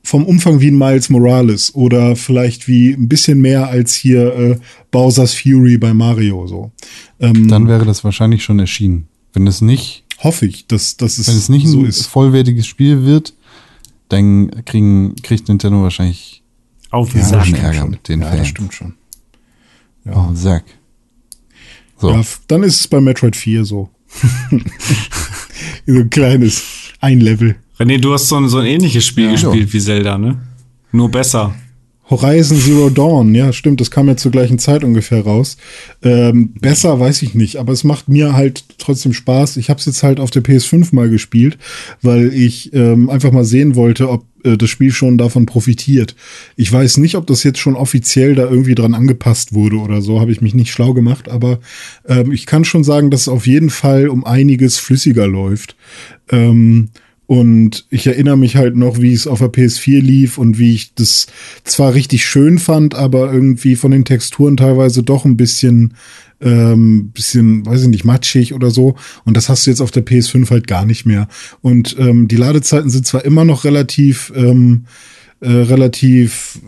Vom 0.07 0.25
Umfang 0.25 0.61
wie 0.61 0.71
ein 0.71 0.77
Miles 0.77 1.09
Morales 1.09 1.75
oder 1.75 2.15
vielleicht 2.15 2.69
wie 2.69 2.93
ein 2.93 3.09
bisschen 3.09 3.41
mehr 3.41 3.67
als 3.67 3.93
hier 3.93 4.33
äh, 4.35 4.57
Bowser's 4.89 5.33
Fury 5.33 5.77
bei 5.77 5.93
Mario 5.93 6.47
so. 6.47 6.71
Ähm, 7.19 7.49
Dann 7.49 7.67
wäre 7.67 7.83
das 7.83 8.05
wahrscheinlich 8.05 8.41
schon 8.41 8.57
erschienen. 8.59 9.09
Wenn 9.33 9.45
es 9.47 9.59
nicht, 9.59 10.05
hoffe 10.19 10.45
ich, 10.45 10.65
dass, 10.67 10.95
dass 10.95 11.17
es, 11.17 11.27
wenn 11.27 11.35
es 11.35 11.49
nicht 11.49 11.65
ein 11.65 11.71
so 11.71 11.83
ist. 11.83 12.07
vollwertiges 12.07 12.65
Spiel 12.65 13.03
wird, 13.03 13.33
dann 14.07 14.63
kriegen, 14.63 15.13
kriegt 15.23 15.49
Nintendo 15.49 15.81
wahrscheinlich 15.83 16.41
Auf 16.89 17.13
Ja, 17.13 17.19
den 17.19 17.25
Sack. 17.25 17.45
schon 17.47 17.55
Ärger 17.55 17.85
mit 17.87 18.07
den 18.07 18.21
ja, 18.21 18.27
Fans. 18.27 18.39
das 18.39 18.47
stimmt 18.47 18.73
schon. 18.73 18.93
oh, 20.09 20.29
Sack. 20.35 20.63
So, 21.99 22.11
Ja, 22.11 22.21
dann 22.47 22.63
ist 22.63 22.79
es 22.79 22.87
bei 22.87 23.01
Metroid 23.01 23.35
4 23.35 23.65
so. 23.65 23.89
so 25.85 25.93
ein 25.95 26.09
kleines 26.09 26.63
ein 27.01 27.19
Level. 27.19 27.57
René, 27.79 27.99
du 27.99 28.13
hast 28.13 28.27
so 28.27 28.37
ein, 28.37 28.47
so 28.49 28.57
ein 28.57 28.65
ähnliches 28.65 29.05
Spiel 29.05 29.25
Ja. 29.25 29.31
gespielt 29.31 29.71
wie 29.73 29.79
Zelda, 29.79 30.17
ne? 30.17 30.39
Nur 30.91 31.09
besser. 31.11 31.53
Horizon 32.09 32.57
Zero 32.57 32.89
Dawn, 32.89 33.35
ja, 33.35 33.51
stimmt, 33.51 33.81
das 33.81 33.91
kam 33.91 34.07
ja 34.07 34.15
zur 34.15 34.31
gleichen 34.31 34.59
Zeit 34.59 34.85
ungefähr 34.85 35.21
raus. 35.25 35.57
Ähm, 36.01 36.53
besser 36.53 36.97
weiß 37.01 37.21
ich 37.21 37.35
nicht, 37.35 37.57
aber 37.57 37.73
es 37.73 37.83
macht 37.83 38.07
mir 38.07 38.31
halt 38.33 38.63
trotzdem 38.77 39.11
Spaß. 39.11 39.57
Ich 39.57 39.69
habe 39.69 39.81
es 39.81 39.85
jetzt 39.87 40.03
halt 40.03 40.21
auf 40.21 40.31
der 40.31 40.41
PS5 40.41 40.95
mal 40.95 41.09
gespielt, 41.09 41.57
weil 42.01 42.33
ich 42.33 42.73
ähm, 42.73 43.09
einfach 43.09 43.33
mal 43.33 43.43
sehen 43.43 43.75
wollte, 43.75 44.09
ob 44.09 44.23
äh, 44.45 44.55
das 44.55 44.69
Spiel 44.69 44.93
schon 44.93 45.17
davon 45.17 45.45
profitiert. 45.45 46.15
Ich 46.55 46.71
weiß 46.71 46.95
nicht, 46.95 47.15
ob 47.15 47.27
das 47.27 47.43
jetzt 47.43 47.59
schon 47.59 47.75
offiziell 47.75 48.35
da 48.35 48.43
irgendwie 48.49 48.75
dran 48.75 48.93
angepasst 48.93 49.53
wurde 49.53 49.75
oder 49.75 50.01
so, 50.01 50.21
habe 50.21 50.31
ich 50.31 50.39
mich 50.39 50.53
nicht 50.55 50.71
schlau 50.71 50.93
gemacht, 50.93 51.27
aber 51.27 51.59
ähm, 52.07 52.31
ich 52.31 52.45
kann 52.45 52.63
schon 52.63 52.85
sagen, 52.85 53.11
dass 53.11 53.21
es 53.23 53.27
auf 53.27 53.45
jeden 53.47 53.69
Fall 53.69 54.07
um 54.07 54.23
einiges 54.23 54.77
flüssiger 54.79 55.27
läuft. 55.27 55.75
Ähm, 56.31 56.87
und 57.27 57.85
ich 57.89 58.07
erinnere 58.07 58.37
mich 58.37 58.55
halt 58.55 58.77
noch, 58.77 59.01
wie 59.01 59.11
es 59.11 59.27
auf 59.27 59.39
der 59.39 59.51
PS4 59.51 59.99
lief 59.99 60.37
und 60.37 60.57
wie 60.57 60.73
ich 60.73 60.93
das 60.95 61.27
zwar 61.65 61.93
richtig 61.93 62.25
schön 62.25 62.57
fand, 62.57 62.95
aber 62.95 63.31
irgendwie 63.31 63.75
von 63.75 63.91
den 63.91 64.05
Texturen 64.05 64.55
teilweise 64.55 65.03
doch 65.03 65.25
ein 65.25 65.35
bisschen, 65.35 65.93
ähm, 66.39 67.09
bisschen, 67.09 67.65
weiß 67.65 67.83
ich 67.83 67.87
nicht, 67.89 68.05
matschig 68.05 68.53
oder 68.53 68.71
so. 68.71 68.95
Und 69.25 69.35
das 69.35 69.49
hast 69.49 69.65
du 69.65 69.71
jetzt 69.71 69.81
auf 69.81 69.91
der 69.91 70.05
PS5 70.05 70.49
halt 70.49 70.67
gar 70.67 70.85
nicht 70.85 71.05
mehr. 71.05 71.27
Und 71.61 71.97
ähm, 71.99 72.29
die 72.29 72.37
Ladezeiten 72.37 72.89
sind 72.89 73.05
zwar 73.05 73.25
immer 73.25 73.43
noch 73.43 73.65
relativ, 73.65 74.31
ähm, 74.33 74.85
äh, 75.41 75.51
relativ 75.51 76.61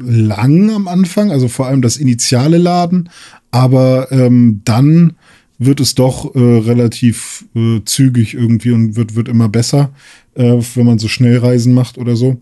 lang 0.00 0.70
am 0.70 0.88
Anfang, 0.88 1.30
also 1.30 1.46
vor 1.46 1.68
allem 1.68 1.82
das 1.82 1.96
initiale 1.96 2.58
Laden, 2.58 3.10
aber 3.50 4.10
ähm, 4.10 4.60
dann 4.64 5.14
wird 5.58 5.80
es 5.80 5.94
doch 5.94 6.34
äh, 6.34 6.38
relativ 6.38 7.44
äh, 7.54 7.80
zügig 7.84 8.34
irgendwie 8.34 8.70
und 8.70 8.96
wird, 8.96 9.16
wird 9.16 9.28
immer 9.28 9.48
besser, 9.48 9.92
äh, 10.34 10.56
wenn 10.74 10.86
man 10.86 10.98
so 10.98 11.08
Schnellreisen 11.08 11.74
macht 11.74 11.98
oder 11.98 12.16
so. 12.16 12.40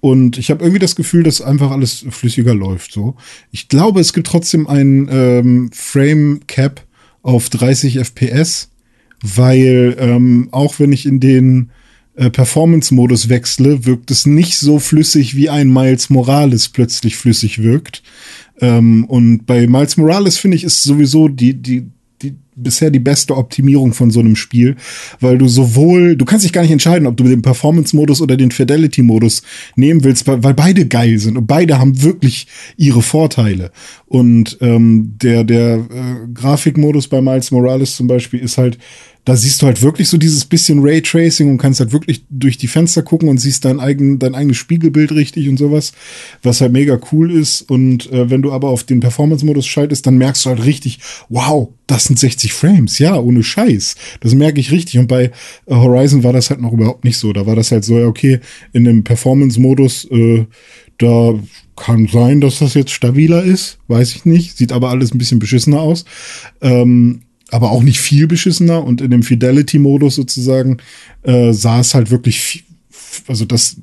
Und 0.00 0.36
ich 0.38 0.50
habe 0.50 0.62
irgendwie 0.62 0.80
das 0.80 0.96
Gefühl, 0.96 1.22
dass 1.22 1.40
einfach 1.40 1.70
alles 1.70 2.04
flüssiger 2.10 2.54
läuft. 2.54 2.92
So, 2.92 3.16
ich 3.50 3.68
glaube, 3.68 4.00
es 4.00 4.12
gibt 4.12 4.26
trotzdem 4.26 4.66
ein 4.66 5.08
ähm, 5.10 5.70
Frame 5.72 6.40
Cap 6.46 6.84
auf 7.22 7.48
30 7.50 7.98
FPS, 7.98 8.70
weil 9.22 9.96
ähm, 9.98 10.48
auch 10.52 10.78
wenn 10.78 10.92
ich 10.92 11.06
in 11.06 11.18
den 11.18 11.70
äh, 12.14 12.30
Performance-Modus 12.30 13.28
wechsle, 13.28 13.84
wirkt 13.84 14.10
es 14.10 14.26
nicht 14.26 14.58
so 14.58 14.78
flüssig, 14.78 15.34
wie 15.34 15.48
ein 15.48 15.72
Miles 15.72 16.10
Morales 16.10 16.68
plötzlich 16.68 17.16
flüssig 17.16 17.62
wirkt. 17.62 18.02
Ähm, 18.60 19.04
und 19.04 19.46
bei 19.46 19.66
Miles 19.66 19.96
Morales 19.96 20.38
finde 20.38 20.56
ich 20.56 20.64
ist 20.64 20.82
sowieso 20.82 21.28
die, 21.28 21.54
die 21.54 21.90
bisher 22.56 22.90
die 22.90 22.98
beste 22.98 23.36
Optimierung 23.36 23.92
von 23.92 24.10
so 24.10 24.20
einem 24.20 24.34
Spiel, 24.34 24.76
weil 25.20 25.38
du 25.38 25.46
sowohl, 25.46 26.16
du 26.16 26.24
kannst 26.24 26.44
dich 26.44 26.52
gar 26.52 26.62
nicht 26.62 26.70
entscheiden, 26.70 27.06
ob 27.06 27.16
du 27.16 27.24
den 27.24 27.42
Performance-Modus 27.42 28.22
oder 28.22 28.36
den 28.36 28.50
Fidelity-Modus 28.50 29.42
nehmen 29.76 30.02
willst, 30.02 30.26
weil, 30.26 30.38
beide 30.38 30.86
geil 30.86 31.18
sind 31.18 31.36
und 31.36 31.46
beide 31.46 31.78
haben 31.78 32.02
wirklich 32.02 32.46
ihre 32.76 33.02
Vorteile. 33.02 33.70
Und 34.06 34.58
ähm, 34.60 35.14
der, 35.20 35.42
der 35.42 35.78
äh, 35.78 36.32
Grafikmodus 36.32 37.08
bei 37.08 37.20
Miles 37.20 37.50
Morales 37.50 37.96
zum 37.96 38.06
Beispiel 38.06 38.40
ist 38.40 38.56
halt, 38.56 38.78
da 39.26 39.34
siehst 39.34 39.60
du 39.60 39.66
halt 39.66 39.82
wirklich 39.82 40.08
so 40.08 40.18
dieses 40.18 40.44
bisschen 40.44 40.78
Raytracing 40.80 41.50
und 41.50 41.58
kannst 41.58 41.80
halt 41.80 41.92
wirklich 41.92 42.24
durch 42.30 42.56
die 42.58 42.68
Fenster 42.68 43.02
gucken 43.02 43.28
und 43.28 43.38
siehst 43.38 43.64
dein, 43.64 43.80
eigen, 43.80 44.20
dein 44.20 44.36
eigenes 44.36 44.56
Spiegelbild 44.56 45.10
richtig 45.10 45.48
und 45.48 45.56
sowas, 45.56 45.92
was 46.44 46.60
halt 46.60 46.72
mega 46.72 46.96
cool 47.10 47.32
ist. 47.32 47.62
Und 47.62 48.08
äh, 48.12 48.30
wenn 48.30 48.42
du 48.42 48.52
aber 48.52 48.68
auf 48.68 48.84
den 48.84 49.00
Performance-Modus 49.00 49.66
schaltest, 49.66 50.06
dann 50.06 50.16
merkst 50.16 50.44
du 50.44 50.50
halt 50.50 50.64
richtig, 50.64 51.00
wow, 51.28 51.70
das 51.88 52.04
sind 52.04 52.20
60 52.20 52.52
Frames, 52.52 53.00
ja, 53.00 53.18
ohne 53.18 53.42
Scheiß. 53.42 53.96
Das 54.20 54.32
merke 54.36 54.60
ich 54.60 54.70
richtig. 54.70 55.00
Und 55.00 55.08
bei 55.08 55.24
äh, 55.24 55.74
Horizon 55.74 56.22
war 56.22 56.32
das 56.32 56.50
halt 56.50 56.60
noch 56.60 56.72
überhaupt 56.72 57.02
nicht 57.02 57.18
so. 57.18 57.32
Da 57.32 57.46
war 57.46 57.56
das 57.56 57.72
halt 57.72 57.84
so, 57.84 57.98
ja, 57.98 58.06
okay, 58.06 58.38
in 58.72 58.84
dem 58.84 59.02
Performance-Modus, 59.02 60.04
äh, 60.12 60.46
da 60.98 61.34
kann 61.76 62.08
sein, 62.08 62.40
dass 62.40 62.58
das 62.58 62.74
jetzt 62.74 62.90
stabiler 62.90 63.42
ist, 63.42 63.78
weiß 63.88 64.14
ich 64.14 64.24
nicht. 64.24 64.56
Sieht 64.56 64.72
aber 64.72 64.90
alles 64.90 65.12
ein 65.12 65.18
bisschen 65.18 65.38
beschissener 65.38 65.80
aus. 65.80 66.04
Ähm, 66.60 67.22
aber 67.50 67.70
auch 67.70 67.82
nicht 67.82 68.00
viel 68.00 68.26
beschissener 68.26 68.82
und 68.82 69.00
in 69.00 69.10
dem 69.10 69.22
Fidelity-Modus 69.22 70.16
sozusagen 70.16 70.78
äh, 71.22 71.52
sah 71.52 71.80
es 71.80 71.94
halt 71.94 72.10
wirklich, 72.10 72.40
viel, 72.40 72.62
also 73.28 73.44
das 73.44 73.76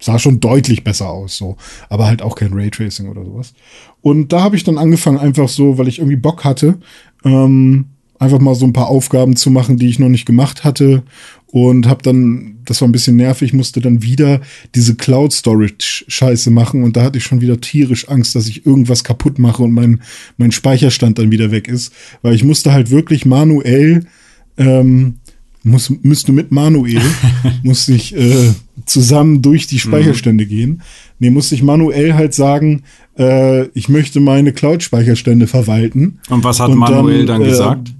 sah 0.00 0.18
schon 0.18 0.40
deutlich 0.40 0.84
besser 0.84 1.10
aus, 1.10 1.36
so, 1.36 1.56
aber 1.88 2.06
halt 2.06 2.22
auch 2.22 2.36
kein 2.36 2.52
Raytracing 2.52 3.08
oder 3.08 3.24
sowas. 3.24 3.54
Und 4.00 4.32
da 4.32 4.42
habe 4.42 4.56
ich 4.56 4.64
dann 4.64 4.78
angefangen, 4.78 5.18
einfach 5.18 5.48
so, 5.48 5.78
weil 5.78 5.88
ich 5.88 5.98
irgendwie 5.98 6.16
Bock 6.16 6.44
hatte, 6.44 6.78
ähm, 7.24 7.86
einfach 8.18 8.38
mal 8.38 8.54
so 8.54 8.64
ein 8.64 8.72
paar 8.72 8.88
Aufgaben 8.88 9.36
zu 9.36 9.50
machen, 9.50 9.76
die 9.76 9.88
ich 9.88 9.98
noch 9.98 10.08
nicht 10.08 10.26
gemacht 10.26 10.64
hatte 10.64 11.02
und 11.48 11.86
habe 11.86 12.02
dann, 12.02 12.58
das 12.64 12.80
war 12.80 12.88
ein 12.88 12.92
bisschen 12.92 13.16
nervig, 13.16 13.52
musste 13.52 13.80
dann 13.80 14.02
wieder 14.02 14.40
diese 14.74 14.94
Cloud 14.96 15.32
Storage 15.32 16.04
Scheiße 16.08 16.50
machen 16.50 16.82
und 16.82 16.96
da 16.96 17.04
hatte 17.04 17.18
ich 17.18 17.24
schon 17.24 17.40
wieder 17.40 17.60
tierisch 17.60 18.08
Angst, 18.08 18.34
dass 18.34 18.48
ich 18.48 18.66
irgendwas 18.66 19.04
kaputt 19.04 19.38
mache 19.38 19.62
und 19.62 19.72
mein 19.72 20.00
mein 20.36 20.52
Speicherstand 20.52 21.18
dann 21.18 21.30
wieder 21.30 21.50
weg 21.50 21.68
ist, 21.68 21.92
weil 22.22 22.34
ich 22.34 22.44
musste 22.44 22.72
halt 22.72 22.90
wirklich 22.90 23.26
manuell 23.26 24.06
ähm, 24.58 25.16
muss, 25.66 25.90
müsste 26.02 26.32
mit 26.32 26.52
Manuel, 26.52 27.02
musste 27.62 27.92
ich 27.92 28.16
äh, 28.16 28.52
zusammen 28.86 29.42
durch 29.42 29.66
die 29.66 29.80
Speicherstände 29.80 30.46
gehen. 30.46 30.82
Nee, 31.18 31.30
musste 31.30 31.54
ich 31.54 31.62
manuell 31.62 32.14
halt 32.14 32.34
sagen, 32.34 32.82
äh, 33.18 33.66
ich 33.68 33.88
möchte 33.88 34.20
meine 34.20 34.52
Cloud-Speicherstände 34.52 35.46
verwalten. 35.46 36.20
Und 36.30 36.44
was 36.44 36.60
hat 36.60 36.70
Und 36.70 36.78
Manuel 36.78 37.26
dann, 37.26 37.42
äh, 37.42 37.46
gesagt? 37.46 37.92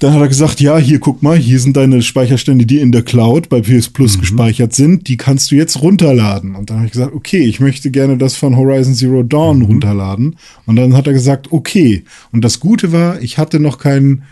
Dann 0.00 0.12
hat 0.12 0.20
er 0.20 0.28
gesagt, 0.28 0.60
ja, 0.60 0.78
hier 0.78 1.00
guck 1.00 1.22
mal, 1.22 1.36
hier 1.36 1.58
sind 1.58 1.76
deine 1.76 2.02
Speicherstände, 2.02 2.66
die 2.66 2.78
in 2.78 2.92
der 2.92 3.02
Cloud 3.02 3.48
bei 3.48 3.60
PS 3.60 3.88
Plus 3.88 4.16
Mhm. 4.16 4.20
gespeichert 4.20 4.74
sind, 4.74 5.08
die 5.08 5.16
kannst 5.16 5.50
du 5.50 5.56
jetzt 5.56 5.82
runterladen. 5.82 6.54
Und 6.54 6.70
dann 6.70 6.76
habe 6.78 6.86
ich 6.86 6.92
gesagt, 6.92 7.14
okay, 7.14 7.42
ich 7.42 7.58
möchte 7.58 7.90
gerne 7.90 8.16
das 8.16 8.36
von 8.36 8.56
Horizon 8.56 8.94
Zero 8.94 9.22
Mhm. 9.22 9.28
Dawn 9.28 9.62
runterladen. 9.62 10.36
Und 10.66 10.76
dann 10.76 10.94
hat 10.94 11.06
er 11.08 11.12
gesagt, 11.14 11.50
okay. 11.50 12.04
Und 12.30 12.44
das 12.44 12.60
Gute 12.60 12.92
war, 12.92 13.20
ich 13.22 13.38
hatte 13.38 13.58
noch 13.58 13.78
keinen 13.78 14.22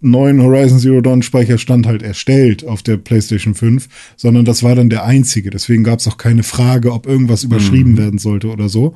neuen 0.00 0.40
Horizon 0.42 0.78
Zero 0.78 1.00
Dawn 1.00 1.22
Speicherstand 1.22 1.86
halt 1.86 2.02
erstellt 2.02 2.64
auf 2.64 2.82
der 2.82 2.96
PlayStation 2.96 3.54
5, 3.54 3.88
sondern 4.16 4.44
das 4.44 4.62
war 4.62 4.74
dann 4.74 4.90
der 4.90 5.04
einzige. 5.04 5.50
Deswegen 5.50 5.84
gab 5.84 5.98
es 5.98 6.06
auch 6.06 6.18
keine 6.18 6.42
Frage, 6.42 6.92
ob 6.92 7.06
irgendwas 7.06 7.42
überschrieben 7.44 7.92
mhm. 7.92 7.98
werden 7.98 8.18
sollte 8.18 8.48
oder 8.48 8.68
so. 8.68 8.94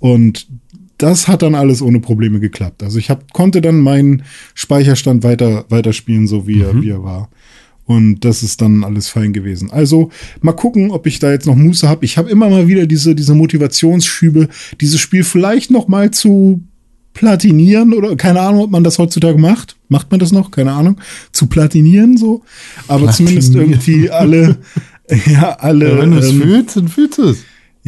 Und 0.00 0.48
das 0.98 1.28
hat 1.28 1.42
dann 1.42 1.54
alles 1.54 1.80
ohne 1.80 2.00
Probleme 2.00 2.40
geklappt. 2.40 2.82
Also 2.82 2.98
ich 2.98 3.08
hab, 3.08 3.32
konnte 3.32 3.60
dann 3.60 3.78
meinen 3.78 4.24
Speicherstand 4.54 5.22
weiter, 5.22 5.64
weiterspielen, 5.68 6.26
so 6.26 6.46
wie 6.46 6.60
er, 6.60 6.74
mhm. 6.74 6.82
wie 6.82 6.90
er 6.90 7.02
war. 7.02 7.30
Und 7.88 8.20
das 8.20 8.42
ist 8.42 8.60
dann 8.60 8.84
alles 8.84 9.08
fein 9.08 9.32
gewesen. 9.32 9.70
Also 9.70 10.10
mal 10.42 10.52
gucken, 10.52 10.90
ob 10.90 11.06
ich 11.06 11.20
da 11.20 11.30
jetzt 11.30 11.46
noch 11.46 11.54
Muße 11.54 11.88
habe. 11.88 12.04
Ich 12.04 12.18
habe 12.18 12.28
immer 12.28 12.50
mal 12.50 12.68
wieder 12.68 12.86
diese, 12.86 13.14
diese 13.14 13.34
Motivationsschübe, 13.34 14.48
dieses 14.80 15.00
Spiel 15.00 15.24
vielleicht 15.24 15.70
noch 15.70 15.88
mal 15.88 16.10
zu 16.10 16.62
platinieren 17.14 17.94
oder 17.94 18.14
keine 18.14 18.40
Ahnung, 18.40 18.64
ob 18.64 18.70
man 18.70 18.84
das 18.84 18.98
heutzutage 18.98 19.38
macht. 19.38 19.76
Macht 19.88 20.10
man 20.10 20.20
das 20.20 20.32
noch? 20.32 20.50
Keine 20.50 20.72
Ahnung. 20.72 21.00
Zu 21.32 21.46
platinieren 21.46 22.18
so. 22.18 22.42
Aber 22.88 23.04
platinieren. 23.04 23.42
zumindest 23.42 23.54
irgendwie 23.54 24.10
alle, 24.10 24.58
ja, 25.26 25.56
alle. 25.58 25.88
Ja, 25.88 25.98
wenn 25.98 26.10
du 26.10 26.18
es 26.18 26.30
ähm, 26.30 26.42
fühlst, 26.42 26.76
dann 26.76 26.88
fühlst 26.88 27.18
du 27.18 27.22
es. 27.30 27.38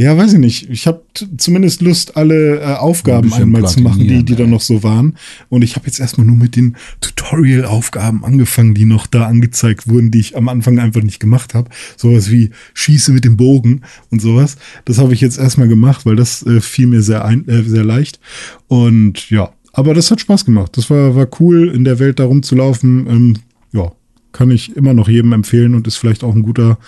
Ja, 0.01 0.17
weiß 0.17 0.33
ich 0.33 0.39
nicht. 0.39 0.71
Ich 0.71 0.87
habe 0.87 1.03
zumindest 1.37 1.83
Lust, 1.83 2.17
alle 2.17 2.61
äh, 2.61 2.65
Aufgaben 2.77 3.35
ein 3.35 3.43
einmal 3.43 3.69
zu 3.69 3.83
machen, 3.83 4.09
die, 4.09 4.25
die 4.25 4.35
da 4.35 4.47
noch 4.47 4.63
so 4.63 4.83
waren. 4.83 5.17
Und 5.51 5.61
ich 5.61 5.77
habe 5.77 5.85
jetzt 5.85 6.01
erstmal 6.01 6.27
nur 6.27 6.37
mit 6.37 6.57
den 6.57 6.77
Tutorial-Aufgaben 7.03 8.25
angefangen, 8.25 8.73
die 8.73 8.87
noch 8.87 9.07
da 9.07 9.27
angezeigt 9.27 9.89
wurden, 9.89 10.11
die 10.11 10.21
ich 10.21 10.39
am 10.39 10.49
Anfang 10.49 10.79
einfach 10.79 11.03
nicht 11.03 11.21
gemacht 11.21 11.53
habe. 11.53 11.69
Sowas 11.99 12.31
wie 12.31 12.49
Schieße 12.73 13.13
mit 13.13 13.27
dem 13.27 13.37
Bogen 13.37 13.83
und 14.11 14.23
sowas. 14.23 14.57
Das 14.87 14.97
habe 14.97 15.13
ich 15.13 15.21
jetzt 15.21 15.39
erstmal 15.39 15.69
gemacht, 15.69 16.07
weil 16.07 16.17
das 16.17 16.47
äh, 16.47 16.63
fiel 16.63 16.87
mir 16.87 17.03
sehr, 17.03 17.27
ein, 17.27 17.47
äh, 17.47 17.63
sehr 17.63 17.85
leicht. 17.85 18.21
Und 18.69 19.29
ja, 19.29 19.53
aber 19.75 19.93
das 19.93 20.11
hat 20.11 20.23
Spaß 20.23 20.47
gemacht. 20.47 20.79
Das 20.79 20.89
war, 20.89 21.15
war 21.15 21.29
cool, 21.41 21.69
in 21.69 21.85
der 21.85 21.99
Welt 21.99 22.21
da 22.21 22.25
rumzulaufen. 22.25 23.07
Ähm, 23.07 23.37
ja, 23.73 23.93
kann 24.33 24.51
ich 24.51 24.75
immer 24.77 24.95
noch 24.95 25.11
jedem 25.11 25.33
empfehlen 25.33 25.75
und 25.75 25.87
ist 25.87 25.97
vielleicht 25.97 26.25
auch 26.25 26.35
ein 26.35 26.43
guter, 26.43 26.79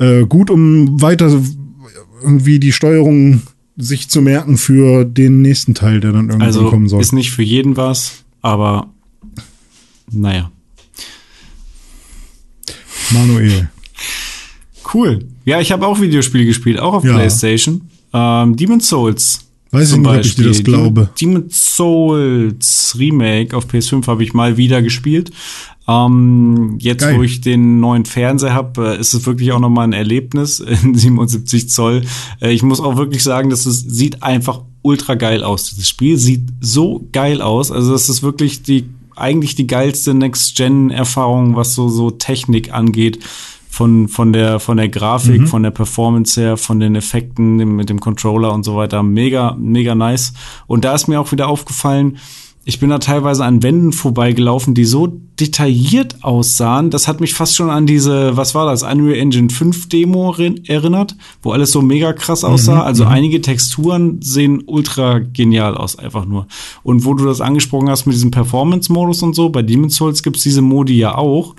äh, 0.00 0.24
gut, 0.24 0.50
um 0.50 1.00
weiter 1.00 1.30
irgendwie 2.24 2.58
die 2.58 2.72
Steuerung 2.72 3.42
sich 3.76 4.08
zu 4.08 4.22
merken 4.22 4.56
für 4.56 5.04
den 5.04 5.42
nächsten 5.42 5.74
Teil, 5.74 6.00
der 6.00 6.12
dann 6.12 6.26
irgendwann 6.26 6.42
also 6.42 6.68
kommen 6.70 6.88
soll. 6.88 7.00
Ist 7.00 7.12
nicht 7.12 7.30
für 7.30 7.42
jeden 7.42 7.76
was, 7.76 8.24
aber 8.40 8.88
naja. 10.10 10.50
Manuel. 13.10 13.68
Cool. 14.92 15.26
Ja, 15.44 15.60
ich 15.60 15.72
habe 15.72 15.86
auch 15.86 16.00
Videospiele 16.00 16.44
gespielt, 16.44 16.78
auch 16.78 16.94
auf 16.94 17.04
ja. 17.04 17.14
PlayStation. 17.14 17.88
Ähm, 18.12 18.56
Demon's 18.56 18.88
Souls. 18.88 19.46
Weiß 19.74 19.92
ich 19.92 19.98
nicht, 19.98 20.06
ob 20.06 20.24
ich 20.24 20.34
dir 20.36 20.48
das 20.48 20.62
glaube. 20.62 21.08
Demon's 21.20 21.76
Souls 21.76 22.96
Remake 22.98 23.56
auf 23.56 23.66
PS5 23.66 24.06
habe 24.06 24.22
ich 24.22 24.32
mal 24.32 24.56
wieder 24.56 24.82
gespielt. 24.82 25.32
Ähm, 25.86 26.76
jetzt, 26.78 27.02
Geil. 27.02 27.18
wo 27.18 27.22
ich 27.22 27.40
den 27.40 27.80
neuen 27.80 28.04
Fernseher 28.04 28.54
habe, 28.54 28.94
äh, 28.94 29.00
ist 29.00 29.12
es 29.12 29.26
wirklich 29.26 29.52
auch 29.52 29.58
nochmal 29.58 29.88
ein 29.88 29.92
Erlebnis 29.92 30.60
in 30.82 30.94
77 30.94 31.68
Zoll. 31.68 32.02
Äh, 32.40 32.52
ich 32.52 32.62
muss 32.62 32.80
auch 32.80 32.96
wirklich 32.96 33.22
sagen, 33.22 33.50
dass 33.50 33.66
es 33.66 33.80
sieht 33.80 34.22
einfach 34.22 34.62
ultra 34.82 35.14
geil 35.14 35.42
aus. 35.42 35.74
Das 35.76 35.88
Spiel 35.88 36.18
sieht 36.18 36.48
so 36.60 37.06
geil 37.12 37.42
aus. 37.42 37.70
Also 37.70 37.92
das 37.92 38.08
ist 38.08 38.22
wirklich 38.22 38.62
die 38.62 38.84
eigentlich 39.16 39.54
die 39.54 39.66
geilste 39.66 40.12
Next-Gen-Erfahrung, 40.14 41.54
was 41.56 41.74
so 41.74 41.88
so 41.88 42.10
Technik 42.10 42.72
angeht. 42.72 43.18
Von, 43.74 44.06
von 44.06 44.32
der, 44.32 44.60
von 44.60 44.76
der 44.76 44.88
Grafik, 44.88 45.40
mhm. 45.40 45.46
von 45.48 45.64
der 45.64 45.72
Performance 45.72 46.40
her, 46.40 46.56
von 46.56 46.78
den 46.78 46.94
Effekten 46.94 47.56
mit 47.56 47.90
dem 47.90 47.98
Controller 47.98 48.52
und 48.52 48.62
so 48.62 48.76
weiter. 48.76 49.02
Mega, 49.02 49.56
mega 49.58 49.96
nice. 49.96 50.32
Und 50.68 50.84
da 50.84 50.94
ist 50.94 51.08
mir 51.08 51.20
auch 51.20 51.32
wieder 51.32 51.48
aufgefallen, 51.48 52.18
ich 52.66 52.80
bin 52.80 52.88
da 52.88 52.98
teilweise 52.98 53.44
an 53.44 53.62
Wänden 53.62 53.92
vorbeigelaufen, 53.92 54.74
die 54.74 54.86
so 54.86 55.20
detailliert 55.38 56.22
aussahen. 56.22 56.90
Das 56.90 57.08
hat 57.08 57.20
mich 57.20 57.34
fast 57.34 57.56
schon 57.56 57.68
an 57.68 57.86
diese, 57.86 58.36
was 58.36 58.54
war 58.54 58.64
das, 58.64 58.82
Unreal 58.82 59.18
Engine 59.18 59.50
5 59.50 59.88
Demo 59.88 60.34
erinnert, 60.66 61.16
wo 61.42 61.52
alles 61.52 61.72
so 61.72 61.82
mega 61.82 62.12
krass 62.12 62.42
mhm, 62.42 62.50
aussah. 62.50 62.76
Mhm, 62.76 62.80
also 62.82 63.04
einige 63.04 63.42
Texturen 63.42 64.22
sehen 64.22 64.62
ultra 64.66 65.18
genial 65.18 65.76
aus, 65.76 65.98
einfach 65.98 66.24
nur. 66.24 66.46
Und 66.82 67.04
wo 67.04 67.14
du 67.14 67.26
das 67.26 67.40
angesprochen 67.40 67.90
hast 67.90 68.06
mit 68.06 68.14
diesem 68.14 68.30
Performance-Modus 68.30 69.22
und 69.22 69.34
so, 69.34 69.50
bei 69.50 69.62
Demon's 69.62 69.96
Souls 69.96 70.22
gibt's 70.22 70.42
diese 70.42 70.62
Modi 70.62 70.96
ja 70.96 71.16
auch. 71.16 71.56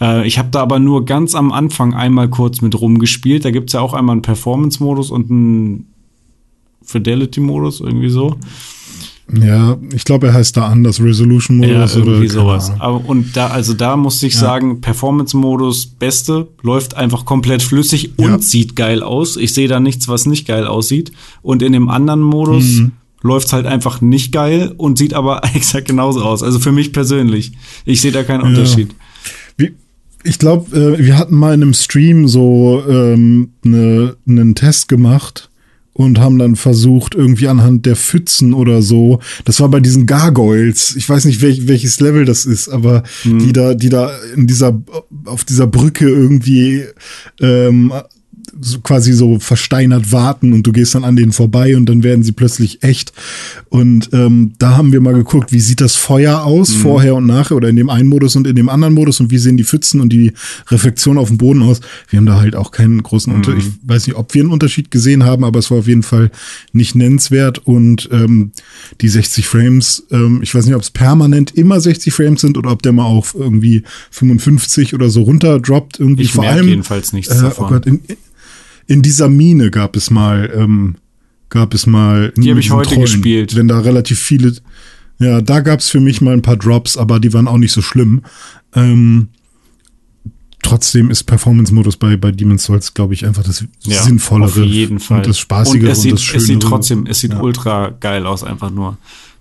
Äh, 0.00 0.26
ich 0.26 0.38
habe 0.38 0.48
da 0.50 0.60
aber 0.60 0.78
nur 0.78 1.04
ganz 1.04 1.34
am 1.34 1.52
Anfang 1.52 1.94
einmal 1.94 2.28
kurz 2.28 2.60
mit 2.60 2.80
rumgespielt. 2.80 3.44
Da 3.44 3.50
gibt's 3.50 3.72
ja 3.72 3.80
auch 3.80 3.94
einmal 3.94 4.14
einen 4.14 4.22
Performance-Modus 4.22 5.10
und 5.10 5.30
einen 5.30 5.86
Fidelity-Modus, 6.82 7.80
irgendwie 7.80 8.10
so. 8.10 8.36
Ja, 9.32 9.78
ich 9.94 10.04
glaube, 10.04 10.26
er 10.28 10.34
heißt 10.34 10.56
da 10.56 10.66
anders, 10.66 11.00
Resolution-Modus 11.00 11.94
ja, 11.94 12.00
irgendwie 12.00 12.24
oder 12.26 12.28
sowas. 12.28 12.72
Aber, 12.78 13.08
und 13.08 13.34
da, 13.36 13.46
also 13.46 13.72
da 13.72 13.96
musste 13.96 14.26
ich 14.26 14.34
ja. 14.34 14.40
sagen, 14.40 14.82
Performance-Modus 14.82 15.86
beste, 15.86 16.48
läuft 16.62 16.94
einfach 16.94 17.24
komplett 17.24 17.62
flüssig 17.62 18.18
und 18.18 18.30
ja. 18.30 18.38
sieht 18.38 18.76
geil 18.76 19.02
aus. 19.02 19.36
Ich 19.38 19.54
sehe 19.54 19.66
da 19.66 19.80
nichts, 19.80 20.08
was 20.08 20.26
nicht 20.26 20.46
geil 20.46 20.66
aussieht. 20.66 21.10
Und 21.40 21.62
in 21.62 21.72
dem 21.72 21.88
anderen 21.88 22.20
Modus 22.20 22.80
mhm. 22.80 22.92
läuft's 23.22 23.54
halt 23.54 23.64
einfach 23.64 24.02
nicht 24.02 24.30
geil 24.30 24.74
und 24.76 24.98
sieht 24.98 25.14
aber 25.14 25.40
exakt 25.54 25.88
genauso 25.88 26.22
aus. 26.22 26.42
Also 26.42 26.58
für 26.58 26.72
mich 26.72 26.92
persönlich. 26.92 27.52
Ich 27.86 28.02
sehe 28.02 28.12
da 28.12 28.24
keinen. 28.24 28.42
Unterschied. 28.42 28.94
Ich 30.24 30.38
glaube, 30.38 30.76
äh, 30.76 30.98
wir 30.98 31.18
hatten 31.18 31.36
mal 31.36 31.54
in 31.54 31.62
einem 31.62 31.74
Stream 31.74 32.26
so 32.26 32.82
ähm, 32.88 33.50
ne, 33.62 34.16
einen 34.26 34.54
Test 34.54 34.88
gemacht 34.88 35.50
und 35.92 36.18
haben 36.18 36.38
dann 36.38 36.56
versucht, 36.56 37.14
irgendwie 37.14 37.46
anhand 37.46 37.86
der 37.86 37.94
Pfützen 37.94 38.52
oder 38.52 38.82
so, 38.82 39.20
das 39.44 39.60
war 39.60 39.68
bei 39.68 39.80
diesen 39.80 40.06
Gargoyles, 40.06 40.96
ich 40.96 41.08
weiß 41.08 41.24
nicht, 41.26 41.40
welch, 41.40 41.68
welches 41.68 42.00
Level 42.00 42.24
das 42.24 42.46
ist, 42.46 42.68
aber 42.68 43.04
mhm. 43.22 43.38
die 43.38 43.52
da, 43.52 43.74
die 43.74 43.90
da 43.90 44.10
in 44.34 44.46
dieser, 44.46 44.82
auf 45.26 45.44
dieser 45.44 45.68
Brücke 45.68 46.08
irgendwie 46.08 46.84
ähm, 47.40 47.92
so 48.60 48.80
quasi 48.80 49.12
so 49.12 49.38
versteinert 49.38 50.12
warten 50.12 50.52
und 50.52 50.66
du 50.66 50.72
gehst 50.72 50.94
dann 50.94 51.04
an 51.04 51.16
denen 51.16 51.32
vorbei 51.32 51.76
und 51.76 51.86
dann 51.86 52.02
werden 52.02 52.22
sie 52.22 52.32
plötzlich 52.32 52.82
echt. 52.82 53.12
Und 53.68 54.10
ähm, 54.12 54.52
da 54.58 54.76
haben 54.76 54.92
wir 54.92 55.00
mal 55.00 55.14
geguckt, 55.14 55.52
wie 55.52 55.60
sieht 55.60 55.80
das 55.80 55.96
Feuer 55.96 56.44
aus, 56.44 56.70
mhm. 56.70 56.80
vorher 56.80 57.14
und 57.14 57.26
nachher 57.26 57.56
oder 57.56 57.68
in 57.68 57.76
dem 57.76 57.90
einen 57.90 58.08
Modus 58.08 58.36
und 58.36 58.46
in 58.46 58.56
dem 58.56 58.68
anderen 58.68 58.94
Modus 58.94 59.20
und 59.20 59.30
wie 59.30 59.38
sehen 59.38 59.56
die 59.56 59.64
Pfützen 59.64 60.00
und 60.00 60.12
die 60.12 60.32
Reflexion 60.68 61.18
auf 61.18 61.28
dem 61.28 61.38
Boden 61.38 61.62
aus. 61.62 61.80
Wir 62.08 62.18
haben 62.18 62.26
da 62.26 62.40
halt 62.40 62.56
auch 62.56 62.70
keinen 62.70 63.02
großen 63.02 63.32
mhm. 63.32 63.38
Unterschied. 63.38 63.72
Ich 63.82 63.88
weiß 63.88 64.06
nicht, 64.06 64.16
ob 64.16 64.34
wir 64.34 64.42
einen 64.42 64.52
Unterschied 64.52 64.90
gesehen 64.90 65.24
haben, 65.24 65.44
aber 65.44 65.58
es 65.58 65.70
war 65.70 65.78
auf 65.78 65.88
jeden 65.88 66.02
Fall 66.02 66.30
nicht 66.72 66.94
nennenswert 66.94 67.58
und 67.58 68.08
ähm, 68.12 68.52
die 69.00 69.08
60 69.08 69.46
Frames, 69.46 70.04
ähm, 70.10 70.40
ich 70.42 70.54
weiß 70.54 70.66
nicht, 70.66 70.74
ob 70.74 70.82
es 70.82 70.90
permanent 70.90 71.54
immer 71.54 71.80
60 71.80 72.12
Frames 72.12 72.40
sind 72.40 72.58
oder 72.58 72.70
ob 72.70 72.82
der 72.82 72.92
mal 72.92 73.04
auf 73.04 73.34
irgendwie 73.34 73.82
55 74.10 74.94
oder 74.94 75.10
so 75.10 75.22
runterdroppt. 75.22 76.00
Irgendwie 76.00 76.24
ich 76.24 76.32
vor 76.32 76.44
allem 76.44 76.68
jedenfalls 76.68 77.12
nichts 77.12 77.34
äh, 77.34 77.42
davon. 77.42 77.66
Oh 77.66 77.68
Gott, 77.68 77.86
in, 77.86 78.00
in 78.86 79.02
dieser 79.02 79.28
Mine 79.28 79.70
gab 79.70 79.96
es 79.96 80.10
mal, 80.10 80.50
ähm, 80.54 80.96
gab 81.48 81.74
es 81.74 81.86
mal. 81.86 82.32
Die 82.36 82.50
habe 82.50 82.60
ich 82.60 82.70
heute 82.70 82.90
Trollen, 82.90 83.02
gespielt. 83.02 83.56
Wenn 83.56 83.68
da 83.68 83.80
relativ 83.80 84.18
viele, 84.18 84.54
ja, 85.18 85.40
da 85.40 85.60
gab 85.60 85.80
es 85.80 85.88
für 85.88 86.00
mich 86.00 86.20
mal 86.20 86.32
ein 86.32 86.42
paar 86.42 86.56
Drops, 86.56 86.96
aber 86.96 87.20
die 87.20 87.32
waren 87.32 87.48
auch 87.48 87.58
nicht 87.58 87.72
so 87.72 87.82
schlimm. 87.82 88.22
Ähm, 88.74 89.28
trotzdem 90.62 91.10
ist 91.10 91.24
Performance-Modus 91.24 91.96
bei, 91.96 92.16
bei 92.16 92.32
Demon's 92.32 92.64
Souls, 92.64 92.94
glaube 92.94 93.14
ich, 93.14 93.26
einfach 93.26 93.44
das 93.44 93.64
ja, 93.82 94.02
Sinnvollere. 94.02 94.62
Auf 94.62 94.66
jeden 94.66 94.98
Fall. 94.98 95.18
Und 95.18 95.26
das 95.26 95.38
Spaßige 95.38 95.82
und, 95.82 95.88
es 95.88 96.02
sieht, 96.02 96.12
und 96.12 96.18
das 96.18 96.24
Schönere. 96.24 96.42
Es 96.42 96.46
sieht 96.46 96.62
trotzdem, 96.62 97.06
es 97.06 97.20
sieht 97.20 97.32
ja. 97.32 97.40
ultra 97.40 97.90
geil 97.90 98.26
aus, 98.26 98.42
einfach 98.42 98.70
nur. 98.70 98.98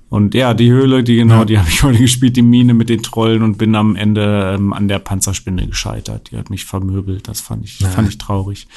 Und 0.10 0.36
ja, 0.36 0.54
die 0.54 0.70
Höhle, 0.70 1.04
die 1.04 1.16
genau, 1.16 1.40
ja. 1.40 1.46
die 1.46 1.58
habe 1.58 1.70
ich 1.70 1.82
heute 1.82 1.98
gespielt, 1.98 2.36
die 2.36 2.44
Mine 2.44 2.76
mit 2.76 2.88
den 2.90 3.02
Trollen 3.02 3.42
und 3.42 3.58
bin 3.58 3.74
am 3.74 3.96
Ende 3.96 4.54
ähm, 4.56 4.72
an 4.72 4.88
der 4.88 5.00
Panzerspinne 5.00 5.66
gescheitert. 5.66 6.30
Die 6.30 6.38
hat 6.38 6.52
mich 6.52 6.66
vermöbelt. 6.66 7.28
Das 7.28 7.42
fand 7.42 7.66
ich, 7.66 7.80
ja. 7.80 7.90
fand 7.90 8.10
ich 8.10 8.20
traurig. 8.20 8.68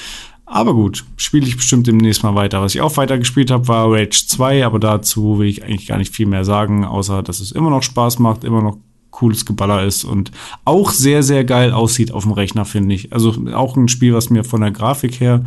Aber 0.47 0.75
gut, 0.75 1.05
spiele 1.17 1.47
ich 1.47 1.57
bestimmt 1.57 1.89
demnächst 1.89 2.23
mal 2.23 2.37
weiter. 2.37 2.63
Was 2.63 2.75
ich 2.75 2.81
auch 2.81 2.97
weiter 2.97 3.19
gespielt 3.19 3.51
habe, 3.51 3.67
war 3.67 3.91
Rage 3.91 4.27
2, 4.29 4.65
aber 4.65 4.79
dazu 4.79 5.41
will 5.41 5.49
ich 5.49 5.65
eigentlich 5.65 5.89
gar 5.89 5.99
nicht 5.99 6.15
viel 6.15 6.27
mehr 6.27 6.45
sagen, 6.45 6.85
außer 6.85 7.23
dass 7.23 7.41
es 7.41 7.51
immer 7.51 7.69
noch 7.69 7.83
Spaß 7.83 8.21
macht, 8.21 8.45
immer 8.45 8.63
noch 8.63 8.79
cooles 9.11 9.45
Geballer 9.45 9.85
ist 9.85 10.05
und 10.05 10.31
auch 10.65 10.91
sehr, 10.91 11.23
sehr 11.23 11.45
geil 11.45 11.73
aussieht 11.73 12.13
auf 12.13 12.25
dem 12.25 12.33
Rechner, 12.33 12.65
finde 12.65 12.95
ich. 12.95 13.13
Also 13.13 13.35
auch 13.55 13.77
ein 13.77 13.89
Spiel, 13.89 14.15
was 14.15 14.31
mir 14.31 14.45
von 14.45 14.61
der 14.61 14.71
Grafik 14.71 15.21
her 15.21 15.43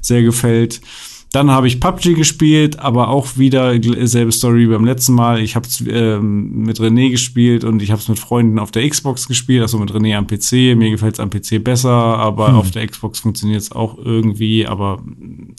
sehr 0.00 0.22
gefällt. 0.22 0.80
Dann 1.36 1.50
habe 1.50 1.66
ich 1.66 1.80
PUBG 1.80 2.14
gespielt, 2.14 2.78
aber 2.78 3.08
auch 3.08 3.36
wieder 3.36 3.78
dieselbe 3.78 4.32
Story 4.32 4.60
wie 4.60 4.72
beim 4.72 4.86
letzten 4.86 5.12
Mal. 5.12 5.38
Ich 5.42 5.54
habe 5.54 5.66
es 5.66 5.84
ähm, 5.86 6.62
mit 6.62 6.80
René 6.80 7.10
gespielt 7.10 7.62
und 7.62 7.82
ich 7.82 7.90
habe 7.90 8.00
es 8.00 8.08
mit 8.08 8.18
Freunden 8.18 8.58
auf 8.58 8.70
der 8.70 8.88
Xbox 8.88 9.28
gespielt, 9.28 9.60
also 9.60 9.78
mit 9.78 9.90
René 9.90 10.16
am 10.16 10.26
PC. 10.26 10.74
Mir 10.78 10.88
gefällt 10.88 11.16
es 11.16 11.20
am 11.20 11.28
PC 11.28 11.62
besser, 11.62 11.90
aber 11.90 12.48
hm. 12.48 12.54
auf 12.54 12.70
der 12.70 12.86
Xbox 12.86 13.20
funktioniert 13.20 13.60
es 13.60 13.70
auch 13.70 13.98
irgendwie. 13.98 14.66
Aber 14.66 15.02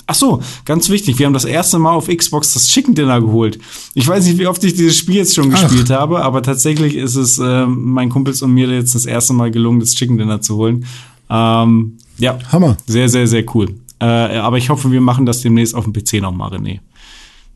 ach 0.08 0.16
so, 0.16 0.42
ganz 0.66 0.90
wichtig, 0.90 1.20
wir 1.20 1.28
haben 1.28 1.34
das 1.34 1.46
erste 1.46 1.78
Mal 1.78 1.92
auf 1.92 2.08
Xbox 2.08 2.56
das 2.56 2.70
Chicken 2.70 2.96
Dinner 2.96 3.22
geholt. 3.22 3.60
Ich 3.94 4.08
weiß 4.08 4.26
nicht, 4.26 4.40
wie 4.40 4.48
oft 4.48 4.64
ich 4.64 4.74
dieses 4.74 4.98
Spiel 4.98 5.18
jetzt 5.18 5.36
schon 5.36 5.54
ach. 5.54 5.62
gespielt 5.62 5.92
habe, 5.92 6.24
aber 6.24 6.42
tatsächlich 6.42 6.96
ist 6.96 7.16
es 7.16 7.38
äh, 7.38 7.68
mein 7.68 8.10
Kumpels 8.10 8.42
und 8.42 8.52
mir 8.52 8.68
jetzt 8.68 8.96
das 8.96 9.06
erste 9.06 9.34
Mal 9.34 9.52
gelungen, 9.52 9.80
das 9.80 9.94
Chicken 9.94 10.18
Dinner 10.18 10.42
zu 10.42 10.56
holen. 10.56 10.86
Ähm, 11.30 11.98
ja, 12.18 12.40
Hammer. 12.52 12.78
Sehr, 12.88 13.10
sehr, 13.10 13.28
sehr 13.28 13.44
cool. 13.54 13.76
Äh, 14.00 14.06
aber 14.06 14.58
ich 14.58 14.70
hoffe, 14.70 14.92
wir 14.92 15.02
machen 15.02 15.26
das 15.26 15.42
demnächst 15.42 15.76
auf 15.76 15.86
dem 15.86 15.94
PC 15.94 16.22
nochmal, 16.22 16.54
René. 16.54 16.80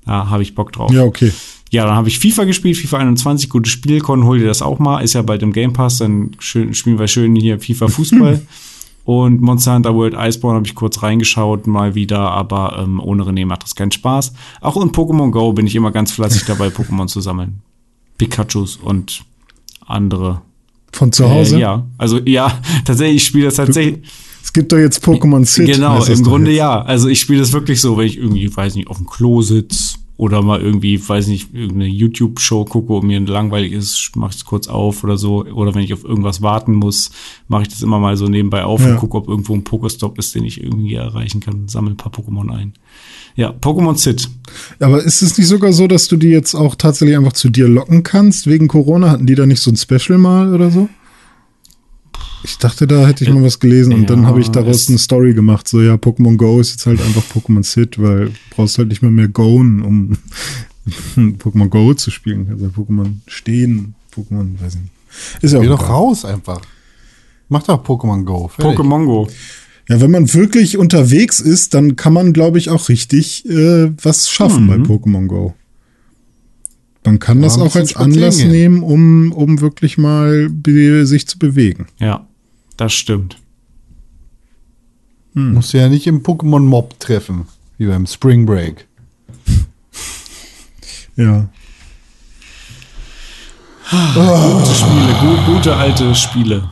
Da 0.06 0.30
habe 0.30 0.44
ich 0.44 0.56
Bock 0.56 0.72
drauf. 0.72 0.92
Ja, 0.92 1.04
okay. 1.04 1.32
ja, 1.70 1.86
dann 1.86 1.96
habe 1.96 2.08
ich 2.08 2.20
FIFA 2.20 2.46
gespielt, 2.46 2.78
FIFA 2.78 2.98
21, 2.98 3.50
gutes 3.50 3.72
Spiel, 3.72 4.00
Con, 4.02 4.26
hol 4.26 4.40
dir 4.40 4.48
das 4.48 4.62
auch 4.62 4.80
mal, 4.80 5.02
ist 5.02 5.14
ja 5.14 5.22
bald 5.22 5.44
im 5.44 5.54
Game 5.54 5.74
Pass, 5.74 5.98
dann 5.98 6.32
schön, 6.40 6.74
spielen 6.74 6.98
wir 6.98 7.08
schön 7.08 7.36
hier 7.36 7.60
FIFA 7.60 7.88
Fußball. 7.88 8.42
Und 9.04 9.42
Monster 9.42 9.74
Hunter 9.76 9.96
World 9.96 10.14
Iceborne 10.16 10.58
habe 10.58 10.68
ich 10.68 10.76
kurz 10.76 11.02
reingeschaut, 11.02 11.66
mal 11.66 11.96
wieder, 11.96 12.20
aber 12.20 12.78
ähm, 12.84 13.00
ohne 13.00 13.24
René 13.24 13.46
macht 13.46 13.64
das 13.64 13.76
keinen 13.76 13.92
Spaß. 13.92 14.34
Auch 14.62 14.82
in 14.82 14.92
Pokémon 14.92 15.32
Go 15.32 15.54
bin 15.54 15.66
ich 15.66 15.76
immer 15.76 15.92
ganz 15.92 16.12
fleißig 16.12 16.46
dabei, 16.46 16.68
Pokémon 16.68 17.08
zu 17.08 17.20
sammeln. 17.20 17.62
Pikachus 18.18 18.78
und 18.78 19.24
andere. 19.86 20.44
Von 20.94 21.12
zu 21.12 21.30
Hause? 21.30 21.58
Äh, 21.58 21.62
ja, 21.62 21.86
also 21.98 22.20
ja, 22.20 22.60
tatsächlich, 22.86 23.18
ich 23.18 23.26
spiele 23.26 23.46
das 23.46 23.56
tatsächlich. 23.56 24.08
Es 24.44 24.54
gibt 24.54 24.72
doch 24.72 24.78
jetzt 24.78 25.04
Pokémon 25.06 25.46
Sit. 25.46 25.68
Genau, 25.68 26.04
im 26.04 26.24
Grunde 26.24 26.52
jetzt. 26.52 26.58
ja. 26.58 26.82
Also 26.82 27.08
ich 27.08 27.20
spiele 27.20 27.40
das 27.40 27.54
wirklich 27.54 27.80
so, 27.82 27.98
wenn 27.98 28.08
ich 28.08 28.18
irgendwie, 28.18 28.54
weiß 28.56 28.76
nicht, 28.76 28.88
auf 28.88 28.98
dem 28.98 29.08
Klo 29.08 29.42
sitz 29.42 29.96
oder 30.18 30.42
mal 30.44 30.62
irgendwie, 30.62 31.02
weiß 31.08 31.28
nicht, 31.28 31.54
irgendeine 31.54 31.88
YouTube-Show 31.88 32.66
gucke 32.66 32.94
und 32.94 33.08
mir 33.08 33.20
langweilig 33.22 33.72
ist, 33.72 34.12
mache 34.16 34.32
ich 34.32 34.38
es 34.38 34.46
kurz 34.46 34.68
auf 34.68 35.04
oder 35.04 35.18
so. 35.18 35.46
Oder 35.46 35.74
wenn 35.74 35.82
ich 35.84 35.94
auf 35.94 36.04
irgendwas 36.04 36.42
warten 36.44 36.74
muss, 36.76 37.10
mache 37.48 37.64
ich 37.64 37.70
das 37.70 37.82
immer 37.82 37.98
mal 37.98 38.16
so 38.18 38.28
nebenbei 38.28 38.64
auf 38.64 38.82
Ja. 38.82 38.92
und 38.92 38.98
gucke, 38.98 39.18
ob 39.18 39.28
irgendwo 39.28 39.54
ein 39.54 39.64
Pokestop 39.64 40.20
ist, 40.20 40.36
den 40.36 40.44
ich 40.44 40.62
irgendwie 40.64 40.94
erreichen 40.96 41.40
kann. 41.40 41.68
Sammle 41.68 41.92
ein 41.94 41.98
paar 41.98 42.12
Pokémon 42.12 42.52
ein. 42.52 42.74
Ja, 43.36 43.50
Pokémon 43.52 43.98
Sit. 43.98 44.30
Aber 44.80 45.02
ist 45.02 45.22
es 45.24 45.38
nicht 45.38 45.48
sogar 45.48 45.72
so, 45.74 45.88
dass 45.88 46.08
du 46.08 46.18
die 46.18 46.28
jetzt 46.28 46.54
auch 46.54 46.76
tatsächlich 46.76 47.18
einfach 47.18 47.34
zu 47.34 47.50
dir 47.50 47.68
locken 47.68 48.04
kannst? 48.04 48.46
Wegen 48.48 48.68
Corona 48.68 49.10
hatten 49.10 49.26
die 49.26 49.36
da 49.36 49.46
nicht 49.46 49.62
so 49.62 49.72
ein 49.72 49.78
Special 49.78 50.20
mal 50.20 50.54
oder 50.54 50.70
so? 50.70 50.90
Ich 52.44 52.58
dachte, 52.58 52.88
da 52.88 53.06
hätte 53.08 53.24
ich 53.24 53.30
mal 53.32 53.44
was 53.44 53.60
gelesen 53.60 53.94
und 53.94 54.10
dann 54.10 54.22
Ja, 54.24 54.28
habe 54.28 54.42
ich 54.42 54.50
daraus 54.50 54.90
eine 54.90 54.98
Story 54.98 55.34
gemacht. 55.34 55.68
So, 55.68 55.82
ja, 55.82 55.94
Pokémon 55.96 56.38
Go 56.38 56.60
ist 56.60 56.72
jetzt 56.72 56.86
halt 56.86 57.02
einfach 57.02 57.24
Pokémon 57.34 57.64
Sit, 57.64 58.02
weil 58.02 58.26
du 58.26 58.32
brauchst 58.50 58.78
halt 58.78 58.88
nicht 58.90 59.02
mehr 59.02 59.12
mehr 59.12 59.28
Goen, 59.28 59.82
um 59.82 60.18
Pokémon 61.38 61.68
Go 61.70 61.94
zu 61.94 62.10
spielen. 62.12 62.48
Also 62.52 62.66
Pokémon 62.68 63.14
stehen, 63.28 63.94
Pokémon, 64.16 64.60
weiß 64.62 64.76
ich 64.76 64.82
nicht. 64.82 64.94
Ist 65.42 65.52
ja 65.54 65.60
auch 65.60 65.64
Geh 65.64 65.68
doch 65.70 65.90
raus 65.90 66.26
einfach. 66.26 66.62
Mach 67.50 67.64
doch 67.64 67.84
Pokémon 67.84 68.24
Go. 68.24 68.48
Fertig. 68.48 68.80
Pokémon 68.80 69.06
Go. 69.06 69.28
Ja, 69.90 70.00
wenn 70.00 70.12
man 70.12 70.34
wirklich 70.34 70.78
unterwegs 70.78 71.40
ist, 71.42 71.74
dann 71.74 71.96
kann 71.98 72.14
man, 72.14 72.32
glaube 72.34 72.58
ich, 72.58 72.70
auch 72.70 72.88
richtig 72.90 73.48
äh, 73.50 73.92
was 74.02 74.30
schaffen 74.30 74.68
bei 74.68 74.76
Pokémon 74.76 75.28
Go. 75.28 75.54
Man 77.04 77.20
kann 77.20 77.40
Ja, 77.40 77.44
das 77.46 77.58
auch 77.58 77.76
als 77.76 77.96
Anlass 77.96 78.38
gehen. 78.38 78.52
nehmen, 78.52 78.84
um, 78.84 79.32
um 79.34 79.60
wirklich 79.60 79.98
mal 79.98 80.50
sich 81.04 81.28
zu 81.28 81.40
bewegen. 81.40 81.88
Ja, 82.00 82.28
das 82.82 82.94
stimmt. 82.94 83.38
Musst 85.34 85.74
du 85.74 85.78
ja 85.78 85.88
nicht 85.88 86.08
im 86.08 86.24
Pokémon 86.24 86.60
Mob 86.60 87.00
treffen, 87.00 87.46
wie 87.78 87.86
beim 87.88 88.06
Spring 88.06 88.46
Break. 88.46 88.88
Ja. 91.16 91.48
Gute 94.14 94.74
Spiele, 94.76 95.14
gu 95.46 95.54
gute 95.54 95.76
alte 95.76 96.16
Spiele. 96.16 96.70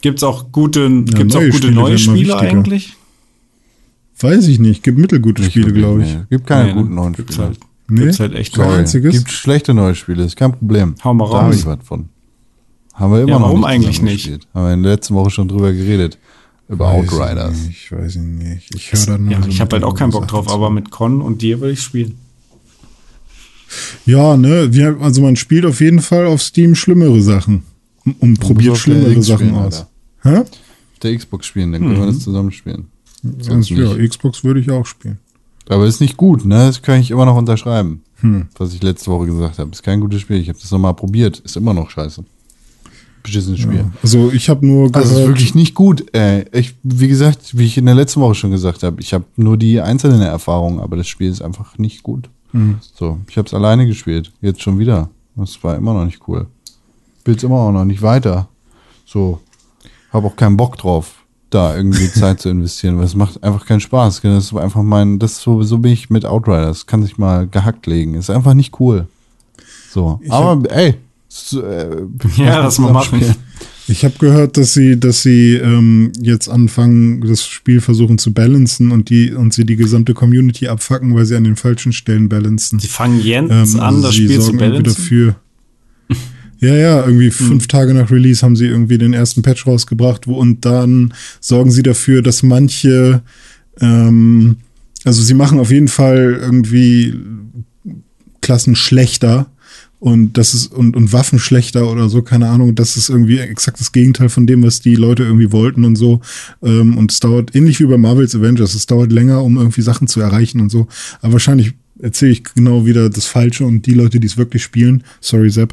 Gibt's 0.00 0.22
auch 0.22 0.50
gute, 0.52 0.88
gibt's 1.04 1.34
auch 1.36 1.40
neue 1.40 1.50
gute 1.50 1.56
Spiele 1.66 1.72
neue 1.74 1.98
Spiele 1.98 2.36
eigentlich? 2.38 2.96
Weiß 4.18 4.46
ich 4.48 4.58
nicht. 4.58 4.82
Gibt 4.82 4.98
mittelgute 4.98 5.42
Spiele, 5.44 5.72
glaube 5.72 6.02
ich. 6.04 6.14
nee. 6.14 6.22
Gibt 6.30 6.46
keine 6.46 6.64
Nee, 6.68 6.74
ne? 6.74 6.82
guten 6.82 6.94
neuen 6.94 7.12
Gibt's 7.14 7.34
Spiele. 7.34 7.48
halt, 7.48 7.60
Nee? 7.88 8.00
gibt's 8.02 8.20
halt 8.20 8.34
echt 8.34 8.58
einziges? 8.58 9.12
Gibt 9.16 9.30
schlechte 9.30 9.74
neue 9.74 9.94
Spiele, 9.94 10.24
ist 10.24 10.36
kein 10.36 10.52
Problem. 10.52 10.94
Hau 11.04 11.14
mal 11.14 11.28
Da 11.28 11.34
habe 11.38 11.46
raus. 11.48 11.56
ich 11.56 11.66
was 11.66 11.78
von. 11.84 12.08
Haben 12.94 13.12
wir 13.12 13.20
immer 13.22 13.30
Ja, 13.30 13.38
noch 13.38 13.46
warum 13.46 13.60
nicht 13.60 13.68
eigentlich 13.68 14.02
nicht? 14.02 14.16
gespielt. 14.24 14.48
Haben 14.54 14.66
wir 14.66 14.74
in 14.74 14.82
der 14.82 14.92
letzten 14.92 15.14
Woche 15.14 15.30
schon 15.30 15.48
drüber 15.48 15.72
geredet. 15.72 16.18
Über 16.68 16.86
Weiß 16.86 17.04
ich 17.04 17.12
Outriders. 17.12 17.52
nicht, 17.66 17.68
Ich 17.84 17.92
weiß 17.92 18.16
ich 18.16 18.22
nicht. 18.22 18.74
Ich 18.74 18.92
höre 18.92 19.06
da 19.06 19.18
nur 19.18 19.32
Ja, 19.32 19.42
so 19.42 19.48
ich 19.48 19.60
habe 19.60 19.76
halt 19.76 19.84
auch 19.84 19.94
keinen 19.94 20.10
Bock 20.10 20.28
drauf, 20.28 20.48
aber 20.50 20.70
mit 20.70 20.90
Con 20.90 21.20
und 21.22 21.42
dir 21.42 21.60
will 21.60 21.70
ich 21.72 21.80
spielen. 21.80 22.14
Ja, 24.04 24.36
ne? 24.36 24.72
Wir, 24.72 24.96
also 25.00 25.22
man 25.22 25.36
spielt 25.36 25.64
auf 25.64 25.80
jeden 25.80 26.00
Fall 26.00 26.26
auf 26.26 26.42
Steam 26.42 26.74
schlimmere 26.74 27.20
Sachen. 27.22 27.62
Und- 28.04 28.20
Und 28.20 28.40
probiert 28.40 28.76
schlimmere 28.76 29.22
Sachen 29.22 29.48
spielen, 29.48 29.54
aus. 29.62 29.86
Hä? 30.22 30.38
Auf 30.38 30.48
der 31.02 31.16
Xbox 31.16 31.46
spielen, 31.46 31.72
dann 31.72 31.82
können 31.82 31.98
wir 32.00 32.06
das 32.06 32.20
zusammen 32.20 32.52
spielen. 32.52 32.86
Sonst 33.40 33.70
Ja, 33.70 33.94
nicht. 33.94 34.10
Xbox 34.10 34.42
würde 34.44 34.60
ich 34.60 34.70
auch 34.70 34.84
spielen. 34.86 35.18
Aber 35.68 35.86
ist 35.86 36.00
nicht 36.00 36.16
gut, 36.16 36.44
ne? 36.44 36.66
Das 36.66 36.82
kann 36.82 37.00
ich 37.00 37.10
immer 37.12 37.24
noch 37.24 37.36
unterschreiben. 37.36 38.02
Hm. 38.20 38.46
Was 38.58 38.74
ich 38.74 38.82
letzte 38.82 39.10
Woche 39.10 39.26
gesagt 39.26 39.58
habe. 39.58 39.70
Ist 39.70 39.82
kein 39.82 40.00
gutes 40.00 40.20
Spiel. 40.20 40.36
Ich 40.38 40.48
habe 40.48 40.58
das 40.60 40.70
nochmal 40.70 40.94
probiert. 40.94 41.38
Ist 41.40 41.56
immer 41.56 41.72
noch 41.72 41.90
scheiße. 41.90 42.24
Beschissenes 43.22 43.60
Spiel. 43.60 43.84
Also 44.02 44.30
ich 44.32 44.48
habe 44.48 44.66
nur 44.66 44.84
Also 44.92 45.00
es 45.00 45.04
ist 45.06 45.14
gehört, 45.14 45.28
wirklich 45.28 45.54
nicht 45.54 45.74
gut. 45.74 46.14
Äh, 46.14 46.44
ich, 46.58 46.74
wie 46.82 47.08
gesagt, 47.08 47.56
wie 47.56 47.64
ich 47.64 47.78
in 47.78 47.86
der 47.86 47.94
letzten 47.94 48.20
Woche 48.20 48.34
schon 48.34 48.50
gesagt 48.50 48.82
habe, 48.82 49.00
ich 49.00 49.14
habe 49.14 49.24
nur 49.36 49.56
die 49.56 49.80
einzelnen 49.80 50.22
Erfahrungen, 50.22 50.80
aber 50.80 50.96
das 50.96 51.08
Spiel 51.08 51.30
ist 51.30 51.42
einfach 51.42 51.78
nicht 51.78 52.02
gut. 52.02 52.28
Mhm. 52.52 52.78
So, 52.94 53.18
ich 53.28 53.38
habe 53.38 53.46
es 53.46 53.54
alleine 53.54 53.86
gespielt, 53.86 54.32
jetzt 54.40 54.62
schon 54.62 54.78
wieder. 54.78 55.08
Das 55.36 55.62
war 55.62 55.76
immer 55.76 55.94
noch 55.94 56.04
nicht 56.04 56.20
cool. 56.28 56.46
Spiel's 57.20 57.42
immer 57.42 57.56
auch 57.56 57.72
noch 57.72 57.84
nicht 57.84 58.02
weiter. 58.02 58.48
So, 59.06 59.40
habe 60.12 60.26
auch 60.26 60.36
keinen 60.36 60.56
Bock 60.56 60.76
drauf, 60.76 61.14
da 61.50 61.76
irgendwie 61.76 62.08
Zeit 62.12 62.40
zu 62.40 62.48
investieren, 62.48 62.98
weil 62.98 63.04
es 63.04 63.14
macht 63.14 63.42
einfach 63.42 63.64
keinen 63.64 63.80
Spaß. 63.80 64.20
Das 64.22 64.44
ist 64.44 64.56
einfach 64.56 64.82
mein, 64.82 65.18
das 65.18 65.32
ist 65.32 65.42
so, 65.42 65.62
so 65.62 65.78
bin 65.78 65.92
ich 65.92 66.10
mit 66.10 66.26
Outriders. 66.26 66.86
Kann 66.86 67.02
sich 67.02 67.18
mal 67.18 67.46
gehackt 67.46 67.86
legen. 67.86 68.14
Ist 68.14 68.30
einfach 68.30 68.54
nicht 68.54 68.78
cool. 68.80 69.06
So, 69.90 70.20
aber 70.28 70.62
ey, 70.70 70.96
so, 71.34 71.62
äh, 71.62 71.88
Ja, 72.36 72.60
lass 72.62 72.78
mal 72.78 72.92
machen. 72.92 73.20
zusammenspielen. 73.20 73.52
Ich 73.88 74.04
habe 74.04 74.14
gehört, 74.18 74.56
dass 74.56 74.74
sie, 74.74 74.98
dass 74.98 75.22
sie 75.22 75.54
ähm, 75.54 76.12
jetzt 76.20 76.48
anfangen, 76.48 77.20
das 77.22 77.44
Spiel 77.44 77.80
versuchen 77.80 78.16
zu 78.16 78.32
balancen 78.32 78.92
und 78.92 79.10
die 79.10 79.32
und 79.32 79.52
sie 79.52 79.64
die 79.66 79.74
gesamte 79.76 80.14
Community 80.14 80.68
abfacken, 80.68 81.14
weil 81.14 81.24
sie 81.26 81.34
an 81.36 81.44
den 81.44 81.56
falschen 81.56 81.92
Stellen 81.92 82.28
balancen. 82.28 82.78
Sie 82.78 82.86
fangen 82.86 83.20
jetzt 83.20 83.50
Ähm, 83.50 83.80
an, 83.80 83.94
also 83.96 84.02
das 84.02 84.14
sie 84.14 84.24
Spiel 84.26 84.40
zu 84.40 84.52
balancen. 84.52 84.84
dafür. 84.84 85.36
Ja, 86.60 86.76
ja, 86.76 87.04
irgendwie 87.04 87.32
fünf 87.32 87.66
Tage 87.66 87.92
nach 87.92 88.12
Release 88.12 88.46
haben 88.46 88.54
sie 88.54 88.66
irgendwie 88.66 88.96
den 88.96 89.14
ersten 89.14 89.42
Patch 89.42 89.66
rausgebracht, 89.66 90.28
wo 90.28 90.36
und 90.36 90.64
dann 90.64 91.12
sorgen 91.40 91.72
sie 91.72 91.82
dafür, 91.82 92.22
dass 92.22 92.44
manche, 92.44 93.20
ähm, 93.80 94.58
also 95.02 95.22
sie 95.22 95.34
machen 95.34 95.58
auf 95.58 95.72
jeden 95.72 95.88
Fall 95.88 96.38
irgendwie 96.40 97.14
Klassen 98.42 98.76
schlechter 98.76 99.50
und 100.02 100.36
das 100.36 100.52
ist 100.52 100.72
und, 100.72 100.96
und 100.96 101.12
Waffen 101.12 101.38
schlechter 101.38 101.88
oder 101.88 102.08
so, 102.08 102.22
keine 102.22 102.48
Ahnung, 102.48 102.74
das 102.74 102.96
ist 102.96 103.08
irgendwie 103.08 103.38
exakt 103.38 103.78
das 103.78 103.92
Gegenteil 103.92 104.30
von 104.30 104.48
dem, 104.48 104.64
was 104.64 104.80
die 104.80 104.96
Leute 104.96 105.22
irgendwie 105.22 105.52
wollten 105.52 105.84
und 105.84 105.94
so. 105.94 106.20
Ähm, 106.60 106.98
und 106.98 107.12
es 107.12 107.20
dauert, 107.20 107.54
ähnlich 107.54 107.78
wie 107.78 107.86
bei 107.86 107.96
Marvel's 107.96 108.34
Avengers, 108.34 108.74
es 108.74 108.86
dauert 108.86 109.12
länger, 109.12 109.44
um 109.44 109.56
irgendwie 109.56 109.80
Sachen 109.80 110.08
zu 110.08 110.20
erreichen 110.20 110.60
und 110.60 110.70
so. 110.70 110.88
Aber 111.20 111.34
wahrscheinlich 111.34 111.74
erzähle 112.00 112.32
ich 112.32 112.42
genau 112.42 112.84
wieder 112.84 113.10
das 113.10 113.26
Falsche 113.26 113.64
und 113.64 113.86
die 113.86 113.94
Leute, 113.94 114.18
die 114.18 114.26
es 114.26 114.36
wirklich 114.36 114.64
spielen, 114.64 115.04
sorry 115.20 115.50
Sepp, 115.50 115.72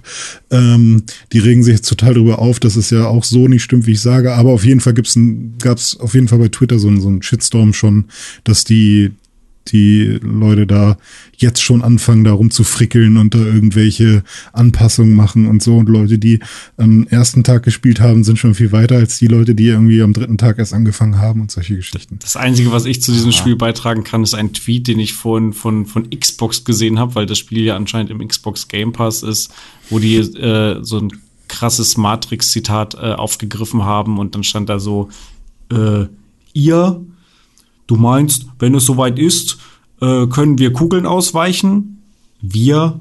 ähm, 0.52 1.06
die 1.34 1.40
regen 1.40 1.64
sich 1.64 1.78
jetzt 1.78 1.90
total 1.90 2.14
drüber 2.14 2.38
auf, 2.38 2.60
dass 2.60 2.76
es 2.76 2.92
ja 2.92 3.08
auch 3.08 3.24
so 3.24 3.48
nicht 3.48 3.64
stimmt, 3.64 3.88
wie 3.88 3.94
ich 3.94 4.02
sage. 4.02 4.36
Aber 4.36 4.52
auf 4.52 4.64
jeden 4.64 4.80
Fall 4.80 4.94
gibt's 4.94 5.16
ein, 5.16 5.56
gab's 5.58 5.98
auf 5.98 6.14
jeden 6.14 6.28
Fall 6.28 6.38
bei 6.38 6.50
Twitter 6.50 6.78
so 6.78 6.96
so 7.00 7.08
einen 7.08 7.24
Shitstorm 7.24 7.74
schon, 7.74 8.06
dass 8.44 8.64
die 8.64 9.10
die 9.72 10.20
Leute 10.22 10.68
da 10.68 10.98
jetzt 11.38 11.62
schon 11.62 11.82
anfangen, 11.82 12.24
da 12.24 12.34
rumzufrickeln 12.34 13.18
und 13.18 13.34
da 13.34 13.40
irgendwelche 13.40 14.24
Anpassungen 14.54 15.16
machen 15.16 15.48
und 15.48 15.64
so. 15.64 15.78
Und 15.78 15.90
Leute, 15.90 16.18
die 16.18 16.40
am 16.78 17.08
ersten 17.08 17.44
Tag 17.44 17.64
gespielt 17.64 18.00
haben, 18.02 18.24
sind 18.24 18.38
schon 18.38 18.56
viel 18.56 18.72
weiter 18.72 18.96
als 18.96 19.20
die 19.20 19.28
Leute, 19.28 19.56
die 19.56 19.68
irgendwie 19.68 20.02
am 20.02 20.14
dritten 20.14 20.38
Tag 20.38 20.60
erst 20.60 20.74
angefangen 20.74 21.18
haben 21.18 21.42
und 21.42 21.52
solche 21.52 21.76
Geschichten. 21.76 22.20
Das 22.22 22.36
Einzige, 22.36 22.72
was 22.72 22.86
ich 22.86 23.02
zu 23.02 23.12
diesem 23.12 23.32
Spiel 23.32 23.56
beitragen 23.56 24.04
kann, 24.04 24.24
ist 24.24 24.34
ein 24.34 24.54
Tweet, 24.54 24.88
den 24.88 25.00
ich 25.00 25.14
vorhin 25.14 25.54
von, 25.54 25.86
von 25.86 26.10
Xbox 26.10 26.66
gesehen 26.66 27.00
habe, 27.00 27.16
weil 27.16 27.26
das 27.26 27.38
Spiel 27.38 27.64
ja 27.64 27.76
anscheinend 27.76 28.12
im 28.12 28.26
Xbox 28.28 28.68
Game 28.68 28.92
Pass 28.92 29.24
ist, 29.24 29.52
wo 29.90 30.00
die 30.00 30.18
äh, 30.18 30.84
so 30.84 31.00
ein 31.00 31.12
krasses 31.48 31.98
Matrix-Zitat 31.98 32.96
äh, 32.96 33.14
aufgegriffen 33.14 33.84
haben 33.84 34.20
und 34.20 34.36
dann 34.36 34.44
stand 34.44 34.70
da 34.70 34.80
so, 34.80 35.10
äh, 35.72 36.06
ihr, 36.54 37.02
du 37.90 37.96
meinst, 37.96 38.46
wenn 38.60 38.76
es 38.76 38.86
soweit 38.86 39.18
ist, 39.18 39.58
äh, 40.00 40.28
können 40.28 40.60
wir 40.60 40.72
Kugeln 40.72 41.06
ausweichen? 41.08 42.04
Wir? 42.40 43.00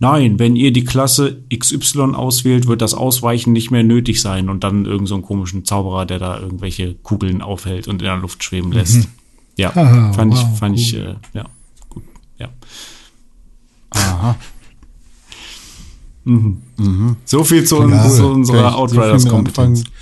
Nein, 0.00 0.40
wenn 0.40 0.56
ihr 0.56 0.72
die 0.72 0.84
Klasse 0.84 1.42
XY 1.54 2.14
auswählt, 2.14 2.66
wird 2.66 2.82
das 2.82 2.94
Ausweichen 2.94 3.52
nicht 3.52 3.70
mehr 3.70 3.84
nötig 3.84 4.20
sein. 4.20 4.48
Und 4.48 4.64
dann 4.64 4.86
irgend 4.86 5.08
so 5.08 5.14
einen 5.14 5.22
komischen 5.22 5.64
Zauberer, 5.64 6.04
der 6.04 6.18
da 6.18 6.38
irgendwelche 6.40 6.94
Kugeln 6.96 7.42
aufhält 7.42 7.86
und 7.86 8.02
in 8.02 8.06
der 8.06 8.16
Luft 8.16 8.42
schweben 8.42 8.72
lässt. 8.72 9.08
Ja, 9.56 9.72
Haha, 9.72 10.12
fand 10.12 10.34
ich, 10.34 10.40
wow, 10.40 10.58
fand 10.58 10.78
ich, 10.78 10.96
äh, 10.96 11.14
ja, 11.32 11.44
gut, 11.88 12.02
ja. 12.40 12.48
Aha. 13.90 14.34
Mhm. 16.24 17.16
So 17.24 17.44
viel 17.44 17.62
zu, 17.62 17.76
zu 17.76 17.82
cool. 17.84 18.32
unserer 18.32 18.62
Kann 18.62 18.66
ich 18.66 18.72
so 18.72 18.78
Outriders 18.80 19.22
viel 19.22 19.30
mit 19.30 19.32
Kompetenz. 19.32 19.78
anfangen? 19.80 19.94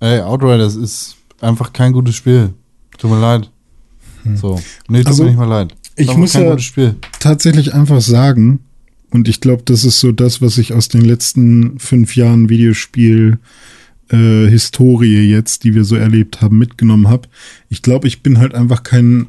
Ey, 0.00 0.20
Outriders 0.22 0.76
ist 0.76 1.16
einfach 1.40 1.72
kein 1.72 1.92
gutes 1.92 2.14
Spiel. 2.16 2.54
Tut 2.98 3.10
mir 3.10 3.20
leid. 3.20 3.50
So. 4.34 4.60
Nee, 4.88 4.98
tut 4.98 5.08
Also, 5.08 5.22
mir 5.24 5.30
nicht 5.30 5.38
mal 5.38 5.44
leid. 5.48 5.74
Ich 5.96 6.16
muss 6.16 6.32
ja- 6.32 6.56
tatsächlich 7.20 7.74
einfach 7.74 8.00
sagen, 8.00 8.60
und 9.10 9.28
ich 9.28 9.40
glaube, 9.40 9.62
das 9.64 9.84
ist 9.84 10.00
so 10.00 10.10
das, 10.12 10.40
was 10.42 10.58
ich 10.58 10.72
aus 10.72 10.88
den 10.88 11.02
letzten 11.02 11.78
fünf 11.78 12.16
Jahren 12.16 12.48
Videospiel 12.48 13.38
äh, 14.10 14.46
Historie 14.48 15.20
jetzt, 15.30 15.64
die 15.64 15.74
wir 15.74 15.84
so 15.84 15.94
erlebt 15.96 16.40
haben, 16.42 16.58
mitgenommen 16.58 17.08
habe. 17.08 17.28
Ich 17.68 17.80
glaube, 17.82 18.08
ich 18.08 18.22
bin 18.22 18.38
halt 18.38 18.54
einfach 18.54 18.82
kein 18.82 19.26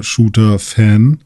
Looter-Shooter-Fan, 0.00 1.18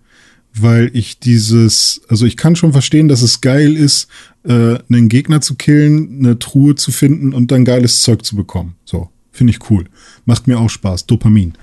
weil 0.56 0.90
ich 0.94 1.18
dieses, 1.18 2.02
also 2.08 2.26
ich 2.26 2.36
kann 2.36 2.54
schon 2.56 2.72
verstehen, 2.72 3.08
dass 3.08 3.22
es 3.22 3.40
geil 3.40 3.76
ist, 3.76 4.08
äh, 4.44 4.78
einen 4.88 5.08
Gegner 5.08 5.40
zu 5.40 5.54
killen, 5.56 6.18
eine 6.20 6.38
Truhe 6.38 6.74
zu 6.74 6.92
finden 6.92 7.32
und 7.34 7.50
dann 7.50 7.64
geiles 7.64 8.02
Zeug 8.02 8.24
zu 8.24 8.36
bekommen. 8.36 8.76
So, 8.84 9.08
finde 9.34 9.50
ich 9.52 9.70
cool. 9.70 9.84
Macht 10.24 10.46
mir 10.46 10.58
auch 10.58 10.70
Spaß. 10.70 11.06
Dopamin. 11.06 11.54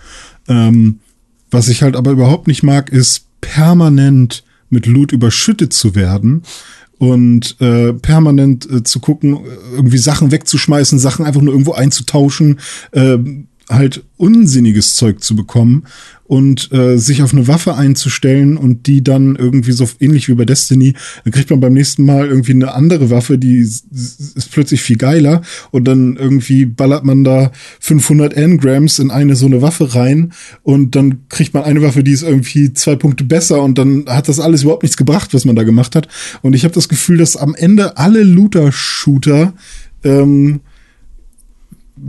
Ähm, 0.48 1.00
was 1.50 1.68
ich 1.68 1.82
halt 1.82 1.96
aber 1.96 2.12
überhaupt 2.12 2.48
nicht 2.48 2.64
mag, 2.64 2.90
ist 2.90 3.26
permanent 3.42 4.44
mit 4.70 4.86
Loot 4.86 5.12
überschüttet 5.12 5.74
zu 5.74 5.96
werden 5.96 6.44
und 6.98 7.60
äh, 7.60 7.94
permanent 7.94 8.70
äh, 8.70 8.84
zu 8.84 9.00
gucken, 9.00 9.40
irgendwie 9.74 9.98
Sachen 9.98 10.32
wegzuschmeißen, 10.32 11.00
Sachen 11.00 11.26
einfach 11.26 11.42
nur 11.42 11.54
irgendwo 11.54 11.74
einzutauschen, 11.74 12.60
äh, 12.92 13.18
halt 13.70 14.04
unsinniges 14.18 14.96
Zeug 14.96 15.24
zu 15.24 15.36
bekommen 15.36 15.86
und 16.32 16.72
äh, 16.72 16.98
sich 16.98 17.24
auf 17.24 17.34
eine 17.34 17.50
Waffe 17.50 17.76
einzustellen 17.76 18.56
und 18.56 18.88
die 18.88 19.04
dann 19.04 19.36
irgendwie 19.36 19.74
so 19.74 19.86
ähnlich 20.00 20.30
wie 20.30 20.34
bei 20.34 20.46
Destiny, 20.46 20.94
dann 21.26 21.34
kriegt 21.34 21.50
man 21.50 21.60
beim 21.60 21.74
nächsten 21.74 22.06
Mal 22.06 22.26
irgendwie 22.26 22.54
eine 22.54 22.74
andere 22.74 23.10
Waffe, 23.10 23.38
die 23.38 23.58
ist 23.58 23.84
plötzlich 24.50 24.82
viel 24.82 24.96
geiler 24.96 25.42
und 25.72 25.84
dann 25.90 26.16
irgendwie 26.16 26.66
ballert 26.66 27.04
man 27.04 27.26
da 27.26 27.52
500 27.82 28.32
Engrams 28.32 28.98
in 29.00 29.12
eine 29.12 29.36
so 29.36 29.46
eine 29.46 29.62
Waffe 29.62 29.94
rein 29.94 30.32
und 30.64 30.96
dann 30.96 31.28
kriegt 31.28 31.54
man 31.54 31.64
eine 31.64 31.82
Waffe, 31.82 32.02
die 32.02 32.14
ist 32.14 32.24
irgendwie 32.24 32.72
zwei 32.72 32.96
Punkte 32.96 33.26
besser 33.26 33.62
und 33.62 33.78
dann 33.78 34.06
hat 34.08 34.30
das 34.30 34.40
alles 34.40 34.64
überhaupt 34.64 34.84
nichts 34.84 34.96
gebracht, 34.96 35.34
was 35.34 35.44
man 35.44 35.58
da 35.58 35.64
gemacht 35.64 35.98
hat. 35.98 36.08
Und 36.42 36.54
ich 36.54 36.64
habe 36.64 36.74
das 36.74 36.88
Gefühl, 36.88 37.18
dass 37.18 37.36
am 37.36 37.56
Ende 37.56 37.98
alle 37.98 38.24
Looter-Shooter 38.24 39.54
ähm, 40.06 40.62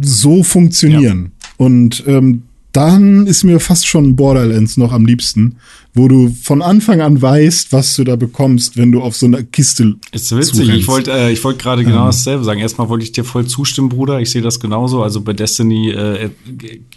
so 0.00 0.44
funktionieren. 0.44 1.32
Ja. 1.42 1.48
Und 1.56 2.04
ähm, 2.06 2.44
dann 2.72 3.26
ist 3.26 3.44
mir 3.44 3.60
fast 3.60 3.86
schon 3.86 4.16
Borderlands 4.16 4.76
noch 4.76 4.92
am 4.92 5.04
liebsten, 5.04 5.56
wo 5.94 6.08
du 6.08 6.34
von 6.42 6.62
Anfang 6.62 7.00
an 7.00 7.20
weißt, 7.20 7.72
was 7.72 7.94
du 7.96 8.04
da 8.04 8.16
bekommst, 8.16 8.76
wenn 8.76 8.92
du 8.92 9.02
auf 9.02 9.14
so 9.14 9.26
einer 9.26 9.42
Kiste. 9.42 9.96
Ist 10.12 10.34
witzig. 10.34 10.54
Zurennst. 10.54 10.80
Ich 10.80 10.88
wollte, 10.88 11.12
äh, 11.12 11.32
ich 11.32 11.44
wollte 11.44 11.62
gerade 11.62 11.84
genau 11.84 12.00
ähm. 12.00 12.06
dasselbe 12.06 12.44
sagen. 12.44 12.60
Erstmal 12.60 12.88
wollte 12.88 13.04
ich 13.04 13.12
dir 13.12 13.24
voll 13.24 13.46
zustimmen, 13.46 13.90
Bruder. 13.90 14.20
Ich 14.20 14.30
sehe 14.30 14.42
das 14.42 14.58
genauso. 14.58 15.02
Also 15.02 15.20
bei 15.20 15.34
Destiny 15.34 15.90
äh, 15.90 16.30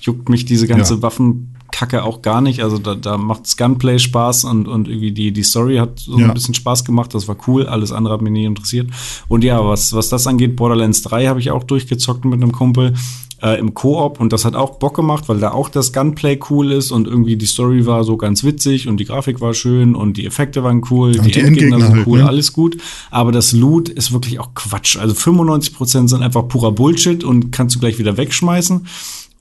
juckt 0.01 0.29
mich 0.29 0.45
diese 0.45 0.67
ganze 0.67 0.95
ja. 0.95 0.99
Waffenkacke 1.75 2.03
auch 2.03 2.21
gar 2.21 2.41
nicht. 2.41 2.63
Also 2.63 2.77
da, 2.77 2.95
da 2.95 3.17
macht 3.17 3.57
Gunplay 3.57 3.99
Spaß 3.99 4.45
und, 4.45 4.67
und 4.67 4.87
irgendwie 4.87 5.11
die, 5.11 5.31
die 5.31 5.43
Story 5.43 5.77
hat 5.77 5.99
so 5.99 6.19
ja. 6.19 6.27
ein 6.27 6.33
bisschen 6.33 6.53
Spaß 6.53 6.85
gemacht. 6.85 7.13
Das 7.13 7.27
war 7.27 7.35
cool. 7.47 7.67
Alles 7.67 7.91
andere 7.91 8.13
hat 8.13 8.21
mich 8.21 8.33
nie 8.33 8.45
interessiert. 8.45 8.89
Und 9.27 9.43
ja, 9.43 9.63
was, 9.65 9.93
was 9.93 10.09
das 10.09 10.27
angeht, 10.27 10.55
Borderlands 10.55 11.01
3 11.03 11.27
habe 11.27 11.39
ich 11.39 11.51
auch 11.51 11.63
durchgezockt 11.63 12.25
mit 12.25 12.41
einem 12.41 12.51
Kumpel 12.51 12.93
äh, 13.41 13.59
im 13.59 13.73
Koop 13.73 14.21
und 14.21 14.31
das 14.31 14.45
hat 14.45 14.55
auch 14.55 14.79
Bock 14.79 14.95
gemacht, 14.95 15.27
weil 15.27 15.39
da 15.39 15.51
auch 15.51 15.67
das 15.67 15.91
Gunplay 15.91 16.39
cool 16.49 16.71
ist 16.71 16.91
und 16.91 17.05
irgendwie 17.05 17.35
die 17.35 17.45
Story 17.45 17.85
war 17.85 18.05
so 18.05 18.15
ganz 18.15 18.45
witzig 18.45 18.87
und 18.87 18.97
die 18.97 19.03
Grafik 19.03 19.41
war 19.41 19.53
schön 19.53 19.93
und 19.93 20.15
die 20.15 20.25
Effekte 20.25 20.63
waren 20.63 20.81
cool, 20.89 21.11
die, 21.11 21.31
die 21.31 21.39
Endgegner, 21.41 21.75
Endgegner 21.75 21.85
sind 21.85 22.07
cool, 22.07 22.19
halt, 22.19 22.23
ne? 22.23 22.29
alles 22.29 22.53
gut. 22.53 22.77
Aber 23.11 23.33
das 23.33 23.51
Loot 23.51 23.89
ist 23.89 24.13
wirklich 24.13 24.39
auch 24.39 24.53
Quatsch. 24.55 24.97
Also 24.97 25.13
95% 25.13 26.07
sind 26.07 26.23
einfach 26.23 26.47
purer 26.47 26.71
Bullshit 26.71 27.25
und 27.25 27.51
kannst 27.51 27.75
du 27.75 27.79
gleich 27.79 27.99
wieder 27.99 28.15
wegschmeißen 28.15 28.87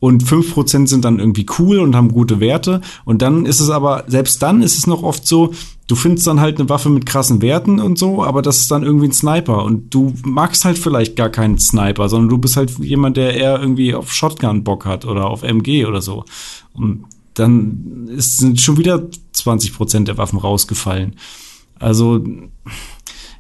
und 0.05 0.23
fünf 0.23 0.53
Prozent 0.53 0.91
sind 0.91 1.03
dann 1.07 1.19
irgendwie 1.19 1.47
cool 1.59 1.79
und 1.79 1.97
haben 1.97 2.13
gute 2.13 2.39
Werte. 2.39 2.83
Und 3.07 3.23
dann 3.23 3.47
ist 3.47 3.61
es 3.61 3.71
aber, 3.71 4.05
selbst 4.07 4.43
dann 4.43 4.61
ist 4.61 4.77
es 4.77 4.87
noch 4.87 5.03
oft 5.03 5.27
so, 5.27 5.55
du 5.87 5.95
findest 5.95 6.27
dann 6.27 6.41
halt 6.41 6.61
eine 6.61 6.69
Waffe 6.69 6.91
mit 6.91 7.07
krassen 7.07 7.41
Werten 7.41 7.81
und 7.81 7.99
so, 7.99 8.23
aber 8.23 8.43
das 8.43 8.59
ist 8.59 8.71
dann 8.71 8.83
irgendwie 8.83 9.07
ein 9.07 9.15
Sniper. 9.15 9.65
Und 9.65 9.95
du 9.95 10.13
magst 10.23 10.67
halt 10.67 10.77
vielleicht 10.77 11.17
gar 11.17 11.31
keinen 11.31 11.59
Sniper, 11.59 12.11
sondern 12.11 12.29
du 12.29 12.37
bist 12.37 12.59
halt 12.59 12.79
jemand, 12.81 13.17
der 13.17 13.33
eher 13.33 13.59
irgendwie 13.59 13.95
auf 13.95 14.13
Shotgun 14.13 14.63
Bock 14.63 14.85
hat 14.85 15.07
oder 15.07 15.25
auf 15.25 15.43
MG 15.43 15.87
oder 15.87 16.03
so. 16.03 16.27
Und 16.75 17.07
dann 17.33 18.07
ist, 18.15 18.37
sind 18.37 18.61
schon 18.61 18.77
wieder 18.77 19.05
20 19.33 19.73
Prozent 19.73 20.09
der 20.09 20.19
Waffen 20.19 20.39
rausgefallen. 20.39 21.17
Also, 21.79 22.23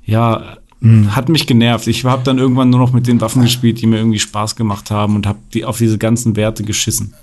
ja. 0.02 0.56
Hat 0.84 1.30
mich 1.30 1.46
genervt. 1.46 1.86
Ich 1.86 2.04
habe 2.04 2.24
dann 2.24 2.38
irgendwann 2.38 2.68
nur 2.68 2.78
noch 2.78 2.92
mit 2.92 3.06
den 3.06 3.20
Waffen 3.22 3.42
gespielt, 3.42 3.80
die 3.80 3.86
mir 3.86 3.96
irgendwie 3.96 4.18
Spaß 4.18 4.54
gemacht 4.54 4.90
haben 4.90 5.16
und 5.16 5.26
habe 5.26 5.38
die 5.54 5.64
auf 5.64 5.78
diese 5.78 5.96
ganzen 5.96 6.36
Werte 6.36 6.62
geschissen. 6.62 7.14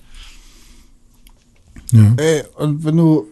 Ja. 1.92 2.14
Ey, 2.18 2.44
und 2.58 2.84
wenn 2.84 2.98
du 2.98 3.28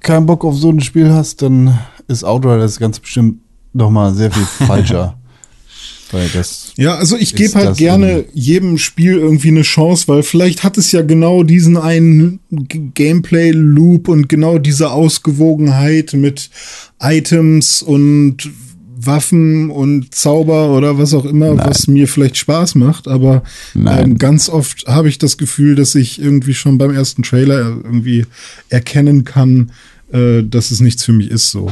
keinen 0.00 0.26
Bock 0.26 0.44
auf 0.44 0.56
so 0.56 0.70
ein 0.70 0.80
Spiel 0.80 1.10
hast, 1.10 1.40
dann 1.40 1.78
ist 2.06 2.22
Outriders 2.22 2.78
ganz 2.78 3.00
bestimmt 3.00 3.38
noch 3.72 3.90
mal 3.90 4.12
sehr 4.12 4.30
viel 4.30 4.44
falscher. 4.66 5.16
weil 6.10 6.28
das 6.28 6.72
ja, 6.76 6.96
also 6.96 7.16
ich 7.16 7.34
gebe 7.34 7.54
halt 7.54 7.78
gerne 7.78 8.26
jedem 8.34 8.76
Spiel 8.76 9.16
irgendwie 9.16 9.48
eine 9.48 9.62
Chance, 9.62 10.08
weil 10.08 10.22
vielleicht 10.22 10.64
hat 10.64 10.76
es 10.76 10.92
ja 10.92 11.00
genau 11.00 11.42
diesen 11.42 11.78
einen 11.78 12.40
Gameplay-Loop 12.50 14.08
und 14.08 14.28
genau 14.28 14.58
diese 14.58 14.90
Ausgewogenheit 14.90 16.12
mit 16.12 16.50
Items 17.00 17.80
und 17.80 18.50
Waffen 18.98 19.70
und 19.70 20.14
Zauber 20.14 20.70
oder 20.70 20.98
was 20.98 21.12
auch 21.12 21.26
immer, 21.26 21.54
Nein. 21.54 21.66
was 21.68 21.86
mir 21.86 22.08
vielleicht 22.08 22.38
Spaß 22.38 22.76
macht, 22.76 23.08
aber 23.08 23.42
ähm, 23.74 24.16
ganz 24.16 24.48
oft 24.48 24.86
habe 24.86 25.08
ich 25.08 25.18
das 25.18 25.36
Gefühl, 25.36 25.74
dass 25.74 25.94
ich 25.94 26.20
irgendwie 26.20 26.54
schon 26.54 26.78
beim 26.78 26.94
ersten 26.94 27.22
Trailer 27.22 27.58
irgendwie 27.58 28.24
erkennen 28.70 29.24
kann, 29.24 29.72
äh, 30.12 30.42
dass 30.42 30.70
es 30.70 30.80
nichts 30.80 31.04
für 31.04 31.12
mich 31.12 31.30
ist 31.30 31.50
so. 31.50 31.70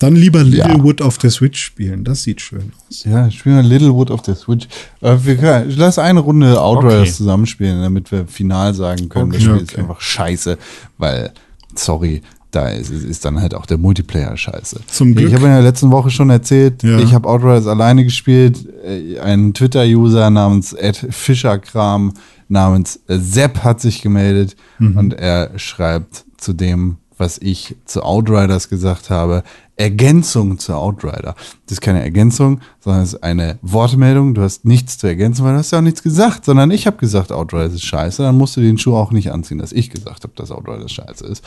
Dann 0.00 0.16
lieber 0.16 0.42
Littlewood 0.42 0.98
ja. 0.98 1.06
auf 1.06 1.18
der 1.18 1.30
Switch 1.30 1.62
spielen. 1.62 2.02
Das 2.02 2.24
sieht 2.24 2.40
schön 2.40 2.72
aus. 2.88 3.04
Ja, 3.04 3.30
spielen 3.30 3.54
wir 3.54 3.62
Littlewood 3.62 4.10
auf 4.10 4.22
der 4.22 4.34
Switch. 4.34 4.66
Äh, 5.00 5.16
wir 5.22 5.36
können, 5.36 5.72
lass 5.76 5.96
eine 6.00 6.18
Runde 6.18 6.60
Outriders 6.60 7.02
okay. 7.02 7.12
zusammenspielen, 7.12 7.82
damit 7.82 8.10
wir 8.10 8.26
final 8.26 8.74
sagen 8.74 9.08
können, 9.08 9.26
okay, 9.26 9.34
das 9.34 9.42
Spiel 9.42 9.54
okay. 9.54 9.62
ist 9.62 9.78
einfach 9.78 10.00
scheiße, 10.00 10.58
weil, 10.98 11.30
sorry, 11.76 12.22
da 12.54 12.68
ist, 12.68 12.90
ist 12.90 13.24
dann 13.24 13.40
halt 13.40 13.54
auch 13.54 13.66
der 13.66 13.78
Multiplayer 13.78 14.36
scheiße. 14.36 14.80
Zum 14.86 15.14
Glück. 15.14 15.28
Ich 15.28 15.34
habe 15.34 15.46
in 15.46 15.52
der 15.52 15.62
letzten 15.62 15.90
Woche 15.90 16.10
schon 16.10 16.30
erzählt, 16.30 16.82
ja. 16.82 16.98
ich 16.98 17.14
habe 17.14 17.28
Outriders 17.28 17.66
alleine 17.66 18.04
gespielt. 18.04 18.66
Äh, 18.84 19.18
ein 19.18 19.54
Twitter-User 19.54 20.30
namens 20.30 20.72
Ed 20.72 20.96
Fischerkram 21.10 22.12
namens 22.48 23.00
Sepp 23.08 23.64
hat 23.64 23.80
sich 23.80 24.02
gemeldet 24.02 24.56
mhm. 24.78 24.96
und 24.98 25.14
er 25.14 25.58
schreibt 25.58 26.24
zu 26.36 26.52
dem, 26.52 26.98
was 27.16 27.38
ich 27.38 27.76
zu 27.84 28.02
Outriders 28.02 28.68
gesagt 28.68 29.08
habe, 29.08 29.42
Ergänzung 29.76 30.58
zu 30.58 30.74
Outrider. 30.74 31.34
Das 31.66 31.72
ist 31.72 31.80
keine 31.80 32.02
Ergänzung, 32.02 32.60
sondern 32.80 33.02
es 33.02 33.14
ist 33.14 33.22
eine 33.22 33.58
Wortmeldung. 33.62 34.34
Du 34.34 34.42
hast 34.42 34.64
nichts 34.64 34.98
zu 34.98 35.06
ergänzen, 35.06 35.44
weil 35.44 35.52
du 35.52 35.58
hast 35.58 35.70
ja 35.70 35.78
auch 35.78 35.82
nichts 35.82 36.02
gesagt, 36.02 36.44
sondern 36.44 36.70
ich 36.70 36.86
habe 36.86 36.98
gesagt, 36.98 37.32
Outriders 37.32 37.74
ist 37.74 37.84
scheiße. 37.84 38.22
Dann 38.22 38.36
musst 38.36 38.56
du 38.56 38.60
den 38.60 38.76
Schuh 38.76 38.96
auch 38.96 39.12
nicht 39.12 39.32
anziehen, 39.32 39.58
dass 39.58 39.72
ich 39.72 39.90
gesagt 39.90 40.24
habe, 40.24 40.34
dass 40.36 40.50
Outriders 40.50 40.92
scheiße 40.92 41.26
ist. 41.26 41.44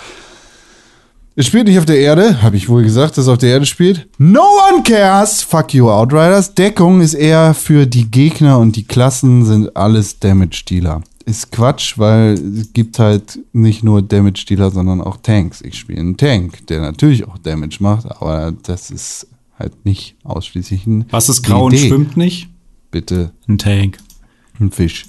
Es 1.37 1.47
spielt 1.47 1.67
nicht 1.67 1.77
auf 1.77 1.85
der 1.85 1.99
Erde, 1.99 2.41
habe 2.41 2.55
ich 2.55 2.69
wohl 2.69 2.81
gesagt, 2.81 3.17
dass 3.17 3.25
es 3.25 3.27
auf 3.27 3.37
der 3.37 3.49
Erde 3.49 3.65
spielt. 3.65 4.07
No 4.17 4.39
one 4.71 4.83
cares! 4.83 5.41
Fuck 5.41 5.73
you, 5.73 5.89
Outriders. 5.89 6.53
Deckung 6.53 7.01
ist 7.01 7.13
eher 7.13 7.53
für 7.53 7.85
die 7.85 8.09
Gegner 8.09 8.57
und 8.57 8.77
die 8.77 8.85
Klassen 8.85 9.43
sind 9.43 9.75
alles 9.75 10.17
Damage-Dealer. 10.19 11.01
Ist 11.25 11.51
Quatsch, 11.51 11.97
weil 11.97 12.35
es 12.35 12.71
gibt 12.71 12.99
halt 12.99 13.37
nicht 13.51 13.83
nur 13.83 14.01
Damage-Dealer, 14.01 14.71
sondern 14.71 15.01
auch 15.01 15.17
Tanks. 15.17 15.59
Ich 15.59 15.77
spiele 15.77 15.99
einen 15.99 16.15
Tank, 16.15 16.65
der 16.67 16.79
natürlich 16.79 17.27
auch 17.27 17.37
Damage 17.37 17.79
macht, 17.81 18.05
aber 18.09 18.53
das 18.63 18.89
ist 18.89 19.27
halt 19.59 19.83
nicht 19.83 20.15
ausschließlich 20.23 20.87
ein. 20.87 21.03
Was 21.09 21.27
ist 21.27 21.43
grau 21.43 21.65
und 21.65 21.77
schwimmt 21.77 22.15
nicht? 22.15 22.47
Bitte. 22.91 23.31
Ein 23.49 23.57
Tank. 23.57 23.97
Ein 24.57 24.71
Fisch. 24.71 25.07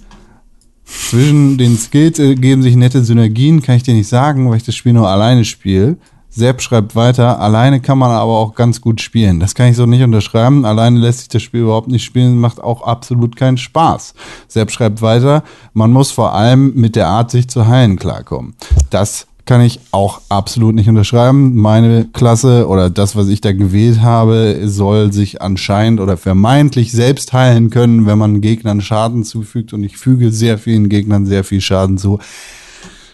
Zwischen 0.85 1.57
den 1.57 1.78
Skills 1.78 2.16
geben 2.16 2.62
sich 2.62 2.74
nette 2.74 3.05
Synergien, 3.05 3.62
kann 3.62 3.77
ich 3.77 3.85
dir 3.85 3.94
nicht 3.94 4.09
sagen, 4.09 4.51
weil 4.51 4.57
ich 4.57 4.65
das 4.65 4.74
Spiel 4.74 4.93
nur 4.93 5.09
alleine 5.09 5.44
spiele. 5.44 5.98
Sepp 6.36 6.60
schreibt 6.60 6.94
weiter, 6.94 7.40
alleine 7.40 7.80
kann 7.80 7.96
man 7.96 8.10
aber 8.10 8.32
auch 8.32 8.54
ganz 8.54 8.82
gut 8.82 9.00
spielen. 9.00 9.40
Das 9.40 9.54
kann 9.54 9.68
ich 9.68 9.76
so 9.76 9.86
nicht 9.86 10.02
unterschreiben. 10.02 10.66
Alleine 10.66 11.00
lässt 11.00 11.20
sich 11.20 11.28
das 11.28 11.42
Spiel 11.42 11.62
überhaupt 11.62 11.88
nicht 11.88 12.04
spielen, 12.04 12.38
macht 12.38 12.62
auch 12.62 12.82
absolut 12.82 13.36
keinen 13.36 13.56
Spaß. 13.56 14.12
Sepp 14.46 14.70
schreibt 14.70 15.00
weiter, 15.00 15.42
man 15.72 15.92
muss 15.92 16.10
vor 16.10 16.34
allem 16.34 16.74
mit 16.74 16.94
der 16.94 17.08
Art, 17.08 17.30
sich 17.30 17.48
zu 17.48 17.66
heilen, 17.66 17.98
klarkommen. 17.98 18.54
Das 18.90 19.26
kann 19.46 19.62
ich 19.62 19.80
auch 19.92 20.20
absolut 20.28 20.74
nicht 20.74 20.90
unterschreiben. 20.90 21.56
Meine 21.56 22.04
Klasse 22.12 22.68
oder 22.68 22.90
das, 22.90 23.16
was 23.16 23.28
ich 23.28 23.40
da 23.40 23.52
gewählt 23.52 24.02
habe, 24.02 24.60
soll 24.64 25.14
sich 25.14 25.40
anscheinend 25.40 26.00
oder 26.00 26.18
vermeintlich 26.18 26.92
selbst 26.92 27.32
heilen 27.32 27.70
können, 27.70 28.04
wenn 28.04 28.18
man 28.18 28.42
Gegnern 28.42 28.82
Schaden 28.82 29.24
zufügt. 29.24 29.72
Und 29.72 29.84
ich 29.84 29.96
füge 29.96 30.30
sehr 30.32 30.58
vielen 30.58 30.90
Gegnern 30.90 31.24
sehr 31.24 31.44
viel 31.44 31.62
Schaden 31.62 31.96
zu. 31.96 32.18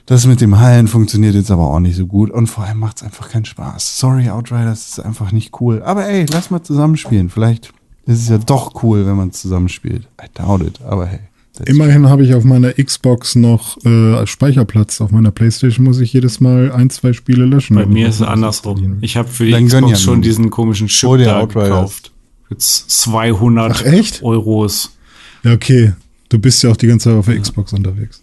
Das 0.06 0.26
mit 0.26 0.40
dem 0.40 0.58
Heilen 0.58 0.88
funktioniert 0.88 1.34
jetzt 1.34 1.50
aber 1.50 1.68
auch 1.68 1.80
nicht 1.80 1.96
so 1.96 2.06
gut 2.06 2.30
und 2.30 2.48
vor 2.48 2.64
allem 2.64 2.78
macht 2.78 2.96
es 2.98 3.02
einfach 3.02 3.28
keinen 3.28 3.44
Spaß. 3.44 3.98
Sorry, 3.98 4.28
Outriders 4.28 4.88
ist 4.88 5.00
einfach 5.00 5.30
nicht 5.32 5.60
cool. 5.60 5.82
Aber 5.84 6.06
ey, 6.06 6.26
lass 6.30 6.50
mal 6.50 6.62
zusammenspielen. 6.62 7.30
Vielleicht 7.30 7.72
ist 8.06 8.22
es 8.22 8.28
ja 8.28 8.38
doch 8.38 8.82
cool, 8.82 9.06
wenn 9.06 9.16
man 9.16 9.30
zusammenspielt. 9.30 10.08
I 10.20 10.26
doubt 10.34 10.62
it, 10.62 10.80
aber 10.82 11.06
hey. 11.06 11.20
Immerhin 11.66 12.08
habe 12.08 12.24
ich 12.24 12.34
auf 12.34 12.44
meiner 12.44 12.72
Xbox 12.72 13.34
noch 13.34 13.76
äh, 13.84 14.26
Speicherplatz. 14.26 15.00
Auf 15.02 15.10
meiner 15.10 15.30
Playstation 15.30 15.84
muss 15.84 16.00
ich 16.00 16.12
jedes 16.12 16.40
Mal 16.40 16.72
ein, 16.72 16.88
zwei 16.88 17.12
Spiele 17.12 17.44
löschen. 17.44 17.76
Bei 17.76 17.84
mir 17.84 18.08
ist 18.08 18.16
es 18.16 18.22
andersrum. 18.22 18.98
Ich 19.02 19.16
habe 19.18 19.28
für 19.28 19.44
die 19.44 19.52
Dann 19.52 19.66
Xbox 19.66 19.90
ja 19.90 19.96
schon 19.96 20.22
diesen 20.22 20.48
komischen 20.48 20.88
Chip 20.88 21.10
oh, 21.10 21.16
da 21.18 21.44
gekauft. 21.44 22.10
Jetzt 22.48 22.90
200 23.02 23.72
Ach, 23.72 23.84
echt? 23.84 24.22
Euros. 24.22 24.96
Ja, 25.44 25.52
okay. 25.52 25.92
Du 26.30 26.38
bist 26.38 26.62
ja 26.62 26.70
auch 26.70 26.76
die 26.76 26.86
ganze 26.86 27.10
Zeit 27.10 27.18
auf 27.18 27.26
der 27.26 27.38
Xbox 27.38 27.74
unterwegs. 27.74 28.21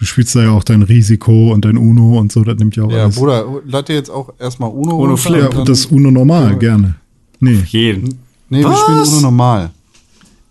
Du 0.00 0.06
spielst 0.06 0.34
da 0.34 0.42
ja 0.42 0.50
auch 0.50 0.64
dein 0.64 0.82
Risiko 0.82 1.52
und 1.52 1.64
dein 1.66 1.76
Uno 1.76 2.18
und 2.18 2.32
so, 2.32 2.42
das 2.42 2.56
nimmt 2.58 2.74
ja 2.74 2.84
auch 2.84 2.90
Ja, 2.90 3.04
alles. 3.04 3.16
Bruder, 3.16 3.44
lad 3.66 3.88
dir 3.88 3.94
jetzt 3.94 4.10
auch 4.10 4.32
erstmal 4.40 4.70
Uno. 4.70 4.96
Uno 4.96 5.16
Flip. 5.16 5.52
ja, 5.54 5.62
das 5.64 5.86
Uno 5.86 6.10
normal, 6.10 6.56
gerne. 6.58 6.94
Nee. 7.38 7.58
Jeden. 7.66 8.18
Nee, 8.48 8.60
wir 8.60 8.70
Was? 8.70 8.80
spielen 8.80 8.98
Uno 9.02 9.20
normal. 9.20 9.70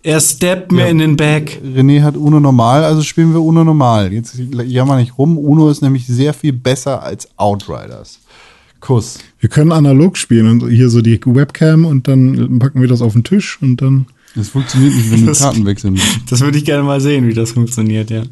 Er 0.02 0.18
steppt 0.20 0.72
mir 0.72 0.86
in 0.88 0.98
den 0.98 1.16
Back. 1.16 1.60
René 1.62 2.00
hat 2.02 2.16
Uno 2.16 2.40
normal, 2.40 2.84
also 2.84 3.02
spielen 3.02 3.32
wir 3.34 3.42
Uno 3.42 3.64
normal. 3.64 4.12
Jetzt 4.12 4.34
jammer 4.66 4.96
nicht 4.96 5.18
rum. 5.18 5.36
Uno 5.36 5.68
ist 5.68 5.82
nämlich 5.82 6.06
sehr 6.06 6.32
viel 6.32 6.52
besser 6.54 7.02
als 7.02 7.28
Outriders. 7.36 8.20
Kuss. 8.80 9.18
Wir 9.40 9.50
können 9.50 9.72
analog 9.72 10.16
spielen 10.16 10.46
und 10.62 10.70
hier 10.70 10.88
so 10.88 11.02
die 11.02 11.20
Webcam 11.26 11.84
und 11.84 12.08
dann 12.08 12.58
packen 12.60 12.80
wir 12.80 12.88
das 12.88 13.02
auf 13.02 13.12
den 13.12 13.24
Tisch 13.24 13.58
und 13.60 13.82
dann. 13.82 14.06
Das 14.36 14.48
funktioniert 14.50 14.94
nicht, 14.94 15.10
wenn 15.10 15.20
du 15.22 15.26
Das- 15.26 15.40
Karten 15.40 15.66
wechseln. 15.66 15.98
Das 16.30 16.40
würde 16.40 16.56
ich 16.56 16.64
gerne 16.64 16.84
mal 16.84 17.00
sehen, 17.00 17.26
wie 17.26 17.34
das 17.34 17.50
funktioniert, 17.50 18.10
ja. 18.10 18.22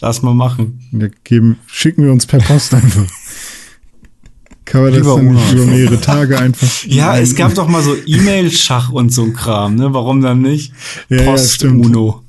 Lass 0.00 0.22
mal 0.22 0.34
machen. 0.34 0.80
Ja, 0.92 1.08
geben, 1.24 1.58
schicken 1.66 2.04
wir 2.04 2.12
uns 2.12 2.26
per 2.26 2.38
Post 2.38 2.74
einfach. 2.74 3.06
Kann 4.64 4.82
man 4.82 4.92
das 4.92 5.02
Lieber 5.02 5.16
dann 5.16 5.26
Uno. 5.28 5.52
über 5.52 5.66
mehrere 5.66 6.00
Tage 6.00 6.38
einfach. 6.38 6.84
Ja, 6.86 7.18
es 7.18 7.34
gab 7.36 7.54
doch 7.54 7.68
mal 7.68 7.82
so 7.82 7.94
E-Mail-Schach 8.06 8.90
und 8.90 9.12
so 9.12 9.24
ein 9.24 9.34
Kram, 9.34 9.76
ne? 9.76 9.92
Warum 9.92 10.22
dann 10.22 10.40
nicht? 10.40 10.72
Ja, 11.10 11.18
ja, 11.18 11.24
Post 11.24 11.54
stimmt. 11.54 11.84
Uno. 11.84 12.23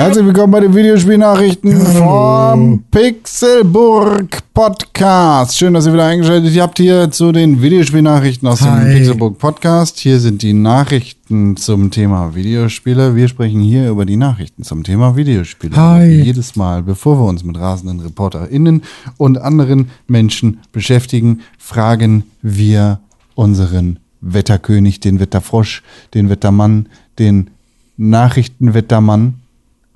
Herzlich 0.00 0.24
willkommen 0.24 0.50
bei 0.50 0.60
den 0.60 0.74
Videospielnachrichten 0.74 1.78
vom 1.78 2.84
Pixelburg 2.90 4.38
Podcast. 4.54 5.58
Schön, 5.58 5.74
dass 5.74 5.86
ihr 5.86 5.92
wieder 5.92 6.06
eingeschaltet 6.06 6.58
habt 6.58 6.78
hier 6.78 7.10
zu 7.10 7.32
den 7.32 7.60
Videospielnachrichten 7.60 8.48
aus 8.48 8.60
dem 8.60 8.70
Hi. 8.70 8.94
Pixelburg 8.94 9.36
Podcast. 9.36 9.98
Hier 9.98 10.18
sind 10.18 10.40
die 10.40 10.54
Nachrichten 10.54 11.58
zum 11.58 11.90
Thema 11.90 12.34
Videospiele. 12.34 13.14
Wir 13.14 13.28
sprechen 13.28 13.60
hier 13.60 13.90
über 13.90 14.06
die 14.06 14.16
Nachrichten 14.16 14.62
zum 14.62 14.84
Thema 14.84 15.16
Videospiele. 15.16 15.76
Hi. 15.76 16.22
Jedes 16.22 16.56
Mal, 16.56 16.82
bevor 16.82 17.18
wir 17.18 17.28
uns 17.28 17.44
mit 17.44 17.58
rasenden 17.58 18.00
ReporterInnen 18.00 18.82
und 19.18 19.36
anderen 19.36 19.90
Menschen 20.06 20.60
beschäftigen, 20.72 21.40
fragen 21.58 22.24
wir 22.40 23.00
unseren 23.34 23.98
Wetterkönig, 24.22 25.00
den 25.00 25.20
Wetterfrosch, 25.20 25.82
den 26.14 26.30
Wettermann, 26.30 26.88
den 27.18 27.50
Nachrichtenwettermann 27.98 29.34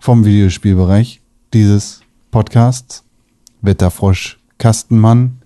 vom 0.05 0.27
Videospielbereich 0.27 1.23
dieses 1.55 2.03
Podcasts. 2.31 3.05
Wetterfrosch 3.63 4.39
Kastenmann. 4.59 5.39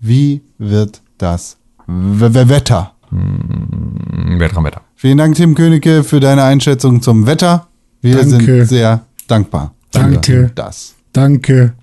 Wie 0.00 0.42
wird 0.58 1.00
das 1.16 1.58
W 1.86 2.34
W 2.34 2.48
Wetter? 2.48 2.92
Weltraumwetter. 3.12 4.80
Vielen 4.96 5.16
Dank, 5.16 5.36
Tim 5.36 5.54
Königke, 5.54 6.02
für 6.02 6.18
deine 6.18 6.42
Einschätzung 6.42 7.00
zum 7.02 7.26
Wetter. 7.26 7.68
Wir 8.02 8.16
Danke. 8.16 8.46
sind 8.46 8.66
sehr 8.66 9.06
dankbar. 9.28 9.74
für 9.92 10.00
Danke. 10.00 10.50
Das. 10.56 10.96
Danke. 11.12 11.74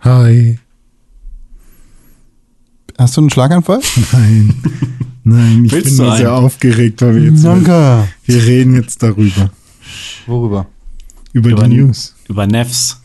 Hi. 0.00 0.58
Hast 2.98 3.16
du 3.16 3.20
einen 3.20 3.30
Schlaganfall? 3.30 3.80
Nein. 4.12 4.54
Nein, 5.22 5.64
ich 5.66 5.70
Willst 5.72 5.96
bin 5.96 6.04
nur 6.04 6.16
sehr 6.16 6.32
aufgeregt, 6.34 7.00
weil 7.02 7.14
wir 7.14 7.30
jetzt. 7.30 7.44
Danke. 7.44 8.08
Wir 8.24 8.42
reden 8.44 8.74
jetzt 8.74 9.00
darüber. 9.04 9.50
Worüber? 10.26 10.66
Über, 11.32 11.50
Über, 11.50 11.68
die 11.68 11.76
News. 11.76 12.14
über 12.28 12.46
Nefs. 12.46 13.00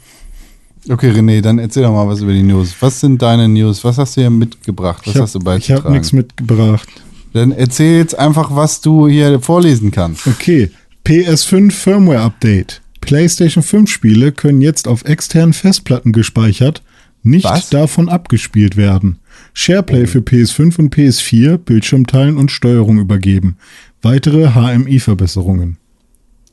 Okay, 0.88 1.10
René, 1.11 1.41
dann 1.41 1.57
erzähl 1.57 1.84
doch 1.84 1.91
mal 1.91 2.07
was 2.07 2.22
über 2.22 2.31
die 2.34 2.43
News. 2.43 2.76
Was 2.80 2.99
sind 2.99 3.22
deine 3.22 3.47
News? 3.47 3.84
Was 3.84 3.97
hast 3.97 4.18
du 4.18 4.22
hier 4.22 4.30
mitgebracht? 4.30 5.02
Was 5.06 5.15
ich 5.15 5.22
hast 5.22 5.35
du 5.35 5.39
habe 5.39 5.45
beizutragen? 5.45 5.84
hab 5.85 5.91
nichts 5.91 6.11
mitgebracht. 6.11 6.89
Dann 7.34 7.52
erzähl 7.52 7.97
jetzt 7.97 8.18
einfach, 8.18 8.56
was 8.56 8.81
du 8.81 9.07
hier 9.07 9.39
vorlesen 9.41 9.91
kannst. 9.91 10.27
Okay. 10.27 10.72
PS5 11.06 11.72
Firmware 11.72 12.22
Update. 12.22 12.81
PlayStation 13.02 13.64
5 13.64 13.89
Spiele 13.91 14.31
können 14.31 14.61
jetzt 14.61 14.88
auf 14.88 15.06
externen 15.06 15.53
Festplatten 15.53 16.11
gespeichert, 16.11 16.81
nicht 17.23 17.45
Was? 17.45 17.69
davon 17.69 18.10
abgespielt 18.10 18.77
werden. 18.77 19.19
SharePlay 19.53 20.07
für 20.07 20.19
PS5 20.19 20.80
und 20.80 20.95
PS4, 20.95 21.57
Bildschirmteilen 21.57 22.38
und 22.38 22.52
Steuerung 22.52 22.99
übergeben. 22.99 23.57
Weitere 24.02 24.49
HMI-Verbesserungen. 24.53 25.77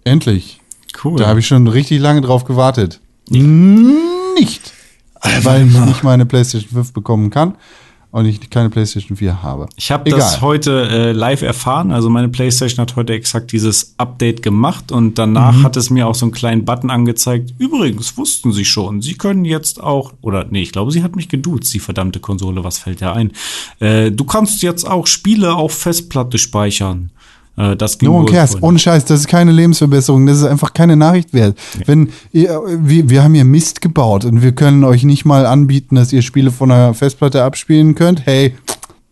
Endlich. 0.05 0.61
Cool. 1.05 1.19
Da 1.19 1.27
habe 1.27 1.41
ich 1.41 1.47
schon 1.47 1.67
richtig 1.69 2.01
lange 2.01 2.21
drauf 2.21 2.45
gewartet. 2.45 3.01
Nicht. 3.29 4.73
Weil 5.43 5.67
ich 5.69 5.75
nicht 5.75 6.03
meine 6.03 6.27
PlayStation 6.27 6.71
5 6.73 6.93
bekommen 6.93 7.31
kann 7.31 7.55
und 8.11 8.27
ich 8.27 8.51
keine 8.51 8.71
PlayStation 8.71 9.17
4 9.17 9.43
habe. 9.43 9.69
Ich 9.77 9.91
habe 9.93 10.11
das 10.11 10.41
heute 10.41 10.89
äh, 10.91 11.13
live 11.13 11.43
erfahren. 11.43 11.93
Also 11.93 12.11
meine 12.11 12.29
PlayStation 12.29 12.83
hat 12.83 12.97
heute 12.97 13.13
exakt 13.13 13.53
dieses 13.53 13.95
Update 13.99 14.43
gemacht 14.43 14.91
und 14.91 15.19
danach 15.19 15.55
Mhm. 15.59 15.63
hat 15.63 15.77
es 15.77 15.91
mir 15.91 16.09
auch 16.09 16.15
so 16.17 16.27
einen 16.27 16.33
kleinen 16.33 16.65
Button 16.65 16.91
angezeigt. 16.91 17.55
Übrigens 17.59 18.17
wussten 18.19 18.53
Sie 18.53 18.65
schon, 18.65 19.01
Sie 19.01 19.15
können 19.15 19.45
jetzt 19.45 19.81
auch 19.81 20.13
oder 20.23 20.45
nee, 20.51 20.63
ich 20.63 20.73
glaube, 20.73 20.91
sie 20.91 21.03
hat 21.05 21.15
mich 21.15 21.29
geduzt, 21.29 21.73
die 21.73 21.79
verdammte 21.79 22.19
Konsole. 22.19 22.65
Was 22.65 22.79
fällt 22.79 23.01
da 23.01 23.13
ein? 23.13 23.31
Äh, 23.79 24.11
du 24.11 24.25
kannst 24.25 24.63
jetzt 24.63 24.87
auch 24.87 25.07
Spiele 25.07 25.55
auf 25.55 25.73
Festplatte 25.73 26.37
speichern. 26.39 27.11
Äh, 27.57 27.77
das 27.77 27.99
ging 27.99 28.09
No 28.09 28.19
one 28.19 28.31
cares. 28.31 28.63
Ohne 28.63 28.79
Scheiß, 28.79 29.05
das 29.05 29.21
ist 29.21 29.29
keine 29.29 29.53
Lebensverbesserung. 29.53 30.27
Das 30.27 30.39
ist 30.39 30.45
einfach 30.45 30.73
keine 30.73 30.97
Nachricht 30.97 31.33
wert. 31.35 31.59
Wenn 31.87 32.09
ihr, 32.33 32.61
wir, 32.81 33.11
wir 33.11 33.23
haben 33.23 33.35
hier 33.35 33.45
Mist 33.45 33.81
gebaut 33.81 34.25
und 34.25 34.43
wir 34.43 34.53
können 34.53 34.85
euch 34.85 35.05
nicht 35.05 35.25
mal 35.25 35.47
anbieten, 35.47 35.97
dass 35.97 36.13
ihr 36.13 36.23
Spiele 36.23 36.51
von 36.51 36.71
der 36.71 36.95
Festplatte 36.95 37.43
abspielen 37.45 37.95
könnt. 37.95 38.25
Hey, 38.27 38.55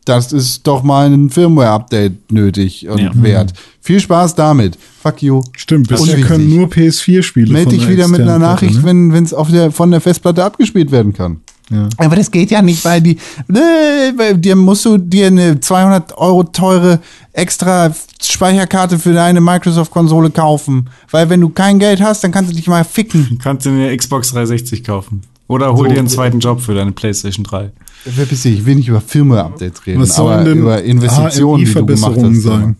das 0.07 0.33
ist 0.33 0.67
doch 0.67 0.83
mal 0.83 1.11
ein 1.12 1.29
Firmware-Update 1.31 2.33
nötig 2.33 2.89
und 2.89 2.99
Ja. 2.99 3.11
wert. 3.15 3.53
Viel 3.81 4.01
Spaß 4.01 4.35
damit. 4.35 4.79
Fuck 5.03 5.23
you. 5.23 5.43
Stimmt, 5.57 5.89
bisher 5.89 6.03
Unwichtig. 6.03 6.27
können 6.27 6.49
nur 6.49 6.69
PS4-Spiele. 6.69 7.53
Meld 7.53 7.71
dich 7.71 7.83
der 7.83 7.91
wieder 7.91 8.09
mit 8.09 8.21
einer 8.23 8.39
Nachricht, 8.39 8.83
ne? 8.83 9.12
wenn 9.12 9.25
es 9.25 9.35
auf 9.35 9.51
der 9.51 9.71
von 9.71 9.91
der 9.91 10.01
Festplatte 10.01 10.43
abgespielt 10.45 10.91
werden 10.91 11.12
kann. 11.12 11.41
Ja. 11.71 11.89
Aber 11.99 12.17
das 12.17 12.31
geht 12.31 12.51
ja 12.51 12.63
nicht, 12.63 12.85
weil 12.85 13.01
die, 13.01 13.17
äh, 13.49 14.13
weil 14.17 14.37
dir 14.37 14.57
musst 14.57 14.85
du 14.85 14.99
dir 14.99 15.29
eine 15.29 15.61
200 15.61 16.19
Euro 16.19 16.43
teure 16.45 17.01
extra 17.33 17.95
Speicherkarte 18.21 18.99
für 18.99 19.13
deine 19.13 19.41
Microsoft-Konsole 19.41 20.31
kaufen. 20.31 20.91
Weil 21.11 21.31
wenn 21.31 21.41
du 21.41 21.49
kein 21.49 21.79
Geld 21.79 22.01
hast, 22.01 22.25
dann 22.25 22.33
kannst 22.33 22.51
du 22.51 22.57
dich 22.57 22.67
mal 22.67 22.85
ficken. 22.85 23.27
Du 23.31 23.39
kannst 23.39 23.67
dir 23.67 23.71
eine 23.71 23.97
Xbox 23.97 24.31
360 24.33 24.83
kaufen. 24.83 25.23
Oder 25.47 25.73
hol 25.75 25.87
So, 25.89 25.93
dir 25.95 25.99
einen 25.99 26.09
zweiten 26.09 26.41
Job 26.41 26.61
für 26.61 26.75
deine 26.75 26.93
PlayStation 26.93 27.45
3. 27.45 27.71
Wer 28.05 28.27
bist 28.27 28.45
du? 28.45 28.49
Ich 28.49 28.67
will 28.67 28.77
nicht 28.77 28.89
über 28.89 29.01
Firmware-Updates 29.01 29.87
reden, 29.87 30.01
Was 30.01 30.19
aber 30.19 30.45
über 30.47 30.83
Investitionen, 30.83 31.65
die 31.65 31.73
du 31.73 31.87
gemacht 31.87 32.17
hast. 32.21 32.43
sein? 32.43 32.77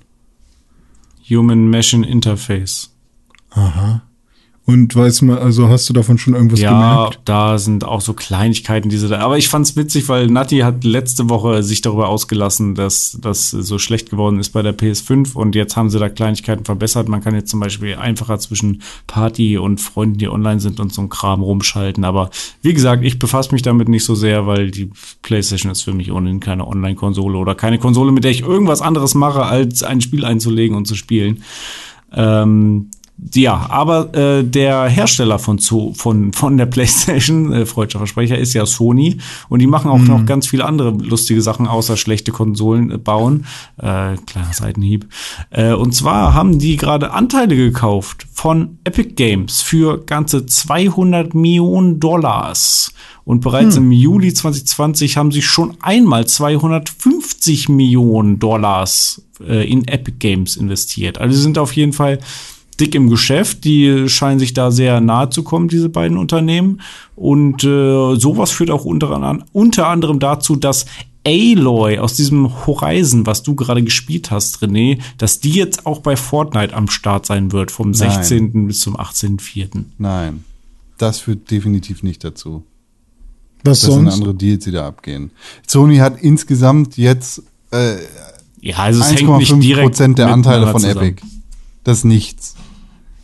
Human 1.29 1.69
Machine 1.69 2.07
Interface. 2.07 2.91
Und 4.71 4.95
weiß 4.95 5.23
man, 5.23 5.39
also 5.39 5.69
hast 5.69 5.89
du 5.89 5.93
davon 5.93 6.17
schon 6.17 6.35
irgendwas 6.35 6.61
ja, 6.61 6.71
gemerkt? 6.71 7.21
da 7.25 7.59
sind 7.59 7.85
auch 7.85 8.01
so 8.01 8.13
Kleinigkeiten, 8.13 8.89
diese 8.89 9.09
da. 9.09 9.19
Aber 9.19 9.37
ich 9.37 9.49
fand's 9.49 9.75
witzig, 9.75 10.09
weil 10.09 10.29
Nati 10.29 10.59
hat 10.59 10.85
letzte 10.85 11.29
Woche 11.29 11.65
sich 11.65 11.81
darüber 11.81 12.09
ausgelassen, 12.09 12.77
dass 12.77 13.19
das 13.21 13.51
so 13.51 13.79
schlecht 13.79 14.11
geworden 14.11 14.39
ist 14.39 14.51
bei 14.51 14.63
der 14.63 14.77
PS5 14.77 15.35
und 15.35 15.57
jetzt 15.57 15.77
haben 15.77 15.91
sie 15.91 15.99
da 15.99 16.09
Kleinigkeiten 16.09 16.65
verbessert. 16.65 17.09
Man 17.09 17.21
kann 17.21 17.35
jetzt 17.35 17.51
zum 17.51 17.59
Beispiel 17.59 17.97
einfacher 17.97 18.39
zwischen 18.39 18.83
Party 19.09 19.59
und 19.59 19.81
Freunden, 19.81 20.19
die 20.19 20.29
online 20.29 20.61
sind 20.61 20.79
und 20.79 20.93
so 20.93 21.03
ein 21.03 21.09
Kram 21.09 21.43
rumschalten. 21.43 22.05
Aber 22.05 22.31
wie 22.63 22.73
gesagt, 22.73 23.05
ich 23.05 23.19
befasse 23.19 23.53
mich 23.53 23.63
damit 23.63 23.89
nicht 23.89 24.05
so 24.05 24.15
sehr, 24.15 24.47
weil 24.47 24.71
die 24.71 24.91
PlayStation 25.23 25.73
ist 25.73 25.83
für 25.83 25.95
mich 25.95 26.13
ohnehin 26.13 26.39
keine 26.39 26.69
Online-Konsole 26.69 27.39
oder 27.39 27.57
keine 27.57 27.79
Konsole, 27.79 28.13
mit 28.13 28.23
der 28.23 28.31
ich 28.31 28.43
irgendwas 28.43 28.83
anderes 28.83 29.17
mache, 29.17 29.43
als 29.43 29.83
ein 29.83 30.01
Spiel 30.01 30.25
einzulegen 30.25 30.77
und 30.77 30.87
zu 30.87 30.95
spielen. 30.95 31.43
Ähm, 32.13 32.91
ja, 33.35 33.67
aber 33.69 34.15
äh, 34.15 34.45
der 34.45 34.85
Hersteller 34.87 35.39
von, 35.39 35.59
von, 35.59 36.33
von 36.33 36.57
der 36.57 36.67
PlayStation, 36.67 37.53
äh, 37.53 37.67
freudscher 37.67 37.99
Versprecher, 37.99 38.39
ist 38.39 38.55
ja 38.55 38.65
Sony. 38.67 39.19
Und 39.49 39.61
die 39.61 39.67
machen 39.67 39.91
auch 39.91 39.99
noch 39.99 40.25
ganz 40.27 40.47
viele 40.47 40.65
andere 40.65 40.91
lustige 40.91 41.43
Sachen, 41.43 41.67
außer 41.67 41.97
schlechte 41.97 42.33
Konsolen 42.33 42.91
äh, 42.91 42.99
bauen. 42.99 43.47
Äh, 43.77 44.17
kleiner 44.27 44.53
Seitenhieb. 44.53 45.09
Äh, 45.51 45.73
und 45.73 45.95
zwar 45.95 46.35
haben 46.35 46.59
die 46.59 46.77
gerade 46.77 47.13
Anteile 47.13 47.57
gekauft 47.57 48.27
von 48.33 48.79
Epic 48.85 49.15
Games 49.15 49.61
für 49.61 49.99
ganze 50.05 50.47
200 50.47 51.35
Millionen 51.35 52.01
Dollars. 52.01 52.93
Und 53.25 53.43
bereits 53.43 53.77
im 53.77 53.93
Juli 53.93 54.33
2020 54.33 55.17
haben 55.17 55.31
sie 55.31 55.43
schon 55.43 55.77
einmal 55.83 56.27
250 56.27 57.69
Millionen 57.69 58.39
Dollars 58.41 59.23
äh, 59.47 59.71
in 59.71 59.87
Epic 59.87 60.17
Games 60.19 60.57
investiert. 60.57 61.19
Also 61.19 61.37
sie 61.37 61.43
sind 61.43 61.59
auf 61.59 61.73
jeden 61.77 61.93
Fall 61.93 62.19
dick 62.81 62.95
im 62.95 63.11
Geschäft. 63.11 63.65
Die 63.65 64.09
scheinen 64.09 64.39
sich 64.41 64.55
da 64.55 64.71
sehr 64.71 65.01
nahe 65.01 65.31
zu 65.31 65.43
kommen, 65.43 65.69
diese 65.69 65.89
beiden 65.89 66.17
Unternehmen. 66.17 66.81
Und 67.17 67.63
äh, 67.65 68.17
sowas 68.17 68.51
führt 68.51 68.71
auch 68.71 68.85
unter, 68.85 69.11
an, 69.11 69.45
unter 69.53 69.89
anderem 69.89 70.19
dazu, 70.19 70.57
dass 70.57 70.87
Aloy 71.27 71.99
aus 71.99 72.15
diesem 72.15 72.67
Horizon, 72.67 73.27
was 73.27 73.43
du 73.43 73.55
gerade 73.55 73.83
gespielt 73.83 74.31
hast, 74.31 74.63
René, 74.63 75.01
dass 75.19 75.41
die 75.41 75.51
jetzt 75.51 75.85
auch 75.85 76.01
bei 76.01 76.17
Fortnite 76.17 76.75
am 76.75 76.89
Start 76.89 77.27
sein 77.27 77.53
wird, 77.53 77.71
vom 77.71 77.93
16. 77.93 78.67
bis 78.67 78.81
zum 78.81 78.97
18.04. 78.97 79.85
Nein, 79.99 80.45
das 80.97 81.21
führt 81.21 81.51
definitiv 81.51 82.03
nicht 82.03 82.25
dazu. 82.25 82.65
Was 83.65 83.81
Das 83.81 83.93
sind 83.93 84.05
sonst? 84.05 84.15
andere 84.15 84.35
Deals, 84.35 84.65
die 84.65 84.71
da 84.71 84.87
abgehen. 84.87 85.31
Sony 85.67 85.99
hat 85.99 86.23
insgesamt 86.23 86.97
jetzt 86.97 87.43
äh, 87.71 87.97
Ja, 88.63 88.77
also 88.79 89.03
es 89.03 89.15
hängt 89.15 89.37
nicht 89.37 89.53
1,5 89.53 89.61
direkt 89.61 89.87
Prozent 89.89 90.19
der 90.19 90.29
Anteile 90.33 90.69
von 90.69 90.81
zusammen. 90.81 91.07
Epic. 91.09 91.23
Das 91.85 91.99
ist 91.99 92.05
nichts. 92.05 92.55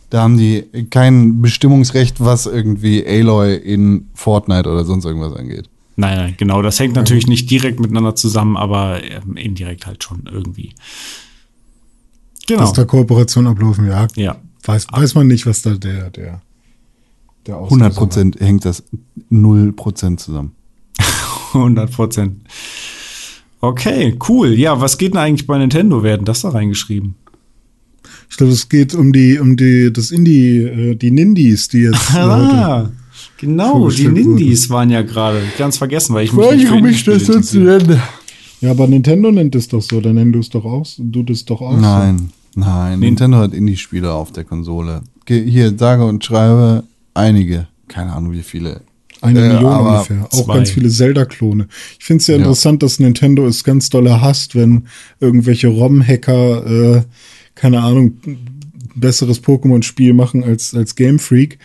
Da 0.09 0.21
haben 0.21 0.37
die 0.37 0.63
kein 0.89 1.41
Bestimmungsrecht, 1.41 2.23
was 2.23 2.45
irgendwie 2.45 3.05
Aloy 3.05 3.55
in 3.55 4.07
Fortnite 4.13 4.69
oder 4.69 4.85
sonst 4.85 5.05
irgendwas 5.05 5.33
angeht. 5.33 5.69
Nein, 5.97 6.17
nein, 6.17 6.35
genau. 6.37 6.61
Das 6.61 6.79
hängt 6.79 6.95
natürlich 6.95 7.27
nicht 7.27 7.49
direkt 7.49 7.79
miteinander 7.79 8.15
zusammen, 8.15 8.55
aber 8.55 9.03
ähm, 9.03 9.35
indirekt 9.35 9.87
halt 9.87 10.03
schon 10.03 10.29
irgendwie. 10.31 10.73
Genau. 12.47 12.61
Dass 12.61 12.73
da 12.73 12.85
Kooperationen 12.85 13.51
ablaufen, 13.51 13.87
ja. 13.87 14.07
Ja. 14.15 14.37
Weiß, 14.63 14.87
weiß 14.91 15.15
man 15.15 15.27
nicht, 15.27 15.45
was 15.45 15.63
da 15.63 15.71
der, 15.71 16.09
der, 16.11 16.41
der 17.47 17.57
Auslöser 17.57 17.85
100 17.85 17.95
Prozent 17.95 18.39
hängt 18.39 18.63
das 18.63 18.83
0 19.29 19.73
Prozent 19.73 20.19
zusammen. 20.19 20.55
100 21.53 21.91
Prozent. 21.91 22.43
Okay, 23.59 24.17
cool. 24.29 24.53
Ja, 24.53 24.79
was 24.79 24.97
geht 24.97 25.13
denn 25.13 25.19
eigentlich 25.19 25.47
bei 25.47 25.57
Nintendo? 25.57 26.03
Werden 26.03 26.25
das 26.25 26.41
da 26.41 26.49
reingeschrieben? 26.49 27.15
Ich 28.29 28.37
glaube, 28.37 28.53
es 28.53 28.67
geht 28.69 28.93
um 28.93 29.13
die, 29.13 29.39
um 29.39 29.55
die, 29.57 29.91
das 29.91 30.11
Indie, 30.11 30.57
äh, 30.59 30.95
die 30.95 31.11
Nindies, 31.11 31.67
die 31.69 31.79
jetzt 31.83 32.13
heute. 32.13 32.19
Ah, 32.27 32.91
genau. 33.37 33.89
Die 33.89 34.07
Nindies 34.07 34.69
waren 34.69 34.89
ja 34.89 35.01
gerade 35.01 35.41
ganz 35.57 35.77
vergessen, 35.77 36.13
weil 36.13 36.25
ich 36.25 36.33
mich 36.33 36.43
Warum 36.45 36.55
ich 36.55 36.63
das 36.63 36.71
Indie-Spiele 36.75 37.17
jetzt 37.17 37.29
interessiere. 37.55 37.77
nenne? 37.83 38.01
Ja, 38.61 38.71
aber 38.71 38.87
Nintendo 38.87 39.31
nennt 39.31 39.55
es 39.55 39.67
doch 39.67 39.81
so, 39.81 40.01
dann 40.01 40.15
nenn 40.15 40.31
du 40.33 40.39
es 40.39 40.49
doch 40.49 40.65
auch, 40.65 40.85
du 40.97 41.23
das 41.23 41.45
doch 41.45 41.61
auch 41.61 41.77
Nein, 41.79 42.31
nein. 42.55 42.99
Nintendo 42.99 43.37
hat 43.37 43.53
Indie-Spiele 43.53 44.11
auf 44.11 44.31
der 44.31 44.43
Konsole. 44.43 45.01
Hier, 45.27 45.77
sage 45.77 46.05
und 46.05 46.23
schreibe 46.23 46.83
einige. 47.13 47.67
Keine 47.87 48.13
Ahnung, 48.13 48.33
wie 48.33 48.41
viele. 48.43 48.73
so. 48.73 49.25
Eine 49.27 49.39
Äh, 49.39 49.53
Million 49.53 49.73
ungefähr. 49.87 50.25
Auch 50.25 50.43
zwei. 50.45 50.55
ganz 50.55 50.69
viele 50.71 50.89
Zelda-Klone. 50.89 51.67
Ich 51.99 52.05
finde 52.05 52.21
es 52.21 52.27
ja 52.27 52.33
Ja. 52.35 52.39
interessant, 52.39 52.83
dass 52.83 52.99
Nintendo 52.99 53.47
es 53.47 53.63
ganz 53.63 53.89
doll 53.89 54.09
hasst, 54.09 54.55
wenn 54.55 54.83
irgendwelche 55.19 55.67
ROM-Hacker, 55.69 56.65
äh, 56.97 57.01
keine 57.57 57.81
Ahnung, 57.81 58.17
besseres 58.95 59.43
Pokémon-Spiel 59.43 60.13
machen 60.13 60.41
als, 60.43 60.73
als 60.73 60.95
Game 60.95 61.19
Freak. 61.19 61.59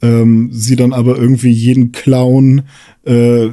Ähm, 0.00 0.50
sie 0.52 0.76
dann 0.76 0.92
aber 0.92 1.18
irgendwie 1.18 1.50
jeden 1.50 1.90
Clown, 1.90 2.62
äh, 3.04 3.48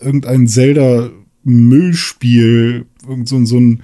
irgendein 0.00 0.46
Zelda-Müllspiel, 0.46 2.86
irgend 3.06 3.28
so, 3.28 3.44
so 3.44 3.60
ein 3.60 3.82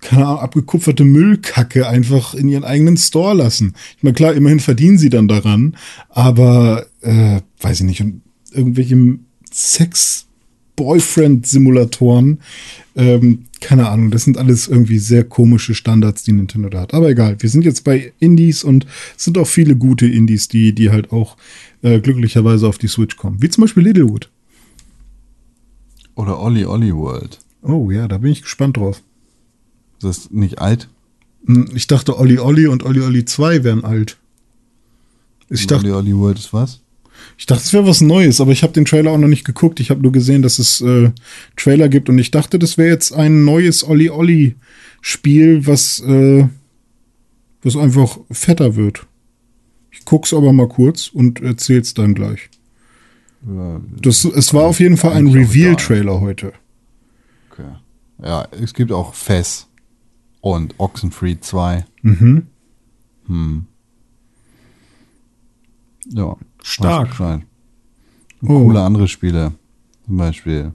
keine 0.00 0.26
Ahnung, 0.26 0.40
abgekupferte 0.40 1.04
Müllkacke 1.04 1.86
einfach 1.86 2.34
in 2.34 2.48
ihren 2.48 2.64
eigenen 2.64 2.96
Store 2.96 3.36
lassen. 3.36 3.74
Ich 3.98 4.02
meine, 4.02 4.14
klar, 4.14 4.34
immerhin 4.34 4.58
verdienen 4.60 4.98
sie 4.98 5.10
dann 5.10 5.28
daran, 5.28 5.76
aber 6.08 6.86
äh, 7.02 7.42
weiß 7.60 7.80
ich 7.80 7.86
nicht, 7.86 8.00
und 8.00 8.22
irgendwelche 8.52 9.18
Sex-Boyfriend-Simulatoren, 9.52 12.40
ähm, 12.96 13.44
keine 13.60 13.88
Ahnung, 13.88 14.10
das 14.10 14.24
sind 14.24 14.38
alles 14.38 14.68
irgendwie 14.68 14.98
sehr 14.98 15.24
komische 15.24 15.74
Standards, 15.74 16.22
die 16.22 16.32
Nintendo 16.32 16.68
da 16.68 16.80
hat. 16.80 16.94
Aber 16.94 17.08
egal, 17.08 17.36
wir 17.40 17.48
sind 17.48 17.64
jetzt 17.64 17.84
bei 17.84 18.12
Indies 18.18 18.64
und 18.64 18.86
es 19.16 19.24
sind 19.24 19.38
auch 19.38 19.46
viele 19.46 19.76
gute 19.76 20.06
Indies, 20.06 20.48
die, 20.48 20.72
die 20.74 20.90
halt 20.90 21.12
auch 21.12 21.36
äh, 21.82 22.00
glücklicherweise 22.00 22.66
auf 22.66 22.78
die 22.78 22.88
Switch 22.88 23.16
kommen. 23.16 23.40
Wie 23.42 23.48
zum 23.48 23.62
Beispiel 23.62 23.82
Littlewood. 23.84 24.30
Oder 26.14 26.40
Olli 26.40 26.64
Olli 26.64 26.94
World. 26.94 27.38
Oh 27.62 27.90
ja, 27.90 28.08
da 28.08 28.18
bin 28.18 28.32
ich 28.32 28.42
gespannt 28.42 28.76
drauf. 28.76 29.02
Das 30.00 30.18
ist 30.18 30.32
nicht 30.32 30.58
alt. 30.58 30.88
Hm, 31.46 31.70
Ich 31.74 31.86
dachte, 31.86 32.18
Olli 32.18 32.38
Olli 32.38 32.66
und 32.66 32.82
Olli 32.84 33.00
Olli 33.00 33.24
2 33.24 33.64
wären 33.64 33.84
alt. 33.84 34.18
Ich 35.48 35.66
dachte, 35.66 35.86
Olli 35.86 35.92
Olli 36.12 36.16
World 36.16 36.38
ist 36.38 36.52
was? 36.52 36.80
Ich 37.38 37.46
dachte, 37.46 37.62
es 37.64 37.72
wäre 37.72 37.86
was 37.86 38.00
Neues, 38.00 38.40
aber 38.40 38.52
ich 38.52 38.62
habe 38.62 38.72
den 38.72 38.84
Trailer 38.84 39.12
auch 39.12 39.18
noch 39.18 39.28
nicht 39.28 39.44
geguckt. 39.44 39.80
Ich 39.80 39.90
habe 39.90 40.02
nur 40.02 40.12
gesehen, 40.12 40.42
dass 40.42 40.58
es 40.58 40.80
äh, 40.80 41.10
Trailer 41.56 41.88
gibt 41.88 42.08
und 42.08 42.18
ich 42.18 42.30
dachte, 42.30 42.58
das 42.58 42.76
wäre 42.78 42.88
jetzt 42.90 43.12
ein 43.12 43.44
neues 43.44 43.82
Olli 43.86 44.10
Olli 44.10 44.56
Spiel, 45.00 45.66
was, 45.66 46.00
äh, 46.00 46.46
was 47.62 47.76
einfach 47.76 48.18
fetter 48.30 48.76
wird. 48.76 49.06
Ich 49.90 50.04
guck's 50.04 50.32
aber 50.34 50.52
mal 50.52 50.68
kurz 50.68 51.08
und 51.08 51.40
erzähl's 51.40 51.94
dann 51.94 52.14
gleich. 52.14 52.50
Ja, 53.48 53.80
Das, 54.02 54.24
es 54.24 54.52
war 54.52 54.64
auf 54.64 54.80
jeden 54.80 54.96
Fall 54.98 55.14
ein 55.14 55.28
Reveal-Trailer 55.28 56.20
heute. 56.20 56.52
okay. 57.50 57.68
Ja, 58.22 58.46
es 58.50 58.74
gibt 58.74 58.92
auch 58.92 59.14
Fess 59.14 59.66
und 60.42 60.74
Oxenfree 60.78 61.38
2. 61.40 61.84
Mhm. 62.02 62.46
Hm. 63.26 63.64
Ja. 66.12 66.36
Stark. 66.62 67.42
Oh. 68.42 68.46
Coole 68.46 68.82
andere 68.82 69.08
Spiele. 69.08 69.52
Zum 70.06 70.16
Beispiel 70.16 70.72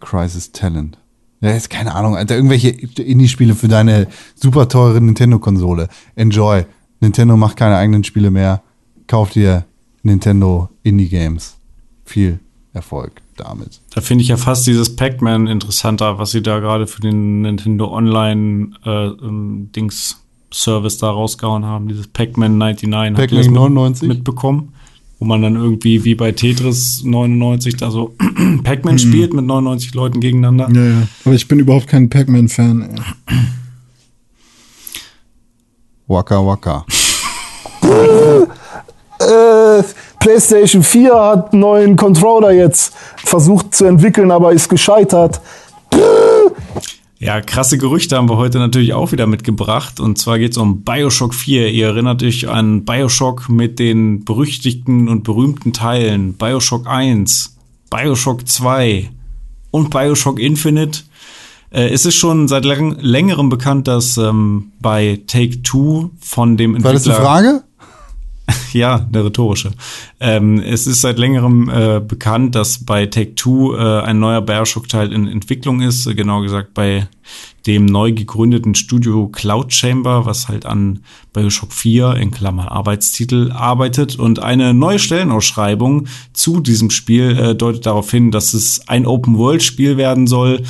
Crisis 0.00 0.52
Talent. 0.52 0.98
Ja, 1.40 1.52
ist 1.52 1.70
keine 1.70 1.94
Ahnung, 1.94 2.16
Alter. 2.16 2.36
Irgendwelche 2.36 2.68
Indie-Spiele 2.68 3.54
für 3.54 3.68
deine 3.68 4.08
super 4.34 4.68
teure 4.68 5.00
Nintendo-Konsole. 5.00 5.88
Enjoy. 6.14 6.66
Nintendo 7.00 7.36
macht 7.36 7.56
keine 7.56 7.76
eigenen 7.76 8.04
Spiele 8.04 8.30
mehr. 8.30 8.62
Kauf 9.06 9.30
dir 9.30 9.64
Nintendo 10.02 10.68
Indie-Games. 10.82 11.56
Viel 12.04 12.40
Erfolg 12.72 13.22
damit. 13.36 13.80
Da 13.94 14.00
finde 14.00 14.22
ich 14.22 14.28
ja 14.28 14.36
fast 14.36 14.66
dieses 14.66 14.94
Pac-Man 14.96 15.46
interessanter, 15.46 16.18
was 16.18 16.30
sie 16.30 16.42
da 16.42 16.60
gerade 16.60 16.86
für 16.86 17.00
den 17.00 17.40
Nintendo 17.42 17.90
Online 17.90 18.72
äh, 18.84 19.06
ähm, 19.06 19.70
Service 20.52 20.98
da 20.98 21.10
rausgehauen 21.10 21.64
haben. 21.64 21.88
Dieses 21.88 22.06
Pac-Man 22.08 22.58
99. 22.58 23.18
Habt 23.22 23.32
ihr 23.32 23.38
Pac-Man 23.38 23.38
das 23.38 23.46
mit- 23.46 23.54
99? 23.54 24.08
mitbekommen? 24.08 24.72
Wo 25.18 25.26
man 25.26 25.42
dann 25.42 25.54
irgendwie 25.56 26.02
wie 26.04 26.14
bei 26.14 26.32
Tetris 26.32 27.02
99 27.04 27.76
da 27.76 27.90
so 27.90 28.14
Pac-Man 28.64 28.98
spielt 28.98 29.34
mit 29.34 29.44
99 29.44 29.92
Leuten 29.94 30.20
gegeneinander. 30.20 30.68
Ja, 30.74 30.84
ja. 31.00 31.02
Aber 31.26 31.34
ich 31.34 31.46
bin 31.46 31.58
überhaupt 31.58 31.86
kein 31.88 32.08
Pac-Man-Fan. 32.08 33.00
Waka 36.08 36.44
Waka. 36.46 36.84
Äh, 39.20 39.82
PlayStation 40.18 40.82
4 40.82 41.14
hat 41.14 41.52
einen 41.52 41.60
neuen 41.60 41.94
Controller 41.96 42.52
jetzt 42.52 42.94
versucht 43.16 43.74
zu 43.74 43.84
entwickeln, 43.84 44.30
aber 44.30 44.52
ist 44.52 44.70
gescheitert. 44.70 45.42
Ja, 47.22 47.42
krasse 47.42 47.76
Gerüchte 47.76 48.16
haben 48.16 48.30
wir 48.30 48.38
heute 48.38 48.58
natürlich 48.58 48.94
auch 48.94 49.12
wieder 49.12 49.26
mitgebracht. 49.26 50.00
Und 50.00 50.16
zwar 50.16 50.38
geht 50.38 50.52
es 50.52 50.56
um 50.56 50.84
Bioshock 50.84 51.34
4. 51.34 51.70
Ihr 51.70 51.88
erinnert 51.88 52.22
euch 52.22 52.48
an 52.48 52.86
Bioshock 52.86 53.50
mit 53.50 53.78
den 53.78 54.24
berüchtigten 54.24 55.06
und 55.06 55.22
berühmten 55.22 55.74
Teilen. 55.74 56.32
Bioshock 56.32 56.86
1, 56.86 57.58
Bioshock 57.90 58.48
2 58.48 59.10
und 59.70 59.90
Bioshock 59.90 60.40
Infinite. 60.40 61.00
Äh, 61.68 61.90
es 61.90 62.06
ist 62.06 62.16
schon 62.16 62.48
seit 62.48 62.64
läng 62.64 62.96
längerem 63.00 63.50
bekannt, 63.50 63.86
dass 63.86 64.16
ähm, 64.16 64.72
bei 64.80 65.20
Take-Two 65.26 66.12
von 66.20 66.56
dem 66.56 66.82
War 66.82 66.94
das 66.94 67.06
Entwickler... 67.06 67.18
eine 67.18 67.26
Frage? 67.26 67.64
Ja, 68.72 69.06
eine 69.12 69.24
rhetorische. 69.24 69.72
Ähm, 70.20 70.60
es 70.60 70.86
ist 70.86 71.00
seit 71.00 71.18
längerem 71.18 71.68
äh, 71.68 72.00
bekannt, 72.00 72.54
dass 72.54 72.84
bei 72.84 73.06
Take-Two 73.06 73.74
äh, 73.74 74.02
ein 74.02 74.18
neuer 74.18 74.40
Bioshock-Teil 74.40 75.12
in 75.12 75.26
Entwicklung 75.26 75.80
ist. 75.80 76.06
Äh, 76.06 76.14
genau 76.14 76.40
gesagt 76.40 76.74
bei 76.74 77.08
dem 77.66 77.84
neu 77.84 78.12
gegründeten 78.12 78.74
Studio 78.74 79.28
Cloud 79.28 79.72
Chamber, 79.72 80.24
was 80.24 80.48
halt 80.48 80.66
an 80.66 81.00
Bioshock 81.32 81.72
4 81.72 82.16
in 82.16 82.30
Klammern 82.30 82.68
Arbeitstitel 82.68 83.52
arbeitet. 83.52 84.18
Und 84.18 84.38
eine 84.38 84.72
neue 84.72 84.98
Stellenausschreibung 84.98 86.06
zu 86.32 86.60
diesem 86.60 86.90
Spiel 86.90 87.36
äh, 87.38 87.54
deutet 87.54 87.86
darauf 87.86 88.10
hin, 88.10 88.30
dass 88.30 88.54
es 88.54 88.88
ein 88.88 89.06
Open-World-Spiel 89.06 89.96
werden 89.96 90.26
soll 90.26 90.62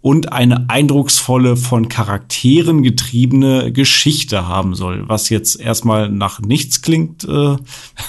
und 0.00 0.32
eine 0.32 0.70
eindrucksvolle, 0.70 1.56
von 1.56 1.88
Charakteren 1.88 2.82
getriebene 2.82 3.72
Geschichte 3.72 4.46
haben 4.46 4.74
soll. 4.74 5.04
Was 5.08 5.30
jetzt 5.30 5.58
erstmal 5.58 6.08
nach 6.08 6.40
nichts 6.40 6.82
klingt, 6.82 7.24
äh, 7.24 7.28
wenn 7.28 7.56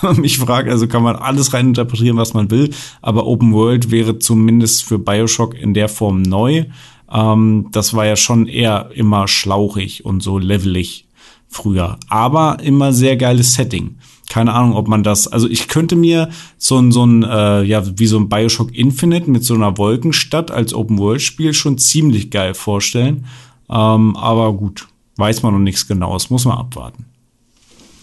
man 0.01 0.21
mich 0.21 0.37
fragt. 0.37 0.69
Also 0.69 0.87
kann 0.87 1.03
man 1.03 1.15
alles 1.15 1.53
reininterpretieren, 1.53 2.17
was 2.17 2.33
man 2.33 2.51
will. 2.51 2.69
Aber 3.01 3.25
Open 3.25 3.53
World 3.53 3.91
wäre 3.91 4.19
zumindest 4.19 4.83
für 4.83 4.99
Bioshock 4.99 5.55
in 5.55 5.73
der 5.73 5.89
Form 5.89 6.21
neu. 6.21 6.65
Ähm, 7.11 7.67
das 7.71 7.93
war 7.93 8.05
ja 8.05 8.15
schon 8.15 8.47
eher 8.47 8.91
immer 8.93 9.27
schlauchig 9.27 10.05
und 10.05 10.21
so 10.21 10.37
levelig 10.37 11.05
früher. 11.47 11.97
Aber 12.09 12.59
immer 12.61 12.93
sehr 12.93 13.17
geiles 13.17 13.53
Setting. 13.53 13.97
Keine 14.29 14.53
Ahnung, 14.53 14.73
ob 14.73 14.87
man 14.87 15.03
das, 15.03 15.27
also 15.27 15.47
ich 15.47 15.67
könnte 15.67 15.95
mir 15.95 16.29
so 16.57 16.77
ein, 16.77 16.91
so 16.91 17.05
ein, 17.05 17.23
äh, 17.23 17.63
ja, 17.63 17.83
wie 17.97 18.07
so 18.07 18.17
ein 18.17 18.27
Bioshock 18.29 18.73
Infinite 18.75 19.29
mit 19.29 19.43
so 19.43 19.53
einer 19.53 19.77
Wolkenstadt 19.77 20.51
als 20.51 20.73
Open-World-Spiel 20.73 21.53
schon 21.53 21.77
ziemlich 21.77 22.29
geil 22.29 22.53
vorstellen. 22.53 23.25
Ähm, 23.69 24.15
aber 24.17 24.53
gut, 24.53 24.87
weiß 25.15 25.43
man 25.43 25.53
noch 25.53 25.59
nichts 25.59 25.87
genaues, 25.87 26.29
muss 26.29 26.45
man 26.45 26.57
abwarten. 26.57 27.05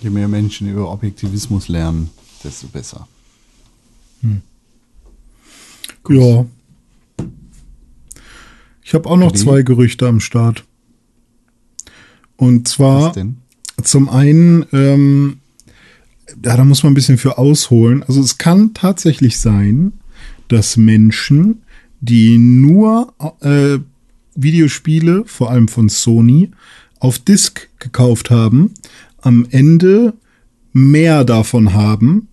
Je 0.02 0.10
mehr 0.10 0.28
Menschen 0.28 0.68
über 0.70 0.90
Objektivismus 0.90 1.68
lernen, 1.68 2.10
desto 2.42 2.66
besser. 2.68 3.06
Ja. 6.08 6.44
Ich 8.82 8.92
habe 8.94 9.08
auch 9.08 9.16
noch 9.16 9.32
Die? 9.32 9.38
zwei 9.38 9.62
Gerüchte 9.62 10.06
am 10.06 10.20
Start. 10.20 10.64
Und 12.36 12.68
zwar 12.68 13.06
Was 13.06 13.12
denn? 13.14 13.38
zum 13.82 14.08
einen, 14.08 14.66
ähm, 14.72 15.38
ja, 16.44 16.56
da 16.56 16.64
muss 16.64 16.82
man 16.82 16.92
ein 16.92 16.94
bisschen 16.94 17.18
für 17.18 17.38
ausholen. 17.38 18.02
Also 18.02 18.20
es 18.20 18.38
kann 18.38 18.74
tatsächlich 18.74 19.38
sein, 19.38 19.92
dass 20.48 20.76
Menschen, 20.76 21.62
die 22.00 22.38
nur 22.38 23.14
äh, 23.40 23.78
Videospiele, 24.34 25.24
vor 25.26 25.50
allem 25.50 25.68
von 25.68 25.88
Sony, 25.88 26.50
auf 26.98 27.18
Disc 27.18 27.68
gekauft 27.78 28.30
haben, 28.30 28.72
am 29.20 29.46
Ende 29.50 30.14
mehr 30.72 31.24
davon 31.24 31.72
haben 31.72 32.28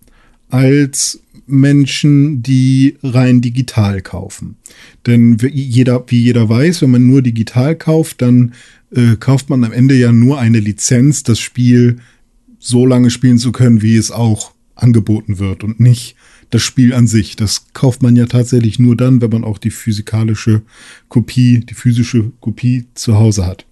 als 0.50 1.20
Menschen, 1.46 2.42
die 2.42 2.96
rein 3.02 3.40
digital 3.40 4.00
kaufen. 4.00 4.56
Denn 5.06 5.40
wie 5.42 5.48
jeder, 5.48 6.04
wie 6.08 6.22
jeder 6.22 6.48
weiß, 6.48 6.82
wenn 6.82 6.90
man 6.90 7.06
nur 7.06 7.22
digital 7.22 7.76
kauft, 7.76 8.22
dann 8.22 8.52
äh, 8.94 9.16
kauft 9.16 9.50
man 9.50 9.64
am 9.64 9.72
Ende 9.72 9.94
ja 9.94 10.12
nur 10.12 10.38
eine 10.38 10.60
Lizenz, 10.60 11.22
das 11.22 11.40
Spiel 11.40 11.98
so 12.62 12.86
lange 12.86 13.10
spielen 13.10 13.38
zu 13.38 13.52
können, 13.52 13.82
wie 13.82 13.96
es 13.96 14.10
auch 14.10 14.52
angeboten 14.76 15.38
wird 15.38 15.64
und 15.64 15.80
nicht 15.80 16.14
das 16.50 16.62
Spiel 16.62 16.94
an 16.94 17.06
sich. 17.06 17.34
Das 17.34 17.66
kauft 17.72 18.02
man 18.02 18.14
ja 18.14 18.26
tatsächlich 18.26 18.78
nur 18.78 18.96
dann, 18.96 19.20
wenn 19.20 19.30
man 19.30 19.44
auch 19.44 19.58
die 19.58 19.70
physikalische 19.70 20.62
Kopie, 21.08 21.60
die 21.60 21.74
physische 21.74 22.30
Kopie 22.40 22.86
zu 22.94 23.16
Hause 23.16 23.46
hat. 23.46 23.66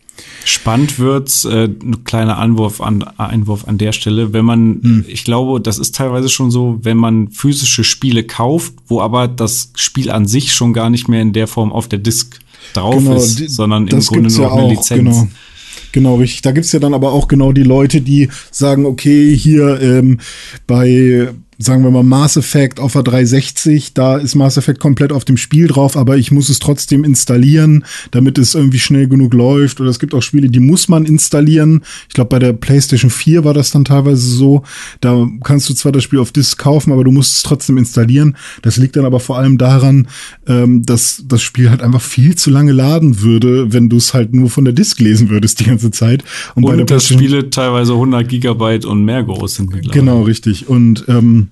Spannend 0.45 0.99
wird's, 0.99 1.45
äh, 1.45 1.65
ein 1.65 2.05
kleiner 2.05 2.37
Anwurf 2.37 2.81
an, 2.81 3.03
Einwurf 3.03 3.67
an 3.67 3.79
der 3.79 3.93
Stelle, 3.93 4.33
wenn 4.35 4.45
man, 4.45 4.81
hm. 4.83 5.05
ich 5.09 5.25
glaube, 5.25 5.61
das 5.61 5.79
ist 5.79 5.95
teilweise 5.95 6.29
schon 6.29 6.51
so, 6.51 6.79
wenn 6.83 6.99
man 6.99 7.29
physische 7.31 7.85
Spiele 7.85 8.25
kauft, 8.25 8.75
wo 8.87 9.01
aber 9.01 9.29
das 9.29 9.73
Spiel 9.77 10.11
an 10.11 10.27
sich 10.27 10.53
schon 10.53 10.75
gar 10.75 10.91
nicht 10.91 11.09
mehr 11.09 11.23
in 11.23 11.33
der 11.33 11.47
Form 11.47 11.73
auf 11.73 11.89
der 11.89 12.01
Disk 12.01 12.39
drauf 12.75 12.97
genau, 12.97 13.17
ist, 13.17 13.51
sondern 13.51 13.87
im 13.87 14.01
Grunde 14.01 14.31
nur 14.31 14.43
ja 14.43 14.53
eine 14.53 14.69
Lizenz. 14.69 14.99
Genau. 14.99 15.29
Genau, 15.93 16.17
richtig. 16.17 16.43
Da 16.43 16.53
gibt's 16.53 16.73
ja 16.73 16.79
dann 16.79 16.95
aber 16.95 17.13
auch 17.13 17.29
genau 17.29 17.53
die 17.53 17.63
Leute, 17.63 18.01
die 18.01 18.29
sagen, 18.51 18.87
okay, 18.87 19.37
hier 19.37 19.81
ähm, 19.81 20.19
bei 20.67 21.29
sagen 21.63 21.85
wir 21.85 21.91
mal 21.91 22.03
Mass 22.03 22.39
Effect 22.39 22.81
auf 22.81 22.95
der 22.95 23.03
360, 23.03 23.93
da 23.93 24.17
ist 24.17 24.35
Mass 24.35 24.57
Effect 24.57 24.81
komplett 24.81 25.13
auf 25.13 25.27
dem 25.27 25.37
Spiel 25.37 25.67
drauf, 25.67 25.97
aber 25.97 26.17
ich 26.17 26.33
muss 26.33 26.49
es 26.49 26.59
trotzdem 26.59 27.05
installieren, 27.05 27.85
damit 28.13 28.39
es 28.39 28.55
irgendwie 28.55 28.79
schnell 28.79 29.09
genug 29.09 29.35
läuft. 29.35 29.81
Oder 29.81 29.91
es 29.91 29.99
gibt 29.99 30.15
auch 30.15 30.23
Spiele, 30.23 30.49
die 30.49 30.59
muss 30.59 30.89
man 30.89 31.05
installieren. 31.05 31.83
Ich 32.09 32.15
glaube, 32.15 32.31
bei 32.31 32.39
der 32.39 32.55
PlayStation 32.55 33.11
4 33.11 33.45
war 33.45 33.53
das 33.53 33.71
dann 33.71 33.85
teilweise 33.85 34.27
so. 34.27 34.63
Da 35.03 35.29
kannst 35.45 35.69
du 35.69 35.75
zwar 35.75 35.93
das 35.93 36.03
Spiel 36.03 36.19
auf 36.19 36.33
Disc 36.33 36.59
kaufen, 36.59 36.93
aber 36.93 37.05
du 37.05 37.11
musst 37.11 37.37
es 37.37 37.43
trotzdem 37.43 37.77
installieren. 37.77 38.37
Das 38.63 38.79
liegt 38.79 38.97
dann 38.97 39.05
aber 39.05 39.21
vor 39.21 39.37
allem 39.39 39.59
daran, 39.59 40.09
ähm, 40.47 40.83
dass 40.87 41.23
das 41.29 41.43
Spiel 41.43 41.69
halt 41.69 41.83
einfach 41.83 42.01
viel 42.01 42.37
zu 42.37 42.51
lange 42.51 42.73
laden 42.73 43.21
würde, 43.21 43.71
wenn 43.73 43.91
du 43.91 43.99
es 43.99 44.15
halt 44.15 44.33
nur 44.33 44.49
von 44.49 44.65
der 44.65 44.73
Disc 44.73 44.99
lesen 44.99 45.29
würdest 45.29 45.61
die 45.61 45.65
ganze 45.65 45.91
Zeit. 45.91 46.25
Und, 46.55 46.65
und 46.65 46.71
bei 46.71 46.77
der 46.77 46.87
dass 46.87 47.07
Spiele 47.07 47.51
teilweise 47.51 47.93
100 47.93 48.27
Gigabyte 48.27 48.87
und 48.87 49.05
mehr 49.05 49.23
groß 49.23 49.57
sind. 49.57 49.93
Genau, 49.93 50.23
richtig. 50.23 50.69
Und 50.69 51.05
ähm, 51.09 51.50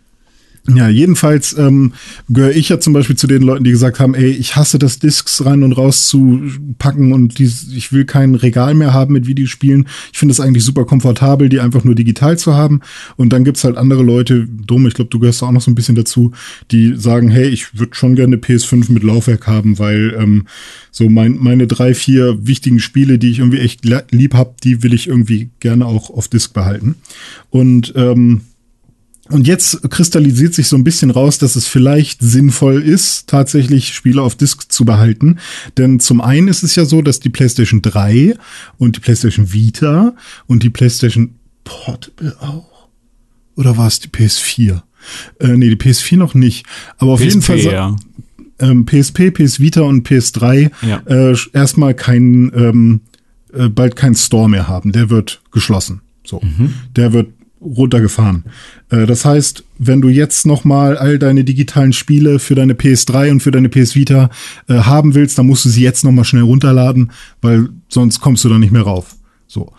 ja, 0.74 0.88
jedenfalls 0.88 1.56
ähm, 1.56 1.94
gehöre 2.28 2.54
ich 2.54 2.68
ja 2.68 2.78
zum 2.78 2.92
Beispiel 2.92 3.16
zu 3.16 3.26
den 3.26 3.42
Leuten, 3.42 3.64
die 3.64 3.70
gesagt 3.70 4.00
haben, 4.00 4.14
ey, 4.14 4.30
ich 4.30 4.56
hasse 4.56 4.78
das, 4.78 4.98
Discs 4.98 5.44
rein 5.44 5.62
und 5.62 5.72
raus 5.72 6.08
zu 6.08 6.42
packen 6.78 7.12
und 7.12 7.38
die, 7.38 7.50
ich 7.74 7.92
will 7.92 8.04
kein 8.04 8.34
Regal 8.34 8.74
mehr 8.74 8.92
haben 8.92 9.14
mit 9.14 9.26
Videospielen. 9.26 9.88
Ich 10.12 10.18
finde 10.18 10.32
es 10.32 10.40
eigentlich 10.40 10.64
super 10.64 10.84
komfortabel, 10.84 11.48
die 11.48 11.60
einfach 11.60 11.84
nur 11.84 11.94
digital 11.94 12.38
zu 12.38 12.54
haben. 12.54 12.80
Und 13.16 13.32
dann 13.32 13.44
gibt's 13.44 13.64
halt 13.64 13.76
andere 13.76 14.02
Leute, 14.02 14.46
dumm, 14.46 14.86
ich 14.86 14.94
glaube, 14.94 15.10
du 15.10 15.18
gehörst 15.18 15.42
auch 15.42 15.52
noch 15.52 15.62
so 15.62 15.70
ein 15.70 15.74
bisschen 15.74 15.94
dazu, 15.94 16.32
die 16.70 16.94
sagen, 16.96 17.30
hey, 17.30 17.48
ich 17.48 17.78
würde 17.78 17.94
schon 17.94 18.14
gerne 18.14 18.36
PS5 18.36 18.92
mit 18.92 19.02
Laufwerk 19.02 19.46
haben, 19.46 19.78
weil 19.78 20.14
ähm, 20.18 20.46
so 20.90 21.08
mein, 21.08 21.38
meine 21.38 21.66
drei, 21.66 21.94
vier 21.94 22.46
wichtigen 22.46 22.80
Spiele, 22.80 23.18
die 23.18 23.30
ich 23.30 23.38
irgendwie 23.38 23.60
echt 23.60 23.86
lieb 24.10 24.34
hab, 24.34 24.60
die 24.60 24.82
will 24.82 24.92
ich 24.92 25.06
irgendwie 25.06 25.48
gerne 25.60 25.86
auch 25.86 26.10
auf 26.10 26.28
Disc 26.28 26.52
behalten. 26.52 26.96
Und 27.50 27.92
ähm, 27.96 28.42
und 29.30 29.46
jetzt 29.46 29.90
kristallisiert 29.90 30.54
sich 30.54 30.68
so 30.68 30.76
ein 30.76 30.84
bisschen 30.84 31.10
raus, 31.10 31.38
dass 31.38 31.56
es 31.56 31.66
vielleicht 31.66 32.20
sinnvoll 32.20 32.82
ist, 32.82 33.28
tatsächlich 33.28 33.94
Spiele 33.94 34.22
auf 34.22 34.34
Disk 34.34 34.70
zu 34.72 34.84
behalten. 34.84 35.38
Denn 35.76 36.00
zum 36.00 36.20
einen 36.20 36.48
ist 36.48 36.62
es 36.62 36.74
ja 36.76 36.84
so, 36.84 37.02
dass 37.02 37.20
die 37.20 37.28
PlayStation 37.28 37.82
3 37.82 38.36
und 38.78 38.96
die 38.96 39.00
PlayStation 39.00 39.52
Vita 39.52 40.14
und 40.46 40.62
die 40.62 40.70
PlayStation 40.70 41.34
Portable 41.64 42.36
auch. 42.40 42.88
Oder 43.56 43.76
war 43.76 43.88
es 43.88 44.00
die 44.00 44.08
PS4? 44.08 44.82
Äh, 45.40 45.56
nee, 45.56 45.68
die 45.68 45.76
PS4 45.76 46.16
noch 46.16 46.34
nicht. 46.34 46.64
Aber 46.96 47.12
auf 47.12 47.20
PSP, 47.20 47.28
jeden 47.28 47.42
Fall. 47.42 47.58
Ja. 47.58 47.96
Ähm, 48.60 48.86
PSP, 48.86 49.30
PS 49.30 49.60
Vita 49.60 49.82
und 49.82 50.08
PS3 50.08 50.70
ja. 50.82 51.02
äh, 51.06 51.36
erstmal 51.52 51.94
kein, 51.94 52.50
ähm, 52.54 53.00
äh, 53.52 53.68
bald 53.68 53.94
kein 53.94 54.14
Store 54.14 54.48
mehr 54.48 54.68
haben. 54.68 54.92
Der 54.92 55.10
wird 55.10 55.42
geschlossen. 55.52 56.00
So. 56.24 56.40
Mhm. 56.40 56.74
Der 56.96 57.12
wird 57.12 57.28
runtergefahren. 57.60 58.44
Äh, 58.90 59.06
das 59.06 59.24
heißt, 59.24 59.64
wenn 59.78 60.00
du 60.00 60.08
jetzt 60.08 60.46
noch 60.46 60.64
mal 60.64 60.96
all 60.96 61.18
deine 61.18 61.44
digitalen 61.44 61.92
Spiele 61.92 62.38
für 62.38 62.54
deine 62.54 62.74
PS3 62.74 63.30
und 63.30 63.40
für 63.40 63.50
deine 63.50 63.68
PS 63.68 63.94
Vita 63.94 64.30
äh, 64.68 64.74
haben 64.74 65.14
willst, 65.14 65.38
dann 65.38 65.46
musst 65.46 65.64
du 65.64 65.68
sie 65.68 65.82
jetzt 65.82 66.04
noch 66.04 66.12
mal 66.12 66.24
schnell 66.24 66.42
runterladen, 66.42 67.12
weil 67.40 67.68
sonst 67.88 68.20
kommst 68.20 68.44
du 68.44 68.48
da 68.48 68.58
nicht 68.58 68.72
mehr 68.72 68.82
rauf. 68.82 69.16
So. 69.46 69.72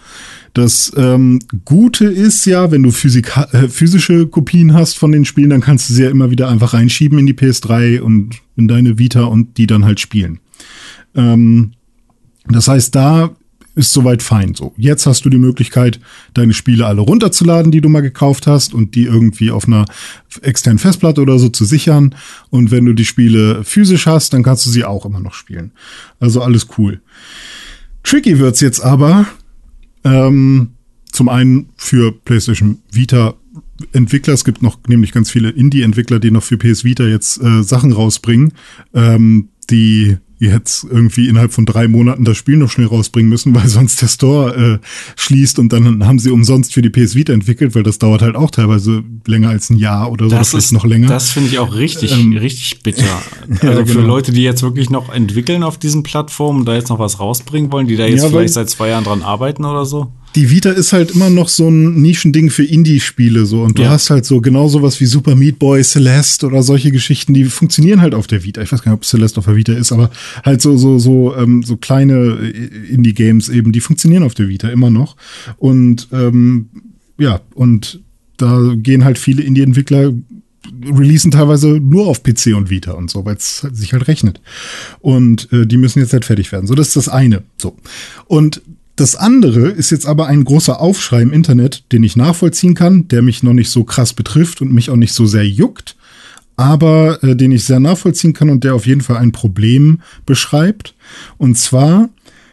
Das 0.53 0.91
ähm, 0.97 1.39
Gute 1.65 2.05
ist 2.05 2.45
ja, 2.45 2.71
wenn 2.71 2.83
du 2.83 2.91
Physika 2.91 3.47
äh, 3.51 3.67
physische 3.67 4.27
Kopien 4.27 4.73
hast 4.73 4.97
von 4.97 5.11
den 5.11 5.25
Spielen, 5.25 5.51
dann 5.51 5.61
kannst 5.61 5.89
du 5.89 5.93
sie 5.93 6.03
ja 6.03 6.09
immer 6.09 6.31
wieder 6.31 6.49
einfach 6.49 6.73
reinschieben 6.73 7.19
in 7.19 7.27
die 7.27 7.33
PS3 7.33 7.99
und 7.99 8.35
in 8.55 8.67
deine 8.67 8.97
Vita 8.97 9.23
und 9.23 9.57
die 9.57 9.67
dann 9.67 9.85
halt 9.85 9.99
spielen. 9.99 10.39
Ähm, 11.15 11.73
das 12.47 12.67
heißt, 12.67 12.95
da 12.95 13.35
ist 13.75 13.93
soweit 13.93 14.21
fein. 14.21 14.55
So, 14.55 14.73
jetzt 14.77 15.05
hast 15.05 15.25
du 15.25 15.29
die 15.29 15.37
Möglichkeit, 15.37 15.99
deine 16.33 16.53
Spiele 16.53 16.85
alle 16.85 17.01
runterzuladen, 17.01 17.71
die 17.71 17.81
du 17.81 17.89
mal 17.89 18.01
gekauft 18.01 18.47
hast 18.47 18.73
und 18.73 18.95
die 18.95 19.03
irgendwie 19.03 19.51
auf 19.51 19.67
einer 19.67 19.85
externen 20.41 20.79
Festplatte 20.79 21.21
oder 21.21 21.39
so 21.39 21.49
zu 21.49 21.65
sichern. 21.65 22.15
Und 22.49 22.71
wenn 22.71 22.85
du 22.85 22.93
die 22.93 23.05
Spiele 23.05 23.63
physisch 23.63 24.05
hast, 24.05 24.33
dann 24.33 24.43
kannst 24.43 24.65
du 24.65 24.69
sie 24.69 24.85
auch 24.85 25.05
immer 25.05 25.19
noch 25.19 25.33
spielen. 25.33 25.71
Also 26.19 26.41
alles 26.41 26.67
cool. 26.77 27.01
Tricky 28.03 28.39
wird's 28.39 28.61
jetzt 28.61 28.81
aber. 28.81 29.25
Ähm, 30.03 30.71
zum 31.11 31.29
einen 31.29 31.69
für 31.75 32.11
PlayStation 32.11 32.79
Vita 32.91 33.35
Entwickler. 33.93 34.33
Es 34.33 34.45
gibt 34.45 34.61
noch 34.61 34.79
nämlich 34.87 35.11
ganz 35.11 35.31
viele 35.31 35.49
Indie-Entwickler, 35.49 36.19
die 36.19 36.31
noch 36.31 36.43
für 36.43 36.57
PS 36.57 36.83
Vita 36.83 37.05
jetzt 37.05 37.41
äh, 37.41 37.63
Sachen 37.63 37.91
rausbringen, 37.91 38.53
ähm, 38.93 39.49
die 39.69 40.17
jetzt 40.39 40.85
irgendwie 40.89 41.27
innerhalb 41.27 41.51
von 41.51 41.65
drei 41.65 41.87
Monaten 41.87 42.23
das 42.23 42.37
Spiel 42.37 42.57
noch 42.57 42.69
schnell 42.69 42.87
rausbringen 42.87 43.29
müssen, 43.29 43.53
weil 43.53 43.67
sonst 43.67 44.01
der 44.01 44.07
Store 44.07 44.55
äh, 44.55 44.85
schließt 45.15 45.59
und 45.59 45.73
dann 45.73 46.05
haben 46.05 46.19
sie 46.19 46.31
umsonst 46.31 46.73
für 46.73 46.81
die 46.81 46.89
PS 46.89 47.15
Vita 47.15 47.33
entwickelt, 47.33 47.75
weil 47.75 47.83
das 47.83 47.99
dauert 47.99 48.21
halt 48.21 48.35
auch 48.35 48.51
teilweise 48.51 49.03
länger 49.27 49.49
als 49.49 49.69
ein 49.69 49.77
Jahr 49.77 50.11
oder 50.11 50.29
so, 50.29 50.35
das 50.35 50.53
ist 50.53 50.71
noch 50.71 50.85
länger. 50.85 51.07
Das 51.07 51.29
finde 51.29 51.49
ich 51.49 51.59
auch 51.59 51.75
richtig, 51.75 52.11
ähm, 52.13 52.35
richtig 52.37 52.81
bitter. 52.83 53.03
Also 53.49 53.67
ja, 53.67 53.81
genau. 53.81 53.85
für 53.87 54.01
Leute, 54.01 54.31
die 54.31 54.43
jetzt 54.43 54.61
wirklich 54.61 54.89
noch 54.89 55.11
entwickeln 55.11 55.63
auf 55.63 55.77
diesen 55.77 56.03
Plattformen, 56.03 56.65
da 56.65 56.75
jetzt 56.75 56.89
noch 56.89 56.99
was 56.99 57.19
rausbringen 57.19 57.71
wollen, 57.71 57.87
die 57.87 57.97
da 57.97 58.05
jetzt 58.05 58.23
ja, 58.23 58.29
vielleicht 58.29 58.53
seit 58.53 58.69
zwei 58.69 58.89
Jahren 58.89 59.03
dran 59.03 59.21
arbeiten 59.21 59.65
oder 59.65 59.85
so 59.85 60.11
die 60.35 60.51
Vita 60.51 60.69
ist 60.69 60.93
halt 60.93 61.11
immer 61.11 61.29
noch 61.29 61.49
so 61.49 61.69
ein 61.69 62.01
Nischending 62.01 62.49
für 62.49 62.63
Indie-Spiele 62.63 63.45
so 63.45 63.63
und 63.63 63.77
du 63.77 63.83
ja. 63.83 63.89
hast 63.89 64.09
halt 64.09 64.25
so 64.25 64.41
genau 64.41 64.67
sowas 64.67 64.99
wie 64.99 65.05
Super 65.05 65.35
Meat 65.35 65.57
Boy, 65.57 65.83
Celeste 65.83 66.45
oder 66.47 66.61
solche 66.61 66.91
Geschichten, 66.91 67.33
die 67.33 67.45
funktionieren 67.45 68.01
halt 68.01 68.13
auf 68.13 68.27
der 68.27 68.43
Vita. 68.43 68.61
Ich 68.61 68.71
weiß 68.71 68.83
gar 68.83 68.91
nicht, 68.91 68.99
ob 68.99 69.05
Celeste 69.05 69.39
auf 69.39 69.45
der 69.45 69.55
Vita 69.55 69.73
ist, 69.73 69.91
aber 69.91 70.11
halt 70.43 70.61
so 70.61 70.77
so 70.77 70.99
so 70.99 71.35
ähm, 71.35 71.63
so 71.63 71.77
kleine 71.77 72.37
äh, 72.41 72.93
Indie-Games 72.93 73.49
eben, 73.49 73.71
die 73.71 73.81
funktionieren 73.81 74.23
auf 74.23 74.35
der 74.35 74.49
Vita 74.49 74.69
immer 74.69 74.91
noch 74.91 75.15
und 75.57 76.07
ähm, 76.11 76.69
ja 77.17 77.41
und 77.55 78.01
da 78.37 78.73
gehen 78.75 79.03
halt 79.03 79.17
viele 79.17 79.41
Indie-Entwickler 79.41 80.13
releasen 80.85 81.31
teilweise 81.31 81.67
nur 81.79 82.07
auf 82.07 82.23
PC 82.23 82.55
und 82.55 82.69
Vita 82.69 82.91
und 82.91 83.09
so, 83.09 83.25
weil 83.25 83.35
es 83.35 83.59
sich 83.71 83.93
halt 83.93 84.07
rechnet. 84.07 84.39
Und 84.99 85.51
äh, 85.51 85.65
die 85.65 85.77
müssen 85.77 85.99
jetzt 85.99 86.13
halt 86.13 86.25
fertig 86.25 86.51
werden. 86.51 86.67
So, 86.67 86.75
das 86.75 86.89
ist 86.89 86.95
das 86.95 87.09
eine. 87.09 87.43
So. 87.57 87.75
Und 88.27 88.61
das 88.99 89.15
andere 89.15 89.69
ist 89.69 89.91
jetzt 89.91 90.05
aber 90.05 90.27
ein 90.27 90.43
großer 90.43 90.81
Aufschrei 90.81 91.21
im 91.21 91.31
Internet, 91.31 91.83
den 91.93 92.03
ich 92.03 92.17
nachvollziehen 92.17 92.73
kann, 92.73 93.07
der 93.07 93.21
mich 93.21 93.43
noch 93.43 93.53
nicht 93.53 93.69
so 93.69 93.85
krass 93.85 94.13
betrifft 94.13 94.61
und 94.61 94.73
mich 94.73 94.89
auch 94.89 94.97
nicht 94.97 95.13
so 95.13 95.25
sehr 95.25 95.47
juckt, 95.47 95.95
aber 96.57 97.23
äh, 97.23 97.35
den 97.35 97.53
ich 97.53 97.63
sehr 97.63 97.79
nachvollziehen 97.79 98.33
kann 98.33 98.49
und 98.49 98.65
der 98.65 98.75
auf 98.75 98.85
jeden 98.85 98.99
Fall 98.99 99.15
ein 99.15 99.31
Problem 99.31 100.01
beschreibt. 100.25 100.95
Und 101.37 101.57
zwar 101.57 102.09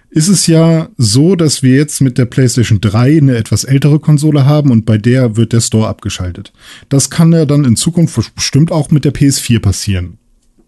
ist 0.08 0.28
es 0.28 0.46
ja 0.46 0.88
so, 0.96 1.34
dass 1.34 1.64
wir 1.64 1.74
jetzt 1.74 2.00
mit 2.00 2.16
der 2.16 2.26
PlayStation 2.26 2.80
3 2.80 3.18
eine 3.18 3.36
etwas 3.36 3.64
ältere 3.64 3.98
Konsole 3.98 4.46
haben 4.46 4.70
und 4.70 4.86
bei 4.86 4.98
der 4.98 5.36
wird 5.36 5.52
der 5.52 5.60
Store 5.60 5.88
abgeschaltet. 5.88 6.52
Das 6.88 7.10
kann 7.10 7.32
ja 7.32 7.44
dann 7.44 7.64
in 7.64 7.74
Zukunft 7.74 8.36
bestimmt 8.36 8.70
auch 8.70 8.92
mit 8.92 9.04
der 9.04 9.12
PS4 9.12 9.58
passieren 9.58 10.18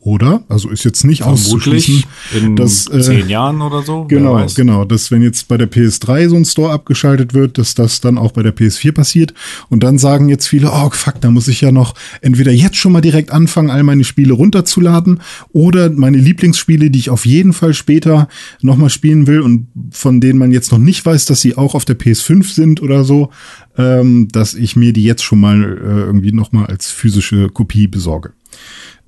oder? 0.01 0.45
Also 0.49 0.70
ist 0.70 0.85
jetzt 0.85 1.05
nicht 1.05 1.25
auszuschließen, 1.25 2.05
in 2.35 2.57
dass, 2.57 2.87
äh, 2.87 3.01
zehn 3.01 3.29
Jahren 3.29 3.61
oder 3.61 3.83
so. 3.83 4.05
Genau, 4.05 4.47
genau, 4.55 4.85
dass 4.85 5.11
wenn 5.11 5.23
jetzt 5.23 5.49
bei 5.49 5.57
der 5.57 5.70
PS3 5.70 6.29
so 6.29 6.37
ein 6.37 6.45
Store 6.45 6.73
abgeschaltet 6.73 7.35
wird, 7.35 7.59
dass 7.59 7.75
das 7.75 8.01
dann 8.01 8.16
auch 8.16 8.33
bei 8.33 8.43
der 8.43 8.55
PS4 8.55 8.93
passiert. 8.93 9.35
Und 9.69 9.83
dann 9.83 9.99
sagen 9.99 10.29
jetzt 10.29 10.47
viele, 10.47 10.70
oh 10.70 10.91
fuck, 10.91 11.20
da 11.20 11.31
muss 11.31 11.49
ich 11.49 11.61
ja 11.61 11.73
noch 11.73 11.95
entweder 12.20 12.53
jetzt 12.53 12.77
schon 12.77 12.93
mal 12.93 13.01
direkt 13.01 13.33
anfangen, 13.33 13.70
all 13.70 13.83
meine 13.83 14.05
Spiele 14.05 14.35
runterzuladen 14.35 15.20
oder 15.53 15.91
meine 15.91 16.19
Lieblingsspiele, 16.19 16.91
die 16.91 16.99
ich 17.01 17.11
auf 17.11 17.27
jeden 17.27 17.53
Fall 17.53 17.75
später 17.75 18.29
noch 18.62 18.77
mal 18.77 18.91
spielen 18.91 19.27
will 19.27 19.41
und 19.41 19.66
von 19.91 20.20
denen 20.20 20.39
man 20.39 20.53
jetzt 20.53 20.70
noch 20.70 20.79
nicht 20.79 21.05
weiß, 21.05 21.27
dass 21.27 21.41
sie 21.41 21.57
auch 21.57 21.75
auf 21.75 21.85
der 21.85 21.99
PS5 21.99 22.55
sind 22.55 22.83
oder 22.83 23.03
so, 23.05 23.31
ähm, 23.77 24.29
dass 24.31 24.55
ich 24.55 24.77
mir 24.77 24.93
die 24.93 25.05
jetzt 25.05 25.25
schon 25.25 25.41
mal 25.41 25.62
äh, 25.62 26.01
irgendwie 26.07 26.33
noch 26.33 26.53
mal 26.53 26.66
als 26.66 26.91
physische 26.91 27.49
Kopie 27.49 27.89
besorge. 27.89 28.33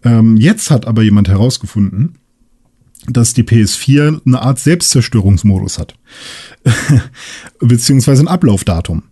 Ähm, 0.05 0.36
jetzt 0.36 0.70
hat 0.70 0.86
aber 0.86 1.02
jemand 1.02 1.28
herausgefunden, 1.28 2.14
dass 3.06 3.35
die 3.35 3.43
PS4 3.43 4.20
eine 4.27 4.43
Art 4.43 4.59
Selbstzerstörungsmodus 4.59 5.78
hat. 5.78 5.94
Beziehungsweise 7.60 8.22
ein 8.22 8.28
Ablaufdatum. 8.28 9.02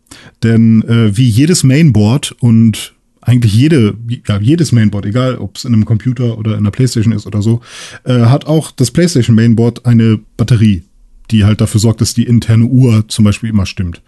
Denn 0.42 0.82
äh, 0.82 1.16
wie 1.16 1.28
jedes 1.28 1.64
Mainboard 1.64 2.32
und 2.40 2.94
eigentlich 3.20 3.54
jede, 3.54 3.96
ja, 4.26 4.38
jedes 4.40 4.72
Mainboard, 4.72 5.06
egal 5.06 5.36
ob 5.36 5.56
es 5.56 5.64
in 5.64 5.74
einem 5.74 5.84
Computer 5.84 6.38
oder 6.38 6.52
in 6.52 6.58
einer 6.58 6.70
Playstation 6.70 7.12
ist 7.12 7.26
oder 7.26 7.42
so, 7.42 7.60
äh, 8.04 8.20
hat 8.20 8.46
auch 8.46 8.70
das 8.70 8.90
Playstation 8.90 9.36
Mainboard 9.36 9.84
eine 9.84 10.18
Batterie, 10.36 10.84
die 11.30 11.44
halt 11.44 11.60
dafür 11.60 11.80
sorgt, 11.80 12.00
dass 12.00 12.14
die 12.14 12.24
interne 12.24 12.64
Uhr 12.64 13.06
zum 13.08 13.24
Beispiel 13.24 13.50
immer 13.50 13.66
stimmt. 13.66 14.02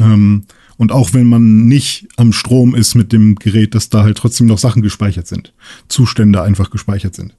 Ähm, 0.00 0.44
und 0.78 0.92
auch 0.92 1.12
wenn 1.12 1.26
man 1.26 1.66
nicht 1.66 2.06
am 2.16 2.32
Strom 2.32 2.74
ist 2.74 2.94
mit 2.94 3.12
dem 3.12 3.34
Gerät, 3.34 3.74
dass 3.74 3.90
da 3.90 4.04
halt 4.04 4.16
trotzdem 4.16 4.46
noch 4.46 4.58
Sachen 4.58 4.80
gespeichert 4.80 5.26
sind. 5.26 5.52
Zustände 5.88 6.40
einfach 6.40 6.70
gespeichert 6.70 7.16
sind. 7.16 7.34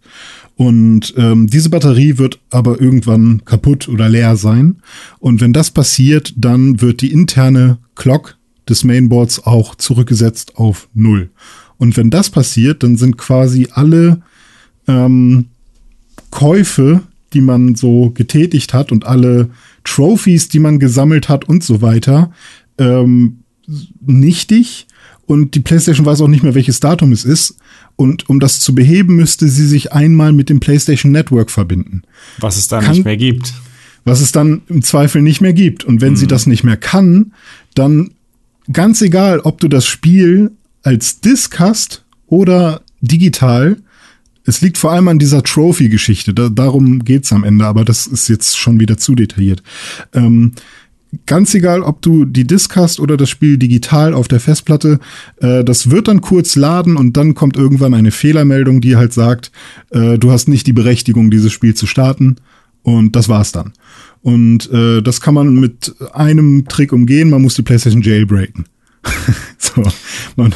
Und 0.55 1.13
ähm, 1.17 1.47
diese 1.47 1.69
Batterie 1.69 2.17
wird 2.17 2.39
aber 2.49 2.81
irgendwann 2.81 3.43
kaputt 3.45 3.87
oder 3.87 4.09
leer 4.09 4.35
sein. 4.35 4.81
Und 5.19 5.39
wenn 5.39 5.53
das 5.53 5.71
passiert, 5.71 6.33
dann 6.35 6.81
wird 6.81 7.01
die 7.01 7.13
interne 7.13 7.77
Clock 7.95 8.37
des 8.67 8.83
Mainboards 8.83 9.45
auch 9.45 9.73
zurückgesetzt 9.75 10.57
auf 10.57 10.89
Null. 10.93 11.29
Und 11.77 11.95
wenn 11.95 12.09
das 12.09 12.29
passiert, 12.29 12.83
dann 12.83 12.97
sind 12.97 13.17
quasi 13.17 13.69
alle 13.71 14.21
ähm, 14.85 15.45
Käufe, 16.29 17.03
die 17.31 17.41
man 17.41 17.75
so 17.75 18.11
getätigt 18.11 18.73
hat 18.73 18.91
und 18.91 19.05
alle 19.05 19.49
Trophies, 19.85 20.49
die 20.49 20.59
man 20.59 20.79
gesammelt 20.79 21.29
hat 21.29 21.47
und 21.47 21.63
so 21.63 21.81
weiter, 21.81 22.31
ähm, 22.79 23.39
nichtig. 24.05 24.87
Und 25.25 25.53
die 25.53 25.59
PlayStation 25.59 26.05
weiß 26.05 26.21
auch 26.21 26.27
nicht 26.27 26.41
mehr, 26.43 26.55
welches 26.55 26.79
Datum 26.79 27.11
es 27.11 27.23
ist. 27.23 27.57
Und 27.95 28.29
um 28.29 28.39
das 28.39 28.59
zu 28.61 28.73
beheben, 28.73 29.15
müsste 29.15 29.47
sie 29.47 29.67
sich 29.67 29.93
einmal 29.93 30.31
mit 30.31 30.49
dem 30.49 30.59
PlayStation 30.59 31.11
Network 31.11 31.51
verbinden. 31.51 32.01
Was 32.39 32.57
es 32.57 32.67
dann 32.67 32.83
Kann- 32.83 32.95
nicht 32.95 33.05
mehr 33.05 33.17
gibt. 33.17 33.53
Was 34.05 34.21
es 34.21 34.31
dann 34.31 34.61
im 34.69 34.81
Zweifel 34.81 35.21
nicht 35.21 35.41
mehr 35.41 35.53
gibt. 35.53 35.83
Und 35.83 36.01
wenn 36.01 36.15
sie 36.15 36.25
das 36.25 36.47
nicht 36.47 36.63
mehr 36.63 36.77
kann, 36.77 37.33
dann 37.75 38.11
ganz 38.71 39.01
egal, 39.01 39.41
ob 39.41 39.59
du 39.59 39.67
das 39.67 39.85
Spiel 39.85 40.51
als 40.81 41.19
Disk 41.19 41.59
hast 41.59 42.05
oder 42.25 42.81
digital, 43.01 43.77
es 44.45 44.61
liegt 44.61 44.77
vor 44.79 44.91
allem 44.93 45.09
an 45.09 45.19
dieser 45.19 45.43
Trophy-Geschichte. 45.43 46.33
Da, 46.33 46.49
darum 46.49 47.03
geht's 47.03 47.31
am 47.33 47.43
Ende, 47.43 47.65
aber 47.65 47.85
das 47.85 48.07
ist 48.07 48.29
jetzt 48.29 48.57
schon 48.57 48.79
wieder 48.79 48.97
zu 48.97 49.13
detailliert. 49.13 49.61
Ähm, 50.13 50.53
ganz 51.25 51.53
egal, 51.55 51.81
ob 51.81 52.01
du 52.01 52.25
die 52.25 52.45
Disk 52.45 52.75
hast 52.75 52.99
oder 52.99 53.17
das 53.17 53.29
Spiel 53.29 53.57
digital 53.57 54.13
auf 54.13 54.27
der 54.27 54.39
Festplatte, 54.39 54.99
äh, 55.37 55.63
das 55.63 55.89
wird 55.89 56.07
dann 56.07 56.21
kurz 56.21 56.55
laden 56.55 56.97
und 56.97 57.17
dann 57.17 57.33
kommt 57.33 57.57
irgendwann 57.57 57.93
eine 57.93 58.11
Fehlermeldung, 58.11 58.81
die 58.81 58.95
halt 58.95 59.13
sagt, 59.13 59.51
äh, 59.91 60.17
du 60.17 60.31
hast 60.31 60.47
nicht 60.47 60.67
die 60.67 60.73
Berechtigung, 60.73 61.31
dieses 61.31 61.51
Spiel 61.51 61.73
zu 61.73 61.87
starten. 61.87 62.37
Und 62.81 63.15
das 63.15 63.27
war's 63.27 63.51
dann. 63.51 63.73
Und 64.21 64.71
äh, 64.71 65.01
das 65.01 65.21
kann 65.21 65.33
man 65.33 65.53
mit 65.55 65.93
einem 66.13 66.65
Trick 66.67 66.93
umgehen. 66.93 67.29
Man 67.29 67.41
muss 67.41 67.55
die 67.55 67.61
PlayStation 67.61 68.01
jailbreaken. 68.01 68.65
so, 69.57 69.83
man, 70.35 70.55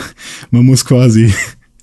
man 0.50 0.66
muss 0.66 0.86
quasi 0.86 1.34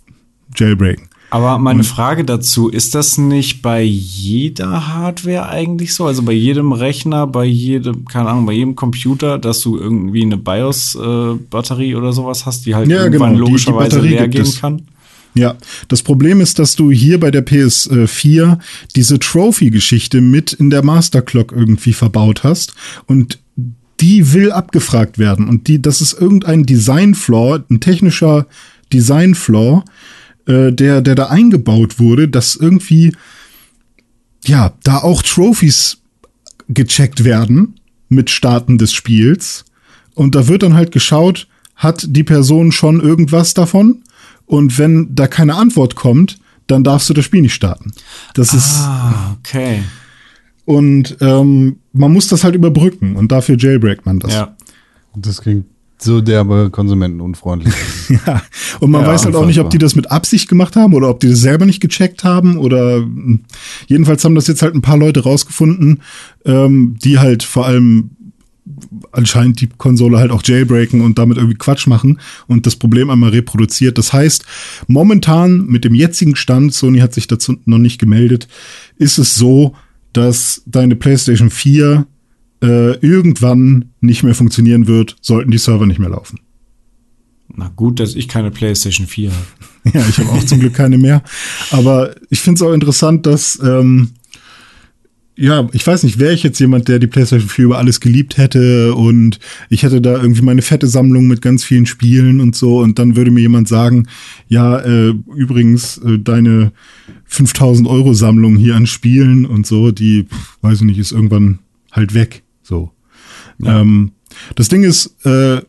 jailbreaken. 0.57 1.10
Aber 1.31 1.59
meine 1.59 1.85
Frage 1.85 2.25
dazu, 2.25 2.69
ist 2.69 2.95
das 2.97 3.17
nicht 3.17 3.63
bei 3.63 3.83
jeder 3.83 4.89
Hardware 4.89 5.49
eigentlich 5.49 5.95
so? 5.95 6.07
Also 6.07 6.23
bei 6.23 6.33
jedem 6.33 6.73
Rechner, 6.73 7.27
bei 7.29 7.45
jedem, 7.45 8.05
keine 8.07 8.29
Ahnung, 8.31 8.47
bei 8.47 8.53
jedem 8.55 8.75
Computer, 8.75 9.39
dass 9.39 9.61
du 9.61 9.79
irgendwie 9.79 10.23
eine 10.23 10.37
BIOS-Batterie 10.37 11.95
oder 11.95 12.13
sowas 12.13 12.47
hast, 12.47 12.67
die 12.67 12.75
halt 12.75 12.89
Ja, 12.89 13.05
irgendwann 13.05 13.35
genau, 13.35 13.45
die- 13.45 13.45
die 13.45 13.51
logischerweise 13.51 13.97
Batterie 13.97 14.09
leer 14.15 14.29
gehen 14.29 14.53
kann? 14.61 14.83
Ja, 15.35 15.55
das 15.87 16.03
Problem 16.03 16.41
ist, 16.41 16.59
dass 16.59 16.75
du 16.75 16.91
hier 16.91 17.21
bei 17.21 17.31
der 17.31 17.43
PS4 17.47 18.59
diese 18.97 19.21
Trophy-Geschichte 19.21 20.21
mit 20.21 20.53
in 20.53 20.71
der 20.71 20.85
Master 20.85 21.23
Clock 21.23 21.53
irgendwie 21.53 21.93
verbaut 21.93 22.43
hast 22.43 22.75
und 23.07 23.39
die 24.01 24.33
will 24.33 24.51
abgefragt 24.51 25.19
werden 25.19 25.49
und 25.49 25.69
die, 25.69 25.81
das 25.81 26.01
ist 26.01 26.15
irgendein 26.21 26.65
Design-Flaw, 26.67 27.61
ein 27.71 27.79
technischer 27.79 28.47
Design-Flaw, 28.93 29.83
äh, 30.47 30.73
der, 30.73 31.01
der 31.03 31.15
da 31.15 31.27
eingebaut 31.27 31.99
wurde, 31.99 32.29
dass 32.29 32.57
irgendwie, 32.57 33.15
ja, 34.45 34.73
da 34.83 34.99
auch 34.99 35.23
Trophies 35.23 35.99
gecheckt 36.69 37.25
werden 37.25 37.75
mit 38.09 38.31
Starten 38.31 38.79
des 38.79 38.93
Spiels. 38.93 39.65
Und 40.15 40.35
da 40.35 40.49
wird 40.49 40.63
dann 40.63 40.75
halt 40.75 40.93
geschaut, 40.93 41.47
hat 41.77 42.05
die 42.09 42.25
Person 42.25 42.73
schon 42.73 43.01
irgendwas 43.01 43.55
davon? 43.55 44.03
Und 44.47 44.79
wenn 44.79 45.15
da 45.15 45.27
keine 45.27 45.55
Antwort 45.55 45.95
kommt, 45.95 46.39
dann 46.67 46.85
darfst 46.85 47.09
du 47.09 47.15
das 47.15 47.25
Spiel 47.25 47.41
nicht 47.43 47.55
starten. 47.55 47.93
Das 48.35 48.53
ist, 48.55 48.77
Ah, 48.81 49.37
okay. 49.39 49.83
und 50.65 51.17
ähm, 51.21 51.79
man 51.93 52.13
muss 52.13 52.29
das 52.29 52.45
halt 52.45 52.55
überbrücken 52.55 53.17
und 53.17 53.33
dafür 53.33 53.57
jailbreakt 53.59 54.07
man 54.07 54.21
das. 54.21 54.33
Ja. 54.33 54.57
Das 55.17 55.41
klingt 55.41 55.67
so 56.03 56.21
derbe 56.21 56.71
konsumentenunfreundlich. 56.71 57.75
Ja. 58.27 58.43
Und 58.81 58.91
man 58.91 59.03
Ja, 59.03 59.09
weiß 59.09 59.25
halt 59.25 59.37
auch 59.37 59.47
nicht, 59.47 59.61
ob 59.61 59.71
die 59.71 59.79
das 59.79 59.95
mit 59.95 60.11
Absicht 60.11 60.49
gemacht 60.49 60.75
haben 60.75 60.95
oder 60.95 61.09
ob 61.09 61.21
die 61.21 61.29
das 61.29 61.41
selber 61.41 61.65
nicht 61.65 61.81
gecheckt 61.81 62.25
haben 62.25 62.59
oder 62.59 63.01
mh, 63.01 63.39
jedenfalls 63.87 64.25
haben 64.25 64.35
das 64.35 64.47
jetzt 64.49 64.63
halt 64.63 64.75
ein 64.75 64.83
paar 64.83 64.97
Leute 64.97 65.23
rausgefunden, 65.23 66.03
ähm, 66.45 66.97
die 67.03 67.19
halt 67.19 67.43
vor 67.45 67.67
allem 67.67 68.11
anscheinend 69.13 69.61
die 69.61 69.69
Konsole 69.69 70.19
halt 70.19 70.31
auch 70.31 70.43
jailbreaken 70.45 71.01
und 71.01 71.19
damit 71.19 71.37
irgendwie 71.37 71.57
Quatsch 71.57 71.87
machen 71.87 72.21
und 72.47 72.67
das 72.67 72.77
Problem 72.77 73.11
einmal 73.11 73.31
reproduziert. 73.31 73.99
Das 73.99 74.13
heißt, 74.13 74.45
momentan 74.87 75.67
mit 75.67 75.85
dem 75.85 75.95
jetzigen 75.95 76.37
Stand, 76.37 76.75
Sony 76.75 76.99
hat 77.01 77.15
sich 77.15 77.27
dazu 77.27 77.57
noch 77.65 77.79
nicht 77.79 77.99
gemeldet, 77.99 78.49
ist 78.97 79.19
es 79.19 79.35
so, 79.35 79.75
dass 80.13 80.63
deine 80.67 80.97
PlayStation 80.97 81.51
4 81.51 82.07
äh, 82.63 82.97
irgendwann 82.99 83.87
nicht 84.01 84.23
mehr 84.23 84.35
funktionieren 84.35 84.87
wird, 84.87 85.17
sollten 85.21 85.51
die 85.51 85.59
Server 85.59 85.87
nicht 85.87 85.99
mehr 85.99 86.11
laufen. 86.11 86.41
Na 87.57 87.71
gut, 87.75 88.01
dass 88.01 88.15
ich 88.15 88.29
keine 88.29 88.51
PlayStation 88.51 89.07
4 89.07 89.31
habe. 89.31 89.47
Ja, 89.95 90.07
ich 90.07 90.19
habe 90.19 90.29
auch 90.29 90.45
zum 90.45 90.61
Glück 90.61 90.75
keine 90.75 90.99
mehr. 90.99 91.23
Aber 91.71 92.15
ich 92.29 92.41
finde 92.41 92.59
es 92.59 92.63
auch 92.63 92.75
interessant, 92.75 93.25
dass, 93.25 93.59
ähm, 93.65 94.11
ja, 95.37 95.67
ich 95.73 95.87
weiß 95.87 96.03
nicht, 96.03 96.19
wäre 96.19 96.35
ich 96.35 96.43
jetzt 96.43 96.61
jemand, 96.61 96.87
der 96.87 96.99
die 96.99 97.07
PlayStation 97.07 97.49
4 97.49 97.65
über 97.65 97.79
alles 97.79 97.99
geliebt 98.01 98.37
hätte 98.37 98.95
und 98.95 99.39
ich 99.71 99.83
hätte 99.83 100.03
da 100.03 100.21
irgendwie 100.21 100.43
meine 100.43 100.61
fette 100.61 100.87
Sammlung 100.87 101.29
mit 101.29 101.41
ganz 101.41 101.65
vielen 101.65 101.87
Spielen 101.87 102.41
und 102.41 102.55
so 102.55 102.81
und 102.81 102.99
dann 102.99 103.17
würde 103.17 103.31
mir 103.31 103.41
jemand 103.41 103.69
sagen, 103.69 104.07
ja, 104.49 104.81
äh, 104.81 105.15
übrigens, 105.35 105.97
äh, 105.97 106.19
deine 106.19 106.73
5000 107.25 107.89
Euro 107.89 108.13
Sammlung 108.13 108.57
hier 108.57 108.77
an 108.77 108.87
Spielen 108.87 109.47
und 109.47 109.67
so, 109.67 109.93
die, 109.93 110.25
pf, 110.25 110.59
weiß 110.61 110.81
ich 110.81 110.85
nicht, 110.85 110.99
ist 110.99 111.13
irgendwann 111.13 111.61
halt 111.91 112.13
weg, 112.13 112.43
so. 112.71 112.93
Ähm, 113.63 114.13
das 114.55 114.69
Ding 114.69 114.85
ist, 114.85 115.27
äh, 115.27 115.61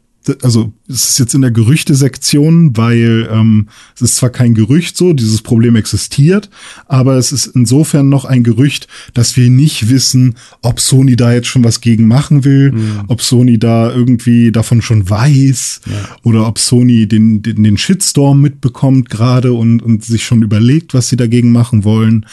also 0.44 0.72
es 0.88 1.10
ist 1.10 1.20
jetzt 1.20 1.34
in 1.34 1.42
der 1.42 1.52
Gerüchte-Sektion, 1.52 2.78
weil 2.78 3.28
ähm, 3.32 3.70
es 3.96 4.02
ist 4.02 4.18
zwar 4.18 4.30
kein 4.30 4.54
Gerücht 4.54 4.96
so, 4.96 5.14
dieses 5.14 5.42
Problem 5.42 5.76
existiert, 5.76 6.50
aber 6.86 7.16
es 7.16 7.32
ist 7.32 7.48
insofern 7.48 8.10
noch 8.10 8.26
ein 8.26 8.44
Gerücht, 8.44 8.88
dass 9.14 9.36
wir 9.36 9.50
nicht 9.50 9.90
wissen, 9.90 10.36
ob 10.62 10.80
Sony 10.80 11.16
da 11.16 11.34
jetzt 11.34 11.48
schon 11.48 11.64
was 11.64 11.82
gegen 11.82 12.08
machen 12.08 12.44
will, 12.44 12.74
ob 13.08 13.22
Sony 13.22 13.58
da 13.58 13.92
irgendwie 13.92 14.52
davon 14.52 14.82
schon 14.82 15.10
weiß 15.10 15.82
oder 16.24 16.48
ob 16.48 16.60
Sony 16.60 17.08
den, 17.08 17.42
den, 17.42 17.64
den 17.64 17.78
Shitstorm 17.78 18.42
mitbekommt 18.42 19.10
gerade 19.10 19.54
und, 19.54 19.82
und 19.82 20.04
sich 20.04 20.24
schon 20.24 20.44
überlegt, 20.44 20.94
was 20.94 21.10
sie 21.10 21.18
dagegen 21.18 21.52
machen 21.52 21.84
wollen. 21.84 22.28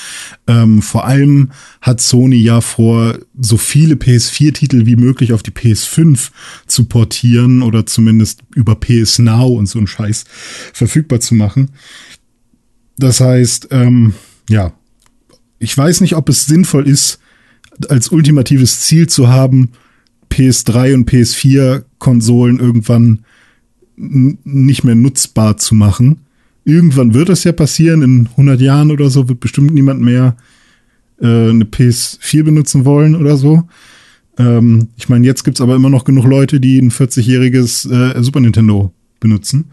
Ähm, 0.47 0.82
vor 0.82 1.07
allem 1.07 1.53
hat 1.81 2.01
Sony 2.03 2.36
ja 2.36 2.61
vor, 2.61 3.19
so 3.40 3.56
viele 3.56 3.94
PS4-Titel 3.94 4.86
wie 4.86 4.97
möglich 4.97 5.32
auf 5.32 5.43
die 5.43 5.51
PS5 5.52 6.31
zu 6.66 6.85
portieren 6.86 7.62
oder 7.62 7.86
zumindest 7.86 8.40
über 8.55 8.74
PS 8.74 9.19
Now 9.20 9.47
und 9.56 9.66
so 9.66 9.78
einen 9.78 9.86
Scheiß 9.86 10.24
verfügbar 10.73 11.20
zu 11.20 11.35
machen. 11.35 11.70
Das 12.97 13.20
heißt, 13.20 13.69
ähm, 13.70 14.15
ja, 14.51 14.73
ich 15.60 15.77
weiß 15.77 16.01
nicht, 16.01 16.16
ob 16.16 16.28
es 16.28 16.47
sinnvoll 16.47 16.89
ist, 16.89 17.20
als 17.89 18.09
ultimatives 18.10 18.81
Ziel 18.81 19.09
zu 19.09 19.28
haben, 19.28 19.70
PS3 20.31 20.94
und 20.94 21.10
PS4 21.10 21.85
Konsolen 21.98 22.59
irgendwann 22.59 23.24
n- 23.97 24.39
nicht 24.44 24.82
mehr 24.85 24.94
nutzbar 24.97 25.56
zu 25.59 25.74
machen. 25.74 26.20
Irgendwann 26.65 27.15
wird 27.15 27.28
das 27.28 27.44
ja 27.44 27.52
passieren, 27.52 28.02
in 28.02 28.27
100 28.32 28.60
Jahren 28.60 28.90
oder 28.90 29.10
so 29.10 29.28
wird 29.28 29.40
bestimmt 29.40 29.73
niemand 29.73 30.01
mehr 30.01 30.36
äh, 31.20 31.51
eine 31.51 31.65
PS4 31.65 32.43
benutzen 32.45 32.85
wollen 32.85 33.15
oder 33.16 33.36
so. 33.36 33.65
Ähm, 34.39 34.89
ich 34.97 35.09
meine, 35.09 35.27
jetzt 35.27 35.45
gibt's 35.45 35.61
aber 35.61 35.74
immer 35.74 35.90
noch 35.90 36.05
genug 36.05 36.24
Leute, 36.24 36.61
die 36.61 36.78
ein 36.78 36.90
40-jähriges 36.90 37.90
äh, 38.16 38.23
Super 38.23 38.40
Nintendo 38.40 38.93
benutzen. 39.20 39.70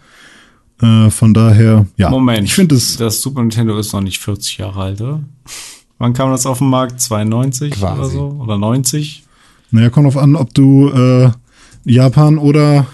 Äh, 0.82 1.10
von 1.10 1.34
daher, 1.34 1.86
ja. 1.98 2.10
Moment, 2.10 2.46
Ich 2.46 2.54
finde 2.54 2.76
es. 2.76 2.98
das 2.98 3.22
Super 3.22 3.42
Nintendo 3.42 3.78
ist 3.78 3.94
noch 3.94 4.02
nicht 4.02 4.20
40 4.20 4.58
Jahre 4.58 4.82
alt, 4.82 5.02
oder? 5.02 5.22
Wann 6.00 6.14
kam 6.14 6.32
das 6.32 6.46
auf 6.46 6.58
den 6.60 6.70
Markt? 6.70 7.00
92 7.00 7.72
Quasi. 7.72 8.00
oder 8.00 8.10
so? 8.10 8.38
Oder 8.42 8.58
90? 8.58 9.24
Naja, 9.72 9.90
kommt 9.90 10.08
auf 10.08 10.18
an, 10.18 10.36
ob 10.36 10.54
du 10.54 10.90
äh, 10.90 11.30
Japan 11.86 12.38
oder 12.38 12.88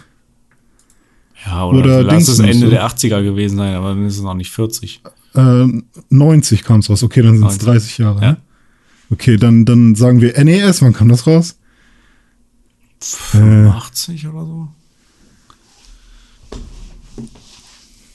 Ja, 1.46 1.66
oder, 1.66 1.80
Oder 1.80 2.04
lass 2.04 2.28
es 2.28 2.38
Dingsens, 2.38 2.56
Ende 2.56 2.68
oder? 2.68 2.76
der 2.76 2.88
80er 2.88 3.24
gewesen 3.24 3.58
sein, 3.58 3.74
aber 3.74 3.90
dann 3.90 4.06
ist 4.06 4.18
es 4.18 4.22
noch 4.22 4.36
nicht 4.36 4.52
40. 4.52 5.02
äh, 5.36 5.66
90 6.10 6.64
kam's 6.64 6.90
raus. 6.90 7.04
Okay, 7.04 7.22
dann 7.22 7.38
sind 7.38 7.48
es 7.48 7.62
90. 7.62 7.66
30 7.66 7.98
Jahre. 8.00 8.22
Ja. 8.22 8.32
ne? 8.32 8.38
Okay, 9.10 9.38
dann, 9.38 9.66
dann 9.66 9.96
sagen 9.96 10.22
wir 10.22 10.42
NES. 10.44 10.82
Wann 10.82 10.94
kam 10.94 11.10
das 11.10 11.28
raus? 11.28 11.58
85 13.02 14.28
oder 14.28 14.46
so? 14.46 14.68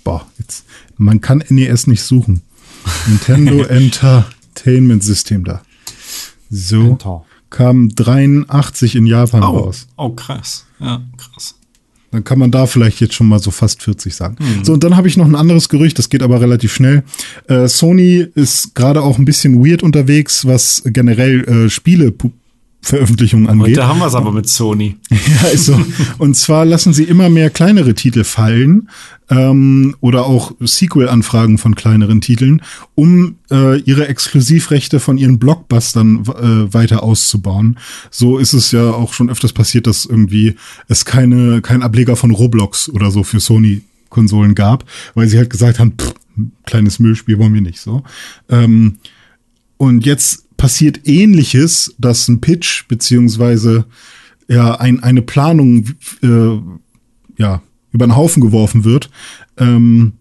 Boah, 0.04 0.26
jetzt. 0.38 0.64
Man 0.96 1.20
kann 1.20 1.42
NES 1.48 1.86
nicht 1.86 2.02
suchen. 2.02 2.42
Nintendo 3.06 3.64
Entertainment 3.68 5.02
System 5.02 5.44
da. 5.44 5.62
So. 6.50 6.90
Enter. 6.90 7.24
Kam 7.50 7.88
83 7.94 8.96
in 8.96 9.06
Japan 9.06 9.42
Oh, 9.42 9.58
raus. 9.58 9.86
oh, 9.96 10.10
krass. 10.10 10.66
Ja, 10.80 11.00
krass. 11.16 11.54
Dann 12.10 12.24
kann 12.24 12.38
man 12.38 12.50
da 12.50 12.66
vielleicht 12.66 13.00
jetzt 13.00 13.14
schon 13.14 13.28
mal 13.28 13.38
so 13.38 13.50
fast 13.50 13.82
40 13.82 14.14
sagen. 14.14 14.36
Hm. 14.38 14.64
So, 14.64 14.72
und 14.72 14.84
dann 14.84 14.96
habe 14.96 15.08
ich 15.08 15.16
noch 15.16 15.26
ein 15.26 15.34
anderes 15.34 15.68
Gerücht, 15.68 15.98
das 15.98 16.08
geht 16.08 16.22
aber 16.22 16.40
relativ 16.40 16.72
schnell. 16.72 17.02
Äh, 17.48 17.68
Sony 17.68 18.26
ist 18.34 18.74
gerade 18.74 19.02
auch 19.02 19.18
ein 19.18 19.24
bisschen 19.24 19.64
weird 19.64 19.82
unterwegs, 19.82 20.46
was 20.46 20.82
generell 20.86 21.44
äh, 21.44 21.68
Spieleveröffentlichungen 21.68 23.48
angeht. 23.48 23.76
Heute 23.76 23.88
haben 23.88 23.98
wir 23.98 24.06
es 24.06 24.14
aber 24.14 24.32
mit 24.32 24.48
Sony. 24.48 24.96
Ja, 25.10 25.48
ist 25.48 25.66
so. 25.66 25.80
Und 26.18 26.36
zwar 26.36 26.64
lassen 26.64 26.92
sie 26.92 27.04
immer 27.04 27.28
mehr 27.28 27.50
kleinere 27.50 27.94
Titel 27.94 28.24
fallen 28.24 28.88
ähm, 29.28 29.96
oder 30.00 30.26
auch 30.26 30.52
Sequel-Anfragen 30.60 31.58
von 31.58 31.74
kleineren 31.74 32.20
Titeln, 32.20 32.62
um 32.94 33.36
äh, 33.50 33.80
ihre 33.80 34.08
Exklusivrechte 34.08 35.00
von 35.00 35.18
ihren 35.18 35.38
Blockbustern 35.38 36.22
äh, 36.26 36.72
weiter 36.72 37.02
auszubauen. 37.02 37.78
So 38.10 38.38
ist 38.38 38.52
es 38.52 38.72
ja 38.72 38.90
auch 38.90 39.12
schon 39.12 39.30
öfters 39.30 39.52
passiert, 39.52 39.86
dass 39.86 40.06
irgendwie 40.06 40.56
es 40.88 41.04
keine 41.04 41.60
kein 41.62 41.82
Ableger 41.82 42.16
von 42.16 42.30
Roblox 42.30 42.88
oder 42.88 43.10
so 43.10 43.22
für 43.22 43.40
Sony 43.40 43.82
Konsolen 44.08 44.54
gab, 44.54 44.84
weil 45.14 45.28
sie 45.28 45.38
halt 45.38 45.50
gesagt 45.50 45.78
haben, 45.78 45.94
pff, 45.98 46.14
kleines 46.64 46.98
Müllspiel 46.98 47.38
wollen 47.38 47.54
wir 47.54 47.60
nicht 47.60 47.80
so. 47.80 48.02
Ähm, 48.48 48.98
und 49.76 50.06
jetzt 50.06 50.56
passiert 50.56 51.00
ähnliches, 51.06 51.94
dass 51.98 52.28
ein 52.28 52.40
Pitch 52.40 52.88
beziehungsweise 52.88 53.86
ja 54.48 54.76
ein, 54.76 55.02
eine 55.02 55.22
Planung 55.22 55.86
äh, 56.22 56.58
ja 57.36 57.62
über 57.96 58.06
den 58.06 58.16
Haufen 58.16 58.40
geworfen 58.40 58.84
wird. 58.84 59.10
Ähm, 59.58 60.12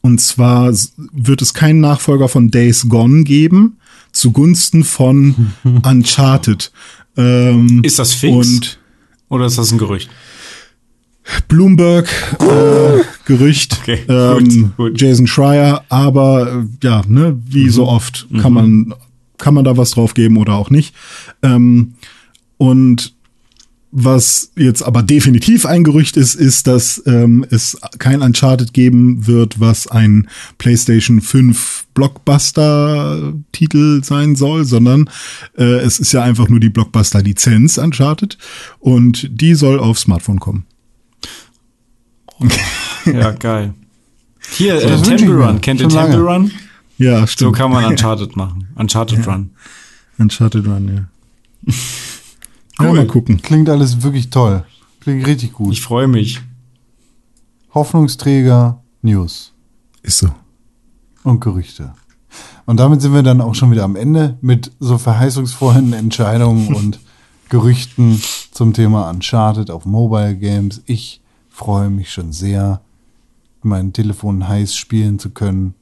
und 0.00 0.20
zwar 0.20 0.72
wird 1.12 1.42
es 1.42 1.54
keinen 1.54 1.80
Nachfolger 1.80 2.28
von 2.28 2.50
Days 2.50 2.88
Gone 2.88 3.24
geben 3.24 3.78
zugunsten 4.12 4.84
von 4.84 5.52
Uncharted. 5.82 6.70
Ähm, 7.16 7.82
Ist 7.82 7.98
das 7.98 8.12
fix? 8.12 8.34
Und 8.34 8.78
Oder 9.28 9.46
ist 9.46 9.58
das 9.58 9.72
ein 9.72 9.78
Gerücht? 9.78 10.10
Bloomberg 11.48 12.08
äh, 12.40 13.02
Gerücht, 13.26 13.78
Okay, 13.80 14.00
ähm, 14.08 14.72
gut, 14.76 14.76
gut. 14.76 15.00
Jason 15.00 15.26
Schreier, 15.26 15.84
aber 15.88 16.52
äh, 16.52 16.86
ja, 16.86 17.02
ne, 17.06 17.40
wie 17.46 17.68
so 17.68 17.86
oft 17.86 18.26
kann 18.40 18.52
man 18.52 18.94
kann 19.38 19.54
man 19.54 19.64
da 19.64 19.76
was 19.76 19.92
drauf 19.92 20.14
geben 20.14 20.36
oder 20.36 20.54
auch 20.54 20.70
nicht. 20.70 20.94
Ähm, 21.42 21.94
und 22.58 23.14
was 23.94 24.50
jetzt 24.56 24.82
aber 24.82 25.02
definitiv 25.02 25.66
ein 25.66 25.84
Gerücht 25.84 26.16
ist, 26.16 26.34
ist, 26.34 26.66
dass 26.66 27.02
ähm, 27.06 27.44
es 27.50 27.76
kein 27.98 28.22
Uncharted 28.22 28.72
geben 28.72 29.26
wird, 29.26 29.60
was 29.60 29.86
ein 29.86 30.28
PlayStation 30.56 31.20
5 31.20 31.88
Blockbuster-Titel 31.92 34.02
sein 34.02 34.34
soll, 34.34 34.64
sondern 34.64 35.10
äh, 35.58 35.80
es 35.80 35.98
ist 35.98 36.12
ja 36.12 36.22
einfach 36.22 36.48
nur 36.48 36.58
die 36.58 36.70
Blockbuster-Lizenz 36.70 37.76
Uncharted 37.76 38.38
und 38.78 39.28
die 39.30 39.54
soll 39.54 39.78
auf 39.78 39.98
Smartphone 39.98 40.40
kommen. 40.40 40.64
Ja, 43.04 43.30
geil. 43.32 43.74
Hier, 44.52 44.76
äh, 44.76 45.02
Temple. 45.02 45.36
Run. 45.36 45.60
Kennt 45.60 45.80
ihr. 45.80 45.88
Temple 45.88 46.20
Run? 46.22 46.50
Ja, 46.98 47.20
So 47.20 47.26
stimmt. 47.26 47.56
kann 47.56 47.70
man 47.70 47.84
Uncharted 47.84 48.36
machen. 48.36 48.68
Uncharted 48.74 49.26
Run. 49.26 49.50
Uncharted 50.18 50.66
Run, 50.66 51.08
ja. 51.66 51.72
Ja, 52.82 52.90
Cool. 52.90 52.96
mal 52.96 53.06
gucken. 53.06 53.40
Klingt 53.42 53.68
alles 53.68 54.02
wirklich 54.02 54.30
toll. 54.30 54.64
Klingt 55.00 55.26
richtig 55.26 55.52
gut. 55.52 55.72
Ich 55.72 55.80
freue 55.82 56.06
mich. 56.08 56.40
Hoffnungsträger, 57.74 58.82
News 59.02 59.52
Ist 60.02 60.18
so. 60.18 60.28
und 61.24 61.40
Gerüchte. 61.40 61.94
Und 62.66 62.78
damit 62.78 63.00
sind 63.02 63.12
wir 63.14 63.22
dann 63.22 63.40
auch 63.40 63.54
schon 63.54 63.70
wieder 63.70 63.84
am 63.84 63.96
Ende 63.96 64.36
mit 64.40 64.70
so 64.78 64.98
verheißungsvollen 64.98 65.92
Entscheidungen 65.92 66.74
und 66.74 67.00
Gerüchten 67.48 68.20
zum 68.52 68.72
Thema 68.72 69.10
Uncharted 69.10 69.70
auf 69.70 69.84
Mobile 69.84 70.36
Games. 70.36 70.82
Ich 70.86 71.20
freue 71.48 71.90
mich 71.90 72.12
schon 72.12 72.32
sehr, 72.32 72.80
mein 73.62 73.92
Telefon 73.92 74.46
heiß 74.48 74.74
spielen 74.74 75.18
zu 75.18 75.30
können, 75.30 75.74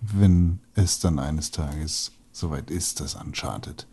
wenn 0.00 0.58
es 0.74 1.00
dann 1.00 1.18
eines 1.18 1.50
Tages 1.50 2.12
soweit 2.32 2.70
ist, 2.70 3.00
dass 3.00 3.14
Uncharted 3.14 3.86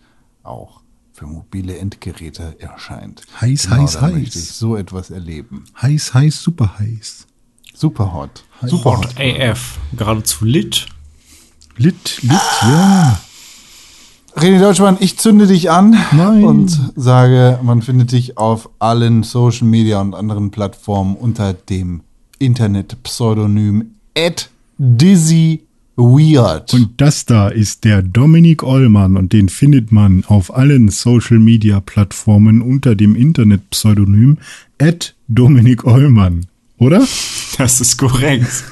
auch 0.44 0.82
für 1.20 1.28
mobile 1.28 1.78
Endgeräte 1.78 2.56
erscheint. 2.60 3.24
Heiß, 3.42 3.64
Genau, 3.64 3.82
heiß, 3.82 4.00
heiß. 4.02 4.14
möchte 4.14 4.40
ich 4.40 4.52
so 4.52 4.78
etwas 4.78 5.10
erleben. 5.10 5.66
Heiß, 5.82 6.14
heiß, 6.14 6.42
super 6.42 6.80
heiß. 6.80 7.28
Super 7.74 8.14
hot. 8.14 8.46
Super 8.62 9.00
hot. 9.00 9.08
Hot 9.08 9.20
AF. 9.20 9.80
Geradezu 9.98 10.46
lit. 10.46 10.86
Lit, 11.76 12.22
lit, 12.22 12.32
ja. 12.62 13.20
René 14.38 14.60
Deutschmann, 14.62 14.96
ich 15.02 15.18
zünde 15.20 15.46
dich 15.48 15.70
an 15.70 15.98
Nein. 16.14 16.46
und 16.46 16.92
sage, 16.96 17.60
man 17.64 17.82
findet 17.82 18.14
dich 18.14 18.38
auf 18.38 18.70
allen 18.80 19.24
Social 19.24 19.68
Media 19.68 20.00
und 20.00 20.16
anderen 20.16 20.52
Plattformen 20.52 21.18
unter 21.18 21.52
dem 21.52 22.02
Internet-Pseudonym 22.38 23.96
at 24.18 24.50
Dizzy 24.78 25.66
Weird. 26.00 26.74
Und 26.74 27.02
das 27.02 27.26
da 27.26 27.50
ist 27.50 27.84
der 27.84 28.02
Dominik 28.02 28.64
Ollmann 28.64 29.18
und 29.18 29.34
den 29.34 29.50
findet 29.50 29.92
man 29.92 30.24
auf 30.26 30.56
allen 30.56 30.90
Social 30.90 31.40
Media 31.40 31.82
Plattformen 31.82 32.62
unter 32.62 32.96
dem 32.96 33.16
Internet-Pseudonym 33.16 34.38
at 34.82 35.16
Dominik 35.28 35.86
Ollmann. 35.86 36.48
Oder? 36.78 37.06
Das 37.58 37.82
ist 37.82 37.98
korrekt. 37.98 38.64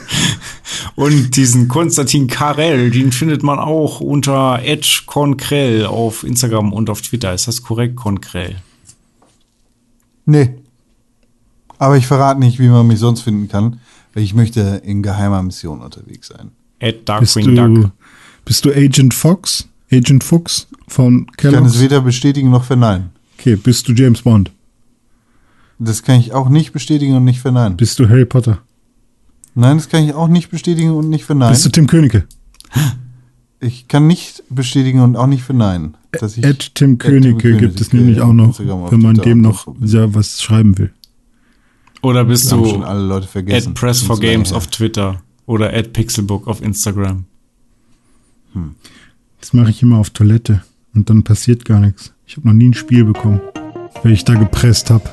Und 0.95 1.35
diesen 1.35 1.67
Konstantin 1.67 2.27
Karel, 2.27 2.89
den 2.89 3.11
findet 3.11 3.43
man 3.43 3.59
auch 3.59 3.99
unter 3.99 4.61
Konkrell 5.05 5.85
auf 5.85 6.23
Instagram 6.23 6.71
und 6.71 6.89
auf 6.89 7.01
Twitter. 7.01 7.33
Ist 7.33 7.47
das 7.49 7.61
korrekt, 7.61 7.97
Konkrell? 7.97 8.55
nee. 10.25 10.55
Aber 11.79 11.97
ich 11.97 12.07
verrate 12.07 12.39
nicht, 12.39 12.59
wie 12.59 12.69
man 12.69 12.87
mich 12.87 12.99
sonst 12.99 13.21
finden 13.21 13.49
kann, 13.49 13.79
weil 14.13 14.23
ich 14.23 14.33
möchte 14.33 14.81
in 14.83 15.03
geheimer 15.03 15.43
Mission 15.43 15.81
unterwegs 15.81 16.29
sein. 16.29 16.51
At 16.81 17.05
Bist 17.05 17.35
Darkwing 17.35 17.55
du, 17.55 17.73
Duck. 17.81 17.91
bist 18.45 18.65
du 18.65 18.71
Agent 18.71 19.13
Fox? 19.13 19.67
Agent 19.91 20.23
Fuchs 20.23 20.67
von 20.87 21.27
Ich 21.31 21.37
kann 21.37 21.53
es 21.53 21.57
Kellogg's? 21.59 21.79
weder 21.79 22.01
bestätigen 22.01 22.49
noch 22.51 22.63
verneinen. 22.65 23.09
Okay, 23.39 23.55
bist 23.55 23.87
du 23.87 23.93
James 23.93 24.21
Bond? 24.23 24.51
Das 25.79 26.03
kann 26.03 26.19
ich 26.19 26.33
auch 26.33 26.49
nicht 26.49 26.73
bestätigen 26.73 27.15
und 27.15 27.23
nicht 27.23 27.39
verneinen. 27.39 27.77
Bist 27.77 27.97
du 27.99 28.09
Harry 28.09 28.25
Potter? 28.25 28.59
Nein, 29.55 29.77
das 29.77 29.89
kann 29.89 30.03
ich 30.03 30.13
auch 30.13 30.27
nicht 30.27 30.49
bestätigen 30.49 30.91
und 30.91 31.09
nicht 31.09 31.23
verneinen. 31.23 31.53
Bist 31.53 31.65
du 31.65 31.69
Tim 31.69 31.87
Königke? 31.87 32.25
Ich 33.59 33.87
kann 33.87 34.05
nicht 34.07 34.43
bestätigen 34.49 35.01
und 35.01 35.15
auch 35.15 35.25
nicht 35.27 35.43
verneinen. 35.43 35.95
Dass 36.11 36.37
ich 36.37 36.43
Ed 36.43 36.75
Tim 36.75 36.93
Ed 36.93 36.99
Königke 36.99 37.57
gibt 37.57 37.79
es 37.81 37.91
nämlich 37.93 38.21
auch 38.21 38.33
noch, 38.33 38.59
wenn 38.59 39.01
man 39.01 39.15
dem 39.15 39.41
noch 39.41 39.67
ja, 39.81 40.13
was 40.13 40.41
schreiben 40.41 40.77
will. 40.77 40.91
Oder 42.03 42.25
bist 42.25 42.45
Das 42.51 42.51
du 42.51 42.65
schon 42.67 42.83
alle 42.83 43.03
Leute 43.03 43.27
vergessen. 43.27 43.69
at 43.69 43.75
Press 43.75 44.01
for 44.01 44.19
Games 44.19 44.53
auf 44.53 44.67
Twitter 44.67 45.21
oder 45.47 45.73
at 45.73 45.93
Pixelbook 45.93 46.45
auf 46.47 46.61
Instagram? 46.61 47.25
Das 49.39 49.53
mache 49.53 49.71
ich 49.71 49.81
immer 49.81 49.97
auf 49.97 50.11
Toilette 50.11 50.63
und 50.93 51.09
dann 51.09 51.23
passiert 51.23 51.65
gar 51.65 51.79
nichts. 51.79 52.13
Ich 52.27 52.37
habe 52.37 52.47
noch 52.47 52.53
nie 52.53 52.69
ein 52.69 52.73
Spiel 52.75 53.05
bekommen, 53.05 53.41
weil 54.03 54.11
ich 54.11 54.23
da 54.23 54.35
gepresst 54.35 54.91
habe. 54.91 55.09